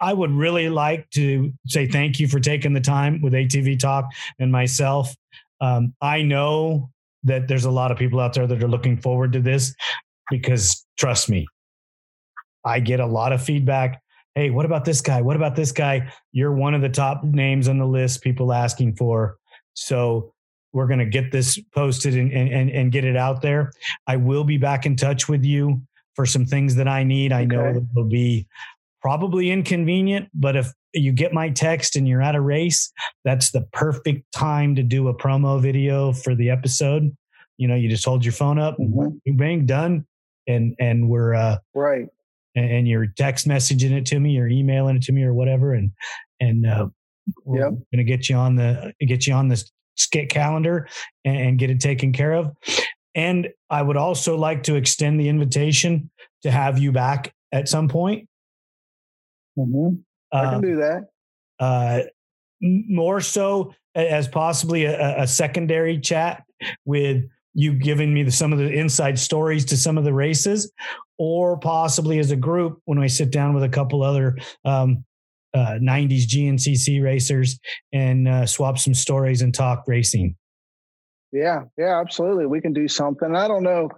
I 0.01 0.13
would 0.13 0.31
really 0.31 0.69
like 0.69 1.11
to 1.11 1.53
say 1.67 1.87
thank 1.87 2.19
you 2.19 2.27
for 2.27 2.41
taking 2.41 2.73
the 2.73 2.81
time 2.81 3.21
with 3.21 3.35
ATV 3.35 3.79
Talk 3.79 4.07
and 4.39 4.51
myself. 4.51 5.15
Um, 5.61 5.95
I 6.01 6.23
know 6.23 6.91
that 7.25 7.49
there's 7.49 7.67
a 7.67 7.71
lot 7.71 7.91
of 7.91 7.99
people 7.99 8.19
out 8.19 8.33
there 8.33 8.47
that 8.47 8.63
are 8.63 8.69
looking 8.69 8.97
forward 8.97 9.33
to 9.35 9.41
this 9.41 9.75
because 10.31 10.87
trust 10.97 11.29
me, 11.29 11.47
I 12.65 12.81
get 12.81 13.01
a 13.01 13.07
lot 13.07 13.33
of 13.33 13.43
feedback. 13.43 14.01
Hey, 14.35 14.51
what 14.51 14.65
about 14.65 14.85
this 14.85 15.01
guy? 15.01 15.21
What 15.21 15.37
about 15.37 15.57
this 15.57 15.73
guy? 15.73 16.13
You're 16.33 16.55
one 16.55 16.73
of 16.73 16.81
the 16.81 16.89
top 16.89 17.23
names 17.25 17.69
on 17.69 17.79
the 17.79 17.87
list 17.87 18.23
people 18.23 18.53
asking 18.53 18.97
for. 18.97 19.37
So 19.75 20.33
we're 20.73 20.87
going 20.87 21.01
to 21.01 21.07
get 21.07 21.33
this 21.33 21.59
posted 21.75 22.15
and, 22.15 22.33
and, 22.33 22.71
and 22.71 22.93
get 22.93 23.05
it 23.05 23.17
out 23.17 23.43
there. 23.43 23.73
I 24.07 24.17
will 24.17 24.45
be 24.45 24.57
back 24.57 24.87
in 24.87 24.97
touch 24.97 25.29
with 25.29 25.45
you 25.45 25.83
for 26.15 26.25
some 26.25 26.47
things 26.47 26.75
that 26.77 26.89
I 26.89 27.03
need. 27.03 27.33
I 27.33 27.43
okay. 27.43 27.47
know 27.47 27.87
there'll 27.95 28.09
be 28.09 28.47
probably 29.01 29.51
inconvenient, 29.51 30.29
but 30.35 30.57
if 30.57 30.73
you 30.93 31.13
get 31.13 31.33
my 31.33 31.49
text 31.51 31.97
and 31.97 32.09
you're 32.09 32.23
at 32.23 32.35
a 32.35 32.41
race, 32.41 32.93
that's 33.25 33.51
the 33.53 33.63
perfect 33.73 34.31
time 34.33 34.75
to 34.77 34.83
do 34.83 35.09
a 35.09 35.15
promo 35.15 35.61
video 35.61 36.13
for 36.13 36.35
the 36.35 36.51
episode. 36.51 37.17
You 37.59 37.69
know, 37.69 37.75
you 37.75 37.89
just 37.89 38.05
hold 38.05 38.25
your 38.25 38.33
phone 38.33 38.59
up, 38.59 38.77
mm-hmm. 38.79 39.37
bang, 39.37 39.67
done, 39.67 40.07
and 40.47 40.75
and 40.81 41.09
we're 41.09 41.35
uh, 41.35 41.59
right. 41.75 42.07
and 42.57 42.89
you're 42.89 43.07
text 43.07 43.47
messaging 43.47 43.93
it 43.93 44.07
to 44.07 44.19
me 44.19 44.39
or 44.39 44.49
emailing 44.49 44.97
it 44.97 45.03
to 45.03 45.13
me 45.13 45.23
or 45.23 45.35
whatever. 45.35 45.75
And, 45.75 45.93
and, 46.41 46.67
uh, 46.67 46.89
we're 47.45 47.61
Yep. 47.61 47.71
going 47.71 47.85
to 47.99 48.05
get 48.05 48.29
you 48.29 48.37
on 48.37 48.57
the, 48.57 48.93
get 49.07 49.27
you 49.27 49.35
on 49.35 49.49
the 49.49 49.63
skit 49.97 50.31
calendar 50.31 50.89
and, 51.25 51.37
and 51.37 51.59
get 51.59 51.71
it 51.71 51.81
taken 51.81 52.13
care 52.13 52.33
of. 52.33 52.51
And 53.15 53.49
I 53.69 53.83
would 53.83 53.97
also 53.97 54.37
like 54.37 54.63
to 54.65 54.77
extend 54.77 55.21
the 55.21 55.29
invitation 55.29 56.11
to 56.43 56.51
have 56.51 56.79
you 56.79 56.93
back 56.93 57.33
at 57.53 57.69
some 57.69 57.89
point. 57.89 58.29
Mhm. 59.67 60.03
I 60.33 60.45
Um, 60.47 60.51
can 60.51 60.61
do 60.61 60.77
that. 60.77 61.09
uh, 61.59 62.01
more 62.61 63.21
so 63.21 63.73
as 63.95 64.29
possibly 64.29 64.85
a, 64.85 65.23
a 65.23 65.27
secondary 65.27 65.99
chat 65.99 66.45
with 66.85 67.25
you 67.55 67.75
giving 67.75 68.15
me 68.15 68.23
the, 68.23 68.31
some 68.31 68.53
of 68.53 68.59
the 68.59 68.71
inside 68.71 69.19
stories 69.19 69.65
to 69.67 69.77
some 69.77 69.99
of 69.99 70.05
the 70.05 70.13
races, 70.13 70.71
or 71.19 71.59
possibly 71.59 72.19
as 72.19 72.31
a 72.31 72.37
group 72.37 72.81
when 72.85 72.99
I 72.99 73.09
sit 73.09 73.31
down 73.31 73.55
with 73.55 73.65
a 73.65 73.69
couple 73.69 74.03
other 74.03 74.37
um, 74.65 75.05
uh, 75.53 75.79
90s 75.83 76.27
GNCC 76.27 77.03
racers 77.03 77.59
and 77.93 78.29
uh, 78.29 78.47
swap 78.47 78.79
some 78.79 78.95
stories 78.95 79.43
and 79.43 79.53
talk 79.53 79.85
racing. 79.89 80.37
Yeah, 81.33 81.63
yeah, 81.77 82.01
absolutely. 82.01 82.47
We 82.47 82.61
can 82.61 82.73
do 82.73 82.87
something. 82.89 83.35
I 83.35 83.49
don't 83.49 83.63
know 83.65 83.89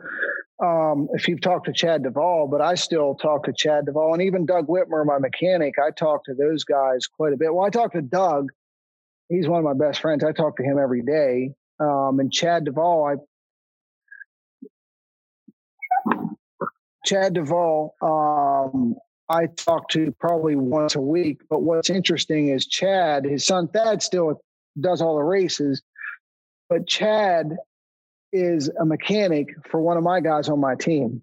um, 0.63 1.09
if 1.13 1.27
you've 1.27 1.41
talked 1.41 1.67
to 1.67 1.73
Chad 1.73 2.05
Duvall, 2.05 2.47
but 2.47 2.61
I 2.61 2.75
still 2.77 3.17
talk 3.17 3.45
to 3.45 3.53
Chad 3.53 3.87
Duvall 3.87 4.15
and 4.15 4.23
even 4.23 4.47
Doug 4.47 4.69
Whitmer, 4.69 5.05
my 5.05 5.19
mechanic. 5.19 5.75
I 5.85 5.91
talk 5.91 6.25
to 6.25 6.35
those 6.35 6.65
guys 6.65 7.07
quite 7.07 7.33
a 7.33 7.37
bit. 7.37 7.53
Well, 7.53 7.67
I 7.67 7.71
talk 7.71 7.93
to 7.93 8.03
Doug. 8.03 8.51
He's 9.29 9.49
one 9.49 9.59
of 9.59 9.65
my 9.65 9.75
best 9.75 10.01
friends. 10.01 10.23
I 10.23 10.33
talk 10.33 10.57
to 10.59 10.63
him 10.63 10.79
every 10.79 11.03
day. 11.03 11.53
Um, 11.81 12.21
and 12.21 12.33
Chad 12.33 12.65
Duvall, 12.65 13.07
I 13.07 13.17
Chad 17.05 17.35
Duvall, 17.35 17.97
um, 18.01 18.95
I 19.29 19.47
talk 19.47 19.89
to 19.91 20.15
probably 20.21 20.55
once 20.55 20.95
a 20.95 21.01
week. 21.01 21.41
But 21.51 21.63
what's 21.63 21.91
interesting 21.91 22.49
is 22.49 22.67
Chad, 22.67 23.25
his 23.25 23.45
son 23.45 23.67
Thad, 23.69 24.03
still 24.03 24.41
does 24.81 25.03
all 25.03 25.17
the 25.17 25.23
races, 25.23 25.83
but 26.69 26.87
Chad 26.87 27.57
is 28.33 28.71
a 28.81 28.85
mechanic 28.85 29.49
for 29.71 29.81
one 29.81 29.97
of 29.97 30.03
my 30.03 30.21
guys 30.21 30.49
on 30.49 30.61
my 30.61 30.75
team. 30.75 31.23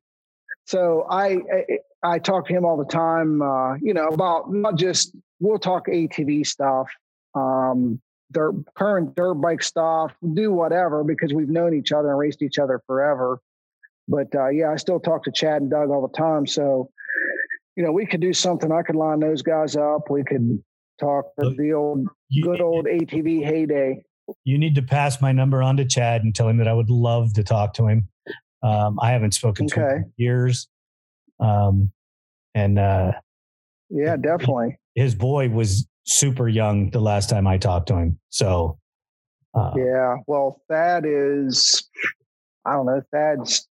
So 0.66 1.06
I 1.10 1.40
I, 2.04 2.14
I 2.16 2.20
talk 2.20 2.48
to 2.48 2.54
him 2.54 2.66
all 2.66 2.78
the 2.78 2.86
time, 2.86 3.42
uh, 3.42 3.76
you 3.76 3.94
know, 3.94 4.08
about 4.08 4.52
not 4.52 4.78
just 4.78 5.16
we'll 5.40 5.60
talk 5.60 5.88
ATV 5.88 6.46
stuff, 6.46 6.90
um, 7.36 8.00
dirt 8.32 8.54
current 8.76 9.16
dirt 9.16 9.36
bike 9.36 9.64
stuff, 9.64 10.12
do 10.34 10.52
whatever 10.52 11.04
because 11.04 11.34
we've 11.34 11.50
known 11.50 11.74
each 11.74 11.92
other 11.92 12.10
and 12.10 12.20
raced 12.20 12.42
each 12.42 12.60
other 12.60 12.82
forever. 12.86 13.42
But 14.08 14.34
uh, 14.36 14.50
yeah, 14.50 14.72
I 14.72 14.76
still 14.78 15.00
talk 15.00 15.24
to 15.24 15.32
Chad 15.32 15.62
and 15.62 15.72
Doug 15.72 15.90
all 15.90 16.08
the 16.08 16.18
time. 16.18 16.46
So 16.46 16.90
you 17.76 17.84
know, 17.84 17.92
we 17.92 18.06
could 18.06 18.20
do 18.20 18.34
something. 18.34 18.72
I 18.72 18.82
could 18.82 18.96
line 18.96 19.20
those 19.20 19.42
guys 19.42 19.76
up. 19.76 20.10
We 20.10 20.24
could 20.24 20.62
talk 21.00 21.26
the 21.38 21.74
old 21.74 22.08
You, 22.30 22.44
good 22.44 22.62
old 22.62 22.86
ATV 22.86 23.44
heyday. 23.44 24.04
You 24.44 24.58
need 24.58 24.76
to 24.76 24.82
pass 24.82 25.22
my 25.22 25.32
number 25.32 25.62
on 25.64 25.78
to 25.78 25.86
Chad 25.86 26.24
and 26.24 26.34
tell 26.36 26.48
him 26.48 26.58
that 26.58 26.68
I 26.68 26.74
would 26.74 26.90
love 26.90 27.34
to 27.34 27.44
talk 27.44 27.74
to 27.76 27.88
him. 27.88 28.08
Um, 28.64 29.00
I 29.02 29.12
haven't 29.12 29.34
spoken 29.34 29.68
to 29.68 29.76
him 29.76 29.84
Okay. 29.86 29.96
in 29.98 30.14
years. 30.18 30.68
Um, 31.40 31.92
and 32.54 32.78
uh, 32.80 33.14
Yeah, 33.90 34.16
definitely. 34.18 34.78
his 34.96 35.16
boy 35.16 35.50
was 35.50 35.88
super 36.06 36.48
young 36.50 36.90
the 36.90 37.00
last 37.00 37.30
time 37.30 37.48
I 37.48 37.58
talked 37.58 37.88
to 37.88 37.96
him. 37.98 38.20
So, 38.30 38.78
uh, 39.54 39.72
Yeah. 39.76 40.18
Well, 40.28 40.62
Thad 40.70 41.06
is, 41.08 41.88
I 42.66 42.74
don't 42.74 42.86
know, 42.88 43.02
Thad's 43.14 43.68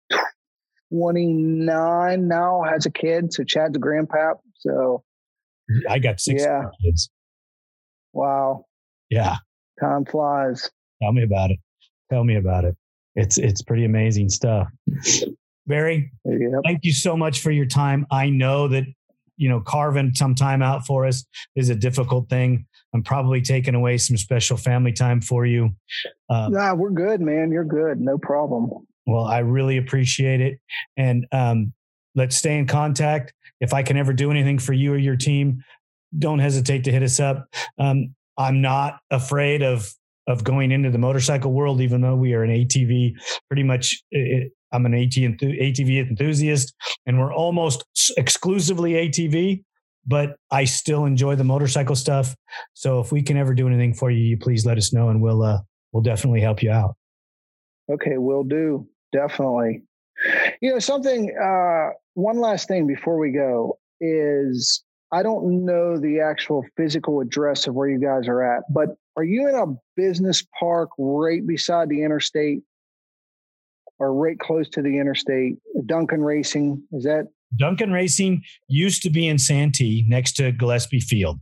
29 0.90 2.26
now, 2.28 2.62
has 2.62 2.86
a 2.86 2.90
kid. 2.90 3.32
So 3.32 3.44
Chad's 3.44 3.76
a 3.76 3.80
grandpap. 3.80 4.36
So, 4.60 5.04
I 5.88 5.98
got 5.98 6.18
six 6.20 6.42
Yeah. 6.42 6.64
kids. 6.82 7.10
wow, 8.14 8.64
Yeah. 9.10 9.36
Time 9.80 10.04
flies. 10.04 10.70
Tell 11.02 11.12
me 11.12 11.22
about 11.22 11.50
it. 11.50 11.58
Tell 12.10 12.24
me 12.24 12.36
about 12.36 12.64
it. 12.64 12.76
It's, 13.14 13.38
it's 13.38 13.62
pretty 13.62 13.84
amazing 13.84 14.28
stuff. 14.28 14.68
Barry, 15.66 16.10
Yep. 16.24 16.60
thank 16.64 16.80
you 16.84 16.92
so 16.92 17.16
much 17.16 17.40
for 17.40 17.50
your 17.50 17.66
time. 17.66 18.06
I 18.10 18.30
know 18.30 18.68
that, 18.68 18.84
you 19.36 19.48
know, 19.48 19.60
carving 19.60 20.14
some 20.14 20.34
time 20.34 20.62
out 20.62 20.86
for 20.86 21.06
us 21.06 21.24
is 21.54 21.68
a 21.68 21.74
difficult 21.74 22.28
thing. 22.30 22.66
I'm 22.94 23.02
probably 23.02 23.42
taking 23.42 23.74
away 23.74 23.98
some 23.98 24.16
special 24.16 24.56
family 24.56 24.92
time 24.92 25.20
for 25.20 25.44
you. 25.44 25.70
Um, 26.30 26.52
Nah, 26.52 26.74
we're 26.74 26.90
good, 26.90 27.20
man. 27.20 27.52
You're 27.52 27.64
good. 27.64 28.00
No 28.00 28.16
problem. 28.18 28.70
Well, 29.06 29.24
I 29.24 29.38
really 29.40 29.76
appreciate 29.76 30.40
it. 30.40 30.58
And 30.96 31.26
um, 31.32 31.72
let's 32.14 32.36
stay 32.36 32.56
in 32.58 32.66
contact. 32.66 33.34
If 33.60 33.74
I 33.74 33.82
can 33.82 33.96
ever 33.96 34.12
do 34.12 34.30
anything 34.30 34.58
for 34.58 34.72
you 34.72 34.94
or 34.94 34.98
your 34.98 35.16
team, 35.16 35.62
don't 36.18 36.38
hesitate 36.38 36.84
to 36.84 36.92
hit 36.92 37.02
us 37.02 37.20
up. 37.20 37.48
Um, 37.78 38.14
I'm 38.38 38.60
not 38.60 39.00
afraid 39.10 39.62
of 39.62 39.92
of 40.26 40.44
going 40.44 40.70
into 40.70 40.90
the 40.90 40.98
motorcycle 40.98 41.52
world, 41.52 41.80
even 41.80 42.02
though 42.02 42.14
we 42.14 42.34
are 42.34 42.42
an 42.42 42.50
ATV. 42.50 43.14
Pretty 43.48 43.62
much, 43.62 44.02
I'm 44.72 44.84
an 44.86 44.94
AT 44.94 45.10
ATV 45.10 46.08
enthusiast, 46.08 46.74
and 47.06 47.18
we're 47.18 47.32
almost 47.32 47.84
exclusively 48.16 48.92
ATV. 48.92 49.64
But 50.06 50.36
I 50.50 50.64
still 50.64 51.04
enjoy 51.04 51.34
the 51.34 51.44
motorcycle 51.44 51.96
stuff. 51.96 52.34
So 52.72 53.00
if 53.00 53.12
we 53.12 53.20
can 53.22 53.36
ever 53.36 53.52
do 53.52 53.66
anything 53.66 53.92
for 53.92 54.10
you, 54.10 54.24
you 54.24 54.38
please 54.38 54.64
let 54.64 54.78
us 54.78 54.92
know, 54.92 55.08
and 55.08 55.20
we'll 55.20 55.42
uh, 55.42 55.58
we'll 55.92 56.02
definitely 56.02 56.40
help 56.40 56.62
you 56.62 56.70
out. 56.70 56.94
Okay, 57.90 58.18
we'll 58.18 58.44
do. 58.44 58.86
Definitely. 59.12 59.82
You 60.60 60.72
know, 60.72 60.78
something, 60.78 61.34
uh, 61.40 61.94
one 62.14 62.38
last 62.38 62.68
thing 62.68 62.86
before 62.86 63.18
we 63.18 63.30
go 63.30 63.78
is 64.00 64.82
I 65.10 65.22
don't 65.22 65.64
know 65.64 65.98
the 65.98 66.20
actual 66.20 66.64
physical 66.76 67.20
address 67.20 67.66
of 67.66 67.74
where 67.74 67.88
you 67.88 67.98
guys 67.98 68.28
are 68.28 68.42
at, 68.42 68.62
but 68.70 68.90
are 69.16 69.24
you 69.24 69.48
in 69.48 69.54
a 69.54 69.66
business 69.96 70.44
park 70.58 70.90
right 70.98 71.46
beside 71.46 71.88
the 71.88 72.02
interstate 72.02 72.60
or 73.98 74.12
right 74.14 74.38
close 74.38 74.68
to 74.70 74.82
the 74.82 74.98
interstate? 74.98 75.56
Duncan 75.86 76.22
Racing, 76.22 76.82
is 76.92 77.04
that 77.04 77.28
Duncan 77.56 77.90
Racing 77.90 78.42
used 78.68 79.02
to 79.02 79.10
be 79.10 79.26
in 79.26 79.38
Santee 79.38 80.04
next 80.06 80.32
to 80.32 80.52
Gillespie 80.52 81.00
Field. 81.00 81.40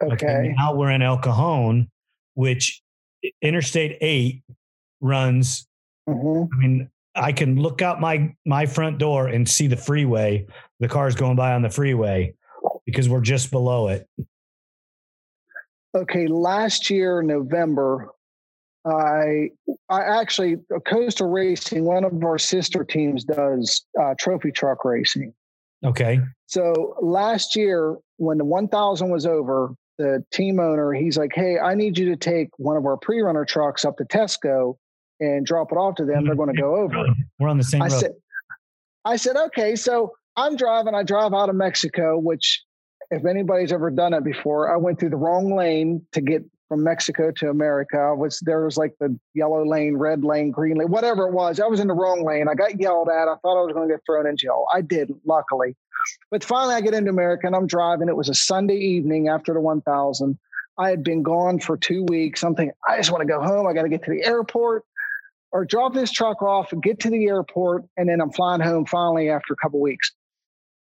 okay? 0.00 0.54
Now 0.56 0.74
we're 0.74 0.92
in 0.92 1.02
El 1.02 1.18
Cajon, 1.18 1.90
which 2.34 2.80
Interstate 3.42 3.98
8 4.00 4.42
runs. 5.00 5.66
hmm 6.06 6.44
I 6.52 6.56
mean, 6.56 6.90
I 7.16 7.32
can 7.32 7.56
look 7.60 7.82
out 7.82 8.00
my 8.00 8.32
my 8.46 8.64
front 8.66 8.98
door 8.98 9.26
and 9.26 9.48
see 9.48 9.66
the 9.66 9.76
freeway, 9.76 10.46
the 10.78 10.86
cars 10.86 11.16
going 11.16 11.34
by 11.34 11.52
on 11.54 11.62
the 11.62 11.70
freeway 11.70 12.34
because 12.88 13.06
we're 13.06 13.20
just 13.20 13.50
below 13.50 13.88
it. 13.88 14.08
Okay, 15.94 16.26
last 16.26 16.88
year 16.88 17.20
November, 17.22 18.08
I 18.86 19.50
I 19.90 20.00
actually 20.20 20.56
Coastal 20.86 21.28
Racing, 21.28 21.84
one 21.84 22.04
of 22.04 22.24
our 22.24 22.38
sister 22.38 22.84
teams, 22.84 23.24
does 23.24 23.84
uh, 24.00 24.14
trophy 24.18 24.52
truck 24.52 24.86
racing. 24.86 25.34
Okay. 25.84 26.20
So 26.46 26.96
last 27.02 27.54
year, 27.54 27.96
when 28.16 28.38
the 28.38 28.44
1,000 28.44 29.10
was 29.10 29.26
over, 29.26 29.74
the 29.98 30.24
team 30.32 30.58
owner 30.58 30.92
he's 30.94 31.18
like, 31.18 31.32
"Hey, 31.34 31.58
I 31.58 31.74
need 31.74 31.98
you 31.98 32.06
to 32.06 32.16
take 32.16 32.48
one 32.56 32.78
of 32.78 32.86
our 32.86 32.96
pre-runner 32.96 33.44
trucks 33.44 33.84
up 33.84 33.98
to 33.98 34.04
Tesco 34.04 34.76
and 35.20 35.44
drop 35.44 35.72
it 35.72 35.76
off 35.76 35.96
to 35.96 36.06
them. 36.06 36.24
They're 36.24 36.36
going 36.36 36.54
to 36.54 36.60
go 36.60 36.76
over." 36.76 37.04
We're 37.38 37.48
on 37.48 37.58
the 37.58 37.64
same 37.64 37.82
I 37.82 37.88
road. 37.88 38.00
said, 38.00 38.12
I 39.04 39.16
said, 39.16 39.36
okay. 39.36 39.76
So 39.76 40.12
I'm 40.36 40.56
driving. 40.56 40.94
I 40.94 41.02
drive 41.02 41.34
out 41.34 41.48
of 41.48 41.56
Mexico, 41.56 42.18
which, 42.18 42.62
if 43.10 43.24
anybody's 43.24 43.72
ever 43.72 43.90
done 43.90 44.14
it 44.14 44.24
before, 44.24 44.72
I 44.72 44.76
went 44.76 45.00
through 45.00 45.10
the 45.10 45.16
wrong 45.16 45.54
lane 45.56 46.04
to 46.12 46.20
get 46.20 46.44
from 46.68 46.84
Mexico 46.84 47.30
to 47.36 47.48
America. 47.48 48.14
Was 48.14 48.40
there 48.40 48.64
was 48.64 48.76
like 48.76 48.94
the 49.00 49.18
yellow 49.34 49.64
lane, 49.66 49.96
red 49.96 50.22
lane, 50.22 50.50
green 50.50 50.76
lane, 50.76 50.90
whatever 50.90 51.26
it 51.26 51.32
was. 51.32 51.58
I 51.60 51.66
was 51.66 51.80
in 51.80 51.88
the 51.88 51.94
wrong 51.94 52.24
lane. 52.24 52.46
I 52.48 52.54
got 52.54 52.78
yelled 52.78 53.08
at. 53.08 53.28
I 53.28 53.36
thought 53.36 53.60
I 53.60 53.64
was 53.64 53.72
going 53.72 53.88
to 53.88 53.94
get 53.94 54.02
thrown 54.04 54.26
in 54.26 54.36
jail. 54.36 54.66
I 54.72 54.82
didn't, 54.82 55.20
luckily. 55.24 55.74
But 56.30 56.44
finally, 56.44 56.74
I 56.74 56.80
get 56.80 56.94
into 56.94 57.10
America 57.10 57.46
and 57.46 57.56
I'm 57.56 57.66
driving. 57.66 58.08
It 58.08 58.16
was 58.16 58.28
a 58.28 58.34
Sunday 58.34 58.76
evening 58.76 59.28
after 59.28 59.54
the 59.54 59.60
1000. 59.60 60.38
I 60.78 60.90
had 60.90 61.02
been 61.02 61.22
gone 61.22 61.58
for 61.58 61.76
two 61.76 62.04
weeks. 62.04 62.44
I'm 62.44 62.54
thinking, 62.54 62.74
I 62.86 62.98
just 62.98 63.10
want 63.10 63.22
to 63.22 63.28
go 63.28 63.40
home. 63.40 63.66
I 63.66 63.72
got 63.72 63.82
to 63.82 63.88
get 63.88 64.04
to 64.04 64.10
the 64.10 64.24
airport 64.24 64.84
or 65.50 65.64
drop 65.64 65.94
this 65.94 66.12
truck 66.12 66.42
off 66.42 66.72
and 66.72 66.82
get 66.82 67.00
to 67.00 67.10
the 67.10 67.26
airport. 67.26 67.84
And 67.96 68.08
then 68.08 68.20
I'm 68.20 68.30
flying 68.30 68.60
home 68.60 68.84
finally 68.84 69.30
after 69.30 69.54
a 69.54 69.56
couple 69.56 69.80
weeks. 69.80 70.12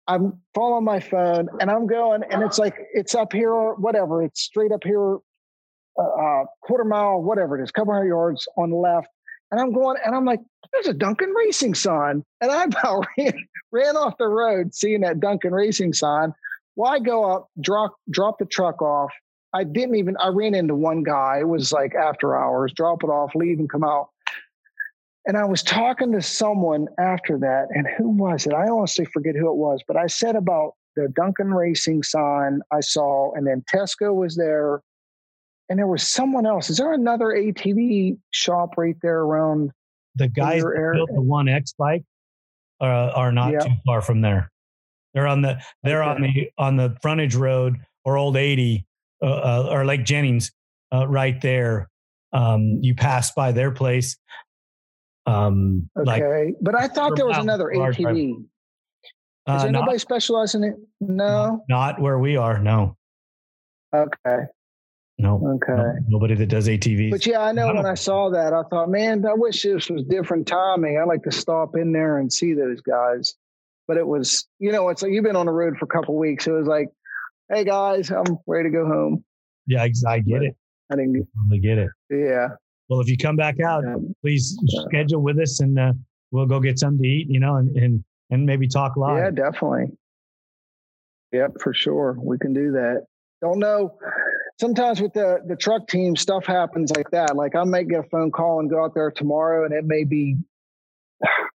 I'm 0.07 0.41
following 0.53 0.83
my 0.83 0.99
phone 0.99 1.47
and 1.59 1.71
I'm 1.71 1.87
going, 1.87 2.23
and 2.29 2.43
it's 2.43 2.59
like, 2.59 2.75
it's 2.93 3.15
up 3.15 3.31
here 3.31 3.51
or 3.51 3.75
whatever. 3.75 4.23
It's 4.23 4.41
straight 4.41 4.71
up 4.71 4.83
here, 4.83 5.17
uh, 5.97 6.03
uh, 6.03 6.45
quarter 6.61 6.83
mile, 6.83 7.21
whatever 7.21 7.59
it 7.59 7.63
is, 7.63 7.71
couple 7.71 7.93
hundred 7.93 8.07
yards 8.07 8.47
on 8.57 8.69
the 8.69 8.75
left. 8.75 9.07
And 9.51 9.61
I'm 9.61 9.71
going, 9.71 9.97
and 10.03 10.15
I'm 10.15 10.25
like, 10.25 10.39
there's 10.71 10.87
a 10.87 10.93
Duncan 10.93 11.29
Racing 11.29 11.75
sign. 11.75 12.23
And 12.41 12.51
I 12.51 12.63
about 12.63 13.05
ran, 13.17 13.33
ran 13.71 13.95
off 13.95 14.17
the 14.17 14.27
road 14.27 14.73
seeing 14.73 15.01
that 15.01 15.19
Duncan 15.19 15.53
Racing 15.53 15.93
sign. 15.93 16.33
Well, 16.75 16.91
I 16.91 16.99
go 16.99 17.23
up, 17.23 17.49
drop, 17.61 17.95
drop 18.09 18.39
the 18.39 18.45
truck 18.45 18.81
off. 18.81 19.11
I 19.53 19.63
didn't 19.63 19.95
even, 19.95 20.17
I 20.17 20.29
ran 20.29 20.55
into 20.55 20.73
one 20.73 21.03
guy. 21.03 21.37
It 21.41 21.47
was 21.47 21.71
like 21.71 21.93
after 21.93 22.35
hours, 22.35 22.73
drop 22.73 23.03
it 23.03 23.07
off, 23.07 23.35
leave 23.35 23.59
and 23.59 23.69
come 23.69 23.83
out. 23.83 24.09
And 25.25 25.37
I 25.37 25.45
was 25.45 25.63
talking 25.63 26.11
to 26.13 26.21
someone 26.21 26.87
after 26.99 27.37
that, 27.39 27.67
and 27.71 27.87
who 27.97 28.09
was 28.09 28.45
it? 28.45 28.53
I 28.53 28.67
honestly 28.69 29.05
forget 29.05 29.35
who 29.35 29.49
it 29.49 29.55
was, 29.55 29.81
but 29.87 29.95
I 29.97 30.07
said 30.07 30.35
about 30.35 30.73
the 30.95 31.07
Duncan 31.15 31.53
Racing 31.53 32.03
sign 32.03 32.61
I 32.71 32.81
saw, 32.81 33.31
and 33.33 33.47
then 33.47 33.63
Tesco 33.73 34.13
was 34.13 34.35
there, 34.35 34.81
and 35.69 35.79
there 35.79 35.87
was 35.87 36.07
someone 36.07 36.45
else. 36.45 36.69
Is 36.69 36.77
there 36.77 36.93
another 36.93 37.27
ATV 37.27 38.17
shop 38.31 38.71
right 38.77 38.95
there 39.01 39.19
around? 39.21 39.71
The 40.15 40.27
guys 40.27 40.61
that 40.61 40.73
area? 40.77 40.99
built 40.99 41.09
the 41.13 41.21
One 41.21 41.47
X 41.49 41.73
bike 41.77 42.03
are 42.79 42.91
are 42.91 43.31
not 43.31 43.51
Yeah. 43.53 43.59
too 43.59 43.73
far 43.85 44.01
from 44.01 44.21
there. 44.21 44.51
They're 45.13 45.27
on 45.27 45.41
the 45.41 45.59
they're 45.83 46.03
on 46.03 46.21
the 46.21 46.49
on 46.57 46.75
the 46.75 46.95
frontage 47.01 47.35
road 47.35 47.77
or 48.05 48.17
Old 48.17 48.35
Eighty 48.37 48.85
uh, 49.21 49.25
uh, 49.25 49.67
or 49.71 49.85
Lake 49.85 50.03
Jennings 50.05 50.51
uh, 50.93 51.07
right 51.07 51.39
there. 51.41 51.89
Um, 52.33 52.79
you 52.81 52.93
pass 52.93 53.31
by 53.31 53.51
their 53.51 53.71
place. 53.71 54.17
Um, 55.25 55.89
like 55.95 56.21
Okay, 56.21 56.53
but 56.61 56.75
I 56.75 56.87
thought 56.87 57.15
there 57.15 57.25
was 57.25 57.37
another 57.37 57.71
ATV. 57.73 58.31
Is 58.35 59.61
there 59.61 59.71
not, 59.71 59.79
anybody 59.83 59.97
specializing 59.99 60.63
in 60.63 60.69
it? 60.73 60.75
No. 61.01 61.63
not 61.69 61.99
where 62.01 62.17
we 62.19 62.37
are. 62.37 62.59
No, 62.59 62.95
Okay. 63.93 64.43
no, 65.17 65.35
Okay. 65.61 65.73
no, 65.81 65.93
nobody 66.07 66.35
that 66.35 66.47
does 66.47 66.67
ATVs. 66.67 67.11
But 67.11 67.25
yeah, 67.25 67.41
I 67.41 67.51
know 67.51 67.67
I 67.69 67.73
when 67.73 67.85
I 67.85 67.93
saw 67.93 68.29
that, 68.31 68.53
I 68.53 68.63
thought, 68.69 68.89
man, 68.89 69.25
I 69.25 69.33
wish 69.33 69.63
this 69.63 69.89
was 69.89 70.03
different 70.03 70.47
timing. 70.47 70.97
I 70.97 71.03
like 71.03 71.23
to 71.23 71.31
stop 71.31 71.75
in 71.75 71.91
there 71.91 72.17
and 72.19 72.31
see 72.31 72.53
those 72.53 72.81
guys. 72.81 73.33
But 73.87 73.97
it 73.97 74.07
was, 74.07 74.47
you 74.59 74.71
know, 74.71 74.87
it's 74.89 75.01
like 75.03 75.11
you've 75.11 75.25
been 75.25 75.35
on 75.35 75.45
the 75.45 75.51
road 75.51 75.77
for 75.77 75.85
a 75.85 75.89
couple 75.89 76.17
weeks. 76.17 76.47
It 76.47 76.51
was 76.51 76.67
like, 76.67 76.87
hey 77.49 77.65
guys, 77.65 78.11
I'm 78.11 78.37
ready 78.47 78.69
to 78.69 78.73
go 78.73 78.85
home. 78.85 79.23
yeah, 79.67 79.83
ex- 79.83 80.05
I 80.05 80.19
get 80.19 80.41
it. 80.43 80.55
I 80.89 80.95
didn't. 80.95 81.27
I 81.51 81.57
get 81.57 81.77
it. 81.79 81.89
Yeah. 82.09 82.47
Well, 82.89 82.99
if 82.99 83.07
you 83.07 83.17
come 83.17 83.35
back 83.35 83.59
out, 83.59 83.83
please 84.21 84.57
schedule 84.87 85.21
with 85.21 85.39
us 85.39 85.59
and 85.59 85.79
uh, 85.79 85.93
we'll 86.31 86.45
go 86.45 86.59
get 86.59 86.79
something 86.79 87.01
to 87.01 87.07
eat, 87.07 87.27
you 87.29 87.39
know, 87.39 87.55
and 87.55 87.75
and, 87.77 88.03
and 88.29 88.45
maybe 88.45 88.67
talk 88.67 88.97
live. 88.97 89.17
Yeah, 89.17 89.29
definitely. 89.31 89.97
Yep, 91.31 91.53
for 91.61 91.73
sure. 91.73 92.17
We 92.21 92.37
can 92.37 92.53
do 92.53 92.73
that. 92.73 93.05
Don't 93.41 93.59
know. 93.59 93.97
Sometimes 94.59 95.01
with 95.01 95.13
the 95.13 95.39
the 95.47 95.55
truck 95.55 95.87
team, 95.87 96.15
stuff 96.15 96.45
happens 96.45 96.91
like 96.95 97.09
that. 97.11 97.35
Like 97.35 97.55
I 97.55 97.63
might 97.63 97.87
get 97.87 98.01
a 98.01 98.09
phone 98.09 98.31
call 98.31 98.59
and 98.59 98.69
go 98.69 98.83
out 98.83 98.93
there 98.93 99.11
tomorrow, 99.11 99.65
and 99.65 99.73
it 99.73 99.85
may 99.85 100.03
be 100.03 100.37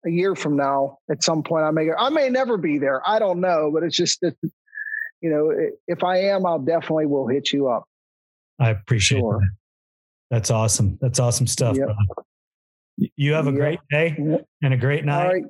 a 0.05 0.10
year 0.10 0.34
from 0.34 0.56
now. 0.56 0.98
At 1.10 1.22
some 1.22 1.42
point, 1.42 1.64
I 1.64 1.70
may 1.70 1.86
go. 1.86 1.92
I 1.96 2.09
may 2.10 2.28
never 2.28 2.56
be 2.56 2.78
there. 2.78 3.00
I 3.09 3.18
don't 3.18 3.40
know, 3.40 3.70
but 3.72 3.84
it's 3.84 3.96
just 3.96 4.20
that 4.22 4.34
you 5.20 5.30
know, 5.30 5.52
if 5.86 6.05
I 6.05 6.18
am, 6.18 6.46
I'll 6.46 6.59
definitely 6.59 7.06
will 7.06 7.26
hit 7.26 7.52
you 7.52 7.68
up. 7.68 7.84
I 8.59 8.70
appreciate 8.70 9.20
Sure. 9.20 9.38
that. 9.40 9.57
That's 10.30 10.50
awesome. 10.50 10.98
That's 11.00 11.18
awesome 11.20 11.46
stuff. 11.46 11.76
Yep. 11.76 11.88
You 13.16 13.32
have 13.32 13.46
a 13.46 13.50
Yep. 13.50 13.59
great 13.59 13.78
day 13.90 14.16
and 14.62 14.74
a 14.74 14.76
great 14.76 15.05
night. 15.05 15.24
All 15.26 15.32
right. 15.32 15.44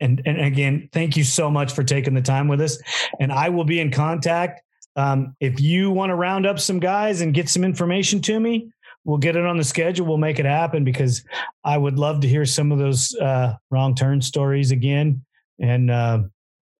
And 0.00 0.22
and 0.24 0.40
again, 0.40 0.88
thank 0.92 1.16
you 1.16 1.24
so 1.24 1.50
much 1.50 1.72
for 1.72 1.82
taking 1.84 2.14
the 2.14 2.22
time 2.22 2.48
with 2.48 2.60
us. 2.60 2.78
And 3.18 3.32
I 3.32 3.48
will 3.50 3.64
be 3.64 3.80
in 3.80 3.90
contact. 3.90 4.62
Um, 4.96 5.34
if 5.40 5.60
you 5.60 5.90
want 5.90 6.10
to 6.10 6.14
round 6.14 6.46
up 6.46 6.58
some 6.58 6.78
guys 6.80 7.20
and 7.20 7.34
get 7.34 7.48
some 7.48 7.64
information 7.64 8.20
to 8.22 8.40
me, 8.40 8.70
we'll 9.04 9.18
get 9.18 9.36
it 9.36 9.44
on 9.44 9.56
the 9.56 9.64
schedule. 9.64 10.06
We'll 10.06 10.16
make 10.16 10.38
it 10.38 10.46
happen 10.46 10.84
because 10.84 11.24
I 11.64 11.76
would 11.76 11.98
love 11.98 12.20
to 12.20 12.28
hear 12.28 12.44
some 12.46 12.72
of 12.72 12.78
those 12.78 13.14
uh, 13.16 13.54
wrong 13.70 13.94
turn 13.94 14.20
stories 14.22 14.70
again. 14.70 15.24
And 15.58 15.90
uh, 15.90 16.22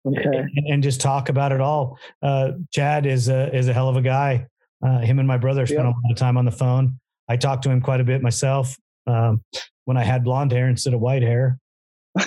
Okay. 0.06 0.22
and, 0.38 0.66
and 0.66 0.82
just 0.82 0.98
talk 1.02 1.28
about 1.28 1.52
it 1.52 1.60
all. 1.60 1.98
Uh, 2.22 2.52
Chad 2.72 3.04
is 3.04 3.28
a 3.28 3.54
is 3.54 3.68
a 3.68 3.72
hell 3.74 3.88
of 3.90 3.96
a 3.96 4.00
guy. 4.02 4.46
Uh, 4.82 5.00
him 5.00 5.18
and 5.18 5.28
my 5.28 5.36
brother 5.36 5.66
spent 5.66 5.80
Yep. 5.84 5.94
a 5.94 6.00
lot 6.06 6.10
of 6.12 6.16
time 6.16 6.38
on 6.38 6.46
the 6.46 6.50
phone. 6.50 6.98
I 7.30 7.36
talked 7.36 7.62
to 7.62 7.70
him 7.70 7.80
quite 7.80 8.00
a 8.00 8.04
bit 8.04 8.22
myself 8.22 8.76
um, 9.06 9.40
when 9.84 9.96
I 9.96 10.02
had 10.02 10.24
blonde 10.24 10.50
hair 10.50 10.68
instead 10.68 10.94
of 10.94 11.00
white 11.00 11.22
hair. 11.22 11.58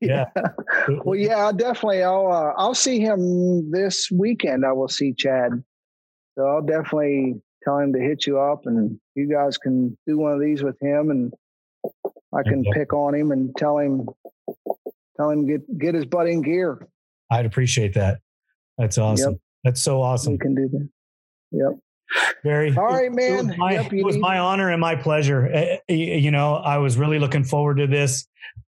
Yeah. 0.00 0.26
Well, 1.04 1.16
yeah, 1.16 1.36
I'll 1.36 1.52
definitely. 1.52 2.02
I'll 2.02 2.32
uh, 2.32 2.52
I'll 2.56 2.74
see 2.74 3.00
him 3.00 3.70
this 3.70 4.10
weekend. 4.10 4.64
I 4.64 4.72
will 4.72 4.88
see 4.88 5.12
Chad, 5.12 5.62
so 6.34 6.46
I'll 6.46 6.62
definitely 6.62 7.40
tell 7.62 7.78
him 7.78 7.92
to 7.92 8.00
hit 8.00 8.26
you 8.26 8.40
up, 8.40 8.66
and 8.66 8.98
you 9.14 9.30
guys 9.30 9.56
can 9.56 9.96
do 10.06 10.18
one 10.18 10.32
of 10.32 10.40
these 10.40 10.62
with 10.62 10.80
him, 10.80 11.10
and 11.10 11.32
I 12.34 12.42
can 12.42 12.64
pick 12.72 12.92
on 12.92 13.14
him 13.14 13.30
and 13.30 13.54
tell 13.56 13.78
him, 13.78 14.08
tell 15.16 15.30
him 15.30 15.46
get 15.46 15.78
get 15.78 15.94
his 15.94 16.06
butt 16.06 16.28
in 16.28 16.42
gear. 16.42 16.88
I'd 17.30 17.46
appreciate 17.46 17.94
that. 17.94 18.20
That's 18.78 18.98
awesome. 18.98 19.38
That's 19.62 19.80
so 19.80 20.02
awesome, 20.02 20.32
We 20.32 20.38
can 20.38 20.54
do 20.54 20.68
that. 20.68 20.88
Yep. 21.52 21.78
Barry. 22.44 22.76
All 22.76 22.86
right, 22.86 23.06
It 23.06 23.12
man. 23.12 23.48
was 23.48 23.56
my, 23.56 23.72
Yep, 23.72 23.92
it 23.92 24.04
was 24.04 24.18
my 24.18 24.38
honor 24.38 24.70
and 24.70 24.80
my 24.80 24.96
pleasure. 24.96 25.52
Uh, 25.52 25.76
You 25.92 26.30
know, 26.30 26.54
I 26.56 26.78
was 26.78 26.96
really 26.96 27.18
looking 27.18 27.44
forward 27.44 27.76
to 27.78 27.86
this 27.86 28.26